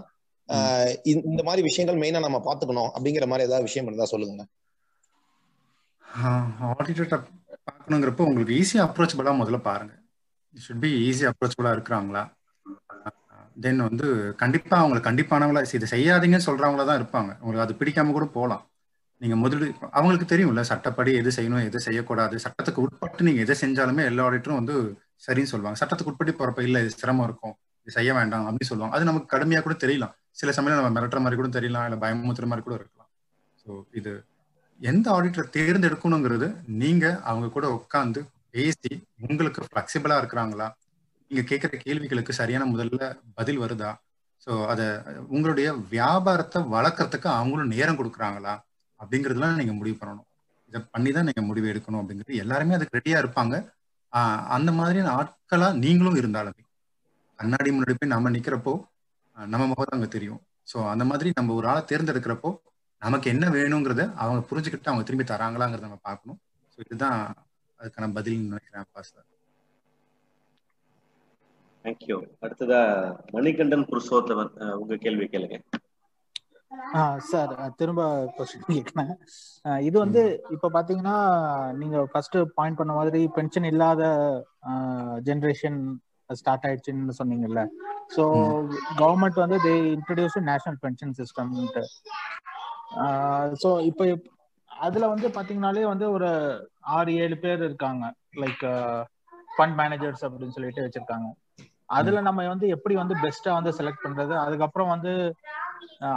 இந்த 1.28 1.42
மாதிரி 1.44 1.62
விஷயங்கள் 1.68 2.00
மெயினா 2.02 2.20
நம்ம 2.26 2.40
பாத்துக்கணும் 2.44 2.90
அப்படிங்கிற 2.94 3.26
மாதிரி 3.26 3.48
ஏதாவது 3.48 3.68
விஷயம் 3.68 3.88
இருந்தா 3.88 4.06
சொல்லுங்க. 4.12 4.42
ஆடிட்டர்கிட்ட 6.70 7.16
பார்க்கணுங்கிறப்ப 7.66 8.26
உங்களுக்கு 8.26 8.58
ஈஸியா 8.60 8.84
அப்ரோச்சபிளா 8.86 9.34
முதல்ல 9.40 9.60
பாருங்க. 9.62 9.94
ஷுட் 10.54 10.80
பி 10.80 10.90
ஈஸி 11.08 11.24
அப்ரோச்சபிளா 11.30 11.72
இருக்கிறாங்களா? 11.76 12.22
தென் 13.56 13.82
வந்து 13.88 14.06
கண்டிப்பா 14.42 14.76
அவங்களுக்கு 14.80 15.08
கண்டிப்பானவங்களா 15.08 15.62
இதை 15.78 15.88
செய்யாதீங்கன்னு 15.94 16.48
சொல்றவங்களா 16.48 16.86
தான் 16.88 16.98
இருப்பாங்க. 17.00 17.30
உங்களுக்கு 17.40 17.66
அது 17.66 17.78
பிடிக்காம 17.80 18.14
கூட 18.16 18.26
போகலாம் 18.36 18.64
நீங்க 19.20 19.36
முதலீடு 19.42 19.66
அவங்களுக்கு 19.98 20.26
தெரியும்ல 20.32 20.62
சட்டப்படி 20.70 21.10
எது 21.20 21.30
செய்யணும் 21.36 21.66
எது 21.68 21.78
செய்யக்கூடாது. 21.80 22.36
சட்டத்துக்கு 22.44 22.82
உட்பட்டு 22.86 23.26
நீங்க 23.28 23.40
எதை 23.40 23.54
செஞ்சாலுமே 23.62 24.02
எல்லா 24.10 24.24
ஆடிட்டரும் 24.26 24.60
வந்து 24.60 24.74
சரின்னு 25.26 25.52
சொல்லுவாங்க. 25.52 25.78
சட்டத்துக்கு 25.82 26.12
உட்பட்டு 26.12 26.34
போறப்ப 26.40 26.62
இல்ல 26.62 26.82
இது 26.84 26.92
சிரமம் 26.96 27.24
இருக்கும். 27.24 27.54
இது 27.86 27.96
செய்ய 27.98 28.12
வேண்டாம் 28.14 28.46
அப்படின்னு 28.46 28.70
சொல்லுவாங்க. 28.72 28.94
அது 28.96 29.04
நமக்கு 29.04 29.32
கடுமையா 29.34 29.60
கூட 29.62 29.74
தெரியலாம். 29.84 30.14
சில 30.32 30.52
சமயம் 30.52 30.78
நம்ம 30.80 30.92
மிரட்டுற 30.96 31.20
மாதிரி 31.20 31.38
கூட 31.40 31.50
தெரியலாம். 31.58 31.86
இல்ல 31.88 31.98
பயமுத்துற 32.04 32.46
மாதிரி 32.46 32.64
கூட 32.64 32.74
இருக்கலாம். 32.74 33.10
ஸோ 33.62 33.70
இது 33.92 34.12
எந்த 34.80 35.06
ஆடிட்டரை 35.10 35.46
தேர்ந்தெடுக்கணுங்கிறது 35.56 36.48
நீங்க 36.82 37.04
அவங்க 37.22 37.46
கூட 37.48 37.66
உட்காந்து 37.78 38.20
பேசி 38.50 38.92
உங்களுக்கு 39.26 39.60
ஃபிளெக்சிபிளா 39.68 40.16
இருக்கிறாங்களா? 40.20 40.68
நீங்க 41.30 41.42
கேட்குற 41.50 41.76
கேள்விகளுக்கு 41.84 42.32
சரியான 42.40 42.64
முதல்ல 42.72 43.06
பதில் 43.38 43.62
வருதா? 43.62 43.90
ஸோ 44.46 44.52
அதை 44.72 44.86
உங்களுடைய 45.34 45.68
வியாபாரத்தை 45.94 46.60
வளர்க்கறதுக்கு 46.74 47.28
அவங்களும் 47.38 47.72
நேரம் 47.76 47.98
கொடுக்குறாங்களா? 48.00 48.54
அப்படிங்கிறதுலாம் 49.00 49.60
நீங்க 49.60 49.74
முடிவு 49.78 49.96
பண்ணணும். 50.00 50.28
இதை 50.70 50.80
பண்ணி 50.94 51.10
தான் 51.16 51.26
நீங்க 51.28 51.42
முடிவு 51.48 51.66
எடுக்கணும் 51.72 52.00
அப்படிங்கிறது 52.02 52.40
எல்லாருமே 52.44 52.76
அதுக்கு 52.76 52.98
ரெடியா 52.98 53.18
இருப்பாங்க. 53.22 53.54
அந்த 54.56 54.70
மாதிரியான 54.78 55.12
ஆட்களா 55.20 55.68
நீங்களும் 55.84 56.18
இருந்தாலுமே 56.20 56.62
கண்ணாடி 57.38 57.70
முன்னாடி 57.74 57.94
போய் 57.96 58.14
நம்ம 58.14 58.30
நிக்கிறப்போ 58.36 58.72
நம்ம 59.36 59.64
முகம் 59.70 59.94
அங்க 59.96 60.08
தெரியும். 60.14 60.40
ஸோ 60.70 60.76
அந்த 60.92 61.04
மாதிரி 61.10 61.28
நம்ம 61.38 61.54
ஒரு 61.58 61.66
ஆளை 61.70 61.82
தேர்ந்தெடுக்கிறப்போ 61.90 62.50
நமக்கு 63.02 63.26
என்ன 63.34 63.44
வேணுங்கிறத 63.56 64.02
அவங்க 64.22 64.40
புரிஞ்சுக்கிட்டு 64.50 64.90
அவங்க 64.90 65.04
திரும்பி 65.08 65.26
தராங்களாங்கிறத 65.32 65.86
நம்ம 65.88 66.00
பார்க்கணும். 66.08 66.38
ஸோ 66.72 66.78
இதுதான் 66.86 67.18
அதுக்கான 67.80 68.12
பதில் 68.18 68.38
நினைக்கிறேன் 68.50 68.84
அப்பா 68.86 69.02
சார். 69.10 69.26
தேங்க்யூ 71.86 72.16
அடுத்ததா 72.44 72.78
மணிகண்டன் 73.34 73.88
புருஷோத்தவன் 73.90 74.52
உங்க 74.82 74.94
கேள்வி 75.04 75.26
கேளுங்க. 75.32 75.58
சார் 77.28 77.52
திரும்ப 77.80 78.02
கொஸ்டின் 78.36 78.64
கேட்கிறேன் 78.70 79.12
இது 79.88 79.96
வந்து 80.04 80.22
இப்ப 80.54 80.70
பாத்தீங்கன்னா 80.76 81.18
நீங்க 81.80 81.98
ஃபர்ஸ்ட் 82.12 82.36
பாயிண்ட் 82.58 82.78
பண்ண 82.80 82.92
மாதிரி 82.98 83.20
பென்ஷன் 83.36 83.68
இல்லாத 83.70 84.02
ஜென்ரேஷன் 85.28 85.78
ஸ்டார்ட் 86.30 86.66
ஆயிடுச்சுன்னு 86.68 87.16
சொன்னீங்கல்ல. 87.20 87.62
ஸோ 88.16 88.22
கவர்மெண்ட் 89.00 89.42
வந்து 89.44 89.58
they 89.66 89.74
introduce 89.96 90.38
national 90.50 90.80
pension 90.84 91.16
system 91.20 91.52
so 93.62 93.70
இப்போ 93.90 94.04
அதுல 94.70 95.04
வந்து 95.14 95.26
பாத்தீங்கன்னாலே 95.36 95.86
வந்து 95.92 96.06
ஒரு 96.16 96.30
ஆறு 96.96 97.10
ஏழு 97.24 97.36
பேர் 97.44 97.66
இருக்காங்க. 97.68 98.04
லைக் 98.42 98.64
ஃபண்ட் 99.56 99.76
மேனேஜர்ஸ் 99.80 100.24
அப்படின்னு 100.26 100.56
சொல்லிட்டு 100.56 100.84
வச்சிருக்காங்க. 100.84 101.28
அதுல 101.88 102.20
நம்ம 102.26 102.46
வந்து 102.52 102.66
எப்படி 102.74 102.94
வந்து 103.00 103.14
பெஸ்டா 103.24 103.50
வந்து 103.58 103.72
செலக்ட் 103.78 104.04
பண்றது? 104.04 104.34
அதுக்கப்புறம் 104.44 104.92
வந்து 104.94 105.12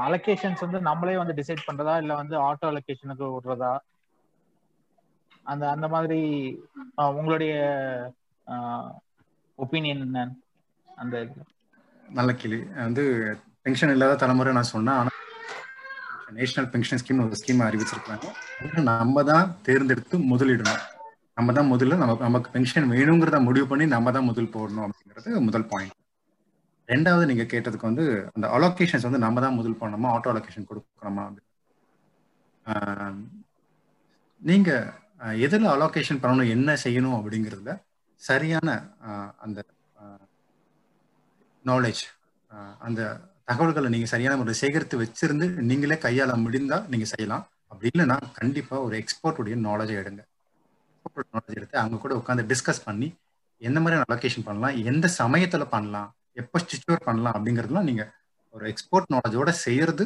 அலோகேஷன்ஸ் 0.05 0.63
வந்து 0.65 0.79
நம்மளே 0.87 1.15
வந்து 1.21 1.37
டிசைட் 1.39 1.67
பண்றதா? 1.67 1.93
இல்ல 2.03 2.13
வந்து 2.21 2.35
ஆட்டோ 2.47 2.67
அலோகேஷனுக்கு 2.71 3.27
விடுறதா? 3.35 3.73
அந்த 5.51 5.63
அந்த 5.75 5.87
மாதிரி 5.95 6.19
உங்களுடைய 7.17 7.53
ஒப்பீனியன் 9.59 10.03
என்ன? 10.07 10.19
அந்த 10.87 11.15
நல்ல 12.17 12.31
கேள்வி. 12.41 12.61
வந்து 12.85 13.03
பென்ஷன் 13.65 13.93
இல்லாத 13.95 14.19
தலைமுறை 14.23 14.51
நான் 14.57 14.73
சொன்னேன். 14.75 14.99
ஆனா 14.99 15.11
நேஷனல் 16.37 16.69
பென்ஷன் 16.73 17.01
ஸ்கீம் 17.01 17.21
ஒரு 17.25 17.37
ஸ்கீம் 17.41 17.67
அறிவிச்சிருக்காங்க 17.67 18.27
நம்ம 18.89 19.23
தான் 19.31 19.51
தேர்ந்தெடுத்து 19.67 20.15
முதலிடணும். 20.31 20.81
நம்ம 21.39 21.53
தான் 21.57 21.71
முதல்ல 21.73 21.97
நம்ம 22.01 22.15
நமக்கு 22.27 22.49
பென்ஷன் 22.55 22.87
வேணுங்கிறத 22.93 23.37
முடிவு 23.47 23.65
பண்ணி 23.71 23.85
நம்ம 23.95 24.11
தான் 24.15 24.29
முதல் 24.29 24.53
போடணும் 24.55 24.85
அப்படிங்கிறது 24.85 25.41
முதல் 25.47 25.69
பாயிண்ட் 25.71 25.95
ரெண்டாவது 26.89 27.25
நீங்க 27.29 27.43
கேட்டதுக்கு 27.51 27.89
வந்து 27.89 28.05
அந்த 28.35 28.45
அலோகேஷன்ஸ் 28.57 29.05
வந்து 29.07 29.21
நம்ம 29.25 29.41
தான் 29.45 29.57
முதல் 29.57 29.79
பண்ணணுமா 29.81 30.09
ஆட்டோ 30.13 30.29
அலோகேஷன் 30.31 30.69
கொடுக்கணுமா? 30.69 31.25
நீங்க 34.41 34.69
எதில் 35.45 35.67
அலோகேஷன் 35.75 36.21
பண்ணணும் 36.23 36.51
என்ன 36.55 36.75
செய்யணும் 36.83 37.17
அப்படிங்கிறதுல 37.19 37.73
சரியான 38.21 38.67
அந்த 39.45 39.59
நாலேஜ் 41.65 42.03
அந்த 42.87 43.01
தகவல்களை 43.51 43.89
நீங்க 43.93 44.07
சரியான 44.13 44.37
முறையில் 44.39 44.61
சேகரித்து 44.63 44.97
வச்சிருந்து 45.03 45.47
நீங்களே 45.69 45.97
கையாள 46.05 46.31
முடிந்தா 46.45 46.79
நீங்க 46.93 47.07
செய்யலாம். 47.13 47.45
அப்படி 47.71 47.89
இல்லைன்னா 47.93 48.17
கண்டிப்பா 48.39 48.75
ஒரு 48.87 48.95
எக்ஸ்போர்ட்டுடைய 49.01 49.55
நாலேஜை 49.67 49.95
எடுங்க. 50.01 50.21
நாலேஜ் 51.33 51.57
எடுத்து 51.59 51.81
அவங்க 51.81 51.97
கூட 51.97 52.13
உட்காந்து 52.15 52.49
டிஸ்கஸ் 52.51 52.85
பண்ணி 52.85 53.07
எந்த 53.61 53.77
மாதிரியான 53.79 54.07
அலோகேஷன் 54.07 54.47
பண்ணலாம் 54.47 54.77
எந்த 54.91 55.05
சமயத்துல 55.19 55.63
பண்ணலாம் 55.75 56.09
எப்போ 56.41 56.57
ஸ்டிச்சோர் 56.63 57.05
பண்ணலாம் 57.07 57.35
அப்படிங்கிறதுலாம் 57.37 57.89
நீங்க 57.89 58.03
ஒரு 58.53 58.65
எக்ஸ்போர்ட் 58.71 59.13
நாலேஜோட 59.15 59.49
செய்யறது 59.65 60.03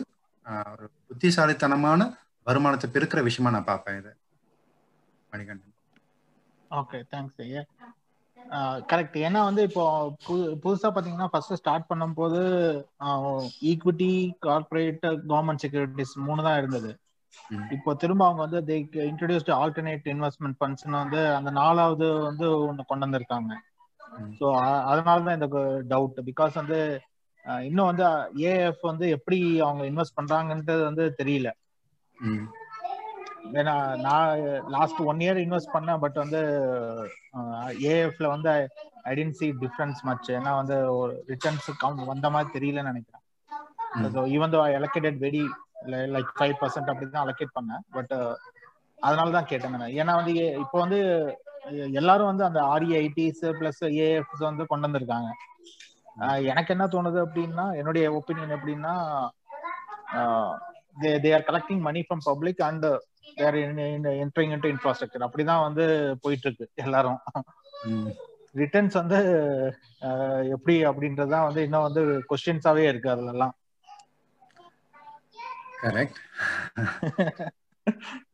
ஒரு 0.74 0.86
புத்திசாலித்தனமான 1.08 2.02
வருமானத்தை 2.48 2.88
பெருக்கிற 2.96 3.20
விஷயமா 3.28 3.52
நான் 3.56 3.70
பார்ப்பேன் 3.70 4.00
இதை. 4.00 4.12
மணிகண்டன். 5.32 5.76
ஓகே 6.72 6.98
தேங்க்ஸ் 7.12 7.40
ஐயா. 7.46 7.62
கரெக்ட் 8.92 9.16
ஏன்னா 9.26 9.42
வந்து 9.50 9.62
இப்போ 9.70 9.84
புது 10.26 10.44
புதுசா 10.64 10.90
பாத்தீங்கன்னா 10.96 11.28
ஃபர்ஸ்ட் 11.32 11.60
ஸ்டார்ட் 11.62 11.90
பண்ணும்போது 11.92 12.42
ஈக்விட்டி 13.72 14.12
கார்பரேட் 14.48 15.06
கவர்மெண்ட் 15.32 15.64
செக்யூரிட்டிஸ் 15.64 16.14
மூணு 16.28 16.44
தான் 16.48 16.60
இருந்தது. 16.62 16.92
இப்போ 17.76 17.92
திரும்ப 18.02 18.22
அவங்க 18.28 18.42
வந்து 18.46 18.60
தே 18.70 18.78
இன்ட்ரடியூஸ்ட் 19.12 19.52
ஆல்டர்னேட் 19.60 20.08
இன்வெஸ்ட்மெண்ட் 20.14 20.58
ஃபண்ட்ஸ்னு 20.60 20.98
வந்து 21.04 21.22
அந்த 21.38 21.52
நாலாவது 21.62 22.08
வந்து 22.30 22.46
ஒன்று 22.70 22.90
கொண்டு 22.92 23.06
வந்திருக்காங்க. 23.06 23.52
ஸோ 24.40 24.46
அதனால 24.92 25.18
தான் 25.28 25.38
இந்த 25.40 25.48
டவுட் 25.94 26.20
பிகாஸ் 26.30 26.56
வந்து 26.62 26.80
இன்னும் 27.68 27.90
வந்து 27.90 28.06
ஏஎஃப் 28.50 28.84
வந்து 28.92 29.06
எப்படி 29.18 29.38
அவங்க 29.68 29.84
இன்வெஸ்ட் 29.92 30.18
பண்றாங்கன்றது 30.20 30.84
வந்து 30.90 31.06
தெரியல. 31.22 31.50
ஏன்னா 33.60 33.74
நான் 34.06 34.44
லாஸ்ட் 34.76 35.00
ஒன் 35.12 35.22
இயர் 35.26 35.40
இன்வெஸ்ட் 35.46 35.74
பண்ணேன் 35.76 36.02
பட் 36.04 36.18
வந்து 36.24 36.42
ஏஎஃப்ல 37.92 38.28
வந்து 38.36 38.50
I 39.10 39.14
didn't 39.20 39.38
see 39.40 39.48
difference 39.64 40.00
much 40.10 40.30
ஏன்னா 40.38 40.52
வந்து 40.62 40.78
ஒரு 41.00 41.14
ரிட்டர்ன்ஸ் 41.32 41.70
கம் 41.82 42.00
வந்த 42.12 42.30
மாதிரி 42.36 42.54
தெரியலன்னு 42.58 42.92
நினைக்கிறேன். 42.92 43.24
Even 44.36 44.54
though 44.54 44.62
allocated 44.80 45.20
very 45.26 45.44
like 46.16 46.34
five 46.38 46.56
percent 46.62 46.92
அப்படி 46.92 47.08
தான் 47.08 47.26
அலோகேட் 47.26 47.58
பண்ணேன். 47.58 47.84
பட் 47.96 48.14
அதனால 49.00 49.32
தான் 49.38 49.50
கேட்டேன் 49.52 49.74
நான். 49.76 49.96
ஏன்னா 50.02 50.14
வந்து 50.20 50.34
இப்போ 50.64 50.78
வந்து 50.84 51.00
எல்லாரும் 52.00 52.30
வந்து 52.32 52.46
அந்த 52.50 52.60
ஆர்இஐடிஸ் 52.74 53.44
பிளஸ் 53.60 53.84
ஏஎஃப்ஸ் 54.06 54.44
வந்து 54.50 54.64
கொண்டு 54.72 54.88
வந்திருக்காங்க. 54.88 55.30
எனக்கு 56.52 56.74
என்ன 56.76 56.86
தோணுது 56.94 57.20
அப்படின்னா 57.26 57.66
என்னுடைய 57.80 58.06
ஒப்பீனியன் 58.20 58.56
எப்படின்னா 58.58 58.94
they 61.24 61.30
are 61.36 61.48
collecting 61.48 61.82
money 61.88 62.02
from 62.08 62.24
public 62.26 62.62
and 62.62 62.86
their 63.36 63.58
entering 64.24 64.54
into 64.56 64.72
infrastructure 64.74 65.26
அப்படிதான் 65.28 65.66
வந்து 65.68 65.86
போயிட்டு 66.24 66.48
இருக்கு 66.48 66.66
எல்லாரும் 66.86 67.20
ரிட்டர்ன்ஸ் 68.56 68.96
வந்து 69.02 69.20
எப்படி 70.56 70.76
அப்படின்றதுதான் 70.86 71.48
வந்து 71.48 71.62
இன்னும் 71.68 71.88
வந்து 71.88 72.02
கொஸ்டின்ஸாவே 72.30 72.84
இருக்கு 72.88 73.10
அதுல 73.10 73.34
எல்லாம் 73.36 73.54
கரெக்ட் 75.84 76.18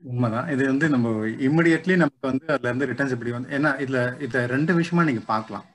உண்மைதான். 0.09 0.47
இது 0.53 0.63
வந்து 0.71 0.87
நம்ம 0.93 1.09
இம்மிடியட்லி 1.47 1.95
நமக்கு 2.01 2.25
வந்து 2.31 2.45
அதுல 2.53 2.69
இருந்து 2.69 2.87
ரிட்டர்ன்ஸ் 2.91 3.13
எப்படி 3.15 3.31
வந்து 3.35 3.53
ஏன்னா 3.57 3.69
இதுல 3.83 3.99
இத 4.25 4.45
ரெண்டு 4.53 4.71
விஷயமா 4.79 5.03
நீங்க 5.09 5.23
பாக்கலாம் 5.33 5.65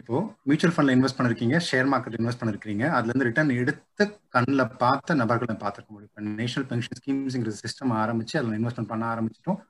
இப்போ 0.00 0.14
மியூச்சுவல் 0.48 0.72
ஃபண்ட்ல 0.74 0.94
இன்வெஸ்ட் 0.96 1.18
பண்ணிருக்கீங்க 1.18 1.56
ஷேர் 1.66 1.88
மார்க்கெட் 1.90 2.16
இன்வெஸ்ட் 2.18 2.40
பண்ணிருக்கீங்க 2.40 2.84
அதுல 2.96 3.10
இருந்து 3.10 3.28
ரிட்டர்ன் 3.28 3.52
எடுத்து 3.62 4.04
கண்ணில் 4.36 4.64
பார்த்த 4.82 5.16
நபர்களை 5.20 5.54
பார்த்துருக்க 5.62 5.92
முடியும். 5.94 6.10
இப்போ 6.12 6.22
நேஷனல் 6.40 6.66
பென்ஷன் 6.70 6.98
ஸ்கீம்ஸ்ங்கிற 7.00 7.52
சிஸ்டம் 7.62 7.94
ஆரம்பிச்சு 8.02 8.36
அதில் 8.40 8.58
இன்வெஸ்ட்மெண்ட் 8.58 8.92
பண்ண 8.92 9.06
ஆரம்பிச்சிட்டோம். 9.12 9.60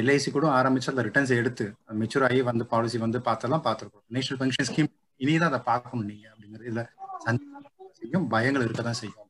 எல்ஐசி 0.00 0.30
கூட 0.36 0.46
ஆரம்பிச்சு 0.60 0.90
அதில் 0.92 1.06
ரிட்டர்ன்ஸ் 1.08 1.34
எடுத்து 1.40 1.66
மெச்சூர் 2.00 2.26
ஆகி 2.28 2.40
வந்து 2.50 2.64
பாலிசி 2.72 2.98
வந்து 3.06 3.20
பார்த்தெல்லாம் 3.28 3.64
பார்த்துருக்கோம். 3.66 4.06
நேஷனல் 4.16 4.40
பென்ஷன் 4.42 4.68
ஸ்கீம் 4.70 4.90
இனிதான் 5.20 5.50
அதை 5.52 5.60
பார்க்கணும் 5.70 6.08
நீங்க 6.10 6.26
அப்படிங்கிறது 6.32 6.70
இதில் 6.70 6.86
செய்யும் 8.00 8.26
பயங்கள் 8.34 8.66
இருக்க 8.66 8.82
தான் 8.88 9.00
செய்யும். 9.02 9.26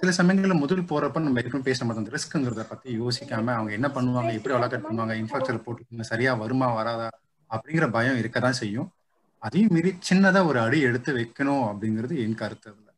சில 0.00 0.12
சமயங்களில் 0.18 0.60
முதல் 0.62 0.88
போறப்ப 0.90 1.20
நம்ம 1.24 1.40
ஏற்கனவே 1.40 1.66
பேச 1.68 1.78
மாட்டோம். 1.84 2.04
அந்த 2.04 2.12
ரிஸ்க்குங்கிறத 2.16 2.62
பத்தி 2.70 2.88
யோசிக்காம 3.02 3.52
அவங்க 3.56 3.72
என்ன 3.78 3.88
பண்ணுவாங்க 3.96 4.30
எப்படி 4.38 4.54
அலோகேட் 4.56 4.86
பண்ணுவாங்க 4.86 5.14
இன்ஃப்ராஸ்ட்ரக்சர் 5.20 5.64
போட்டு 5.66 6.08
சரியா 6.10 6.32
வருமா 6.42 6.68
வராதா 6.78 7.08
அப்படிங்கிற 7.50 7.86
பயம் 7.96 8.18
இருக்க 8.22 8.38
தான் 8.46 8.58
செய்யும். 8.62 8.88
அதையும் 9.42 9.72
மீறி 9.74 9.90
சின்னதா 10.08 10.40
ஒரு 10.50 10.58
அடி 10.66 10.78
எடுத்து 10.88 11.10
வைக்கணும் 11.18 11.64
அப்படிங்கிறது 11.70 12.14
என் 12.24 12.40
கருத்து 12.42 12.68
அதுல. 12.72 12.88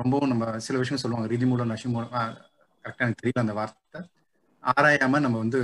ரொம்பவும் 0.00 0.30
நம்ம 0.32 0.44
சில 0.66 0.76
விஷயம் 0.82 1.02
சொல்லுவாங்க 1.02 1.28
ரீதி 1.32 1.46
மூலம் 1.50 1.72
நஷி 1.72 1.88
மூலம் 1.94 2.12
கரெக்டாக 2.84 3.06
எனக்கு 3.06 3.20
தெரியல 3.22 3.44
அந்த 3.44 3.54
வார்த்தை. 3.58 4.00
ஆராயாம 4.64 5.20
நம்ம 5.24 5.36
வந்து 5.44 5.60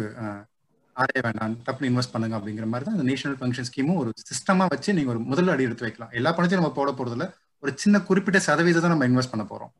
ஆராய 0.96 1.20
வேண்டாம் 1.26 1.54
தப்பு 1.68 1.88
இன்வெஸ்ட் 1.90 2.12
பண்ணுங்க 2.14 2.36
அப்படிங்கிற 2.38 2.66
மாதிரி 2.72 2.86
தான் 2.88 2.96
அந்த 2.98 3.06
நேஷனல் 3.10 3.38
ஃபங்க்ஷன் 3.38 3.68
ஸ்கீமும் 3.68 4.00
ஒரு 4.02 4.10
சிஸ்டமா 4.30 4.64
வச்சு 4.74 4.90
நீங்க 4.98 5.10
ஒரு 5.14 5.22
முதல் 5.30 5.52
அடி 5.54 5.66
எடுத்து 5.68 5.86
வைக்கலாம். 5.86 6.12
எல்லா 6.18 6.30
பணத்தையும் 6.36 6.62
நம்ம 6.62 6.76
போட 6.78 6.90
போறதுல 6.98 7.26
ஒரு 7.64 7.72
சின்ன 7.82 7.96
குறிப்பிட்ட 8.08 8.38
சதவீதம் 8.46 8.84
தான் 8.84 8.92
நம்ம 8.94 9.06
இன்வெஸ்ட் 9.10 9.32
பண்ண 9.32 9.44
போறோம். 9.50 9.72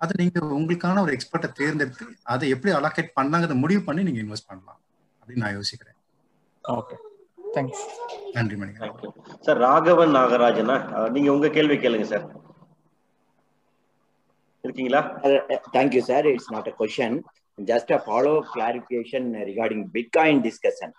அது 0.00 0.12
நீங்க 0.20 0.38
உங்களுக்கான 0.56 1.02
ஒரு 1.06 1.12
எக்ஸ்பர்ட்டை 1.16 1.48
தேர்ந்தெடுத்து 1.58 2.04
அதை 2.32 2.46
எப்படி 2.54 2.72
அலோகேட் 2.78 3.16
பண்ணாங்கிறத 3.18 3.54
முடிவு 3.62 3.82
பண்ணி 3.88 4.02
நீங்க 4.08 4.20
இன்வெஸ்ட் 4.24 4.48
பண்ணலாம் 4.50 4.80
அப்படின்னு 5.20 5.44
நான் 5.44 5.56
யோசிக்கிறேன். 5.58 5.96
ஓகே 6.64 6.96
தேங்க்ஸ் 7.56 7.84
நன்றி 8.36 8.56
மணிகண்டன். 8.60 9.14
சார் 9.46 9.60
ராகவன் 9.66 10.14
நாகராஜனா? 10.18 10.76
நீங்க 11.14 11.28
உங்க 11.36 11.48
கேள்வி 11.56 11.76
கேளுங்க 11.84 12.06
சார் 12.12 12.26
இருக்கீங்களா? 14.64 15.02
Thank you 15.76 16.02
sir 16.10 16.26
it's 16.32 16.50
not 16.54 16.70
a 16.72 16.74
question 16.80 17.16
just 17.58 17.92
a 17.96 18.00
follow 18.06 18.34
clarification 18.54 19.28
regarding 19.50 19.84
bitcoin 19.94 20.42
discussion 20.48 20.94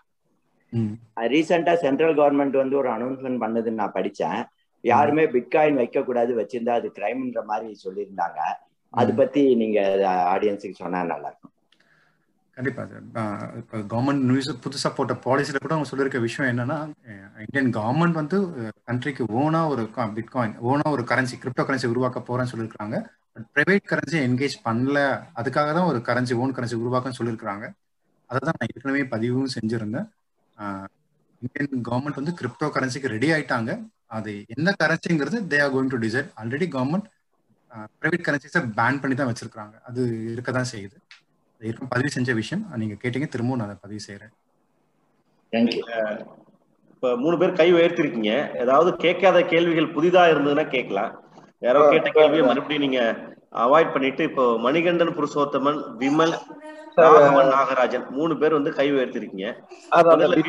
ரீசெண்டா 1.34 1.74
சென்ட்ரல் 1.84 2.16
கவர்மெண்ட் 2.22 2.56
வந்து 2.64 2.76
ஒரு 2.82 2.90
அனௌன்ஸ்மெண்ட் 2.96 3.42
பண்ணதுன்னு 3.44 3.82
நான் 3.82 3.98
படிச்சேன். 4.00 4.42
யாருமே 4.84 5.24
பிட்காயின் 5.36 5.80
வைக்க 5.82 6.04
கூடாது 6.08 6.34
வச்சிருந்தா 6.42 6.74
அது 6.80 6.90
கிரைம்ன்ற 6.98 7.42
மாதிரி 7.52 7.70
சொல்லியிருந்தாங்க. 7.86 8.40
அது 8.94 9.12
பத்தி 9.22 9.42
நீங்க 9.62 9.80
ஆடியன்ஸுக்கு 10.34 10.82
சொன்னா 10.84 11.00
நல்லா 11.14 11.30
இருக்கும் 11.32 11.56
கண்டிப்பா 12.58 12.84
சார். 12.92 13.04
இப்போ 13.60 13.78
கவர்மெண்ட் 13.92 14.24
நியூஸ் 14.30 14.50
புதுசா 14.64 14.90
போட்ட 14.96 15.14
பாலிசியில 15.26 15.60
கூட 15.64 15.74
அவங்க 15.76 15.90
சொல்லியிருக்க 15.90 16.20
விஷயம் 16.26 16.50
என்னன்னா 16.52 16.78
இந்தியன் 17.46 17.70
கவர்மெண்ட் 17.78 18.20
வந்து 18.22 18.38
கண்ட்ரிக்கு 18.90 19.26
ஓனா 19.42 19.62
ஒரு 19.74 19.84
பிட்காயின் 20.18 20.56
ஓனா 20.70 20.86
ஒரு 20.96 21.04
கரன்சி 21.12 21.38
கிரிப்டோ 21.44 21.66
கரன்சி 21.68 21.92
உருவாக்க 21.94 22.22
போறேன்னு 22.30 22.52
சொல்லியிருக்காங்க 22.54 22.98
பட் 23.34 23.48
பிரைவேட் 23.56 23.90
கரன்சி 23.92 24.18
என்கேஜ் 24.28 24.58
பண்ணல. 24.68 24.98
அதுக்காக 25.40 25.70
தான் 25.78 25.90
ஒரு 25.92 26.02
கரன்சி 26.10 26.36
ஓன் 26.42 26.56
கரன்சி 26.58 26.78
உருவாக்கன்னு 26.82 27.20
சொல்லியிருக்காங்க 27.20 27.66
அதை 28.30 28.40
தான் 28.48 28.58
நான் 28.60 28.70
ஏற்கனவே 28.72 29.04
பதிவும் 29.14 29.54
செஞ்சிருந்தேன். 29.56 30.08
இந்தியன் 31.42 31.88
கவர்மெண்ட் 31.90 32.20
வந்து 32.22 32.34
கிரிப்டோ 32.40 32.70
கரன்சிக்கு 32.76 33.14
ரெடி 33.16 33.30
ஆயிட்டாங்க. 33.36 33.72
அது 34.18 34.32
எந்த 34.56 34.70
கரன்சிங்கிறது 34.82 35.40
they 35.52 35.58
are 35.64 35.74
going 35.74 35.94
to 35.94 36.00
decide 36.06 36.30
already 36.42 36.68
government 36.76 37.08
private 38.02 38.26
கரன்சிஸை 38.28 38.62
ban 38.78 39.00
பண்ணி 39.02 39.16
தான் 39.16 39.30
வச்சிருக்காங்க 39.32 39.76
அது 39.90 40.02
இருக்க 40.34 40.50
தான் 40.58 40.72
செய்யுது. 40.74 40.98
ஏற்கனவே 41.62 41.92
பதிவு 41.94 42.10
செஞ்ச 42.16 42.34
விஷயம். 42.42 42.64
நீங்க 42.82 42.96
கேட்டீங்க 43.04 43.28
திரும்பவும் 43.34 43.60
நான் 43.62 43.70
அதை 43.70 43.80
பதிவு 43.86 44.02
செய்யறேன் 44.08 44.34
இப்ப 46.94 47.12
மூணு 47.24 47.36
பேர் 47.42 47.58
கை 47.60 47.68
உயர்த்திருக்கீங்க. 47.76 48.32
ஏதாவது 48.64 48.90
கேட்காத 49.04 49.42
கேள்விகள் 49.52 49.94
புதிதா 49.98 50.24
இருந்ததுன்னா 50.32 50.66
கேட்கலாம். 50.76 51.12
யாரோ 51.66 51.82
கேட்ட 51.94 52.10
கேள்வியை 52.18 52.44
மறுபடியும் 52.48 52.86
நீங்க 52.86 53.02
அவாய்ட் 53.66 53.94
பண்ணிட்டு 53.94 54.24
இப்போ 54.30 54.44
மணிகண்டன் 54.66 55.16
புருஷோத்தமன் 55.18 55.80
விமல் 56.02 56.34
ராகவன் 57.04 57.52
நாகராஜன் 57.56 58.06
மூணு 58.18 58.34
பேர் 58.42 58.56
வந்து 58.58 58.72
கை 58.80 58.88
உயர்த்திருக்கீங்க. 58.96 59.50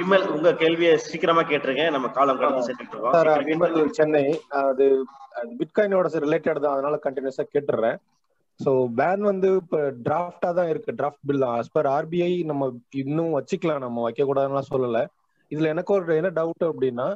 விமல் 0.01 0.27
உங்க 0.36 0.51
கேள்வியை 0.62 0.93
சீக்கிரமா 1.09 1.43
கேட்டிருக்கேன் 1.51 1.94
நம்ம 1.97 2.10
காலம் 2.18 2.40
கடந்து 2.43 3.47
விமல் 3.51 3.77
சென்னை 3.98 4.24
அது 4.62 4.86
பிட்காயினோட 5.60 6.09
ரிலேட்டட் 6.27 6.62
தான். 6.64 6.74
அதனால 6.77 6.98
கண்டினியூஸா 7.06 7.47
கேட்டுறேன். 7.55 7.98
ஸோ 8.60 8.70
பேன் 8.98 9.22
வந்து 9.31 9.48
இப்போ 9.60 9.78
டிராஃப்டா 10.06 10.48
தான் 10.59 10.70
இருக்கு. 10.72 10.93
Draft 11.01 11.27
bill 11.28 11.47
as 11.51 11.72
per 11.77 11.89
RBI 11.97 12.32
நம்ம 12.51 12.64
இன்னும் 13.02 13.36
வச்சுக்கலாம். 13.39 13.85
நம்ம 13.86 14.02
வைக்க 14.06 14.24
கூடாதுன்னு 14.31 14.70
சொல்லல. 14.74 15.01
இதுல 15.52 15.70
எனக்கு 15.74 15.93
ஒரு 15.97 16.18
என்ன 16.20 16.32
டவுட் 16.40 16.64
அப்படின்னா 16.70 17.06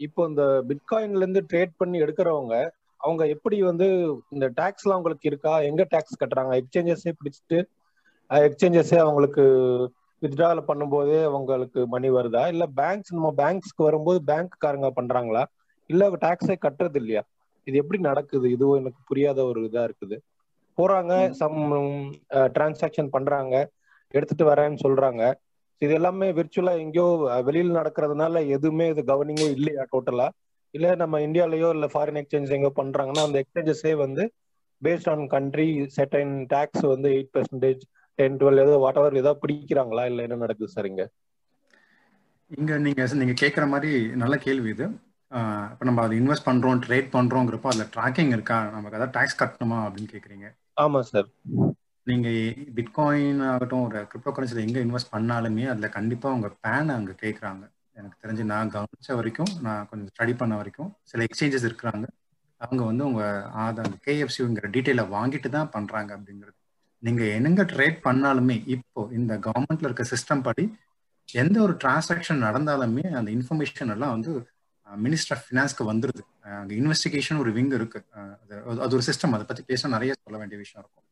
இப்போ 0.00 0.20
இந்த 0.30 0.42
பிட்காயின்ல 0.68 1.24
இருந்து 1.24 1.40
ட்ரேட் 1.50 1.72
பண்ணி 1.80 1.96
எடுக்கிறவங்க 2.04 2.54
அவங்க 3.00 3.22
எப்படி 3.34 3.56
வந்து 3.68 3.86
இந்த 4.34 4.46
டாக்ஸ்லாம் 4.58 4.96
அவங்களுக்கு 4.96 5.26
இருக்கா? 5.30 5.52
எங்க 5.68 5.82
டாக்ஸ் 5.94 6.20
கட்டுறாங்க? 6.22 6.52
எக்ஸ்சேஞ்சஸே 6.60 7.12
பிடிச்சிட்டு 7.20 7.58
எக்ஸ்சேஞ்சஸே 8.30 8.98
அவங்களுக்கு 9.04 9.44
வித்ட்ராவல் 10.22 10.68
பண்ணும்போதே 10.68 11.18
அவங்களுக்கு 11.28 11.80
மணி 11.94 12.08
வருதா? 12.16 12.42
இல்ல 12.52 12.64
பேங்க்ஸ் 12.80 13.14
நம்ம 13.16 13.30
பேங்க்ஸ்க்கு 13.40 13.82
வரும்போது 13.88 14.18
பேங்க்காரங்க 14.30 14.88
பண்றாங்களா? 14.98 15.42
இல்ல 15.90 16.08
டாக்ஸே 16.24 16.56
கட்டுறது 16.64 16.98
இல்லையா 17.02 17.22
இது 17.66 17.76
எப்படி 17.82 17.98
நடக்குது? 18.08 18.46
இதுவும் 18.56 18.80
எனக்கு 18.82 19.00
புரியாத 19.10 19.38
ஒரு 19.50 19.60
இதா 19.68 19.82
இருக்குது. 19.88 20.16
போறாங்க 20.78 21.12
சம் 21.40 21.58
டிரான்சாக்ஷன் 22.56 23.10
பண்றாங்க. 23.16 23.54
எடுத்துட்டு 24.14 24.44
வரேன்னு 24.50 24.78
சொல்றாங்க. 24.84 25.22
இது 25.82 25.92
எல்லாமே 25.98 26.26
விர்ச்சுவலா 26.38 26.72
எங்கேயோ 26.84 27.06
வெளியில 27.48 27.76
நடக்கிறதுனால 27.78 28.42
எதுவுமே 28.56 28.86
இது 28.92 29.02
கவர்னிங்கே 29.10 29.46
இல்லையா 29.56 29.84
டோட்டலா 29.92 30.26
இல்ல 30.74 30.88
நம்ம 31.02 31.20
இந்தியாலயோ 31.26 31.68
இல்ல 31.76 31.86
ஃபாரின் 31.92 32.20
எக்ஸ்சேஞ்ச் 32.20 32.56
எங்கோ 32.56 32.70
பண்றாங்கன்னா 32.80 33.22
அந்த 33.28 33.38
எக்ஸ்சேஞ்சஸே 33.42 33.94
வந்து 34.02 34.24
based 34.82 35.08
on 35.12 35.24
country 35.34 35.66
certain 35.96 36.34
tax 36.52 36.84
வந்து 36.92 37.08
எயிட் 37.16 37.32
பெர்சன்டேஜ் 37.36 37.82
டென் 38.20 38.38
டுவெல் 38.40 38.62
ஏதோ 38.64 38.76
வாட் 38.84 39.00
எவர் 39.02 39.20
ஏதாவது 39.22 39.42
பிடிக்கிறாங்களா? 39.42 40.04
இல்ல 40.10 40.26
என்ன 40.26 40.40
நடக்குது 40.44 40.74
சார் 40.76 40.90
இங்க? 40.92 41.04
இங்க 42.50 42.72
நீங்க 42.78 43.02
நீங்க 43.20 43.34
கேட்குற 43.42 43.64
மாதிரி 43.68 43.90
நல்ல 44.22 44.34
கேள்வி 44.44 44.70
இது. 44.74 44.86
இப்போ 45.72 45.84
நம்ம 45.88 46.02
அதை 46.04 46.14
இன்வெஸ்ட் 46.20 46.48
பண்றோம் 46.48 46.80
ட்ரேட் 46.86 47.08
பண்றோங்கிறப்போ 47.12 47.68
அதுல 47.72 47.84
ட்ராக்கிங் 47.94 48.32
இருக்கா? 48.36 48.56
நமக்கு 48.76 48.98
அதாவது 48.98 49.16
டாக்ஸ் 49.18 49.40
கட்டணுமா 49.42 49.78
அப்படின்னு 49.86 50.12
கேக்குறீங்க. 50.14 50.46
ஆமா 50.84 51.00
சார் 51.10 51.28
நீங்க 52.06 52.28
பிட்காயின் 52.76 53.42
ஆகட்டும் 53.48 53.84
ஒரு 53.86 53.98
கிரிப்டோ 54.10 54.30
கரன்சில 54.30 54.64
எங்க 54.66 54.78
இன்வெஸ்ட் 54.80 55.12
பண்ணாலுமே 55.12 55.64
அதுல 55.72 55.88
கண்டிப்பா 55.96 56.28
உங்க 56.36 56.48
பேன் 56.64 56.94
அங்க 56.96 57.12
கேட்குறாங்க 57.22 57.64
எனக்கு 57.96 58.22
தெரிஞ்சு 58.22 58.44
நான் 58.52 58.72
கவனிச்ச 58.74 59.10
வரைக்கும் 59.18 59.52
நான் 59.66 59.88
கொஞ்சம் 59.90 60.10
ஸ்டடி 60.12 60.34
பண்ண 60.36 60.54
வரைக்கும் 60.56 60.90
சில 61.10 61.24
எக்ஸ்சேஞ்சஸ் 61.26 61.66
இருக்கிறாங்க. 61.68 62.04
அவங்க 62.60 62.82
வந்து 62.84 63.04
உங்க 63.04 63.22
ஆதார் 63.64 63.92
கேஎஃப்சிங்கிற 64.06 64.68
டீட்டெயிலை 64.74 65.04
வாங்கிட்டு 65.16 65.48
தான் 65.48 65.72
பண்றாங்க 65.76 66.10
அப்படிங்கிறது. 66.18 66.58
நீங்க 67.02 67.22
என்னங்க 67.36 67.62
ட்ரேட் 67.72 67.98
பண்ணாலுமே 68.06 68.56
இப்போ 68.74 69.00
இந்த 69.18 69.32
கவர்மெண்ட்ல 69.46 69.88
இருக்க 69.88 70.04
சிஸ்டம் 70.12 70.42
படி 70.48 70.64
எந்த 71.28 71.56
ஒரு 71.66 71.74
டிரான்சாக்ஷன் 71.82 72.40
நடந்தாலுமே 72.46 73.04
அந்த 73.18 73.28
இன்ஃபர்மேஷன் 73.36 73.92
எல்லாம் 73.94 74.14
வந்து 74.16 74.32
மினிஸ்டர் 74.86 75.34
ஆஃப் 75.36 75.44
ஃபினான்ஸ்க்கு 75.46 75.84
வந்துருது. 75.90 76.22
அங்கே 76.58 76.74
இன்வெஸ்டிகேஷன் 76.80 77.38
ஒரு 77.42 77.50
விங் 77.56 77.72
இருக்கு. 77.78 78.00
அது 78.84 78.94
ஒரு 78.96 79.04
சிஸ்டம் 79.08 79.34
அதை 79.36 79.44
பத்தி 79.50 79.62
பேச 79.70 79.88
நிறைய 79.94 80.12
சொல்ல 80.24 80.38
வேண்டிய 80.40 80.58
விஷயம் 80.62 80.82
இருக்கும். 80.84 81.06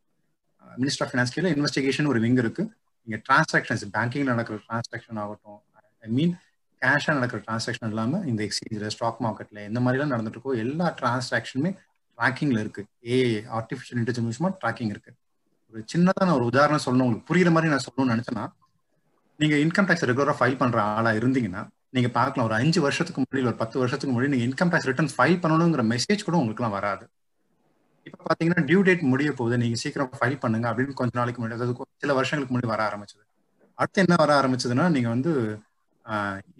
மினிஸ்டர் 0.82 1.05
ஆஃப் 1.05 1.12
ஃபினான்ஸ் 1.12 1.35
கீழே 1.35 1.51
இன்வெஸ்டிகேஷன் 1.56 2.09
ஒரு 2.12 2.20
விங் 2.24 2.40
இருக்கு. 2.43 2.62
இங்க 3.06 3.19
டிரான்சாக்ஷன்ஸ் 3.28 3.85
பேங்கிங்ல 3.97 4.31
நடக்கிற 4.35 4.59
டிரான்சாக்ஷன் 4.66 5.20
ஆகட்டும். 5.24 5.60
ஐ 6.06 6.10
மீன் 6.19 6.35
கேஷா 6.82 7.15
நடக்கிற 7.19 7.40
டிரான்சாக்ஷன் 7.47 7.90
இல்லாம 7.93 8.20
இந்த 8.32 8.40
எக்ஸ்சேஞ்சில் 8.47 8.93
ஸ்டாக் 8.97 9.23
மார்க்கெட்ல 9.27 9.62
எந்த 9.69 9.81
மாதிரிலாம் 9.85 10.12
நடந்துட்டு 10.15 10.39
இருக்கோ 10.39 10.56
எல்லா 10.65 10.89
டிரான்சாக்ஷனுமே 11.01 11.73
ட்ராக்கிங்ல 12.19 12.60
இருக்கு. 12.65 12.85
ஏ 13.15 13.16
ஆர்டிஃபிஷியல் 13.59 14.01
இன்டெலிஜென்ஸ் 14.02 14.39
மூலமா 14.40 14.52
ட்ராக்கிங் 14.65 14.93
இருக்கு. 14.94 15.12
ஒரு 15.72 15.80
சின்னதான 15.92 16.34
ஒரு 16.38 16.44
உதாரணம் 16.50 16.84
சொல்லணும். 16.84 17.06
உங்களுக்கு 17.06 17.28
புரியுற 17.30 17.50
மாதிரி 17.54 17.72
நான் 17.72 17.86
சொல்லணும்னு 17.86 18.14
நினைச்சேன்னா 18.14 18.44
நீங்க 19.40 19.56
இன்கம் 19.64 19.88
டேக்ஸ் 19.88 20.06
ரெகுலரா 20.10 20.34
ஃபைல் 20.38 20.60
பண்ற 20.60 20.78
ஆளா 20.96 21.10
இருந்தீங்கன்னா 21.18 21.62
நீங்க 21.96 22.08
பார்க்கலாம். 22.16 22.46
ஒரு 22.48 22.56
அஞ்சு 22.60 22.80
வருஷத்துக்கு 22.86 23.20
முன்னாடி 23.22 23.44
ஒரு 23.50 23.58
பத்து 23.60 23.76
வருஷத்துக்கு 23.82 24.12
முன்னாடி 24.14 24.32
நீங்க 24.34 24.46
இன்கம் 24.48 24.70
டேக்ஸ் 24.72 24.88
ரிட்டர்ன் 24.90 25.12
ஃபைல் 25.16 25.38
பண்ணணுங்கிற 25.42 25.82
மெசேஜ் 25.92 26.26
கூட 26.28 26.36
உங்களுக்குலாம் 26.40 26.76
வராது. 26.78 27.04
இப்போ 28.06 28.18
பாத்தீங்கன்னா 28.28 28.62
டியூ 28.68 28.80
டேட் 28.88 29.02
முடிய 29.12 29.30
போகுது. 29.38 29.56
நீங்க 29.62 29.78
சீக்கிரம் 29.82 30.10
ஃபைல் 30.18 30.38
பண்ணுங்க 30.44 30.66
அப்படின்னு 30.70 30.98
கொஞ்ச 31.00 31.12
நாளைக்கு 31.20 31.40
முன்னாடி 31.40 31.58
அதாவது 31.58 31.86
சில 32.02 32.14
வருஷங்களுக்கு 32.18 32.54
முன்னாடி 32.54 32.70
வர 32.74 32.82
ஆரம்பிச்சது. 32.88 33.24
அடுத்து 33.78 34.02
என்ன 34.04 34.14
வர 34.22 34.30
ஆரம்பிச்சதுன்னா 34.40 34.86
நீங்க 34.96 35.08
வந்து 35.16 35.32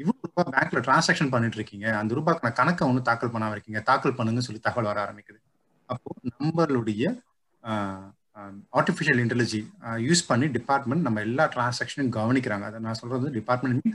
இவ்வளவு 0.01 0.28
ரூபாய் 0.28 0.52
பேங்க்ல 0.55 0.80
டிரான்சாக்ஷன் 0.86 1.30
பண்ணிட்டு 1.35 1.59
இருக்கீங்க. 1.59 1.86
அந்த 2.01 2.12
ரூபாய்க்கான 2.18 2.51
கணக்கை 2.59 2.86
ஒன்று 2.89 3.06
தாக்கல் 3.09 3.32
பண்ணாம 3.35 3.55
இருக்கீங்க. 3.56 3.80
தாக்கல் 3.90 4.16
பண்ணுங்கன்னு 4.18 4.47
சொல்லி 4.48 4.62
தகவல் 4.66 4.90
வர 4.90 4.98
ஆரம்பிக்குது. 5.06 5.40
அப்போ 5.89 6.10
நம்மளுடைய 6.32 7.02
ஆர்டிஃபிஷியல் 8.78 9.20
இன்டெலிஜி 9.24 9.60
யூஸ் 10.09 10.23
பண்ணி 10.31 10.47
டிபார்ட்மெண்ட் 10.56 11.06
நம்ம 11.06 11.20
எல்லா 11.28 11.44
டிரான்சாக்ஷனையும் 11.55 12.15
கவனிக்கிறாங்க. 12.19 12.65
அதை 12.70 12.81
நான் 12.86 13.01
சொல்றது 13.02 13.28
டிபார்ட்மெண்ட் 13.39 13.89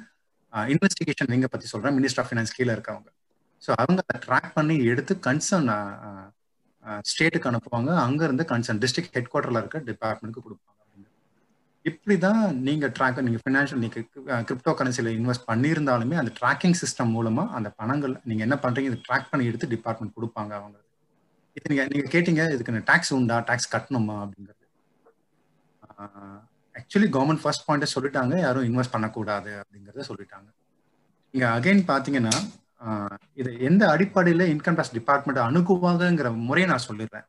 இன்வெஸ்டிகேஷன் 0.73 1.31
நீங்க 1.33 1.47
பத்தி 1.53 1.67
சொல்றேன். 1.73 1.95
மினிஸ்டர் 1.99 2.21
ஆஃப் 2.23 2.29
ஃபினான்ஸ் 2.31 2.55
கீழே 2.57 2.71
இருக்கவங்க. 2.77 3.09
ஸோ 3.63 3.71
அவங்க 3.81 3.99
அதை 4.07 4.19
ட்ராக் 4.27 4.51
பண்ணி 4.57 4.75
எடுத்து 4.93 5.13
கன்சர்ன் 5.27 5.69
ஸ்டேட்டுக்கு 7.09 7.49
அனுப்புவாங்க 7.51 7.91
அங்க 8.05 8.21
இருந்து 8.27 8.43
கன்சர்ன் 8.53 8.79
டிஸ்ட்ரிக்ட் 8.83 9.13
ஹெட் 9.17 9.29
குவார்டர்ல 9.33 9.59
இருக்க 9.63 9.79
டிபார்ட்மெண்ட்டுக்கு 9.89 10.45
கொடுப்பாங்க 10.47 10.71
இப்படி 11.85 12.15
தான் 12.25 12.41
நீங்கள் 12.65 12.91
ட்ராக் 12.97 13.17
நீங்கள் 13.27 13.43
ஃபினான்ஷியல் 13.45 13.81
நீங்கள் 13.83 14.03
கிரிப்டோ 14.49 14.73
கரன்சியில் 14.79 15.09
இன்வெஸ்ட் 15.17 15.47
பண்ணியிருந்தாலுமே 15.49 16.15
அந்த 16.21 16.31
ட்ராக்கிங் 16.39 16.77
சிஸ்டம் 16.81 17.11
மூலமாக 17.15 17.55
அந்த 17.57 17.69
பணங்கள் 17.79 18.13
நீங்கள் 18.29 18.45
என்ன 18.47 18.55
பண்ணுறீங்க 18.63 18.89
இதை 18.91 18.99
ட்ராக் 19.07 19.29
பண்ணி 19.31 19.49
எடுத்து 19.49 19.67
டிபார்ட்மெண்ட் 19.73 20.15
கொடுப்பாங்க 20.17 20.53
அவங்க 20.59 20.77
நீங்க 21.57 21.83
நீங்க 21.91 22.05
கேட்டீங்க 22.13 22.43
இதுக்கு 22.55 22.87
டாக்ஸ் 22.91 23.13
உண்டா? 23.17 23.37
டாக்ஸ் 23.49 23.73
கட்டணுமா? 23.75 24.15
அப்படிங்கிறது. 24.23 24.59
ஆக்சுவலி 26.75 27.07
கவர்மெண்ட் 27.15 27.41
ஃபர்ஸ்ட் 27.43 27.65
பாயிண்ட்டை 27.67 27.89
சொல்லிட்டாங்க 27.95 28.33
யாரும் 28.45 28.67
இன்வெஸ்ட் 28.69 28.95
பண்ணக்கூடாது 28.95 29.51
அப்படிங்கிறத 29.61 30.05
சொல்லிட்டாங்க. 30.09 30.47
இங்க 31.33 31.45
அகைன் 31.57 31.83
பாத்தீங்கன்னா 31.91 32.35
இது 33.41 33.49
எந்த 33.67 33.83
அடிப்படையில 33.93 34.45
இன்கம் 34.53 34.77
டேக்ஸ் 34.77 34.95
டிபார்ட்மெண்ட் 34.97 35.39
அணுகுவாங்கங்கிற 35.47 36.29
முறையை 36.47 36.67
நான் 36.71 36.87
சொல்லிடுறேன். 36.87 37.27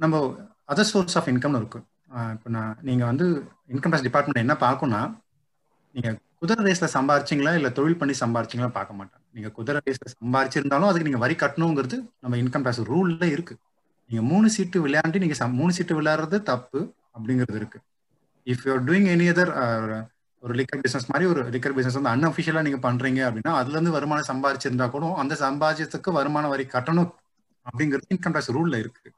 நம்ம 0.00 0.14
அதர் 0.72 0.90
சோர்ஸ் 0.92 1.16
ஆஃப் 1.18 1.28
இன்கம்னு 1.32 1.60
இருக்கு. 1.62 1.80
இப்போ 2.34 2.48
நான் 2.56 2.78
நீங்க 2.88 3.04
வந்து 3.10 3.26
இன்கம் 3.72 3.92
டேக்ஸ் 3.92 4.06
டிபார்ட்மெண்ட் 4.08 4.44
என்ன 4.44 4.54
பார்க்கணும்னா 4.66 5.02
நீங்க 5.94 6.10
குதிரை 6.40 6.62
ரேஸ்ல 6.66 6.88
சம்பாரிச்சிங்களா 6.96 7.52
இல்ல 7.58 7.68
தொழில் 7.78 8.00
பண்ணி 8.00 8.14
சம்பாரிச்சிங்களா 8.22 8.70
பார்க்க 8.78 8.98
மாட்டாங்க 9.00 9.19
நீங்க 9.32 9.50
குதிரை 9.50 9.80
ரேஸ்ல 9.90 10.08
சம்பாரிச்சிருந்தாலும் 10.08 10.84
அதுக்கு 10.84 11.02
நீங்க 11.02 11.18
வரி 11.18 11.34
கட்டணுங்கிறது 11.34 12.08
நம்ம 12.20 12.36
இன்கம் 12.36 12.64
டேக்ஸ் 12.64 12.84
ரூல்ல 12.84 13.24
இருக்கு. 13.24 13.56
நீங்க 14.08 14.26
மூணு 14.26 14.50
சீட்டு 14.50 14.88
விளையாண்டு 14.88 15.18
நீங்க 15.18 15.34
சம்- 15.38 15.52
மூணு 15.52 15.72
சீட்டு 15.72 16.02
விளையாடுறது 16.02 16.42
தப்பு 16.42 16.94
அப்படிங்கிறது 17.18 17.54
இருக்கு. 17.54 17.78
If 18.44 18.66
you are 18.66 18.84
doing 18.84 19.08
any 19.08 19.28
other 19.32 20.06
ஒரு 20.40 20.54
லிக்கர் 20.54 20.80
பிசினஸ் 20.80 21.10
மாதிரி 21.10 21.30
ஒரு 21.30 21.48
லிக்கர் 21.48 21.72
பிசினஸ் 21.72 21.94
வந்து 21.94 22.28
அன்அஃபிஷியலா 22.28 22.62
நீங்க 22.62 22.92
பண்றீங்க 22.92 23.32
அப்படின்னா 23.32 23.54
அதுல 23.54 23.70
இருந்து 23.70 23.90
வருமானம் 23.90 24.24
சம்பாதிச்சிருந்தா 24.28 24.90
கூட 24.90 25.14
அந்த 25.16 25.34
சம்பாதிச்சதுக்கு 25.34 26.12
வருமான 26.12 26.48
வரி 26.48 26.64
கட்டணும் 26.64 27.10
அப்படிங்கிறது 27.64 28.00
இன்கம் 28.14 28.32
டேக்ஸ் 28.32 28.52
ரூல்ல 28.52 28.78
இருக்கு. 28.78 29.12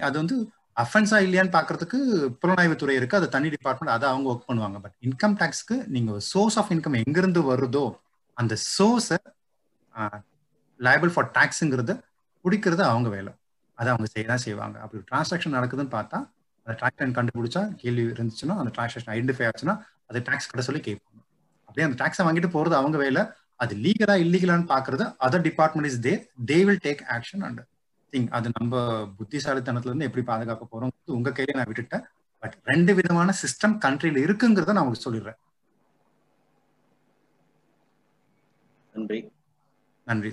அது 0.00 0.18
வந்து 0.18 0.50
அஃபென்ஸா 0.76 1.24
இல்லையான்னு 1.24 1.52
பாக்குறதுக்கு 1.52 2.26
புலனாய்வுத்துறை 2.42 2.90
இருக்கு. 2.90 3.16
அது 3.16 3.28
தனி 3.28 3.48
டிபார்ட்மெண்ட் 3.48 3.94
அதை 3.94 4.08
அவங்க 4.08 4.30
ஒர்க் 4.32 4.50
பண்ணுவாங்க. 4.50 4.80
பட் 4.80 4.94
இன்கம் 5.00 5.36
டேக்ஸ்க்கு 5.36 5.86
நீங்க 5.86 6.18
சோர்ஸ் 6.18 6.58
ஆஃப் 6.58 6.70
இன்கம் 6.70 7.02
எங்கிருந்து 7.04 7.56
வருதோ 7.56 8.00
அந்த 8.38 8.54
சோர்ஸை 8.76 9.18
லைபிள் 10.80 11.12
ஃபார் 11.14 11.28
டாக்ஸுங்கிறத 11.38 11.92
பிடிக்கிறது 12.44 12.82
அவங்க 12.90 13.08
வேலை. 13.16 13.32
அதை 13.78 13.88
அவங்க 13.92 14.08
செய்ய 14.12 14.24
தான் 14.30 14.44
செய்வாங்க. 14.46 14.76
அப்படி 14.84 15.02
டிரான்சாக்ஷன் 15.10 15.56
நடக்குதுன்னு 15.56 15.92
பார்த்தா 15.96 16.18
அந்த 16.66 16.74
டிரான்சாக்ஷன் 16.80 17.16
கண்டுபிடிச்சா 17.18 17.62
கேள்வி 17.82 18.04
இருந்துச்சுன்னா 18.14 18.56
அந்த 18.62 18.72
டிரான்சாக்ஷன் 18.76 19.12
ஐடென்டிஃபை 19.16 19.46
ஆச்சுன்னா 19.50 19.74
அது 20.08 20.22
டாக்ஸ் 20.28 20.48
கட்ட 20.50 20.64
சொல்லி 20.68 20.82
கேட்பாங்க. 20.88 21.20
அப்படியே 21.66 21.86
அந்த 21.88 21.98
டாக்ஸை 22.02 22.24
வாங்கிட்டு 22.28 22.50
போகிறது 22.56 22.76
அவங்க 22.80 22.96
வேலை. 23.04 23.22
அது 23.62 23.74
லீகலா 23.84 24.14
இல்லீகலான்னு 24.24 24.66
பாக்குறது 24.72 25.04
other 25.26 25.44
department 25.48 25.88
is 25.90 26.00
they 26.06 26.14
they 26.50 26.58
will 26.68 26.82
take 26.86 27.02
action 27.16 27.42
and 27.48 27.60
thing 28.12 28.26
அது 28.36 28.48
நம்ம 28.58 28.80
புத்திசாலித்தனத்துல 29.18 29.90
இருந்து 29.90 30.08
எப்படி 30.08 30.24
பாதுகாக்க 30.30 30.64
போறோம் 30.72 30.92
உங்க 31.18 31.30
கையில 31.36 31.56
நான் 31.58 31.70
விட்டுட்டேன். 31.70 32.04
பட் 32.42 32.56
ரெண்டு 32.70 32.92
விதமான 32.98 33.34
சிஸ்டம் 33.42 33.74
கண்ட்ரியில் 33.84 34.20
இருக்குங்கிறத 34.26 34.72
நான் 34.76 34.84
உங்களுக்கு 34.84 35.06
சொல்லிடுறேன். 35.08 35.38
நன்றி. 38.94 39.18
நன்றி 40.06 40.30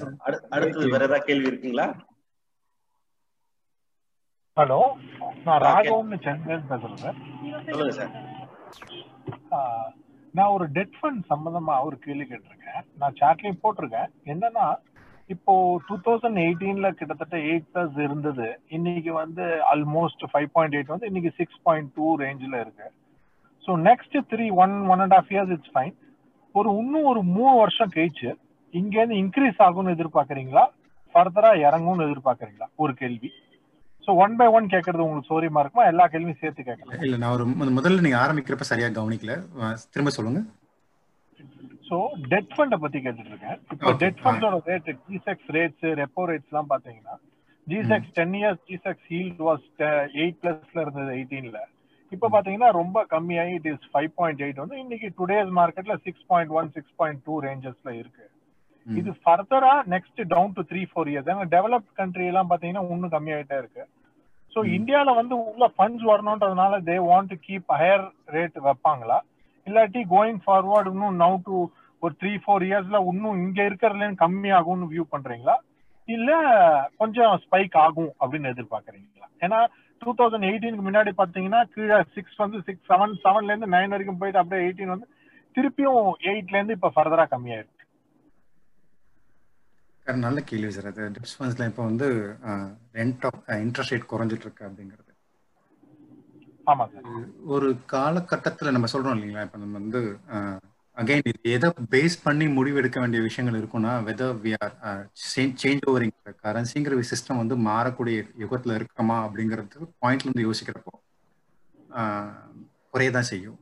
அடுத்தது 0.56 0.94
வேற 0.94 1.04
ஏதாவது 1.04 1.28
கேள்வி 1.28 1.50
இருக்குங்களா? 1.50 1.88
ஹலோ 4.58 4.80
நான் 5.46 5.62
ராகவன் 5.66 6.24
சென்னையில 6.26 6.62
பேசுறேன் 6.70 7.02
சார். 7.04 7.18
சொல்லுங்க 7.68 7.94
சார். 8.00 8.14
ஆஹ், 9.58 9.90
நான் 10.34 10.54
ஒரு 10.56 10.66
டெட் 10.78 10.98
ஃபண்ட் 10.98 11.22
சம்பந்தமா 11.32 11.76
ஒரு 11.88 11.98
கேள்வி 12.00 12.26
கேட்டிருக்கேன். 12.26 12.82
நான் 13.02 13.18
சாட்லயும் 13.22 13.62
போட்டிருக்கேன். 13.64 14.10
என்னன்னா 14.26 14.66
இப்போ 15.30 15.54
டூ 15.88 15.96
தௌசண்ட் 16.06 16.40
எயிட்டீன்ல 16.44 16.88
கிட்டத்தட்ட 16.94 17.38
எயிட் 17.50 17.70
பிளஸ் 17.74 17.98
இருந்தது. 18.06 18.48
இன்னைக்கு 18.70 19.12
வந்து 19.14 19.44
ஆல்மோஸ்ட் 19.72 20.24
ஃபைவ் 20.32 20.50
பாயிண்ட் 20.54 20.76
எயிட் 20.78 20.94
வந்து 20.94 21.10
இன்னைக்கு 21.10 21.32
சிக்ஸ் 21.40 21.64
பாயிண்ட் 21.64 21.92
டூ 21.98 22.08
ரேஞ்சில் 22.24 22.60
இருக்கு. 22.62 22.88
So 23.68 23.74
next 23.88 24.18
three 24.32 24.46
one 24.64 24.76
one 24.92 25.04
and 25.06 25.16
half 25.18 25.34
years 25.36 25.54
it's 25.56 25.74
fine 25.76 25.96
ஒரு 26.56 26.70
இன்னும் 26.80 27.10
ஒரு 27.12 27.22
மூணு 27.36 27.56
வருஷம் 27.60 27.94
கழிச்சு 27.96 28.30
இங்கேருந்து 28.74 29.20
இன்க்ரீஸ் 29.24 29.62
ஆகும்னு 29.68 29.96
எதிர்பார்க்கறீங்களா? 29.96 30.64
ஃபர்தரா 31.16 31.52
இறங்கும்னு 31.68 32.08
எதிர்பார்க்கறீங்களா? 32.08 32.68
ஒரு 32.84 32.94
கேள்வி. 33.02 33.30
ஸோ 34.06 34.12
ஒன் 34.24 34.36
பை 34.40 34.48
ஒன் 34.58 34.72
கேட்கறது 34.74 35.06
உங்களுக்கு 35.06 35.32
சௌரியமா 35.32 35.62
இருக்குமா? 35.64 35.86
எல்லா 35.92 36.06
கேள்வியும் 36.14 36.42
சேர்த்து 36.42 36.68
கேட்கலாம். 36.70 37.02
இல்ல 37.06 37.18
நான் 37.24 37.36
ஒரு 37.38 37.46
முதல்ல 37.80 38.06
நீங்க 38.06 38.20
ஆரம்பிக்கிறப்ப 38.26 38.68
சரியா 38.72 38.90
கவனிக்கல. 39.00 39.36
திரும்ப 39.94 40.14
சொல்லுங்க. 40.18 40.42
ஸோ 41.90 41.98
டெட் 42.32 42.54
ஃபண்டை 42.56 42.78
பத்தி 42.84 42.98
கேட்டுட்டு 43.04 43.32
இருக்கேன் 43.34 43.58
இப்போ. 43.74 43.92
Debt 44.04 44.22
ஃபண்டோட 44.24 44.56
rate 44.70 44.90
G secs 45.12 45.50
rates 45.58 45.86
repo 46.02 46.24
rates 46.32 46.52
எல்லாம் 46.52 46.72
பாத்தீங்கன்னா 46.74 47.16
G secs 47.68 48.14
ten 48.18 48.36
years 48.40 48.64
G secs 48.70 49.08
yield 49.12 49.42
was 49.48 49.66
eight 50.22 50.40
பிளஸ்ல 50.44 50.84
இருந்தது 50.86 51.12
எயிட்டீன்ல 51.18 51.60
இப்போ 52.12 52.28
பாத்தீங்கன்னா 52.36 52.70
ரொம்ப 52.80 53.00
கம்மியாகி 53.12 53.54
it 53.60 53.68
is 53.72 53.88
five 53.94 54.12
point 54.20 54.42
eight 54.46 54.62
வந்து 54.64 54.78
இன்னைக்கு 54.84 55.10
டுடேஸ் 55.20 55.52
மார்க்கெட்ல 55.60 55.96
six 56.06 56.28
point 56.32 56.54
one 56.60 56.70
six 56.78 56.96
point 57.02 57.22
two 57.28 57.36
ரேஞ்சஸ்ல 57.48 57.90
இருக்கு. 58.02 58.26
இது 58.86 59.12
ஃபர்தரா 59.24 59.74
next 59.94 60.22
down 60.34 60.54
to 60.58 60.62
three 60.70 60.82
four 60.92 61.10
years 61.12 61.30
ஏன்னா 61.32 61.46
டெவலப்ட் 61.56 61.92
கண்ட்ரி 62.00 62.26
எல்லாம் 62.32 62.50
பாத்தீங்கன்னா 62.52 62.84
இன்னும் 62.94 63.16
கம்மியாயிட்டே 63.16 63.58
இருக்கு. 63.62 63.84
ஸோ 64.54 64.60
இந்தியால 64.78 65.10
வந்து 65.20 65.36
உள்ள 65.50 65.66
funds 65.76 66.06
வரணுன்றதுனால 66.12 66.80
they 66.90 66.96
want 67.10 67.32
to 67.34 67.38
keep 67.48 67.74
higher 67.80 68.06
rate 68.36 68.58
வைப்பாங்களா? 68.68 69.18
இல்லாட்டி 69.68 70.02
கோயிங் 70.16 70.42
ஃபார்வர்ட் 70.46 70.90
இன்னும் 70.94 71.20
நவ் 71.24 71.38
டு 71.48 71.58
ஒரு 72.04 72.14
த்ரீ 72.22 72.32
ஃபோர் 72.44 72.64
இயர்ஸ்ல 72.70 73.00
இன்னும் 73.12 73.40
இங்க 73.46 73.60
இருக்கிறதுல 73.70 74.10
கம்மி 74.24 74.52
ஆகும்னு 74.60 74.92
வியூ 74.94 75.06
பண்றீங்களா? 75.14 75.56
இல்ல 76.08 76.30
கொஞ்சம் 77.02 77.34
ஸ்பைக் 77.44 77.76
ஆகும் 77.86 78.12
அப்படின்னு 78.22 78.52
எதிர்பார்க்கறீங்களா? 78.54 79.28
ஏன்னா 79.46 79.60
டூ 80.02 80.12
தௌசண்ட் 80.20 80.48
எயிட்டீனுக்கு 80.50 80.86
முன்னாடி 80.88 81.12
பாத்தீங்கன்னா 81.22 81.62
கீழே 81.74 81.98
சிக்ஸ் 82.16 82.38
வந்து 82.44 82.60
சிக்ஸ் 82.68 82.88
செவன் 82.92 83.16
செவன்ல 83.24 83.52
இருந்து 83.54 83.74
நைன் 83.76 83.94
வரைக்கும் 83.94 84.22
போயிட்டு 84.22 84.42
அப்படியே 84.42 84.64
எயிட்டீன் 84.66 84.94
வந்து 84.96 85.08
திருப்பியும் 85.56 86.08
எயிட்ல 86.32 86.58
இருந்து 86.58 86.78
இப்ப 86.78 86.92
ஃபர்தரா 86.96 87.26
கம்மியாயிருக்கு. 87.34 87.76
சார், 87.76 87.79
நல்ல 90.20 90.40
கேள்வி 90.44 90.72
சார் 90.72 90.88
அது 90.88 91.04
டிப்ஸ் 91.10 91.36
ஃபண்ட்ஸ்ல 91.36 91.68
இப்போ 91.68 91.84
வந்து 91.84 92.08
ரெண்ட் 92.96 93.26
ஆஃப் 93.28 93.40
இன்ட்ரெஸ்ட் 93.60 93.94
ரேட் 93.94 94.12
குறைஞ்சிட்டு 94.12 94.46
இருக்கு 94.48 94.68
அப்படிங்கிறது. 94.68 95.06
ஒரு 97.54 97.68
காலகட்டத்துல 97.92 98.72
நம்ம 98.72 98.88
சொல்றோம் 98.94 99.16
இல்லைங்களா? 99.16 99.44
இப்ப 99.44 99.58
நம்ம 99.58 99.80
வந்து 99.80 100.02
அகைன் 100.98 101.22
இது 101.24 101.52
எதை 101.52 101.68
பேஸ் 101.92 102.16
பண்ணி 102.24 102.46
முடிவு 102.50 102.78
எடுக்க 102.78 103.00
வேண்டிய 103.00 103.22
விஷயங்கள் 103.22 103.60
இருக்கும்னா 103.60 103.92
whether 104.08 104.40
we 104.42 104.52
are 104.60 104.74
change 105.58 105.86
overing 105.88 106.16
கரன்சிங்கிற 106.44 106.78
system 107.12 107.42
வந்து 107.42 107.56
மாறக்கூடிய 107.68 108.16
யுகத்துல 108.44 108.78
இருக்கமா 108.80 109.18
அப்படிங்கிறது 109.26 109.70
பாயிண்ட்ல 110.02 110.28
இருந்து 110.28 110.48
யோசிக்கிறப்போ 110.48 110.94
குறையதான் 112.94 113.30
செய்யும். 113.30 113.60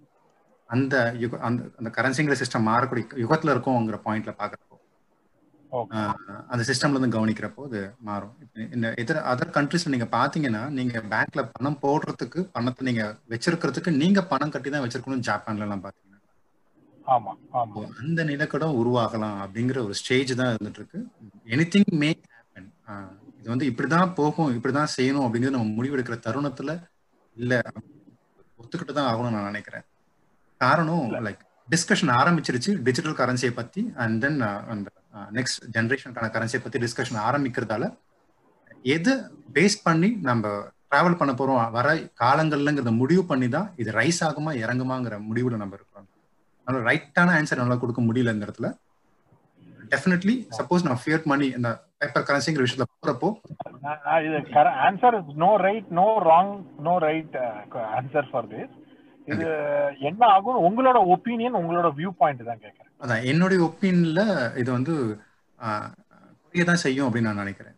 அந்த 0.69 0.93
யுக 1.21 1.37
அந்த 1.47 1.61
அந்த 1.79 1.89
கரன்சிங்கிற 1.93 2.35
சிஸ்டம் 2.39 2.67
மாறக்கூடிய 2.67 3.05
யுகத்துல 3.23 3.53
இருக்கோங்கிற 3.55 3.97
பாயிண்ட்ல 4.05 4.31
ஆஹ் 4.37 4.66
அந்த 6.51 6.61
சிஸ்டம்ல 6.67 6.97
இருந்து 6.97 7.15
கவனிக்கிறப்போ 7.15 7.63
அது 7.69 7.79
மாறும். 8.07 8.33
இந்த 8.75 8.87
இதர 9.03 9.21
அதர் 9.31 9.55
கண்ட்ரிஸ்ல 9.57 9.93
நீங்க 9.93 10.07
பாத்தீங்கன்னா 10.17 10.61
நீங்க 10.77 11.01
பேங்க்ல 11.13 11.41
பணம் 11.55 11.79
போடுறதுக்கு 11.83 12.41
பணத்தை 12.55 12.85
நீங்க 12.89 13.03
வச்சிருக்கிறதுக்கு 13.33 13.91
நீங்க 14.03 14.21
பணம் 14.31 14.53
கட்டி 14.55 14.71
தான் 14.75 14.85
வச்சிருக்கணும் 14.85 15.25
ஜப்பான்ல 15.29 15.65
எல்லாம் 15.67 15.83
பாத்தீங்கன்னா. 15.85 16.05
அந்த 18.01 18.21
நிலக்கடம் 18.31 18.77
உருவாகலாம் 18.81 19.37
அப்படிங்கிற 19.43 19.77
ஒரு 19.87 19.95
ஸ்டேஜ் 20.01 20.33
தான் 20.39 20.51
இருந்துட்டு 20.53 20.81
இருக்கு. 20.81 20.99
எனிதிங் 21.55 21.91
மே 22.01 22.09
ஹேப்பன் 22.31 22.69
இது 23.39 23.47
வந்து 23.53 23.69
இப்படிதான் 23.71 24.13
போகும் 24.19 24.53
இப்படிதான் 24.55 24.93
செய்யணும் 24.97 25.25
அப்படிங்கிறது 25.25 25.57
நம்ம 25.57 25.75
முடிவெடுக்கிற 25.79 26.17
தருணத்துல 26.27 26.71
இல்ல. 27.37 27.53
ஒத்துக்கிட்டு 28.59 28.93
தான் 28.97 29.09
ஆகணும்னு 29.11 29.37
நான் 29.37 29.49
நினைக்கிறேன். 29.51 29.85
காரணம் 30.61 31.05
லைக் 31.27 31.43
டிஸ்கஷன் 31.67 32.11
ஆரம்பிச்சிருச்சு 32.19 32.71
டிஜிட்டல் 32.87 33.19
கரன்சியை 33.19 33.53
பத்தி 33.59 33.81
அண்ட் 34.03 34.17
தென் 34.23 34.39
அந்த 34.73 34.87
நெக்ஸ்ட் 35.31 35.61
ஜென்ரேஷனுக்கான 35.75 36.29
கரன்சியை 36.31 36.61
பத்தி 36.61 36.79
டிஸ்கஷன் 36.79 37.23
ஆரம்பிக்கிறதால 37.23 37.85
எது 38.89 39.13
பேஸ் 39.53 39.77
பண்ணி 39.83 40.09
நம்ம 40.21 40.47
டிராவல் 40.91 41.19
பண்ண 41.19 41.31
போறோம் 41.33 41.71
வர 41.71 41.87
காலங்கள்லங்கிறத 42.21 42.91
முடிவு 42.97 43.23
பண்ணி 43.25 43.47
தான் 43.49 43.69
இது 43.77 43.91
ரைஸ் 43.93 44.21
ஆகுமா 44.23 44.51
இறங்குமாங்கிற 44.59 45.15
முடிவுல 45.27 45.57
நம்ம 45.57 45.75
இருக்கிறோம். 45.75 46.07
அதனால 46.67 46.83
ரைட்டான 46.89 47.33
ஆன்சர் 47.37 47.61
நல்லா 47.61 47.77
கொடுக்க 47.77 48.01
முடியலங்கிறதுல 48.01 48.69
டெஃபினெட்லி 49.91 50.35
சப்போஸ் 50.57 50.85
நான் 50.85 51.01
ஃபியர் 51.01 51.25
மணி 51.25 51.45
இந்த 51.57 51.69
பேப்பர் 51.99 52.27
கரன்சிங்கிற 52.27 52.63
விஷயத்துல 52.65 52.87
போறப்போ 52.95 53.29
இது 54.25 54.39
answer 54.87 55.15
no 55.43 55.51
right 55.63 55.91
no 55.99 56.07
wrong 56.27 56.53
no 56.81 56.95
right 57.05 57.37
answer 57.95 58.27
for 58.31 58.49
this 58.51 58.73
இது 59.33 59.47
என்ன 60.09 60.21
ஆகும் 60.35 60.63
உங்களோட 60.67 60.97
ஒப்பீனியன் 61.13 61.59
உங்களோட 61.59 61.87
வியூ 61.99 62.11
பாயிண்ட் 62.19 62.49
தான் 62.49 62.61
கேட்கறேன். 62.63 62.91
அதான் 63.03 63.25
என்னுடைய 63.31 63.59
ஒப்பீனியன்ல 63.67 64.21
இது 64.61 64.69
வந்து 64.77 64.93
குறைய 66.43 66.65
தான் 66.69 66.83
செய்யும் 66.85 67.07
அப்படின்னு 67.07 67.29
நான் 67.29 67.43
நினைக்கிறேன். 67.43 67.75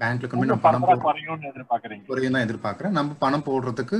பேங்க்ல 0.00 0.28
கொண்டு 0.30 0.48
நம்ம 0.50 0.66
பணம் 0.66 1.06
குறையும்னு 1.08 1.50
எதிர்பார்க்கறீங்க. 1.52 2.06
குறையும் 2.10 2.36
தான் 2.36 2.46
எதிர்பார்க்கறேன். 2.46 2.96
நம்ம 2.98 3.16
பணம் 3.24 3.46
போடுறதுக்கு 3.48 3.98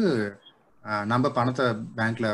நம்ம 1.13 1.31
பணத்தை 1.39 1.67
பேங்க்ல 1.99 2.29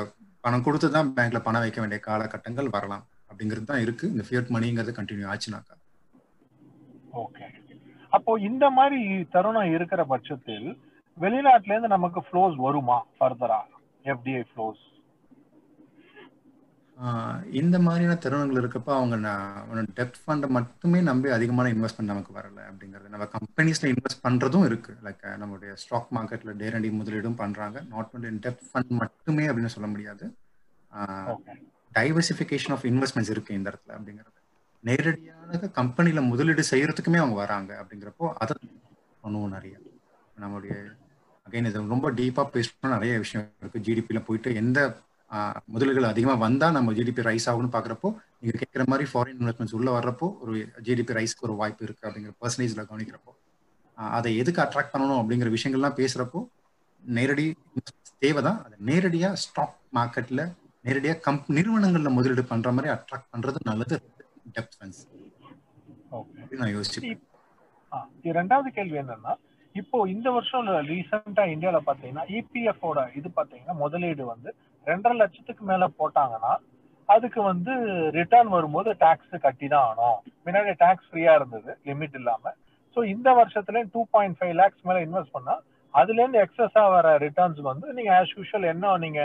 பணம் 0.44 0.64
கொடுத்து 0.66 0.88
தான் 0.96 1.10
பேங்க்ல 1.18 1.40
பணம் 1.48 1.64
வைக்க 1.64 1.78
வேண்டிய 1.82 2.00
காலகட்டங்கள் 2.08 2.74
வரலாம். 2.76 3.04
அப்படிங்கிறது 3.30 3.70
தான் 3.70 3.84
இருக்கு. 3.84 4.06
இந்த 4.14 4.24
ஃபியட் 4.26 4.54
மணிங்கிறது 4.56 4.92
கண்டினியூ 4.98 5.28
ஆச்சுனாக்கா. 5.34 5.74
ஓகே 7.22 7.46
அப்போ 8.16 8.32
இந்த 8.48 8.64
மாதிரி 8.78 9.00
தருணம் 9.34 9.72
இருக்கிற 9.76 10.00
பட்சத்தில் 10.10 10.68
வெளிநாட்டுல 11.22 11.74
இருந்து 11.74 11.94
நமக்கு 11.96 12.20
ஃப்ளோஸ் 12.26 12.56
வருமா 12.66 12.98
ஃபர்தரா 13.18 13.60
எஃப்டிஐ 14.12 14.42
ஃப்ளோஸ் 14.50 14.82
இந்த 17.60 17.76
மாதிரியான 17.84 18.16
தருணங்கள் 18.24 18.58
இருக்கப்ப 18.60 18.90
அவங்க 18.96 19.16
நான் 19.16 19.88
டெப்ட் 19.98 20.18
ஃபண்டை 20.24 20.48
மட்டுமே 20.56 20.98
நம்பி 21.08 21.28
அதிகமான 21.36 21.70
இன்வெஸ்ட்மெண்ட் 21.74 22.10
நமக்கு 22.10 22.32
வரல 22.36 22.60
அப்படிங்கிறது. 22.68 23.08
நம்ம 23.14 23.26
கம்பெனிஸ்ல 23.36 23.88
இன்வெஸ்ட் 23.92 24.22
பண்றதும் 24.26 24.66
இருக்கு. 24.68 24.92
லைக் 25.06 25.24
நம்மளுடைய 25.42 25.72
ஸ்டாக் 25.82 26.12
மார்க்கெட்ல 26.16 26.52
நேரடி 26.62 26.90
முதலீடும் 26.98 27.40
பண்றாங்க. 27.42 27.82
நாட் 27.92 28.12
ஒன்லி 28.14 28.30
டெப்ட் 28.46 28.66
ஃபண்ட் 28.70 28.92
மட்டுமே 29.00 29.46
அப்படின்னு 29.48 29.74
சொல்ல 29.76 29.88
முடியாது. 29.94 30.26
டைவர்சிஃபிகேஷன் 31.98 32.74
ஆஃப் 32.76 32.86
இன்வெஸ்ட்மெண்ட்ஸ் 32.92 33.32
இருக்கு 33.34 33.58
இந்த 33.58 33.68
இடத்துல 33.72 33.96
அப்படிங்கிறது. 33.96 34.38
நேரடியாக 34.84 35.70
கம்பெனில 35.80 36.22
முதலீடு 36.32 36.64
செய்யறதுக்குமே 36.70 37.20
அவங்க 37.22 37.38
வராங்க 37.44 37.72
அப்படிங்கிறப்போ 37.82 38.28
அதை 38.42 38.56
பண்ணுவோம் 39.24 39.54
நிறைய. 39.56 39.74
நம்மளுடைய 40.42 40.74
அகைன் 41.46 41.68
இது 41.68 41.82
ரொம்ப 41.88 42.10
டீப்பா 42.12 42.42
பேசணும் 42.52 42.94
நிறைய 42.94 43.14
விஷயம் 43.18 43.46
இருக்கு. 43.60 43.84
ஜிடிபியில 43.86 44.20
போயிட்டு 44.24 44.54
எந்த 44.56 44.78
ஆஹ், 45.30 45.58
முதலீடுகள் 45.66 46.10
அதிகமா 46.10 46.34
வந்தா 46.40 46.66
நம்ம 46.70 46.92
ஜிடிபி 46.92 47.22
ரைஸ் 47.24 47.46
ஆகும்னு 47.50 47.70
பாக்குறப்போ 47.72 48.08
நீங்க 48.38 48.52
கேட்குற 48.56 48.82
மாதிரி 48.86 49.04
ஃபாரின் 49.10 49.38
இன்வெஸ்ட்மெண்ட்ஸ் 49.40 49.74
உள்ள 49.74 49.88
வர்றப்போ 49.90 50.26
ஒரு 50.40 50.52
ஜிடிபி 50.86 51.14
ரைஸ்க்கு 51.16 51.42
ஒரு 51.42 51.54
வாய்ப்பு 51.54 51.84
இருக்கு 51.84 52.06
அப்படிங்கிற 52.08 52.32
பர்சன்டேஜ்ல 52.40 52.84
கவனிக்கிறப்போ 52.84 53.32
அதை 54.14 54.30
எதுக்கு 54.38 54.60
அட்ராக்ட் 54.62 54.92
பண்ணணும் 54.92 55.20
அப்படிங்கிற 55.20 55.50
விஷயங்கள்லாம் 55.54 55.96
பேசுறப்போ 55.98 56.40
நேரடி 57.02 57.46
தேவைதான். 58.22 58.58
அதை 58.64 58.76
நேரடியா 58.86 59.30
ஸ்டாக் 59.42 59.74
மார்க்கெட்ல 59.94 60.42
நேரடியா 60.84 61.14
கம்ப் 61.20 61.48
நிறுவனங்கள்ல 61.50 62.10
முதலீடு 62.10 62.44
பண்ற 62.44 62.72
மாதிரி 62.72 62.92
அட்ராக்ட் 62.94 63.30
பண்றது 63.32 63.58
நல்லது. 63.64 63.98
டெப்த் 64.54 64.76
ஃபண்ட்ஸ் 64.76 65.02
நான் 66.52 66.70
இது 68.18 68.32
ரெண்டாவது 68.34 68.68
கேள்வி 68.70 68.96
என்னன்னா 68.98 69.32
இப்போ 69.74 69.98
இந்த 70.14 70.28
வருஷம் 70.34 70.68
ரீசெண்டா 70.90 71.44
இந்தியால 71.54 71.78
பாத்தீங்கன்னா 71.88 72.24
இபிஎஃப் 72.38 72.84
இது 73.18 73.28
பாத்தீங்கன்னா 73.38 73.74
முதலீடு 73.82 74.24
வந்து 74.32 74.50
ரெண்டரை 74.86 75.16
லட்சத்துக்கு 75.22 75.64
மேல 75.70 75.84
போட்டாங்கன்னா 76.00 76.52
அதுக்கு 77.08 77.40
வந்து 77.50 77.72
ரிட்டர்ன் 78.18 78.50
வரும்போது 78.56 78.90
டாக்ஸ் 79.02 79.34
கட்டி 79.46 79.66
தான் 79.72 79.86
ஆகணும். 79.86 80.18
முன்னாடி 80.44 80.72
டாக்ஸ் 80.82 81.08
ஃப்ரீயா 81.08 81.32
இருந்தது 81.38 81.70
லிமிட் 81.88 82.16
இல்லாம. 82.20 82.52
ஸோ 82.96 83.00
இந்த 83.14 83.28
வருஷத்துல 83.40 83.82
டூ 83.94 84.02
பாயிண்ட் 84.14 84.36
ஃபைவ் 84.38 84.54
லேக்ஸ் 84.60 84.84
மேல 84.88 85.00
இன்வெஸ்ட் 85.06 85.34
பண்ணா 85.36 85.54
அதுல 85.94 86.20
இருந்து 86.22 86.40
எக்ஸஸா 86.44 86.84
வர 86.94 87.08
ரிட்டர்ன்ஸ் 87.24 87.60
வந்து 87.70 87.86
நீங்க 87.96 88.12
ஆஸ் 88.20 88.34
யூஷுவல் 88.38 88.70
என்ன 88.72 88.94
நீங்க 89.04 89.20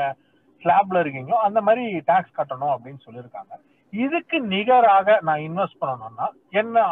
ஸ்லாப்ல 0.63 1.01
இருக்கீங்களோ 1.03 1.37
அந்த 1.47 1.59
மாதிரி 1.67 1.83
டாக்ஸ் 2.09 2.37
கட்டணும் 2.39 2.73
அப்படின்னு 2.75 3.01
சொல்லியிருக்காங்க. 3.05 3.53
இதுக்கு 3.93 4.37
நிகராக 4.55 5.19
நான் 5.27 5.45
இன்வெஸ்ட் 5.47 5.81
பண்ணணும்னா 5.83 6.27
என்ன 6.61 6.83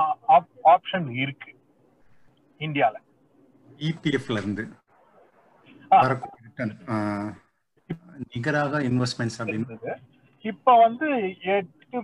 ஆப்ஷன் 0.73 1.09
இருக்கு? 1.23 1.51
இந்தியாவில் 2.61 3.03
இபிஎஃப்ல 3.89 4.41
இருந்து 4.41 4.63
வரக்கூடிய 5.91 6.39
ரிட்டர்ன் 6.47 6.75
நிகராக 8.33 8.79
இன்வெஸ்ட்மெண்ட்ஸ் 8.89 9.39
அப்படின்னு. 9.41 9.77
இப்ப 10.45 10.75
வந்து 10.83 11.07
எட்டு 11.55 11.99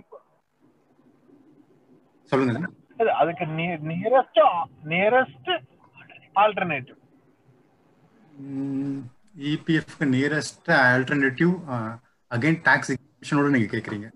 சொல்லுங்க 2.32 2.68
அது 3.00 3.10
அதுக்கு 3.20 3.44
நியரஸ்ட் 3.90 4.40
நியரஸ்ட் 4.92 5.50
ஆல்டர்னேட்டிவ் 6.42 6.98
இபிஎஃப்க்கு 9.52 10.06
நியரஸ்ட் 10.16 10.70
ஆல்டர்னேட்டிவ் 10.90 11.52
அகைன் 12.30 12.60
டாக்ஸ் 12.68 12.92
எக்ஸிபிஷனோட 12.94 13.48
நீங்க 13.54 13.68
கேக்குறீங்க. 13.72 14.08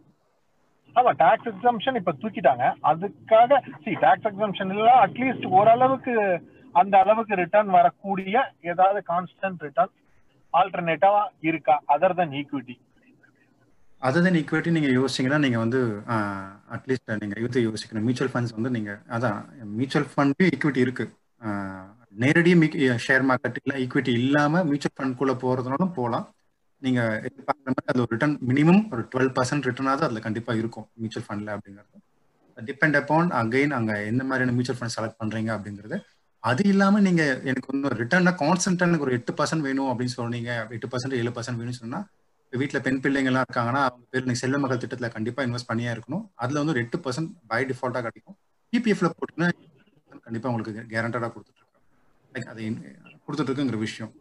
ஆமா 0.97 1.11
டாக்ஸ் 1.23 1.49
எக்ஸம்ஷன் 1.51 1.99
இப்ப 2.01 2.13
தூக்கிட்டாங்க. 2.23 2.65
அதுக்காக 2.91 3.59
சி 3.85 3.93
டாக்ஸ் 4.05 4.29
எக்ஸம்ஷன் 4.31 4.71
இல்ல 4.77 4.89
அட்லீஸ்ட் 5.05 5.47
ஓரளவுக்கு 5.59 6.15
அந்த 6.81 6.95
அளவுக்கு 7.03 7.35
ரிட்டர்ன் 7.43 7.71
வரக்கூடிய 7.79 8.37
ஏதாவது 8.73 9.01
கான்ஸ்டன்ட் 9.13 9.65
ரிட்டர்ன் 9.67 9.93
ஆல்டர்னேட்டிவா 10.55 11.23
இருக்கா? 11.49 11.77
Other 11.95 12.19
than 12.21 12.35
equity 12.41 12.77
other 14.01 14.25
than 14.25 14.39
equity 14.41 14.71
நீங்க 14.75 14.91
யோசிச்சீங்கன்னா 14.97 15.39
நீங்க 15.45 15.59
வந்து 15.63 15.81
அட்லீஸ்ட் 16.75 17.13
நீங்க 17.23 17.37
இது 17.47 17.63
யோசிக்கணும். 17.69 18.05
மியூச்சுவல் 18.07 18.33
ஃபண்ட்ஸ் 18.33 18.57
வந்து 18.57 18.71
நீங்க 18.77 18.93
அதான் 19.17 19.39
மியூச்சுவல் 19.79 20.09
ஃபண்ட் 20.13 20.45
ஈக்விட்டி 20.55 20.81
இருக்கு. 20.87 21.07
நேரடியாக 22.23 22.59
நேரடி 22.61 22.87
ஷேர் 23.07 23.25
மார்க்கெட்ல 23.31 23.75
ஈக்விட்டி 23.85 24.13
இல்லாம 24.21 24.63
மியூச்சுவல் 24.69 24.97
ஃபண்ட் 24.99 25.19
குள்ள 25.21 25.33
போறதுனாலும் 25.43 25.95
போகலாம் 25.99 26.27
நீங்க 26.83 27.01
எதிர்பார்க்குற 27.29 27.73
மாதிரி 27.75 27.91
அது 27.93 28.03
ஒரு 28.05 28.13
ரிட்டர்ன் 28.15 28.37
மினிமம் 28.51 28.83
ஒரு 28.93 29.03
டுவெல் 29.13 29.33
பர்சன்ட் 29.37 29.67
ரிட்டர்னாவது 29.69 30.05
அதுல 30.07 30.21
கண்டிப்பா 30.27 30.53
இருக்கும் 30.61 30.87
மியூச்சுவல் 31.01 31.27
ஃபண்ட்ல 31.29 31.57
அப்படிங்கிறது. 31.57 31.99
டிபெண்ட் 32.59 32.99
அப்பான் 33.01 33.31
அகைன் 33.41 33.75
அங்க 33.79 33.93
எந்த 34.11 34.23
மாதிரியான 34.29 34.55
மியூச்சுவல் 34.57 34.81
ஃபண்ட் 34.81 34.97
செலக்ட் 34.97 35.21
பண்றீங்க 35.23 35.51
அப்படிங்கிறது. 35.57 35.99
அது 36.43 36.63
இல்லாம 36.73 37.01
நீங்க 37.07 37.23
எனக்கு 37.51 37.69
வந்து 37.73 37.89
ரிட்டர்னா 38.01 38.33
கான்ஸ்டன்டா 38.43 38.87
எனக்கு 38.89 39.07
ஒரு 39.07 39.15
எட்டு 39.19 39.33
பர்சன்ட் 39.39 39.65
வேணும் 39.69 39.91
அப்படின்னு 39.93 40.15
சொன்னீங்க. 40.19 40.51
எட்டு 40.77 40.89
பர்சன்ட் 40.93 41.17
ஏழு 41.21 41.31
பர்சன்ட் 41.37 41.61
வேணும்னு 41.61 41.81
சொன்னா 41.83 42.01
வீட்டில் 42.53 42.83
பெண் 42.85 43.01
பிள்ளைங்க 43.05 43.31
எல்லாம் 43.31 43.47
இருக்காங்கன்னா 43.47 43.81
அவங்க 43.87 44.05
பேர் 44.13 44.27
நீங்க 44.29 44.41
செல்வ 44.43 44.59
மகள் 44.65 44.81
திட்டத்தில் 44.83 45.15
கண்டிப்பா 45.17 45.41
இன்வெஸ்ட் 45.47 45.71
பண்ணியே 45.71 45.91
இருக்கணும். 45.95 46.23
அதுல 46.43 46.61
வந்து 46.61 46.75
ஒரு 46.75 46.83
எட்டு 46.85 46.99
பர்சன்ட் 47.05 47.31
பை 47.51 47.61
டிஃபால்ட்டா 47.71 48.03
கிடைக்கும். 48.07 48.37
பிபிஎஃப்ல 48.73 49.09
போட்டீங்கன்னா 49.17 49.49
கண்டிப்பா 50.27 50.49
உங்களுக்கு 50.53 50.73
கேரண்டடா 50.93 51.29
கொடுத்துட்டு 51.35 51.61
இருக்கோம் 51.61 51.85
லைக் 52.33 52.49
அது 52.53 52.63
கொடுத்துட்டு 53.27 53.51
இருக்குங்கிற 53.51 53.79
விஷயம். 53.87 54.13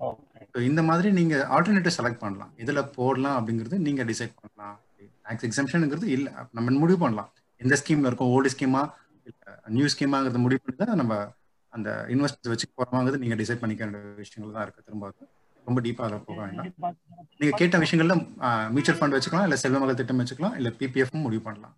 ஸோ 0.53 0.59
இந்த 0.69 0.81
மாதிரி 0.89 1.09
நீங்க 1.19 1.35
ஆல்டர்னேட்டிவ் 1.55 1.97
செலக்ட் 1.99 2.21
பண்ணலாம். 2.25 2.51
இதுல 2.63 2.81
போடலாம் 2.97 3.37
அப்படிங்கிறது 3.39 3.77
நீங்க 3.87 4.03
டிசைட் 4.11 4.35
பண்ணலாம். 4.41 4.75
டாக்ஸ் 5.27 5.47
எக்ஸம்ஷனுங்கிறது 5.49 6.07
இல்லை 6.17 6.31
நம்ம 6.57 6.77
முடிவு 6.83 6.99
பண்ணலாம். 7.05 7.29
எந்த 7.61 7.75
ஸ்கீம்ல 7.81 8.09
இருக்கும்? 8.09 8.31
ஓல்டு 8.35 8.51
ஸ்கீமா 8.55 8.81
நியூ 9.77 9.87
ஸ்கீமாங்கிறத 9.93 10.39
முடிவு 10.43 10.61
பண்ணி 10.63 10.77
தான் 10.83 11.01
நம்ம 11.01 11.15
அந்த 11.77 11.91
இன்வெஸ்ட் 12.13 12.51
வச்சு 12.51 12.67
போறோமாங்கிறது 12.77 13.23
நீங்க 13.23 13.37
டிசைட் 13.41 13.63
பண்ணிக்க 13.63 13.83
வேண்டிய 13.85 14.13
விஷயங்கள் 14.23 14.55
தான் 14.57 14.65
இருக்கு. 14.67 14.85
திரும்ப 14.87 15.11
ரொம்ப 15.67 15.79
டீப்பா 15.85 16.05
அதில் 16.07 16.25
போக 16.27 16.39
வேண்டாம். 16.43 16.95
நீங்க 17.39 17.53
கேட்ட 17.61 17.77
விஷயங்கள்ல 17.83 18.15
மியூச்சுவல் 18.75 18.99
ஃபண்ட் 18.99 19.17
வச்சுக்கலாம் 19.17 19.47
இல்ல 19.47 19.57
செல்வ 19.63 19.79
மகள் 19.83 19.99
திட்டம் 19.99 20.21
வச்சுக்கலாம் 20.23 20.57
இல்ல 20.61 20.69
பிபிஎஃப் 20.79 21.23
முடிவு 21.25 21.43
பண்ணலாம். 21.49 21.75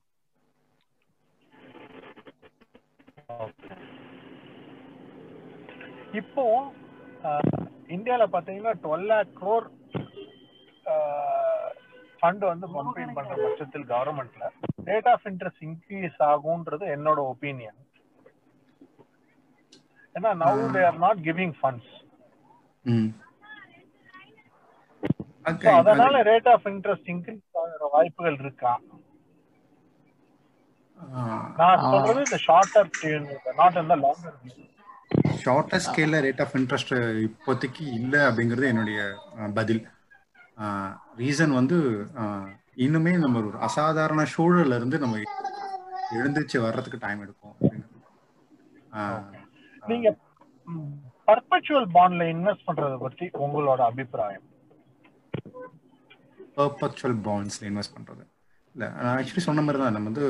இப்போ 6.22 6.44
இந்தியால 7.96 8.24
பாத்தீங்கன்னா 8.34 8.72
டுவெல் 8.86 9.08
லேக் 9.12 9.34
க்ரோர் 9.40 9.68
ஃபண்ட் 12.20 12.44
வந்து 12.52 12.68
கம்பைன் 12.76 13.14
பண்ற 13.18 13.34
பட்சத்தில் 13.44 13.86
கவர்மெண்ட்ல 13.92 14.46
ரேட் 14.90 15.10
ஆஃப் 15.12 15.26
இன்ட்ரெஸ்ட் 15.32 15.64
இன்க்ரீஸ் 15.68 16.18
ஆகும்ன்றது 16.32 16.86
என்னோட 16.96 17.20
ஒப்பீனியன் 17.34 17.78
ஏன்னா 20.16 20.32
now 20.42 20.62
they 20.76 20.84
are 20.86 21.00
not 21.00 21.22
giving 21.28 21.56
funds 21.60 21.92
அதனால 25.80 26.16
ரேட் 26.30 26.50
ஆஃப் 26.54 26.66
இன்ட்ரெஸ்ட் 26.72 27.10
இன்க்ரீஸ் 27.14 27.44
ஆகிற 27.62 27.88
வாய்ப்புகள் 27.94 28.40
இருக்கா? 28.42 28.74
நான் 31.60 31.84
சொல்றது 31.86 32.24
இந்த 32.26 32.40
ஷார்ட்டர் 32.46 32.90
நாட் 33.60 33.80
இந்த 33.84 33.96
லாங்கர் 34.04 34.38
ஷார்ட்டர் 35.44 35.84
ஸ்கேல்ல 35.86 36.18
ரேட் 36.26 36.42
ஆஃப் 36.46 36.56
இன்ட்ரெஸ்ட் 36.60 36.94
இப்போதைக்கு 37.28 37.84
இல்லை 38.00 38.22
அப்படிங்கிறது 38.28 38.72
என்னுடைய 38.72 39.00
பதில். 39.56 39.82
ரீசன் 41.20 41.54
வந்து 41.58 41.78
இன்னுமே 42.86 43.14
நம்ம 43.18 43.40
ஒரு 43.42 43.58
அசாதாரண 43.68 44.22
சூழல்ல 44.34 44.78
இருந்து 44.80 44.98
நம்ம 45.00 45.22
எழுந்திருச்சு 46.18 46.58
வர்றதுக்கு 46.66 47.00
டைம் 47.00 47.22
எடுக்கும் 47.22 47.56
நீங்க 49.88 50.10
பர்பச்சுவல் 51.28 51.88
பாண்ட்ல 51.96 52.26
இன்வெஸ்ட் 52.34 52.68
பண்றத 52.68 52.96
பத்தி 53.04 53.26
உங்களோட 53.46 53.82
அபிப்பிராயம்? 53.92 54.46
பர்பச்சுவல் 56.58 57.18
பாண்ட்ஸ்ல 57.28 57.64
இன்வெஸ்ட் 57.70 57.96
பண்றது. 57.98 58.24
இல்ல 58.76 58.88
நான் 59.04 59.18
ஆக்சுவலி 59.20 59.44
சொன்ன 59.46 59.62
மாதிரி 59.62 59.84
தான். 59.84 59.96
நம்ம 59.96 60.10
வந்து 60.10 60.26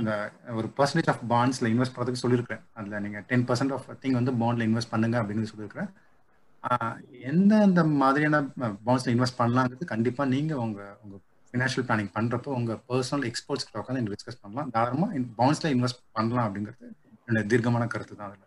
இந்த 0.00 0.12
ஒரு 0.58 0.68
பர்சன்டேஜ் 0.78 1.10
ஆஃப் 1.12 1.24
பாண்ட்ஸ்ல 1.32 1.70
இன்வெஸ்ட் 1.72 1.94
பண்ணுறதுக்கு 1.96 2.22
சொல்லியிருக்கேன் 2.24 2.62
அதுல 2.78 3.00
நீங்க 3.06 3.20
டென் 3.30 3.46
பர்சன்ட் 3.48 3.74
ஆஃப் 3.76 3.88
திங் 4.02 4.18
வந்து 4.18 4.32
பாண்ட்ல 4.42 4.66
இன்வெஸ்ட் 4.68 4.92
பண்ணுங்க 4.94 5.18
அப்படின்னு 5.22 5.50
சொல்லியிருக்கிறேன். 5.52 5.90
எந்த 7.32 7.52
அந்த 7.66 7.82
மாதிரியான 8.02 8.40
பாண்ட்ஸ்ல 8.86 9.14
இன்வெஸ்ட் 9.14 9.40
பண்ணலாங்கிறது 9.42 9.92
கண்டிப்பா 9.94 10.24
நீங்க 10.34 10.54
உங்க 10.64 10.80
உங்க 11.04 11.16
ஃபினான்ஷியல் 11.52 11.86
பிளானிங் 11.88 12.12
பண்றப்போ 12.16 12.50
உங்க 12.58 12.72
பர்சனல் 12.90 13.26
எக்ஸ்போர்ட்ஸ் 13.30 13.68
உட்காந்து 13.80 14.14
டிஸ்கஸ் 14.14 14.42
பண்ணலாம். 14.42 14.70
தாராளமா 14.76 15.08
பாண்ட்ஸ்ல 15.40 15.72
இன்வெஸ்ட் 15.76 16.02
பண்ணலாம் 16.18 16.46
அப்படிங்கிறது 16.48 16.86
என்னோட 17.28 17.44
தீர்க்கமான 17.52 17.86
கருத்து 17.86 18.14
தான் 18.16 18.28
அதுல. 18.30 18.46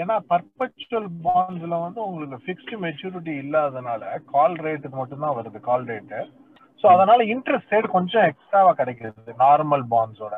ஏன்னா 0.00 0.14
பர்பச்சுவல் 0.30 1.08
பாண்ட்ஸ்ல 1.26 1.76
வந்து 1.84 2.00
உங்களுக்கு 2.06 2.38
ஃபிக்ஸ்டு 2.44 2.80
மெச்சூரிட்டி 2.84 3.32
இல்லாதனால 3.42 4.02
கால் 4.32 4.56
ரேட் 4.66 4.86
மட்டும்தான் 5.00 5.36
வருது 5.38 5.60
கால் 5.68 5.86
ரேட்டு 5.92 6.20
ஸோ 6.80 6.86
அதனால 6.94 7.20
இன்ட்ரெஸ்ட் 7.34 7.72
ரேட் 7.74 7.94
கொஞ்சம் 7.96 8.26
எக்ஸ்ட்ராவா 8.30 8.72
கிடைக்கிறது 8.80 9.34
நார்மல் 9.44 9.84
பாண்ட்ஸோட 9.94 10.34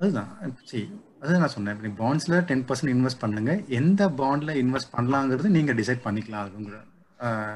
அதுதான். 0.00 0.30
சரி 0.68 0.84
அதுதான் 1.20 1.42
நான் 1.42 1.54
சொன்னேன். 1.56 1.76
இப்போ 1.78 1.90
பாண்ட்ஸ்ல 2.04 2.38
டென் 2.48 2.64
பர்சன்ட் 2.68 2.92
இன்வெஸ்ட் 2.94 3.22
பண்ணுங்க. 3.24 3.52
எந்த 3.78 4.02
பாண்ட்ல 4.20 4.54
இன்வெஸ்ட் 4.62 4.94
பண்ணலாங்கிறது 4.96 5.54
நீங்க 5.56 5.72
டிசைட் 5.80 6.06
பண்ணிக்கலாம் 6.06 6.46
அதுங்கிற 6.46 6.78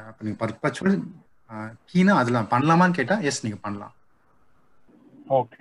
அப்போ 0.09 0.21
நீங்க 0.25 0.37
பர்பச்சுவல் 0.43 0.95
கீனா 1.91 2.13
அதுல 2.21 2.41
பண்ணலாமான்னு 2.53 2.97
கேட்டா 2.99 3.17
எஸ் 3.29 3.43
நீங்க 3.45 3.59
பண்ணலாம். 3.65 3.93
ஓகே 5.39 5.59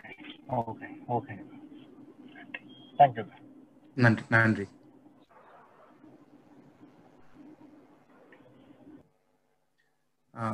ஓகே 0.60 0.88
ஓகே 1.16 1.34
தேங்க்யூ 3.00 3.24
நன்றி 3.96 4.24
நன்றி. 4.34 4.66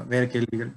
வேற 0.07 0.23
கேள்விகள்? 0.33 0.73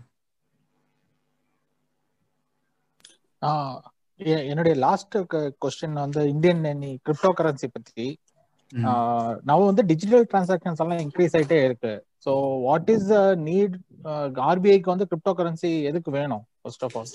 என்னுடைய 4.46 4.76
லாஸ்ட் 4.84 5.16
கொஸ்டின் 5.64 5.98
வந்து 6.04 6.22
இந்தியன் 6.34 6.64
கிரிப்டோ 7.06 7.32
கரன்சி 7.38 7.68
பத்தி. 7.70 8.06
நம்ம 9.48 9.60
வந்து 9.66 9.84
டிஜிட்டல் 9.92 10.26
டிரான்சாக்ஷன்ஸ் 10.26 10.82
எல்லாம் 10.84 11.04
இன்க்ரீஸ் 11.06 11.36
ஆயிட்டே 11.38 11.60
இருக்கு. 11.66 11.94
So 12.26 12.32
what 12.66 12.92
is 12.96 13.08
the 13.10 13.18
need 13.48 13.76
ஆர்பிஐக்கு 14.48 14.94
வந்து 14.94 15.10
கிரிப்டோ 15.12 15.34
கரன்சி 15.40 15.72
எதுக்கு 15.92 16.12
வேணும் 16.12 16.46
ஃபர்ஸ்ட் 16.60 16.86
ஆஃப் 16.88 16.98
ஆல் 16.98 17.12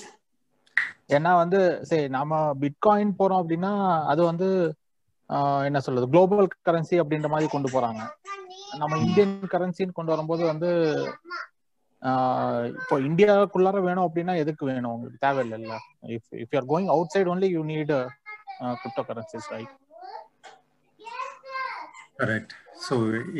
ஏன்னா 1.16 1.30
வந்து 1.42 1.58
சரி 1.88 2.06
நாம 2.16 2.32
பிட்காயின் 2.62 3.16
போறோம் 3.18 3.40
அப்படின்னா 3.42 3.72
அது 4.12 4.22
வந்து 4.24 4.48
என்ன 5.68 5.78
சொல்றது? 5.86 6.06
குளோபல் 6.12 6.48
கரன்சி 6.68 6.96
அப்படின்ற 7.02 7.28
மாதிரி 7.32 7.48
கொண்டு 7.54 7.68
போறாங்க. 7.74 8.00
நம்ம 8.80 8.94
இந்தியன் 9.04 9.34
கரன்சின்னு 9.54 9.96
கொண்டு 9.98 10.14
வரும்போது 10.14 10.42
வந்து 10.52 10.70
இப்போ 12.80 12.96
இந்தியாவுக்குள்ளார 13.08 13.78
வேணும் 13.86 14.06
அப்படின்னா 14.06 14.34
எதுக்கு 14.42 14.64
வேணும்? 14.70 14.94
உங்களுக்கு 14.94 15.24
தேவையில்லைல்ல. 15.26 15.74
If 16.16 16.30
if 16.42 16.54
you are 16.54 16.70
going 16.72 16.90
outside 17.14 17.30
only 17.34 17.50
you 17.56 17.62
need 17.72 17.94
crypto 18.82 19.04
currencies 19.10 19.50
right 19.54 19.74
correct 22.20 22.52
so 22.86 22.94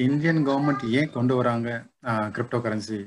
Indian 0.07 0.41
government 0.47 0.83
ஏன் 0.99 1.12
கொண்டு 1.17 1.35
வராங்க? 1.39 1.69
Crypto 2.37 2.59
currency 2.65 2.99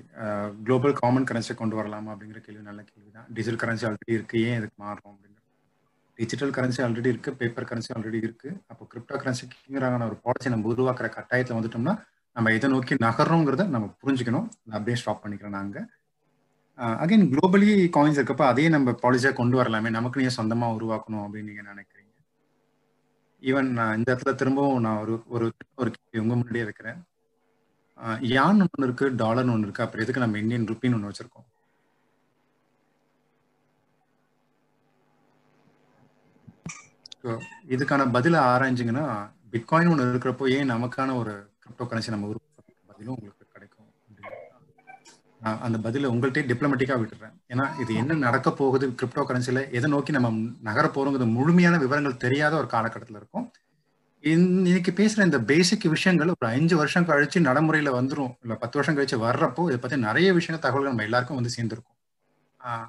global 0.66 0.96
common 1.02 1.28
currency 1.30 1.54
கொண்டு 1.62 1.78
வரலாமா 1.80 2.14
அப்படிங்கிற 2.14 2.42
கேள்வி 2.46 2.64
நல்ல 2.70 2.82
கேள்வி 2.90 3.12
தான் 3.18 3.28
டிஜிட்டல் 3.38 3.62
கரன்சி 3.64 3.86
ஆல்ரெடி 3.90 4.18
இருக்கு. 4.18 4.38
ஏன் 4.50 4.60
இதுக்கு 4.62 4.78
மாறும்? 4.86 5.18
டிஜிட்டல் 6.20 6.54
கரன்சி 6.58 6.82
ஆல்ரெடி 6.86 7.10
இருக்கு 7.14 7.32
பேப்பர் 7.40 7.68
கரன்சி 7.70 7.92
ஆல்ரெடி 7.96 8.20
இருக்கு. 8.28 8.50
அப்போ 8.72 8.84
கிரிப்டோ 8.92 9.18
கரன்சிங்கிறான 9.24 10.06
ஒரு 10.10 10.18
பாலிசி 10.26 10.54
நம்ம 10.54 10.70
உருவாக்குற 10.74 11.08
கட்டாயத்தில் 11.18 11.58
வந்துட்டோம்னா 11.60 11.94
நம்ம 12.36 12.52
எதை 12.58 12.68
நோக்கி 12.74 12.94
நகரணுங்கிறத 13.08 13.64
நம்ம 13.76 13.88
புரிஞ்சுக்கணும். 14.02 14.48
அப்படியே 14.76 14.98
ஸ்டாப் 15.02 15.22
பண்ணிக்கிறோம் 15.24 15.58
நாங்கள் 15.60 15.88
அகைன் 17.04 17.26
குளோபலி 17.32 17.72
காயின்ஸ் 17.96 18.20
இருக்கப்ப 18.20 18.46
அதே 18.52 18.66
நம்ம 18.76 18.94
பாலிசியாக 19.04 19.38
கொண்டு 19.40 19.56
வரலாமே. 19.60 19.90
நமக்கு 19.98 20.20
நீங்கள் 20.20 20.38
சொந்தமாக 20.38 20.76
உருவாக்கணும் 20.78 21.24
அப்படின்னு 21.26 21.50
நீங்கள் 21.52 21.70
நினைக்கிறீங்க. 21.72 22.12
ஈவன் 23.50 23.70
நான் 23.78 23.96
இந்த 23.98 24.10
இடத்துல 24.14 24.34
திரும்பவும் 24.42 24.84
நான் 24.86 25.00
ஒரு 25.04 25.16
ஒரு 25.36 25.48
ஒரு 25.82 25.90
கேள்வி 25.96 26.22
உங்க 26.24 26.34
முன்னாடியே 26.40 26.66
வைக்கிறேன். 26.70 27.00
யான் 28.36 28.64
ஒன்று 28.66 28.88
இருக்கு 28.88 29.08
டாலர்னு 29.22 29.54
ஒன்று 29.56 29.68
இருக்கு. 29.68 29.84
அப்புறம் 29.86 30.04
எதுக்கு 30.06 30.24
நம்ம 30.24 30.40
இந்தியன் 30.44 30.68
ருப்பின்னு 30.72 30.98
ஒன்று 30.98 31.12
வச்சிருக்கோம்? 31.12 31.48
இதுக்கான 37.74 38.06
பதிலை 38.16 38.40
ஆராய்ஞ்சிங்கன்னா 38.54 39.06
பிட்காயின் 39.54 39.92
ஒன்று 39.92 40.10
இருக்கிறப்போ 40.14 40.46
ஏன் 40.58 40.72
நமக்கான 40.74 41.16
ஒரு 41.22 41.34
கிரிப்டோ 41.64 41.86
கரன்சி 41.90 42.14
நம்ம 42.16 42.30
உருவாக்க 42.32 42.92
பதிலும் 42.92 43.16
உங்களுக்கு 43.18 43.46
கிடைக்கும் 43.56 43.90
அந்த 45.66 45.78
பதில 45.86 46.10
உங்கள்கிட்ட 46.14 46.42
டிப்ளமேட்டிக்காக 46.50 47.00
விட்டுறேன். 47.02 47.34
ஏன்னா 47.52 47.66
இது 47.84 47.92
என்ன 48.02 48.18
நடக்க 48.26 48.50
போகுது 48.60 48.86
கிரிப்டோ 49.00 49.24
கரன்சியில் 49.30 49.62
எதை 49.78 49.88
நோக்கி 49.94 50.12
நம்ம 50.18 50.30
நகர 50.68 50.86
போகிறோங்கிறது 50.96 51.28
முழுமையான 51.38 51.80
விவரங்கள் 51.84 52.22
தெரியாத 52.26 52.54
ஒரு 52.62 52.70
காலகட்டத்தில் 52.76 53.20
இருக்கும். 53.22 53.48
இன்னைக்கு 54.24 54.92
பேசுகிற 55.00 55.26
இந்த 55.30 55.40
பேசிக் 55.50 55.88
விஷயங்கள் 55.96 56.30
ஒரு 56.36 56.48
அஞ்சு 56.56 56.76
வருஷம் 56.82 57.08
கழிச்சு 57.10 57.40
நடைமுறையில் 57.48 57.98
வந்துடும் 57.98 58.32
இல்லை 58.44 58.58
பத்து 58.62 58.78
வருஷம் 58.80 58.98
கழிச்சு 58.98 59.18
வர்றப்போ 59.26 59.66
இதை 59.72 59.80
பற்றி 59.86 59.98
நிறைய 60.08 60.30
விஷயங்கள் 60.38 60.66
தகவல்கள் 60.68 60.94
நம்ம 60.94 61.08
எல்லாருக்கும் 61.10 61.40
வந்து 61.40 61.56
சேர்ந்துருக்கும். 61.58 61.98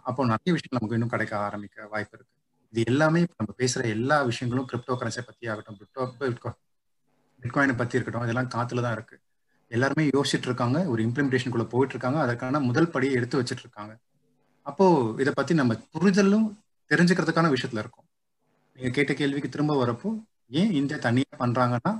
அப்போ 0.08 0.20
நிறைய 0.34 0.50
விஷயங்கள் 0.56 0.78
நமக்கு 0.80 0.98
இன்னும் 0.98 1.14
கிடைக்க 1.14 1.34
ஆரம்பிக்க 1.48 1.88
வாய்ப்பு 1.94 2.16
இருக்கு. 2.18 2.33
இது 2.74 2.84
எல்லாமே 2.90 3.18
இப்போ 3.24 3.36
நம்ம 3.40 3.52
பேசுகிற 3.60 3.82
எல்லா 3.96 4.16
விஷயங்களும் 4.28 4.64
கிரிப்டோ 4.70 4.94
கரன்சியை 5.00 5.24
பற்றி 5.26 5.48
ஆகட்டும் 5.52 5.76
கிரிப்டோ 5.80 6.52
பிட்காயினை 7.42 7.74
பற்றி 7.80 7.96
இருக்கட்டும் 7.96 8.24
இதெல்லாம் 8.26 8.48
காத்துல 8.54 8.82
தான் 8.84 8.94
இருக்கு. 8.96 9.16
எல்லாருமே 9.70 10.04
யோசிச்சுட்டு 10.16 10.48
இருக்காங்க 10.48 10.78
ஒரு 10.92 11.00
இம்ப்ளிமெண்டேஷனுக்குள்ள 11.06 11.66
போயிட்டு 11.72 11.94
இருக்காங்க 11.94 12.18
அதற்கான 12.24 12.60
முதல் 12.68 12.90
படியை 12.94 13.12
எடுத்து 13.18 13.38
வச்சுட்டு 13.40 13.64
இருக்காங்க. 13.66 13.92
அப்போ 14.66 14.86
இதை 15.22 15.32
பத்தி 15.38 15.54
நம்ம 15.60 15.76
புரிதலும் 15.94 16.48
தெரிஞ்சுக்கிறதுக்கான 16.90 17.52
விஷயத்துல 17.54 17.82
இருக்கும். 17.84 18.06
நீங்க 18.78 18.90
கேட்ட 18.96 19.14
கேள்விக்கு 19.20 19.52
திரும்ப 19.54 19.76
வரப்போ 19.82 20.10
ஏன் 20.60 20.72
இந்தியா 20.80 20.98
தனியா 21.06 21.30
பண்றாங்கன்னா 21.44 21.92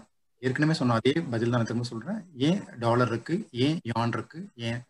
ஏற்கனவே 0.43 0.77
சொன்ன 0.81 0.97
அதே 1.01 1.15
பதில் 1.35 1.53
தான் 1.53 1.61
நான் 1.61 1.71
திரும்ப 1.71 1.87
சொல்றேன். 1.93 2.19
ஏன் 2.49 2.61
டாலர் 2.85 3.13
இருக்கு 3.13 3.37
ஏன் 3.67 3.79
யான் 3.93 4.15
இருக்கு 4.19 4.41
ஏன் 4.71 4.81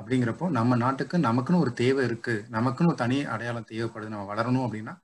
அப்படிங்கிறப்போ 0.00 0.46
நம்ம 0.58 0.76
நாட்டுக்கு 0.82 1.16
நமக்குன்னு 1.28 1.62
ஒரு 1.64 1.72
தேவை 1.80 2.02
இருக்கு. 2.08 2.34
நமக்குன்னு 2.56 2.90
ஒரு 2.92 3.00
தனி 3.02 3.16
அடையாளம் 3.34 3.70
தேவைப்படுது. 3.72 4.12
நம்ம 4.14 4.26
வளரணும் 4.32 4.66
அப்படின்னா 4.66 4.94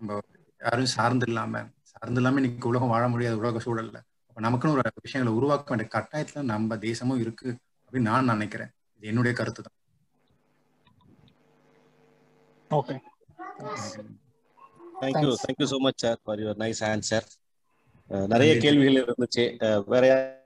நம்ம 0.00 0.18
யாரும் 0.60 0.92
சார்ந்து 0.96 1.26
இல்லாம 1.30 1.62
சார்ந்து 1.92 2.20
இல்லாம 2.20 2.40
இன்னைக்கு 2.40 2.70
உலகம் 2.72 2.92
வாழ 2.94 3.04
முடியாத 3.12 3.36
உலக 3.42 3.60
சூழல்ல. 3.66 3.98
அப்ப 4.28 4.40
நமக்குன்னு 4.46 4.74
ஒரு 4.76 5.04
விஷயங்களை 5.06 5.32
உருவாக்க 5.38 5.72
வேண்டிய 5.72 5.88
கட்டாயத்துல 5.94 6.42
நம்ம 6.52 6.78
தேசமும் 6.86 7.22
இருக்கு 7.24 7.48
அப்படின்னு 7.84 8.10
நான் 8.12 8.32
நினைக்கிறேன். 8.34 8.70
இது 8.98 9.10
என்னுடைய 9.12 9.34
கருத்து 9.40 9.62
தான். 9.66 9.76
Okay. 12.70 12.94
Thank you 15.02 15.30
thank you 15.44 15.68
so 15.72 15.78
much 15.86 16.02
sir 16.04 16.18
for 16.22 16.40
your 16.42 16.58
nice 16.64 16.82
answer 16.90 17.26
நிறைய 18.32 18.52
கேள்விகள் 18.64 19.00
இருந்துச்சு. 19.02 19.44
வேற 19.92 20.02
யாருக்காவது 20.10 20.44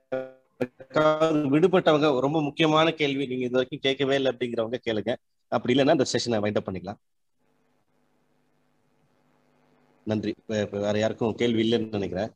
விடுபட்டவங்க 1.52 2.08
ரொம்ப 2.26 2.38
முக்கியமான 2.48 2.88
கேள்வி 3.00 3.24
நீங்க 3.30 3.44
இது 3.46 3.58
வரைக்கும் 3.58 3.84
கேட்கவே 3.86 4.16
இல்லை 4.18 4.30
அப்படிங்கிறவங்க 4.32 4.78
கேளுங்க. 4.88 5.12
அப்படி 5.52 5.74
இல்லைன்னா 5.74 5.96
இந்த 5.98 6.06
செஷனை 6.14 6.40
வைண்ட் 6.44 6.58
அப் 6.60 6.68
பண்ணிக்கலாம். 6.68 7.00
நன்றி. 10.06 10.32
வேற 10.84 10.94
யாருக்கும் 10.98 11.38
கேள்வி 11.40 11.62
இல்லைன்னு 11.64 11.98
நினைக்கிறேன். 11.98 12.30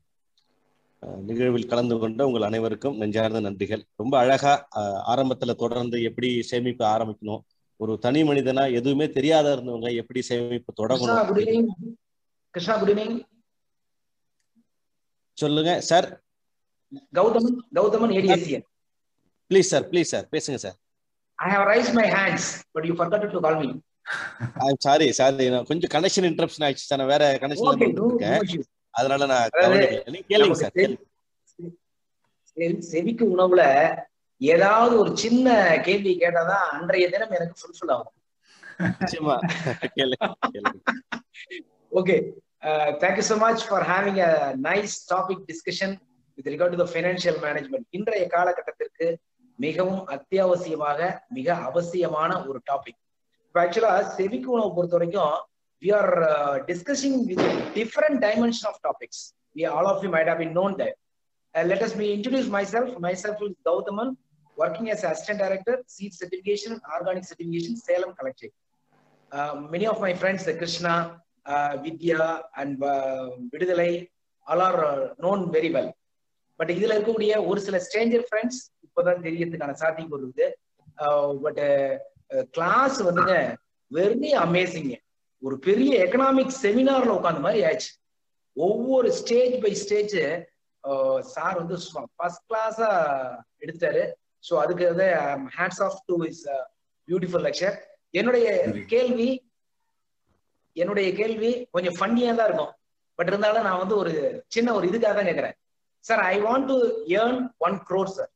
நிகழ்வில் 1.28 1.70
கலந்து 1.70 1.94
கொண்ட 1.98 2.26
உங்கள் 2.26 2.46
அனைவருக்கும் 2.48 2.98
நெஞ்சார்ந்த 3.00 3.40
நன்றிகள். 3.40 3.82
ரொம்ப 4.02 4.14
அழகா 4.18 4.52
ஆரம்பத்துல 5.12 5.54
தொடர்ந்து 5.62 5.96
எப்படி 6.02 6.28
சேமிப்பு 6.50 6.84
ஆரம்பிக்கணும் 6.94 7.42
ஒரு 7.80 7.92
தனி 7.98 8.20
மனிதனா 8.22 8.64
எதுவுமே 8.78 9.06
தெரியாத 9.10 9.46
இருந்தவங்க 9.56 9.88
எப்படி 10.02 10.20
சேமிப்பு 10.30 10.72
தொடங்கணும் 10.82 11.22
சொல்லுங்க 15.38 15.72
sir 15.80 16.08
Gauthaman 17.18 17.56
Gauthaman 17.78 18.14
ADSCN 18.18 18.66
please 19.50 19.70
sir 19.72 19.86
please 19.90 20.12
sir 20.14 20.26
பேசுங்க 20.34 20.58
sir 20.64 20.76
I 21.38 21.48
have 21.54 21.64
rise 21.72 21.90
my 21.98 22.06
hands 22.16 22.48
but 22.74 22.86
you 22.90 22.94
forgot 23.00 23.26
to 23.34 23.42
call 23.46 23.58
me 23.62 23.68
I 24.58 24.68
am 24.68 24.80
sorry 24.86 25.06
sorry 25.18 25.46
நான் 25.54 25.68
கொஞ்சம் 25.70 25.92
கனெக்ஷன் 25.94 26.28
இன்டரப்ஷன் 26.30 26.64
ஆயிடுச்சு 26.66 26.88
சார் 26.90 27.10
வேற 27.12 27.24
கனெக்ஷன்ல 27.42 27.74
இருக்கேன். 27.80 28.64
அதனால 28.94 29.26
நான் 29.26 29.50
கேளுங்க 30.30 30.56
சார் 30.56 30.74
செவிக்கு 32.90 33.24
உணவுல 33.34 33.62
ஏதாவது 34.40 34.94
ஒரு 35.00 35.10
சின்ன 35.16 35.48
கேள்வி 35.86 36.12
கேட்டாதான் 36.20 36.66
அன்றைய 36.74 37.06
தினம் 37.10 37.34
எனக்கு 37.38 37.56
ஃபுல்ஃபில் 37.60 37.92
ஆகும். 37.94 38.14
நிச்சயமா. 39.00 39.36
Okay 41.92 42.16
thank you 43.02 43.24
so 43.30 43.36
much 43.42 43.62
for 43.68 43.86
having 43.90 44.20
a 44.26 44.32
nice 44.68 44.94
topic 45.12 45.42
discussion 45.50 45.94
with 46.38 46.50
regard 46.54 46.74
to 46.74 46.80
the 46.82 46.86
financial 46.92 47.38
management 47.44 47.86
இன்றைய 47.98 48.24
காலகட்டத்திற்கு 48.34 49.06
மிகவும் 49.58 50.02
அத்தியாவசியமாக 50.16 51.00
மிக 51.36 51.48
அவசியமான 51.68 52.30
ஒரு 52.50 52.60
டாபிக் 52.70 53.00
இப்போ 53.46 53.60
ஆக்சுவலா 53.64 53.94
செவிக்கு 54.16 54.50
உணவை 54.54 54.70
பொறுத்த 54.76 54.96
வரைக்கும் 54.98 55.34
we 55.82 55.90
are 56.00 56.12
discussing 56.70 57.18
with 57.30 57.46
different 57.78 58.20
dimension 58.26 58.68
of 58.72 58.80
topics 58.88 59.22
we 59.56 59.64
all 59.76 59.90
of 59.92 60.02
you 60.06 60.10
might 60.16 60.30
have 60.32 60.42
been 60.44 60.56
known 60.60 60.74
that 60.82 60.96
let 61.54 61.84
us 61.88 61.96
me 62.02 62.08
introduce 62.16 62.50
myself 62.74 62.94
myself 63.24 63.42
is 63.48 63.58
Gauthaman 63.70 64.12
working 64.56 64.88
as 64.90 65.00
assistant 65.02 65.38
director, 65.38 65.82
seed 65.86 66.12
certification, 66.14 66.72
and 66.74 66.82
organic 66.96 67.24
certification, 67.24 67.72
Salem 67.76 68.10
Collective. 68.18 68.52
Uh, 69.32 69.52
many 69.72 69.86
of 69.86 69.98
my 70.00 70.12
Vidya 71.84 72.26
and 72.60 72.74
Viduthalai 73.52 73.88
all 74.46 74.62
are 74.66 74.78
known 75.24 75.42
very 75.54 75.70
well. 75.74 75.90
But 76.60 76.72
இதுல 76.76 76.94
இருக்கக்கூடிய 76.96 77.32
ஒரு 77.50 77.60
சில 77.66 77.76
Stranger 77.86 78.26
friends 78.28 78.60
இப்போதான் 78.86 79.24
தெரியறதுக்கான 79.26 79.76
சாத்தியம் 79.82 80.14
இருக்குது 80.20 80.46
but 81.44 81.62
class 82.56 82.98
வந்துங்க 83.08 83.34
very 83.90 84.32
amazing 84.46 84.92
ஒரு 85.42 85.56
பெரிய 85.68 85.92
எக்கனாமிக் 86.04 86.52
செமினார்ல 86.64 87.16
உட்காந்த 87.18 87.40
மாதிரி 87.46 87.60
ஆயிடுச்சு. 87.68 87.90
ஒவ்வொரு 88.56 89.08
ஸ்டேஜ் 89.20 89.54
பை 89.64 89.72
ஸ்டேஜ் 89.80 90.14
சார் 91.34 91.58
வந்து 91.60 91.76
ஃபர்ஸ்ட் 92.16 92.44
கிளாஸா 92.50 92.90
எடுத்தாரு. 93.64 94.02
ஸோ 94.48 94.54
அதுக்கு 94.62 94.84
வந்து 94.92 95.08
hands 95.56 95.82
off 95.86 95.98
to 96.10 96.16
is 96.30 96.42
beautiful 97.08 97.44
lecture 97.48 97.76
என்னுடைய 98.20 98.46
கேள்வி 98.94 99.28
என்னுடைய 100.76 101.08
கேள்வி 101.20 101.50
கொஞ்சம் 101.74 101.96
ஃபன்னியா 101.98 102.30
தான் 102.38 102.48
இருக்கும். 102.48 102.72
பட் 103.18 103.30
இருந்தாலும் 103.30 103.66
நான் 103.68 103.82
வந்து 103.82 103.96
ஒரு 104.02 104.12
சின்ன 104.54 104.74
ஒரு 104.78 104.84
இதுக்காக 104.90 105.14
தான் 105.18 105.28
கேட்கிறேன் 105.30 105.56
sir 106.06 106.22
I 106.32 106.36
want 106.40 106.66
to 106.72 106.76
earn 107.20 107.38
one 107.66 107.76
crore 107.88 108.10
sir 108.16 108.30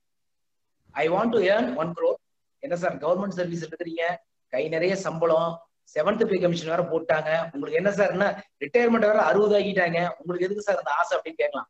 I 0.94 1.04
want 1.08 1.32
to 1.34 1.40
earn 1.52 1.68
one 1.76 1.92
crore 1.98 2.18
என்ன 2.62 2.76
சார் 2.76 2.94
கவர்மெண்ட் 2.96 3.36
சர்வீஸ் 3.38 3.64
எடுக்கிறீங்க? 3.66 4.04
கை 4.52 4.62
நிறைய 4.68 4.96
சம்பளம். 4.96 5.50
செவன்த் 5.94 6.24
பே 6.30 6.38
கமிஷன் 6.38 6.70
வேற 6.72 6.82
போட்டாங்க. 6.92 7.30
உங்களுக்கு 7.52 7.78
என்ன 7.80 7.90
சார் 7.92 8.10
என்ன? 8.10 8.26
ரிட்டையர்மெண்ட் 8.64 9.08
வேற 9.10 9.20
அறுபது 9.22 9.54
ஆகிட்டாங்க 9.58 9.98
உங்களுக்கு 10.18 10.46
எதுக்கு 10.46 10.62
சார் 10.62 10.76
அந்த 10.76 10.90
ஆசை 10.90 11.12
அப்படின்னு 11.18 11.40
கேட்கலாம். 11.42 11.68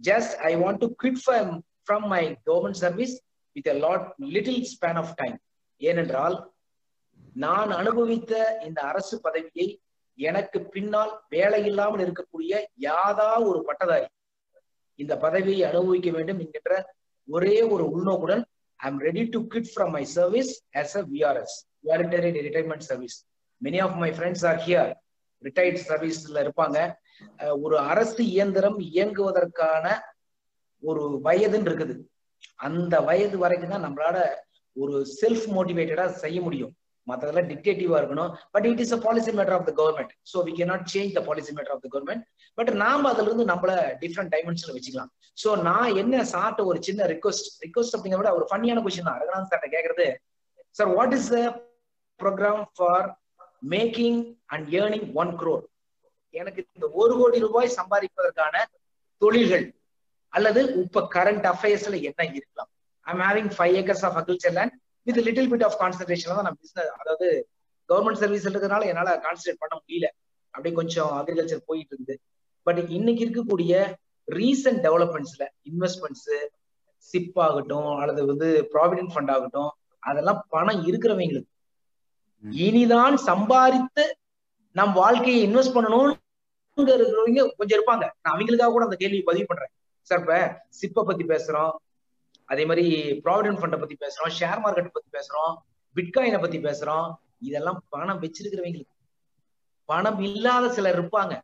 Just 0.00 0.34
I 0.48 0.52
want 0.56 0.80
to 0.82 0.88
quit 1.02 1.22
from 1.24 1.52
from 1.86 2.06
my 2.06 2.22
government 2.46 2.80
service 2.84 3.14
with 3.56 3.70
lot 3.84 4.06
little 4.34 4.60
span 4.74 4.98
of 5.02 5.14
time 5.14 5.36
ஏனென்றால் 5.80 6.36
நான் 7.34 7.70
அனுபவித்த 7.70 8.32
இந்த 8.64 8.80
அரசு 8.82 9.20
பதவியை 9.20 9.66
எனக்கு 10.18 10.58
பின்னால் 10.74 11.12
வேலை 11.28 11.64
இல்லாமல் 11.64 12.02
இருக்கக்கூடிய 12.04 12.52
யாதா 12.80 13.30
ஒரு 13.48 13.58
பட்டதாரி 13.62 14.06
இந்த 14.98 15.14
பதவியை 15.24 15.62
அனுபவிக்க 15.70 16.10
வேண்டும் 16.16 16.40
என்கின்ற 16.44 16.74
ஒரே 17.28 17.56
ஒரு 17.74 17.84
உள்நோக்குடன் 17.94 18.42
I 18.80 18.88
am 18.90 19.00
ready 19.08 19.24
to 19.34 19.40
get 19.54 19.70
from 19.72 19.92
my 19.96 20.04
service 20.16 20.52
as 20.82 20.94
a 21.00 21.04
VRS 21.12 21.56
voluntary 21.88 22.30
retirement 22.46 22.86
service 22.90 23.16
many 23.60 23.80
of 23.86 23.96
my 24.02 24.10
friends 24.16 24.44
are 24.50 24.60
here 24.66 24.92
retired 25.42 25.80
சர்வீஸ்ல 25.90 26.38
இருப்பாங்க. 26.44 26.78
ஒரு 27.64 27.76
அரசு 27.92 28.22
இயந்திரம் 28.34 28.78
இயங்குவதற்கான 28.90 29.84
ஒரு 30.82 31.02
வயதுன்னு 31.26 31.68
இருக்குது. 31.70 31.94
அந்த 32.66 32.94
வயது 33.08 33.36
வரைக்கும் 33.44 33.72
தான் 33.74 33.86
நம்மளால 33.86 34.16
ஒரு 34.76 34.96
செல்ஃப் 35.20 35.46
மோட்டிவேட்டடா 35.56 36.06
செய்ய 36.24 36.38
முடியும். 36.46 36.72
மற்றதெல்லாம் 37.06 37.48
டிக்டேட்டிவா 37.50 37.96
இருக்கணும். 38.00 38.30
But 38.54 38.66
it 38.70 38.80
is 38.84 38.94
a 38.96 38.98
policy 39.04 39.32
matter 39.38 39.56
of 39.58 39.66
the 39.68 39.72
government 39.80 40.12
so 40.32 40.38
we 40.48 40.52
can 40.58 40.70
not 40.72 40.86
change 40.94 41.12
the 41.18 41.22
policy 41.28 41.52
matter 41.58 41.74
of 41.74 41.82
the 41.84 41.90
government 41.94 42.22
but 42.58 42.70
நாம 42.84 43.08
அதுல 43.12 43.28
இருந்து 43.30 43.46
நம்மள 43.52 43.72
டிஃப்ரெண்ட் 44.02 44.32
டைமென்ஷன்ல 44.34 44.74
வச்சுக்கலாம். 44.76 45.10
ஸோ 45.38 45.48
நான் 45.68 45.90
என்ன 46.02 46.24
சார்ட்ட 46.32 46.64
ஒரு 46.70 46.80
சின்ன 46.88 47.06
ரிக்வஸ்ட் 47.14 47.48
ரிக்வஸ்ட் 47.66 47.96
அப்படிங்கிற 47.96 48.20
விட 48.22 48.32
ஒரு 48.38 48.46
ஃபன்னியான 48.50 48.82
கொஸ்டின் 48.86 49.08
தான். 49.10 49.20
ரங்கநாத் 49.22 49.50
சார்ட்ட 49.52 49.70
கேட்கறது 49.76 50.06
sir 50.76 50.90
what 50.96 51.14
is 51.18 51.30
the 51.36 51.40
programme 52.20 52.62
for 52.76 53.06
making 53.76 54.20
and 54.54 54.66
earning 54.80 55.08
one 55.22 55.32
crore 55.42 55.64
எனக்கு 56.34 56.60
இந்த 56.76 56.86
ஒரு 57.02 57.14
கோடி 57.20 57.38
ரூபாய் 57.46 57.76
சம்பாதிப்பதற்கான 57.78 58.56
தொழில்கள் 59.22 59.66
அல்லது 60.32 60.60
இப்ப 60.82 61.02
கரண்ட் 61.14 61.46
அஃபேர்ஸ்ல 61.52 61.96
என்ன 62.08 62.22
இருக்கலாம்? 62.38 62.70
I'm 63.06 63.22
having 63.26 63.52
five 63.56 63.74
acres 63.80 64.04
of 64.08 64.16
agriculture 64.20 64.56
land 64.58 64.74
with 65.06 65.20
little 65.26 65.50
bit 65.52 65.64
of 65.66 65.78
concentration 65.80 66.34
தான் 66.36 66.46
நான் 66.48 66.58
பிசினஸ் 66.60 66.92
அதாவது 67.02 67.26
கவர்மெண்ட் 67.88 68.20
சர்வீஸ் 68.22 68.46
இருக்கிறதுனால 68.48 68.84
என்னால 68.92 69.08
கான்சன்ட்ரேட் 69.24 69.62
பண்ண 69.62 69.74
முடியல. 69.80 70.08
அப்படி 70.54 70.70
கொஞ்சம் 70.74 71.10
அக்ரிகல்ச்சர் 71.18 71.66
போயிட்டு 71.66 71.94
இருக்குது 71.94 72.16
பட் 72.66 72.80
இன்னைக்கு 72.98 73.22
இருக்கக்கூடிய 73.26 73.72
ரீசன்ட் 74.28 74.80
டெவலப்மெண்ட்ஸ்ல 74.86 75.44
இன்வெஸ்ட்மெண்ட்ஸ் 75.70 76.30
சிப் 77.08 77.38
ஆகட்டும் 77.46 77.90
அல்லது 77.96 78.20
வந்து 78.26 78.48
ப்ராவிடென்ட் 78.72 79.12
ஃபண்ட் 79.14 79.32
ஆகட்டும் 79.34 79.70
அதெல்லாம் 80.02 80.40
பணம் 80.54 80.80
இருக்கிறவங்களுக்கு. 80.88 81.50
இனிதான் 82.64 83.16
சம்பாதித்து 83.30 84.04
நம் 84.76 84.92
வாழ்க்கையை 84.92 85.40
இன்வெஸ்ட் 85.46 85.76
பண்ணணும் 85.76 86.10
இருக்கிறவங்க 86.76 87.42
கொஞ்சம் 87.56 87.78
இருப்பாங்க. 87.78 88.04
நான் 88.22 88.32
அவங்களுக்காக 88.32 88.72
கூட 88.74 88.84
அந்த 88.84 88.96
கேள்வி 89.02 89.20
பதிவு 89.28 89.46
பண்றேன். 89.50 89.72
சார் 90.08 90.20
இப்ப 90.20 90.36
சிப்பை 90.80 91.02
பத்தி 91.08 91.24
பேசுறோம். 91.32 91.74
அதே 92.48 92.64
மாதிரி 92.64 92.84
ப்ராவிடென்ட் 93.24 93.60
ஃபண்டை 93.60 93.78
பத்தி 93.78 93.96
பேசுறோம் 94.04 94.32
ஷேர் 94.38 94.60
மார்க்கெட் 94.64 94.94
பத்தி 94.96 95.10
பேசுறோம் 95.16 95.52
பிட்காயினை 95.96 96.40
பத்தி 96.40 96.58
பேசுறோம் 96.58 97.06
இதெல்லாம் 97.40 97.78
பணம் 97.88 98.20
வச்சிருக்கிறவங்களுக்கு. 98.22 98.92
பணம் 99.88 100.20
இல்லாத 100.28 100.68
சிலர் 100.68 100.96
இருப்பாங்க. 100.98 101.34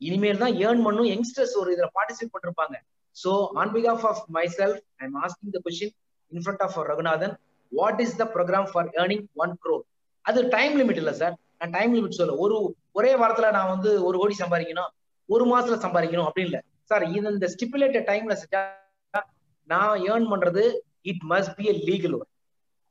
இனிமேல் 0.00 0.38
தான் 0.38 0.54
ஏர்ன் 0.64 0.82
பண்ணும் 0.82 1.08
யங்ஸ்டர்ஸ் 1.12 1.54
ஒரு 1.60 1.70
இதுல 1.74 1.88
பார்ட்டிசிபேட் 1.96 2.34
பண்ணிருப்பாங்க. 2.34 2.76
So 3.16 3.30
on 3.54 3.72
because of 3.76 4.04
of 4.10 4.22
myself 4.58 4.80
I 4.98 5.04
am 5.06 5.18
asking 5.22 5.54
the 5.56 5.60
question 5.66 5.94
in 6.32 6.42
front 6.44 6.62
of 6.62 6.76
Raghunathan 6.90 7.34
what 7.72 8.00
is 8.00 8.16
the 8.16 8.24
programme 8.34 8.68
for 8.72 8.88
earning 9.00 9.24
one 9.34 9.54
crore 9.64 9.84
அது 10.24 10.40
டைம் 10.48 10.74
லிமிட் 10.80 10.96
இல்ல 10.96 11.12
சார் 11.12 11.34
நான் 11.58 11.70
டைம் 11.70 11.94
லிமிட் 11.94 12.18
சொல்ல 12.18 12.36
ஒரு 12.36 12.56
ஒரே 12.92 13.12
வாரத்துல 13.14 13.50
நான் 13.50 13.68
வந்து 13.68 13.90
ஒரு 14.02 14.18
கோடி 14.18 14.36
சம்பாதிக்கணும் 14.40 14.90
ஒரு 15.28 15.44
மாசத்துல 15.46 15.78
சம்பாதிக்கணும் 15.84 16.28
அப்படின்னு 16.28 16.50
இல்ல. 16.50 16.60
சார் 16.84 17.04
இது 17.10 17.28
இந்த 17.34 17.48
ஸ்டிப்புலேட்டட் 17.54 18.08
டைம்ல 18.08 18.34
செஞ்சா 18.34 18.60
நான் 19.70 20.02
ஏர்ன் 20.10 20.26
பண்றது 20.32 20.62
it 21.10 21.24
must 21.32 21.54
be 21.58 21.64
a 21.72 21.74
legal 21.88 22.14
work 22.18 22.36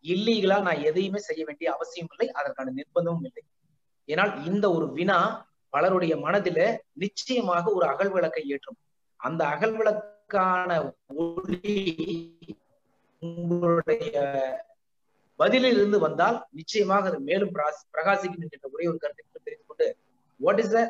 இல்லீகலா 0.05 0.57
நான் 0.67 0.83
எதையுமே 0.89 1.19
செய்ய 1.27 1.41
வேண்டிய 1.47 1.67
அவசியம் 1.75 2.09
இல்லை. 2.13 2.27
அதற்கான 2.39 2.73
நிர்பந்தமும் 2.77 3.25
இல்லை. 3.29 3.43
ஏனால் 4.09 4.31
இந்த 4.49 4.65
ஒரு 4.77 4.85
வினா 4.97 5.17
பலருடைய 5.73 6.13
மனதில 6.25 6.59
நிச்சயமாக 7.03 7.65
ஒரு 7.77 7.85
அகல் 7.93 8.13
விளக்கை 8.15 8.43
ஏற்றும். 8.53 8.77
அந்த 9.19 9.41
அகல் 9.53 9.75
விளக்கான 9.79 10.69
ஒளி 11.23 11.73
உங்களுடைய 13.21 14.15
பதிலில் 15.39 15.77
இருந்து 15.79 15.99
வந்தால் 16.05 16.37
நிச்சயமாக 16.59 17.09
அது 17.09 17.19
மேலும் 17.29 17.53
பிரகாசிக்கும் 17.93 18.43
என்கின்ற 18.45 18.67
ஒரே 18.75 18.85
ஒரு 18.91 18.97
கருத்தை 19.03 19.41
தெரிந்து 19.47 19.65
கொண்டு 19.69 19.87
what 20.39 20.61
is 20.63 20.73
the 20.77 20.81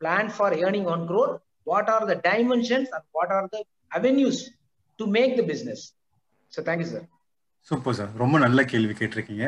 plan 0.00 0.30
for 0.34 0.54
earning 0.64 0.88
one 0.94 1.04
crore 1.10 1.32
what 1.70 1.90
are 1.94 2.06
the 2.12 2.16
dimensions 2.28 2.90
and 2.96 3.06
what 3.18 3.34
are 3.36 3.48
the 3.54 3.58
avenues 3.90 4.40
to 4.98 5.06
make 5.16 5.36
the 5.36 5.42
business 5.42 5.84
so 6.52 6.60
thank you 6.68 6.88
sir 6.92 7.06
super 7.68 7.94
sir 7.94 8.12
ரொம்ப 8.14 8.38
நல்ல 8.38 8.60
கேள்வி 8.64 8.92
கேட்டிருக்கீங்க. 8.92 9.46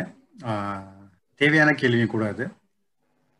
தேவையான 1.40 1.70
கேள்வியும் 1.74 2.14
கூட 2.14 2.24
அது. 2.28 2.44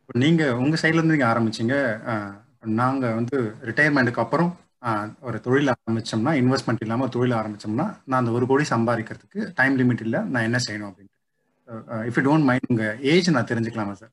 இப்போ 0.00 0.18
நீங்க 0.18 0.42
உங்க 0.56 0.76
சைட்ல 0.82 1.00
இருந்து 1.00 1.16
நீங்க 1.16 1.28
ஆரம்பிச்சீங்க. 1.32 1.74
ஆஹ் 2.12 2.36
நாங்க 2.80 3.14
வந்து 3.14 3.36
ரிட்டையர்மெண்ட்டுக்கு 3.62 4.24
அப்புறம் 4.24 4.50
ஒரு 5.20 5.38
தொழில் 5.40 5.72
ஆரம்பிச்சோம்னா 5.74 6.32
இன்வெஸ்ட்மெண்ட் 6.40 6.84
இல்லாம 6.84 7.02
ஒரு 7.02 7.14
தொழில் 7.16 7.38
ஆரம்பிச்சோம்னா 7.38 7.86
நான் 8.04 8.20
அந்த 8.20 8.30
ஒரு 8.30 8.46
கோடி 8.46 8.64
சம்பாதிக்கிறதுக்கு 8.70 9.40
டைம் 9.54 9.78
லிமிட் 9.78 10.00
இல்லை 10.00 10.20
நான் 10.26 10.46
என்ன 10.48 10.58
செய்யணும் 10.66 10.90
அப்படின்ட்டு. 10.90 11.16
இஃப் 12.08 12.18
யூ 12.18 12.24
டோன்ட் 12.28 12.48
மைண்ட் 12.50 12.68
உங்க 12.68 12.84
ஏஜ் 13.12 13.30
நான் 13.30 13.50
தெரிஞ்சுக்கலாமா 13.52 13.94
சார் 13.94 14.12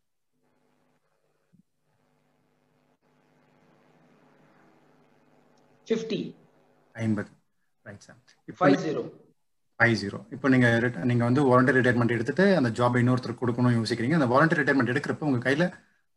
ஃபிஃப்டி 5.88 6.20
ஐம்பது. 6.96 7.30
ரைட் 7.86 8.06
சார் 8.06 8.20
இப்போ 8.50 8.70
ஜீரோ 8.84 9.04
ஃபைவ் 9.80 9.96
ஜீரோ 10.02 10.20
இப்போ 10.32 10.48
நீங்க 10.50 10.68
நீங்க 11.10 11.24
வந்து 11.24 11.42
வாலண்டரி 11.48 11.78
ரிட்டையர்மெண்ட் 11.80 12.16
எடுத்துட்டு 12.16 12.46
அந்த 12.58 12.70
ஜாப் 12.78 13.00
இன்னொருத்தருக்கு 13.00 13.42
கொடுக்கணும் 13.42 13.78
யோசிக்கிறீங்க. 13.78 14.18
அந்த 14.20 14.30
வாலண்டரி 14.32 14.60
ரிட்டையர்மெண்ட் 14.60 14.92
எடுக்கிறப்ப 14.94 15.30
உங்க 15.30 15.42
கையில 15.46 15.66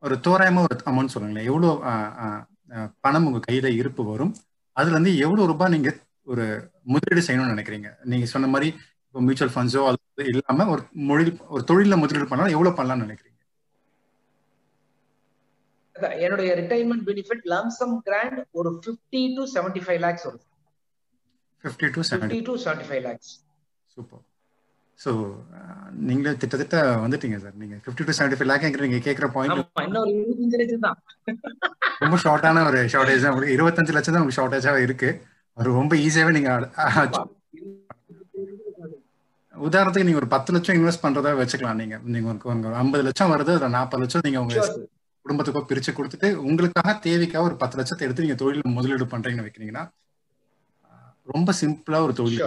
ஒரு 0.03 0.15
தோராயமா 0.27 0.61
ஒரு 0.67 0.77
அமௌண்ட் 0.87 1.15
சொல்லுங்களேன். 1.15 1.49
எவ்வளோ 1.51 1.71
ஆஹ், 1.91 2.13
ஆஹ், 2.25 2.43
ஆஹ், 2.73 2.91
பணம் 3.01 3.27
உங்க 3.27 3.41
கையில 3.49 3.69
இருப்பு 3.79 4.03
வரும்? 4.05 4.33
அதுல 4.77 4.95
இருந்து 4.95 5.13
எவ்வளவு 5.19 5.49
ரூபாய் 5.49 5.75
நீங்க 5.75 5.91
ஒரு 6.29 6.45
முதலீடு 6.87 7.27
செய்யணும்னு 7.27 7.55
நினைக்கிறீங்க? 7.55 7.89
நீங்க 8.05 8.27
சொன்ன 8.27 8.49
மாதிரி 8.49 8.69
இப்போ 9.07 9.21
மியூச்சுவல் 9.21 9.55
ஃபண்ட்ஸோ 9.55 9.83
அது 9.89 9.99
இல்லாம 10.33 10.67
ஒரு 10.69 10.83
மொழி 11.09 11.25
ஒரு 11.49 11.63
தொழில 11.69 11.97
முதலீடு 11.99 12.31
பண்ணாலும் 12.31 12.57
எவ்வளவு 12.57 12.79
பண்ணலாம்னு 12.79 13.07
நினைக்கிறீங்க? 13.07 13.27
என்னுடைய 16.21 16.51
retirement 16.55 17.07
benefit 17.09 17.47
lump sum 17.53 17.97
grant 18.05 18.39
ஒரு 18.53 18.71
fifty 18.77 19.23
to 19.37 19.45
seventy 19.55 19.81
five 19.87 20.01
lakhs 20.01 20.27
வரும் 20.29 20.45
fifty 21.65 21.89
to 21.95 22.03
seventy 22.11 22.41
to 22.49 22.55
seventy 22.65 22.87
five 22.89 23.05
lakhs 23.07 23.33
super 23.97 24.25
so 25.01 25.11
நீங்களே 26.07 26.31
திட்டத்திட்ட 26.43 26.77
வந்துட்டீங்க 27.03 27.37
சார் 27.43 27.57
நீங்க 27.63 27.75
fifty 27.83 28.05
to 28.07 28.15
seventy 28.19 28.37
five 28.39 28.51
lakh 28.51 28.65
நீங்க 28.85 29.01
கேட்குற 29.07 29.27
பாயிண்ட் 29.35 29.61
இன்னொரு 29.87 30.13
இருபத்தஞ்சு 30.15 30.59
லட்சம் 30.61 30.85
தான். 30.87 30.97
ரொம்ப 32.03 32.17
ஷார்ட்டான 32.25 32.65
ஒரு 32.71 32.81
ஷார்டேஜ் 32.95 33.23
தான். 33.25 33.33
உங்களுக்கு 33.33 33.57
இருபத்தஞ்சு 33.57 33.95
லட்சம் 33.97 34.15
தான் 34.15 34.23
உங்களுக்கு 34.23 34.41
ஷார்டேஜாக 34.41 34.85
இருக்கு. 34.87 35.11
அது 35.57 35.77
ரொம்ப 35.81 35.95
ஈஸியாவே 36.07 36.33
நீங்க 36.37 36.51
உதாரணத்துக்கு 39.55 40.09
நீங்க 40.09 40.21
ஒரு 40.23 40.31
பத்து 40.35 40.51
லட்சம் 40.55 40.77
இன்வெஸ்ட் 40.79 41.05
பண்றதா 41.05 41.31
வச்சுக்கலாம் 41.39 41.81
நீங்க. 41.83 41.97
நீங்க 42.15 42.29
உங்க 42.53 42.75
ஐம்பது 42.83 43.03
லட்சம் 43.09 43.33
வருது 43.35 43.53
அதுல 43.57 43.71
நாற்பது 43.77 44.03
லட்சம் 44.05 44.27
நீங்க 44.27 44.41
உங்க. 44.45 44.59
குடும்பத்துக்கோ 45.27 45.63
பிரிச்சு 45.71 45.91
கொடுத்துட்டு 45.93 46.29
உங்களுக்காக 46.45 46.93
தேவைக்காக 47.07 47.47
ஒரு 47.49 47.57
பத்து 47.63 47.79
லட்சத்தை 47.81 48.05
எடுத்து 48.07 48.25
நீங்க 48.27 48.37
தொழில் 48.43 48.77
முதலீடு 48.77 49.07
பண்றீங்கன்னு 49.15 49.47
வைக்கிறீங்கன்னா 49.47 49.83
ரொம்ப 51.29 51.51
சிம்பிளா 51.61 51.99
ஒரு 52.03 52.15
தொழில். 52.15 52.45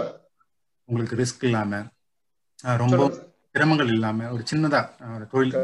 உங்களுக்கு 0.88 1.16
ரிஸ்க் 1.16 1.44
இல்லாம 1.44 1.80
ரொம்ப. 2.78 3.02
சிரமங்கள் 3.54 3.90
இல்லாம 3.92 4.28
ஒரு 4.30 4.42
சின்னதா 4.50 4.80
ஒரு 5.16 5.24
தொழில் 5.26 5.54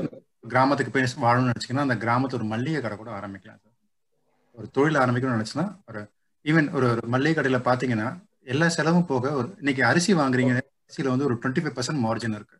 கிராமத்துக்கு 0.48 0.92
போய் 0.92 1.06
வாழணும்னு 1.22 1.50
நினைச்சீங்கன்னா 1.50 1.86
அந்த 1.86 1.96
கிராமத்து 1.96 2.34
ஒரு 2.34 2.44
மல்லிகை 2.44 2.80
கடை 2.80 2.96
கூட 2.96 3.10
ஆரம்பிக்கலாம் 3.18 3.60
சார். 3.60 3.74
ஒரு 4.58 4.66
தொழில் 4.70 5.00
ஆரம்பிக்கணும்னு 5.00 5.36
நினைச்சுன்னா 5.36 5.66
ஒரு 5.88 6.00
ஈவன் 6.44 6.68
ஒரு 6.72 6.86
ஒரு 6.92 7.08
மல்லிகை 7.08 7.36
கடையில 7.36 7.58
பாத்தீங்கன்னா 7.64 8.08
எல்லா 8.46 8.66
செலவும் 8.74 9.06
போக 9.06 9.32
ஒரு 9.38 9.48
இன்னைக்கு 9.58 9.82
அரிசி 9.84 10.12
வாங்குறீங்க 10.14 10.52
அரிசியில 10.80 11.12
வந்து 11.12 11.26
ஒரு 11.26 11.36
டுவெண்ட்டி 11.40 11.62
ஃபைவ் 11.62 11.76
பர்சன்ட் 11.78 12.02
மார்ஜின் 12.04 12.36
இருக்கு 12.36 12.56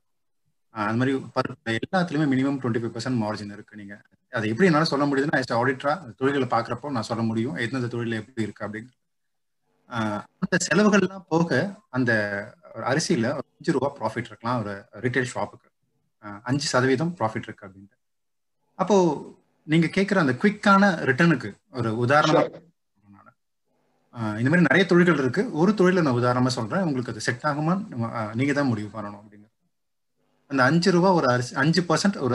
அது 0.74 0.98
மாதிரி 0.98 1.12
பருப்பு 1.36 1.74
எல்லாத்துலயுமே 1.78 2.26
minimum 2.32 2.58
twenty 2.60 2.82
five 2.82 2.94
percent 2.94 3.20
margin 3.22 3.52
இருக்கு 3.52 3.76
நீங்க. 3.76 3.94
அது 4.32 4.48
எப்படி 4.48 4.68
என்னால 4.68 4.88
சொல்ல 4.90 5.04
முடியுதுன்னா 5.06 5.38
ஆடிட்டரா 5.58 5.92
தொழில்களை 6.18 6.48
பாக்குறப்போ 6.48 6.90
நான் 6.90 7.08
சொல்ல 7.08 7.22
முடியும் 7.22 7.56
எந்தெந்த 7.62 7.88
தொழில் 7.88 8.20
எப்படி 8.20 8.46
இருக்கு 8.46 8.66
அப்படின்னு 8.66 8.90
அந்த 10.42 10.56
செலவுகள்லாம் 10.68 11.26
போக 11.28 11.50
அந்த 11.90 12.12
அரிசியில 12.92 13.26
ஒரு 13.38 13.46
அஞ்சு 13.54 13.74
ரூபா 13.76 13.88
ப்ராஃபிட் 13.98 14.30
இருக்கலாம் 14.30 14.60
ஒரு 14.62 14.74
ரீட்டைல் 15.04 15.30
ஷாப்புக்கு 15.34 15.68
அஞ்சு 16.44 16.66
சதவீதம் 16.72 17.12
ப்ராஃபிட் 17.18 17.46
இருக்கு 17.48 17.66
அப்படின்ட்டு. 17.66 17.96
அப்போ 18.78 18.96
நீங்க 19.66 19.86
கேட்குற 19.96 20.18
அந்த 20.24 20.34
குவிக்கான 20.42 20.84
ரிட்டர்னுக்கு 21.08 21.50
ஒரு 21.78 21.90
உதாரணமா 22.04 22.42
இந்த 24.40 24.48
மாதிரி 24.50 24.66
நிறைய 24.66 24.84
தொழில்கள் 24.90 25.20
இருக்கு. 25.22 25.42
ஒரு 25.60 25.72
தொழில 25.78 26.02
நான் 26.04 26.18
உதாரணமா 26.20 26.50
சொல்றேன். 26.56 26.84
உங்களுக்கு 26.86 27.12
அது 27.12 27.26
செட் 27.26 27.44
ஆகுமா? 27.50 27.74
நீங்க 28.38 28.52
தான் 28.52 28.70
முடிவு 28.72 28.88
பண்ணணும் 28.94 29.20
அப்படிங்க 29.22 29.46
அந்த 30.50 30.62
அஞ்சு 30.70 30.90
ரூபா 30.90 31.08
ஒரு 31.12 31.26
அரிசி 31.32 31.52
அஞ்சு 31.62 31.80
பர்சன்ட் 31.88 32.18
ஒரு. 32.26 32.34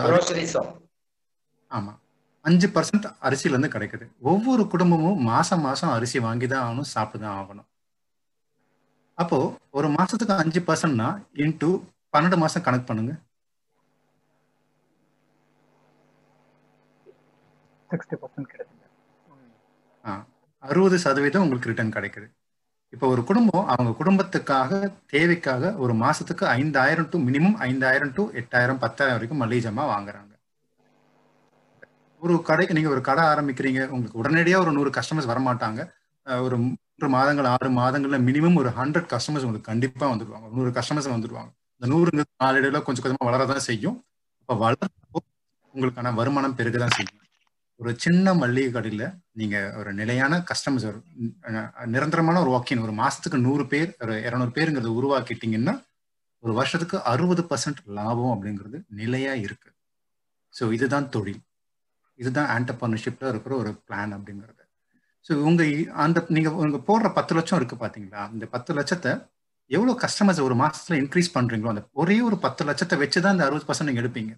ஆமா. 1.71 1.93
அஞ்சு 2.48 2.68
பர்சன்ட் 2.76 3.06
அரிசியில 3.28 3.53
இருந்து 3.56 3.74
கிடைக்குது. 3.76 4.06
ஒவ்வொரு 4.32 4.64
குடும்பமும் 4.74 5.22
மாசம் 5.32 5.64
மாசம் 5.68 5.94
அரிசி 5.98 6.18
வாங்கி 6.28 6.48
தான் 6.53 6.64
ஆகணும். 6.68 6.90
சாப்பிட்டு 6.95 7.26
தான் 7.26 7.38
ஆகணும் 7.41 7.68
அப்போ 9.22 9.38
ஒரு 9.78 9.88
மாசத்துக்கு 9.98 10.36
அஞ்சு 10.44 10.61
பர்சன்ட்னா 10.68 11.10
இன்டூ 11.44 11.70
பன்னெண்டு 12.14 12.38
மாசம் 12.44 12.65
கணக்கு 12.65 12.88
பண்ணுங்க. 12.90 13.14
அறுபது 20.64 20.98
சதவீதம் 21.03 21.44
உங்களுக்கு 21.45 21.70
ரிட்டர்ன் 21.70 21.95
கிடைக்குது. 21.95 22.28
இப்போ 22.94 23.06
ஒரு 23.14 23.22
குடும்பம் 23.30 23.68
அவங்க 23.74 23.91
குடும்பத்துக்காக 23.99 24.72
தேவைக்காக 25.14 25.72
ஒரு 25.84 25.94
மாசத்துக்கு 26.03 26.45
ஐந்தாயிரம் 26.60 27.10
டு 27.14 27.20
மினிமம் 27.28 27.57
ஐந்தாயிரம் 27.70 28.14
டு 28.18 28.24
எட்டாயிரம் 28.41 28.82
பத்தாயிரம் 28.84 29.18
வரைக்கும் 29.18 29.41
மளிகை 29.44 29.64
ஜாமா 29.65 29.86
வாங்குறாங்க. 29.94 30.32
ஒரு 32.23 32.35
கடைக்கு 32.49 32.75
நீங்க 32.77 32.89
ஒரு 32.95 33.01
கடை 33.07 33.23
ஆரம்பிக்கிறீங்க 33.31 33.81
உங்களுக்கு 33.93 34.19
உடனடியா 34.21 34.57
ஒரு 34.63 34.71
நூறு 34.77 34.89
கஸ்டமர்ஸ் 34.97 35.29
வரமாட்டாங்க. 35.31 35.81
ஒரு 36.27 36.55
மூன்று 36.63 37.07
மாதங்கள் 37.15 37.49
ஆறு 37.53 37.69
மாதங்கள்ல 37.79 38.17
மினிமம் 38.27 38.57
ஒரு 38.61 38.69
ஹண்ட்ரட் 38.79 39.09
கஸ்டமர்ஸ் 39.13 39.45
உங்களுக்கு 39.47 39.71
கண்டிப்பா 39.71 40.05
வந்துடுவாங்க 40.11 40.47
நூறு 40.57 40.71
கஸ்டமர்ஸ் 40.77 41.09
வந்துடுவாங்க 41.13 41.51
இந்த 41.75 41.87
நூறுங்கிறது 41.93 42.31
நாளடைவுல 42.43 42.81
கொஞ்சம் 42.87 43.05
கொஞ்சமா 43.05 43.27
வளரதான் 43.29 43.67
செய்யும். 43.69 43.97
அப்ப 44.41 44.55
வளர்ப்போ 44.63 45.19
உங்களுக்கான 45.75 46.13
வருமானம் 46.19 46.57
பெருகதான் 46.59 46.95
செய்யும். 46.97 47.19
ஒரு 47.79 47.91
சின்ன 47.97 48.33
மளிகை 48.41 48.69
கடையில 48.71 49.03
நீங்க 49.39 49.57
ஒரு 49.79 49.91
நிலையான 49.93 50.33
கஸ்டமர்ஸ் 50.49 50.87
நிரந்தரமான 51.93 52.39
ஒரு 52.43 52.51
வாக்கின் 52.55 52.83
ஒரு 52.85 52.93
மாசத்துக்கு 53.01 53.39
நூறு 53.47 53.63
பேர் 53.71 53.89
ஒரு 54.03 54.15
இரநூறு 54.27 54.53
பேருங்கிறத 54.57 54.91
உருவாக்கிட்டீங்கன்னா 54.99 55.73
ஒரு 56.43 56.53
வருஷத்துக்கு 56.53 56.97
அறுபது 57.11 57.43
பர்சன்ட் 57.49 57.81
லாபம் 57.97 58.33
அப்படிங்கிறது 58.33 58.77
நிலையா 59.01 59.33
இருக்கு. 59.45 59.69
ஸோ 60.53 60.63
இதுதான் 60.77 61.09
தொழில். 61.09 61.41
இதுதான் 62.19 62.49
ஆண்டர்பர்னர்ஷிப்ல 62.56 63.31
இருக்கிற 63.34 63.53
ஒரு 63.61 63.72
பிளான் 63.88 64.14
அப்படிங்கிறது. 64.18 64.64
ஸோ 65.26 65.34
உங்க 65.49 65.64
அந்த 66.03 66.26
நீங்க 66.35 66.49
உங்க 66.64 66.80
போடுற 66.90 67.10
பத்து 67.14 67.34
லட்சம் 67.35 67.60
இருக்கு 67.60 67.76
பாத்தீங்களா? 67.84 68.22
அந்த 68.34 68.45
பத்து 68.56 68.72
லட்சத்தை 68.80 69.11
எவ்வளவு 69.72 69.99
கஸ்டமர்ஸ் 70.03 70.41
ஒரு 70.48 70.56
மாசத்துல 70.64 70.98
இன்க்ரீஸ் 71.02 71.35
பண்றீங்களோ 71.38 71.72
அந்த 71.73 71.84
ஒரே 72.02 72.18
ஒரு 72.22 72.38
பத்து 72.45 72.64
லட்சத்தை 72.69 72.95
வச்சுதான் 73.03 73.35
இந்த 73.35 73.45
அறுபது 73.48 73.68
பர்சன்ட் 73.69 73.90
நீங்க 73.90 74.02
எடுப்பீங்க. 74.03 74.34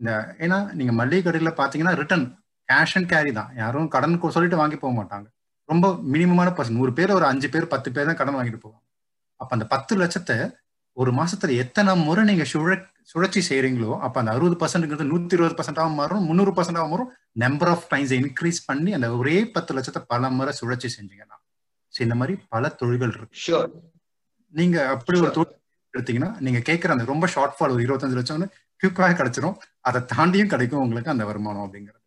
இந்த 0.00 0.10
ஏன்னா 0.44 0.58
நீங்க 0.78 0.92
மளிகை 1.00 1.22
கடையில 1.24 1.50
பாத்தீங்கன்னா 1.60 1.94
ரிட்டர்ன் 2.02 2.26
கேஷ் 2.68 2.94
அண்ட் 2.98 3.10
கேரி 3.12 3.32
தான். 3.40 3.50
யாரும் 3.62 3.88
கடன் 3.94 4.18
சொல்லிட்டு 4.36 4.60
வாங்கி 4.62 4.76
போக 4.76 4.92
மாட்டாங்க. 5.00 5.26
ரொம்ப 5.68 5.86
மினிமமான 6.14 6.48
பர்சன் 6.56 6.78
நூறு 6.80 6.92
பேர் 6.98 7.16
ஒரு 7.18 7.26
அஞ்சு 7.32 7.48
பேர் 7.54 7.72
பத்து 7.74 7.88
பேர் 7.92 8.08
தான் 8.10 8.20
கடன் 8.20 8.36
வாங்கிட்டு 8.38 8.62
போவாங்க. 8.64 8.86
அப்ப 9.40 9.50
அந்த 9.56 9.66
பத்து 9.74 9.92
லட்சத்தை 10.02 10.36
ஒரு 11.00 11.10
மாசத்துல 11.18 11.56
எத்தனை 11.62 11.92
முறை 12.06 12.22
நீங்க 12.24 12.44
சுழ 12.52 12.74
சுழற்சி 13.10 13.40
செய்யறீங்களோ 13.48 13.92
அப்ப 14.06 14.16
அந்த 14.20 14.32
அறுபது 14.36 14.56
பர்சன்ட்ங்கிறது 14.60 15.04
நூத்தி 15.12 15.34
இருபது 15.36 15.56
பர்சன்டாகவும் 15.58 15.98
மாறும் 16.00 16.26
முந்நூறு 16.28 16.52
பர்சன்டாகவும் 16.58 16.92
மாறும். 16.94 17.12
நம்பர் 17.44 17.70
ஆஃப் 17.74 17.86
டைம்ஸ் 17.92 18.12
இன்க்ரீஸ் 18.18 18.60
பண்ணி 18.66 18.90
அந்த 18.98 19.08
ஒரே 19.20 19.36
பத்து 19.54 19.70
லட்சத்தை 19.76 20.02
பல 20.12 20.30
முறை 20.38 20.52
சுழற்சி 20.60 20.88
செஞ்சீங்கன்னா. 20.96 21.38
இந்த 21.94 22.14
மாதிரி 22.20 22.34
பல 22.54 22.68
தொழில்கள் 22.80 23.14
இருக்கு. 23.16 23.80
நீங்க 24.60 24.76
அப்படி 24.94 25.20
ஒரு 25.20 25.32
தொழில் 25.38 25.58
எடுத்தீங்கன்னா 25.94 26.30
நீங்க 26.46 26.60
கேட்கிற 26.68 26.92
அந்த 26.92 27.06
ரொம்ப 27.12 27.26
ஷார்ட் 27.34 27.56
ஃபால் 27.56 27.74
ஒரு 27.76 27.82
இருபத்தஞ்சு 27.86 28.18
லட்சம்னு 28.18 28.48
குயிக்காக 28.80 29.16
கிடைச்சிரும். 29.18 29.56
அதை 29.88 30.00
தாண்டியும் 30.14 30.52
கிடைக்கும் 30.54 30.84
உங்களுக்கு 30.84 31.14
அந்த 31.14 31.24
வருமானம் 31.30 31.64
அப்படிங்கிறது. 31.66 32.00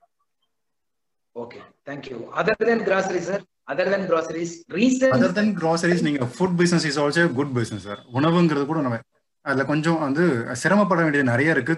Okay 1.42 1.60
thank 1.88 2.08
you 2.12 2.18
other 2.42 2.66
than 2.70 2.86
grocery 2.90 3.22
sir 3.30 3.44
other 3.72 3.92
than 3.94 4.08
groceries 4.10 4.56
reason 4.78 5.14
other 5.16 5.36
than 5.38 5.54
groceries 5.60 6.04
நீங்க 6.08 6.26
food 6.34 6.58
business 6.62 6.86
is 6.90 7.00
also 7.04 7.24
good 7.40 7.54
business 7.58 7.86
sir 7.90 8.02
உணவுங்கிறது 8.18 8.66
கூட 8.72 8.82
நம்ம 8.86 9.00
அதுல 9.46 9.64
கொஞ்சம் 9.72 10.00
வந்து 10.06 10.24
சிரமப்பட 10.62 11.00
வேண்டியது 11.06 11.32
நிறைய 11.32 11.56
இருக்கு. 11.56 11.74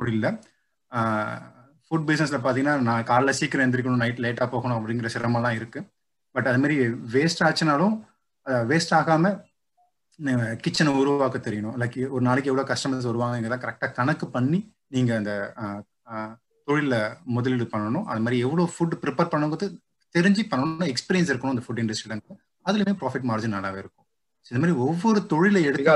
முடியல 0.00 0.28
ஃபுட் 1.86 2.06
பிசினஸ்ல 2.08 2.38
பாத்தீங்கன்னா 2.44 2.74
நான் 2.88 3.06
காலைல 3.10 3.32
சீக்கிரம் 3.38 3.64
எந்திரிக்கணும் 3.66 4.02
நைட் 4.02 4.22
லேட்டா 4.24 4.46
போகணும் 4.54 4.76
அப்படிங்கிற 4.78 5.08
சிரமம்லாம் 5.14 5.56
இருக்கு. 5.60 5.80
பட் 6.34 6.48
அது 6.50 6.60
மாதிரி 6.62 6.76
வேஸ்ட் 7.14 7.42
ஆச்சுனாலும் 7.46 7.94
வேஸ்ட் 8.70 8.94
ஆகாம 8.98 9.32
கிச்சனை 10.64 10.90
உருவாக்க 11.00 11.38
தெரியணும். 11.46 11.76
லைக் 11.82 11.98
ஒரு 12.14 12.22
நாளைக்கு 12.28 12.50
எவ்வளவு 12.50 12.70
கஸ்டமர்ஸ் 12.70 13.08
வருவாங்கிறத 13.10 13.58
கரெக்டா 13.64 13.88
கணக்கு 13.98 14.26
பண்ணி 14.36 14.58
நீங்க 14.94 15.12
அந்த 15.20 15.32
தொழில 16.68 16.94
முதலீடு 17.36 17.66
பண்ணணும். 17.74 18.06
அது 18.10 18.22
மாதிரி 18.24 18.38
எவ்வளவு 18.46 18.72
ஃபுட் 18.74 18.96
ப்ரிப்பேர் 19.04 19.32
பண்ணுங்கிறது 19.32 19.68
தெரிஞ்சு 20.14 20.42
பண்ணணும் 20.52 20.90
எக்ஸ்பீரியன்ஸ் 20.92 21.30
இருக்கணும் 21.32 21.54
அந்த 21.54 21.64
ஃபுட் 21.66 21.80
இண்டஸ்ட்ரியில 21.82 22.18
அதுலயுமே 22.66 22.94
ப்ராஃபிட் 23.00 23.26
மார்ஜின் 23.30 23.56
நல்லாவே 23.56 23.80
இருக்கும். 23.82 24.06
இந்த 24.50 24.60
மாதிரி 24.62 24.76
ஒவ்வொரு 24.86 25.20
தொழிலை 25.32 25.62
எடுத்து 25.70 25.94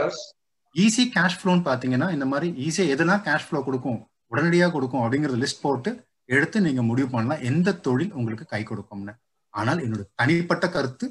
ஈஸி 0.74 1.04
கேஷ் 1.16 1.38
ஃப்ளோன்னு 1.40 1.64
பாத்தீங்கன்னா 1.70 2.08
இந்த 2.16 2.26
மாதிரி 2.32 2.48
ஈஸியா 2.66 2.86
எதெல்லாம் 2.94 3.22
கேஷ் 3.26 3.46
ஃப்ளோ 3.48 3.60
கொடுக்கும் 3.68 4.00
உடனடியாக 4.32 4.72
கொடுக்கும் 4.76 5.02
அப்படிங்கறத 5.04 5.38
லிஸ்ட் 5.42 5.64
போட்டு 5.64 5.90
எடுத்து 6.36 6.58
நீங்க 6.66 6.82
முடிவு 6.90 7.08
பண்ணலாம். 7.14 7.42
எந்த 7.50 7.74
தொழில் 7.86 8.14
உங்களுக்கு 8.18 8.46
கை 8.54 8.62
கொடுக்கும்னு. 8.70 9.14
ஆனால் 9.54 9.82
என்னோட 9.84 10.04
தனிப்பட்ட 10.20 10.66
கருத்து 10.76 11.06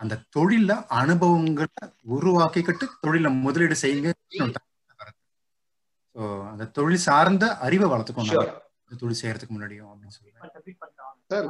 அந்த 0.00 0.14
தொழில 0.36 0.70
அனுபவங்களை 1.00 1.84
உருவாக்கிக்கிட்டு 2.16 2.86
தொழில 3.04 3.28
முதலீடு 3.44 3.76
செய்யுங்க 3.82 4.10
அந்த 6.50 6.68
தொழில் 6.78 7.04
சார்ந்த 7.08 7.44
அறிவை 7.66 7.86
வளர்த்துக்கணும் 7.92 8.98
தொழில் 9.02 9.20
செய்யறதுக்கு 9.22 9.54
முன்னாடியும் 9.54 9.90
அப்படின்னு 9.92 10.16
சொல்லுவேன் 10.18 10.95
சார் 11.30 11.46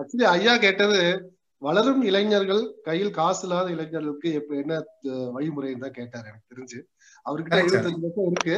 ஆக்சுவலி 0.00 0.26
ஐயா 0.36 0.54
கேட்டது 0.64 1.00
வளரும் 1.62 2.02
இளைஞர்கள் 2.08 2.60
கையில் 2.86 3.14
காசு 3.18 3.40
இல்லாத 3.46 3.68
இளைஞர்களுக்கு 3.74 4.28
எப்ப 4.40 4.50
என்ன 4.62 4.74
வழிமுறைன்னு 5.36 5.84
தான் 5.84 5.96
கேட்டார் 5.96 6.28
எனக்கு 6.30 6.50
தெரிஞ்சு. 6.52 6.78
அவர்கிட்ட 7.26 7.56
எழுபத்தஞ்சு 7.62 8.02
லட்சம் 8.04 8.28
இருக்கு. 8.30 8.54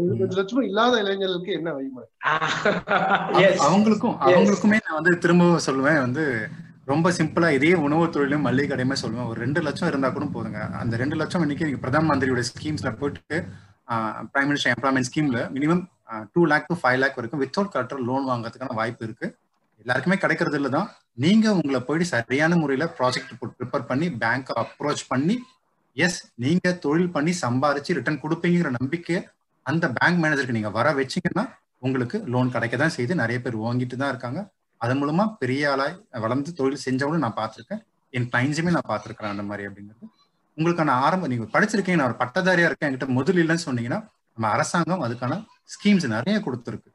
எழுபத்தஞ்சு 0.00 0.38
லட்சம் 0.40 0.68
இல்லாத 0.68 1.00
இளைஞர்களுக்கு 1.04 1.52
என்ன 1.58 1.68
வழிமுறை? 1.78 2.06
அவங்களுக்கும் 3.68 4.16
அவங்களுக்குமே 4.28 4.78
நான் 4.84 4.98
வந்து 4.98 5.14
திரும்ப 5.24 5.48
சொல்லுவேன் 5.68 6.00
வந்து 6.04 6.24
ரொம்ப 6.92 7.10
சிம்பிளா 7.18 7.48
இதே 7.56 7.72
உணவு 7.86 8.04
தொழிலும் 8.16 8.46
மல்லிகை 8.48 8.68
கடையுமே 8.72 8.98
சொல்லுவேன். 9.02 9.30
ஒரு 9.32 9.38
ரெண்டு 9.44 9.62
லட்சம் 9.68 9.90
இருந்தா 9.90 10.10
கூட 10.18 10.28
போதுங்க. 10.36 10.60
அந்த 10.82 10.94
ரெண்டு 11.02 11.18
லட்சம் 11.22 11.44
இன்னைக்கு 11.46 11.68
நீங்க 11.68 11.80
பிரதம 11.84 12.08
மந்திரியோட 12.10 12.44
ஸ்கீம்ஸ்ல 12.50 12.92
போயிட்டு 13.00 13.38
prime 14.34 14.48
minister 14.50 14.74
employment 14.74 15.08
ஸ்கீம்ல 15.10 15.40
minimum 15.56 15.82
two 16.34 16.44
lakh 16.52 16.70
to 16.70 16.76
five 16.82 17.00
lakh 17.02 17.18
வரைக்கும் 17.18 17.42
வித்தவுட் 17.44 17.72
கலெக்டர் 17.74 18.06
லோன் 18.10 18.30
வாங்குறதுக்கான 18.30 18.78
வாய்ப்பு 18.82 19.04
இருக்கு. 19.08 19.28
எல்லாருக்குமே 19.86 20.16
கிடைக்கிறது 20.22 20.56
இல்லை 20.58 20.70
தான் 20.76 20.88
நீங்க 21.24 21.46
உங்களை 21.58 21.80
போயிட்டு 21.88 22.06
சரியான 22.12 22.56
முறையில 22.62 22.84
ப்ராஜெக்ட் 22.98 23.34
ப்ரிப்பேர் 23.58 23.88
பண்ணி 23.90 24.06
பேங்க் 24.22 24.48
அப்ரோச் 24.62 25.02
பண்ணி 25.12 25.36
எஸ் 25.96 26.18
நீங்க 26.44 26.72
தொழில் 26.84 27.12
பண்ணி 27.16 27.32
சம்பாரிச்சு 27.42 27.96
ரிட்டர்ன் 27.98 28.22
கொடுப்பீங்கிற 28.24 28.70
நம்பிக்கை 28.78 29.18
அந்த 29.66 29.84
பேங்க் 29.98 30.20
மேனேஜருக்கு 30.22 30.56
நீங்க 30.56 30.72
வர 30.78 30.88
வச்சீங்கன்னா 30.98 31.44
உங்களுக்கு 31.86 32.16
லோன் 32.32 32.52
கிடைக்க 32.54 32.74
தான் 32.82 32.94
செய்து 32.96 33.14
நிறைய 33.20 33.38
பேர் 33.44 33.56
வாங்கிட்டு 33.64 33.96
தான் 34.02 34.12
இருக்காங்க. 34.12 34.40
அதன் 34.80 35.00
மூலமா 35.00 35.24
பெரிய 35.40 35.70
ஆளாய் 35.72 35.94
வளர்ந்து 36.24 36.50
தொழில் 36.58 36.82
செஞ்சவங்களும் 36.86 37.24
நான் 37.26 37.38
பார்த்துருக்கேன். 37.40 37.80
என் 38.12 38.28
கிளைண்ட்ஸுமே 38.32 38.74
நான் 38.76 38.90
பார்த்துருக்கேன் 38.90 39.32
அந்த 39.34 39.44
மாதிரி 39.50 39.66
அப்படிங்கிறது. 39.68 40.06
உங்களுக்கான 40.58 40.96
ஆரம்ப 41.06 41.28
நீங்க 41.32 41.46
படிச்சிருக்கீங்க 41.54 41.98
நான் 42.00 42.10
ஒரு 42.10 42.18
பட்டதாரியா 42.22 42.68
இருக்கேன் 42.70 42.88
என்கிட்ட 42.90 43.08
முதல் 43.18 43.40
இல்லைன்னு 43.44 43.66
சொன்னீங்கன்னா 43.68 44.00
நம்ம 44.36 44.48
அரசாங்கம் 44.56 45.04
அதுக்கான 45.06 45.34
ஸ்கீம்ஸ் 45.74 46.06
நிறைய 46.16 46.36
கொடுத்துருக்கு. 46.46 46.90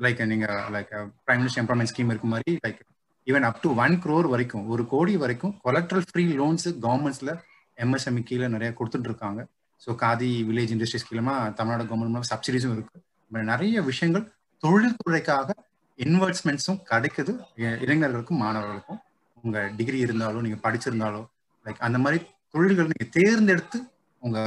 லைக் 0.00 0.20
நீங்க 0.26 0.46
like 0.74 0.92
prime 1.26 1.40
minister 1.42 1.62
employment 1.62 1.92
scheme 1.92 2.10
இருக்க 2.10 2.26
மாதிரி 2.26 2.52
like 2.66 2.80
even 3.26 3.46
up 3.48 3.62
to 3.62 3.70
one 3.74 3.96
crore 4.04 4.28
வரைக்கும் 4.28 4.66
ஒரு 4.68 4.86
கோடி 4.86 5.14
வரைக்கும் 5.16 5.54
கொலக்ட்ரல் 5.64 6.06
ஃப்ரீ 6.10 6.24
லோன்ஸ் 6.32 6.68
கவர்மெண்ட்ஸ்ல 6.86 7.32
எம்எஸ்எம்இ 7.78 8.22
கீழே 8.22 8.46
நிறைய 8.48 8.70
கொடுத்துட்டு 8.78 9.08
இருக்காங்க 9.10 9.40
ஸோ 9.82 9.90
காதி 9.94 10.30
வில்லேஜ் 10.48 10.72
இண்டஸ்ட்ரீஸ் 10.74 11.06
கீழமா 11.10 11.34
தமிழ்நாடு 11.54 11.84
கவர்மெண்ட் 11.84 12.30
சப்சிடிஸும் 12.32 12.74
இருக்கு. 12.76 12.96
நிறைய 13.30 13.76
விஷயங்கள் 13.82 14.24
தொழில்துறைக்காக 14.62 15.48
இன்வெஸ்ட்மெண்ட்ஸும் 15.98 16.80
கிடைக்குது. 16.90 17.32
இளைஞர்களுக்கும் 17.84 18.42
மாணவர்களுக்கும். 18.42 19.00
உங்க 19.44 19.58
டிகிரி 19.76 19.98
இருந்தாலும் 19.98 20.42
நீங்க 20.42 20.58
படிச்சிருந்தாலும் 20.64 21.26
லைக் 21.66 21.80
அந்த 21.86 21.98
மாதிரி 21.98 22.18
தொழில்கள் 22.54 22.90
நீங்க 22.92 23.06
தேர்ந்தெடுத்து 23.10 23.78
உங்க 24.22 24.38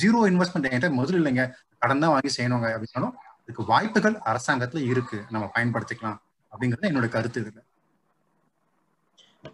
ஜீரோ 0.00 0.20
இன்வெஸ்ட்மெண்ட் 0.30 0.68
என்கிட்ட 0.68 0.90
முதல்ல 0.98 1.20
இல்லைங்க 1.20 1.44
கடன் 1.78 2.02
தான் 2.04 2.12
வாங்கி 2.14 2.30
செய்யணுங்க 2.36 2.68
அப்படின்னாலும் 2.74 3.14
இதுக்கு 3.52 3.72
வாய்ப்புகள் 3.72 4.14
அரசாங்கத்துல 4.30 4.82
இருக்கு. 4.92 5.18
நம்ம 5.34 5.46
பயன்படுத்திக்கலாம் 5.56 6.18
அப்படிங்கறது 6.52 6.90
என்னோட 6.90 7.08
கருத்து 7.14 7.40
இதுல. 7.42 7.60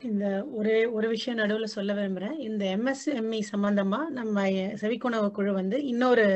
இந்த 0.08 0.24
ஒரே 0.58 0.76
ஒரு 0.96 1.06
விஷயம் 1.12 1.38
நடுவில் 1.40 1.74
சொல்ல 1.74 1.92
விரும்புகிறேன் 1.98 2.36
இந்த 2.48 2.64
எம்எஸ்எம்இ 2.76 3.40
சம்பந்தமா 3.52 4.00
நம்ம 4.18 4.44
செவிக்குணவு 4.82 5.28
குழு 5.38 5.52
வந்து 5.52 5.76
இன்னொரு 5.92 6.26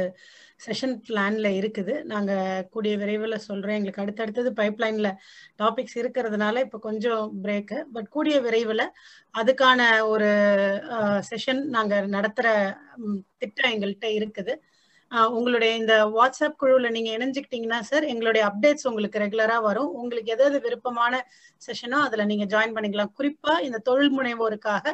செஷன் 0.66 0.96
பிளான்ல 1.06 1.48
இருக்குது. 1.60 1.94
நாங்கள் 2.12 2.66
கூடிய 2.74 2.94
விரைவில் 3.02 3.44
சொல்றோம். 3.48 3.76
எங்களுக்கு 3.78 4.02
அடுத்தடுத்தது 4.04 4.50
பைப்லைன்ல 4.60 5.10
டாபிக்ஸ் 5.62 5.96
இருக்கிறதுனால 6.02 6.64
இப்போ 6.66 6.80
கொஞ்சம் 6.88 7.24
பிரேக்கு 7.44 7.78
பட் 7.94 8.12
கூடிய 8.16 8.38
விரைவில் 8.46 8.86
அதுக்கான 9.34 9.80
ஒரு 10.12 10.30
செஷன் 11.30 11.62
நாங்கள் 11.76 12.12
நடத்துகிற 12.16 12.50
திட்டம் 13.40 13.72
எங்கள்கிட்ட 13.74 14.08
இருக்குது. 14.20 14.54
உங்களுடைய 15.32 15.76
இந்த 15.76 15.94
வாட்ஸ்அப் 16.14 16.56
குழுவில் 16.56 16.90
நீங்க 16.90 17.10
இணைஞ்சுக்கிட்டீங்கன்னா 17.10 17.80
சார் 17.80 18.04
எங்களுடைய 18.04 18.42
அப்டேட்ஸ் 18.48 18.88
உங்களுக்கு 18.88 19.18
ரெகுலரா 19.18 19.62
வரும். 19.62 19.90
உங்களுக்கு 19.94 20.32
எதாவது 20.32 20.58
விருப்பமான 20.60 21.14
செஷனோ 21.62 21.98
அதுல 22.00 22.24
நீங்க 22.24 22.46
ஜாயின் 22.46 22.76
பண்ணிக்கலாம். 22.76 23.12
குறிப்பா 23.18 23.54
இந்த 23.60 23.80
தொழில் 23.80 24.16
முனைவோருக்காக 24.18 24.86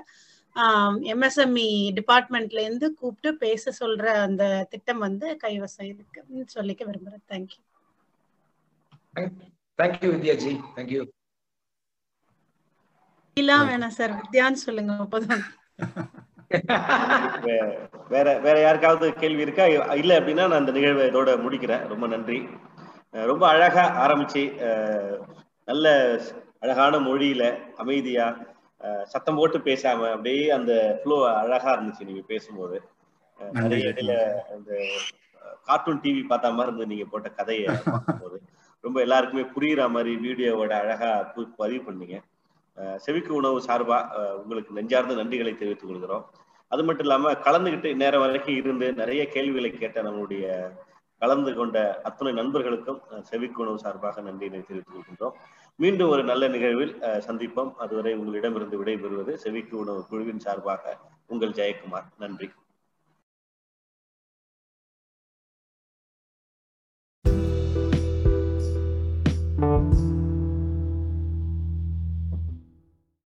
எம்எஸ்எம்இ 1.12 1.66
டிபார்ட்மெண்ட்ல 1.99 2.62
இருந்து 2.65 2.86
கூப்பிட்டு 2.95 3.31
பேச 3.36 3.73
சொல்ற 3.81 4.07
அந்த 4.23 4.43
திட்டம் 4.70 4.99
வந்து 4.99 5.27
கைவசம் 5.45 5.89
இருக்கு 5.90 6.20
சொல்லிக்க 6.57 6.82
விரும்புறேன். 6.89 7.24
தேங்க்யூ 7.28 7.61
தேங்க்யூ 9.78 10.09
வித்யாஜி 10.15 10.53
தேங்க்யூ 10.77 11.03
எல்லாம் 13.36 13.69
வேணாம் 13.69 13.97
சார் 13.97 14.12
வித்யான்னு 14.20 14.65
சொல்லுங்க 14.66 14.93
அப்போதான். 15.05 15.45
வேற 18.11 18.27
வேற 18.45 18.57
யாருக்காவது 18.61 19.07
கேள்வி 19.23 19.45
இருக்கா? 19.47 19.65
இல்ல 20.03 20.12
அப்படின்னா 20.20 20.45
நான் 20.51 20.62
இந்த 20.65 20.75
நிகழ்வை 20.77 21.07
இதோட 21.11 21.31
முடிக்கிறேன். 21.45 21.83
ரொம்ப 21.93 22.07
நன்றி. 22.15 22.39
ரொம்ப 23.31 23.45
அழகா 23.49 23.85
ஆரம்பிச்சு 24.05 24.43
நல்ல 25.69 25.87
அழகான 26.65 26.99
மொழியில 27.09 27.45
அமைதியா 27.83 28.27
சத்தம் 29.12 29.39
போட்டு 29.39 29.59
பேசாம 29.59 30.09
அப்படியே 30.15 30.45
அந்த 30.57 30.73
ஃப்ளோ 31.01 31.16
அழகா 31.43 31.70
இருந்துச்சு 31.77 32.09
நீங்க 32.11 32.23
பேசும்போது. 32.33 32.77
நிறைய 33.39 33.91
இடையில 33.91 34.15
அந்த 34.55 34.70
கார்ட்டூன் 35.69 36.03
டிவி 36.05 36.23
பார்த்த 36.27 36.51
மாதிரி 36.51 36.70
இருந்து 36.70 36.91
நீங்க 36.93 37.07
போட்ட 37.12 37.29
கதையை 37.39 37.66
பார்க்கும்போது 37.85 38.39
ரொம்ப 38.85 38.99
எல்லாருக்குமே 39.05 39.45
புரியுற 39.55 39.83
மாதிரி 39.95 40.12
வீடியோவோட 40.25 40.73
அழகா 40.83 41.11
பதிவு 41.61 41.81
பண்ணீங்க. 41.87 42.16
செவிக்கு 42.97 43.33
உணவு 43.35 43.59
சார்பா 43.61 43.99
உங்களுக்கு 44.43 44.77
நெஞ்சார்ந்த 44.79 45.15
நன்றிகளை 45.23 45.53
தெரிவித்துக் 45.55 45.91
கொள்கிறோம். 45.91 46.25
அது 46.73 46.83
மட்டும் 46.85 47.07
இல்லாம 47.07 47.33
கலந்துகிட்டு 47.47 47.91
நேரம் 48.03 48.21
வரைக்கும் 48.21 48.57
இருந்து 48.57 48.87
நிறைய 48.93 49.23
கேள்விகளை 49.29 49.71
கேட்ட 49.73 50.03
நம்மளுடைய 50.03 50.47
கலந்து 51.23 51.53
கொண்ட 51.55 51.79
அத்துணை 52.09 52.33
நண்பர்களுக்கும் 52.33 53.01
செவிக்கு 53.31 53.63
உணவு 53.63 53.79
சார்பாக 53.79 54.21
நன்றியை 54.21 54.51
தெரிவித்துக் 54.51 54.97
கொள்கின்றோம். 54.97 55.37
மீண்டும் 55.77 56.13
ஒரு 56.15 56.23
நல்ல 56.25 56.45
நிகழ்வில் 56.49 56.95
சந்திப்போம். 57.29 57.71
அதுவரை 57.85 58.13
உங்களிடமிருந்து 58.15 58.79
விடைபெறுவது 58.83 59.35
செவிக்கு 59.45 59.75
உணவு 59.79 60.01
குழுவின் 60.11 60.45
சார்பாக 60.47 60.97
உங்கள் 61.27 61.57
ஜெயக்குமார். 61.61 62.09
நன்றி. 62.19 62.49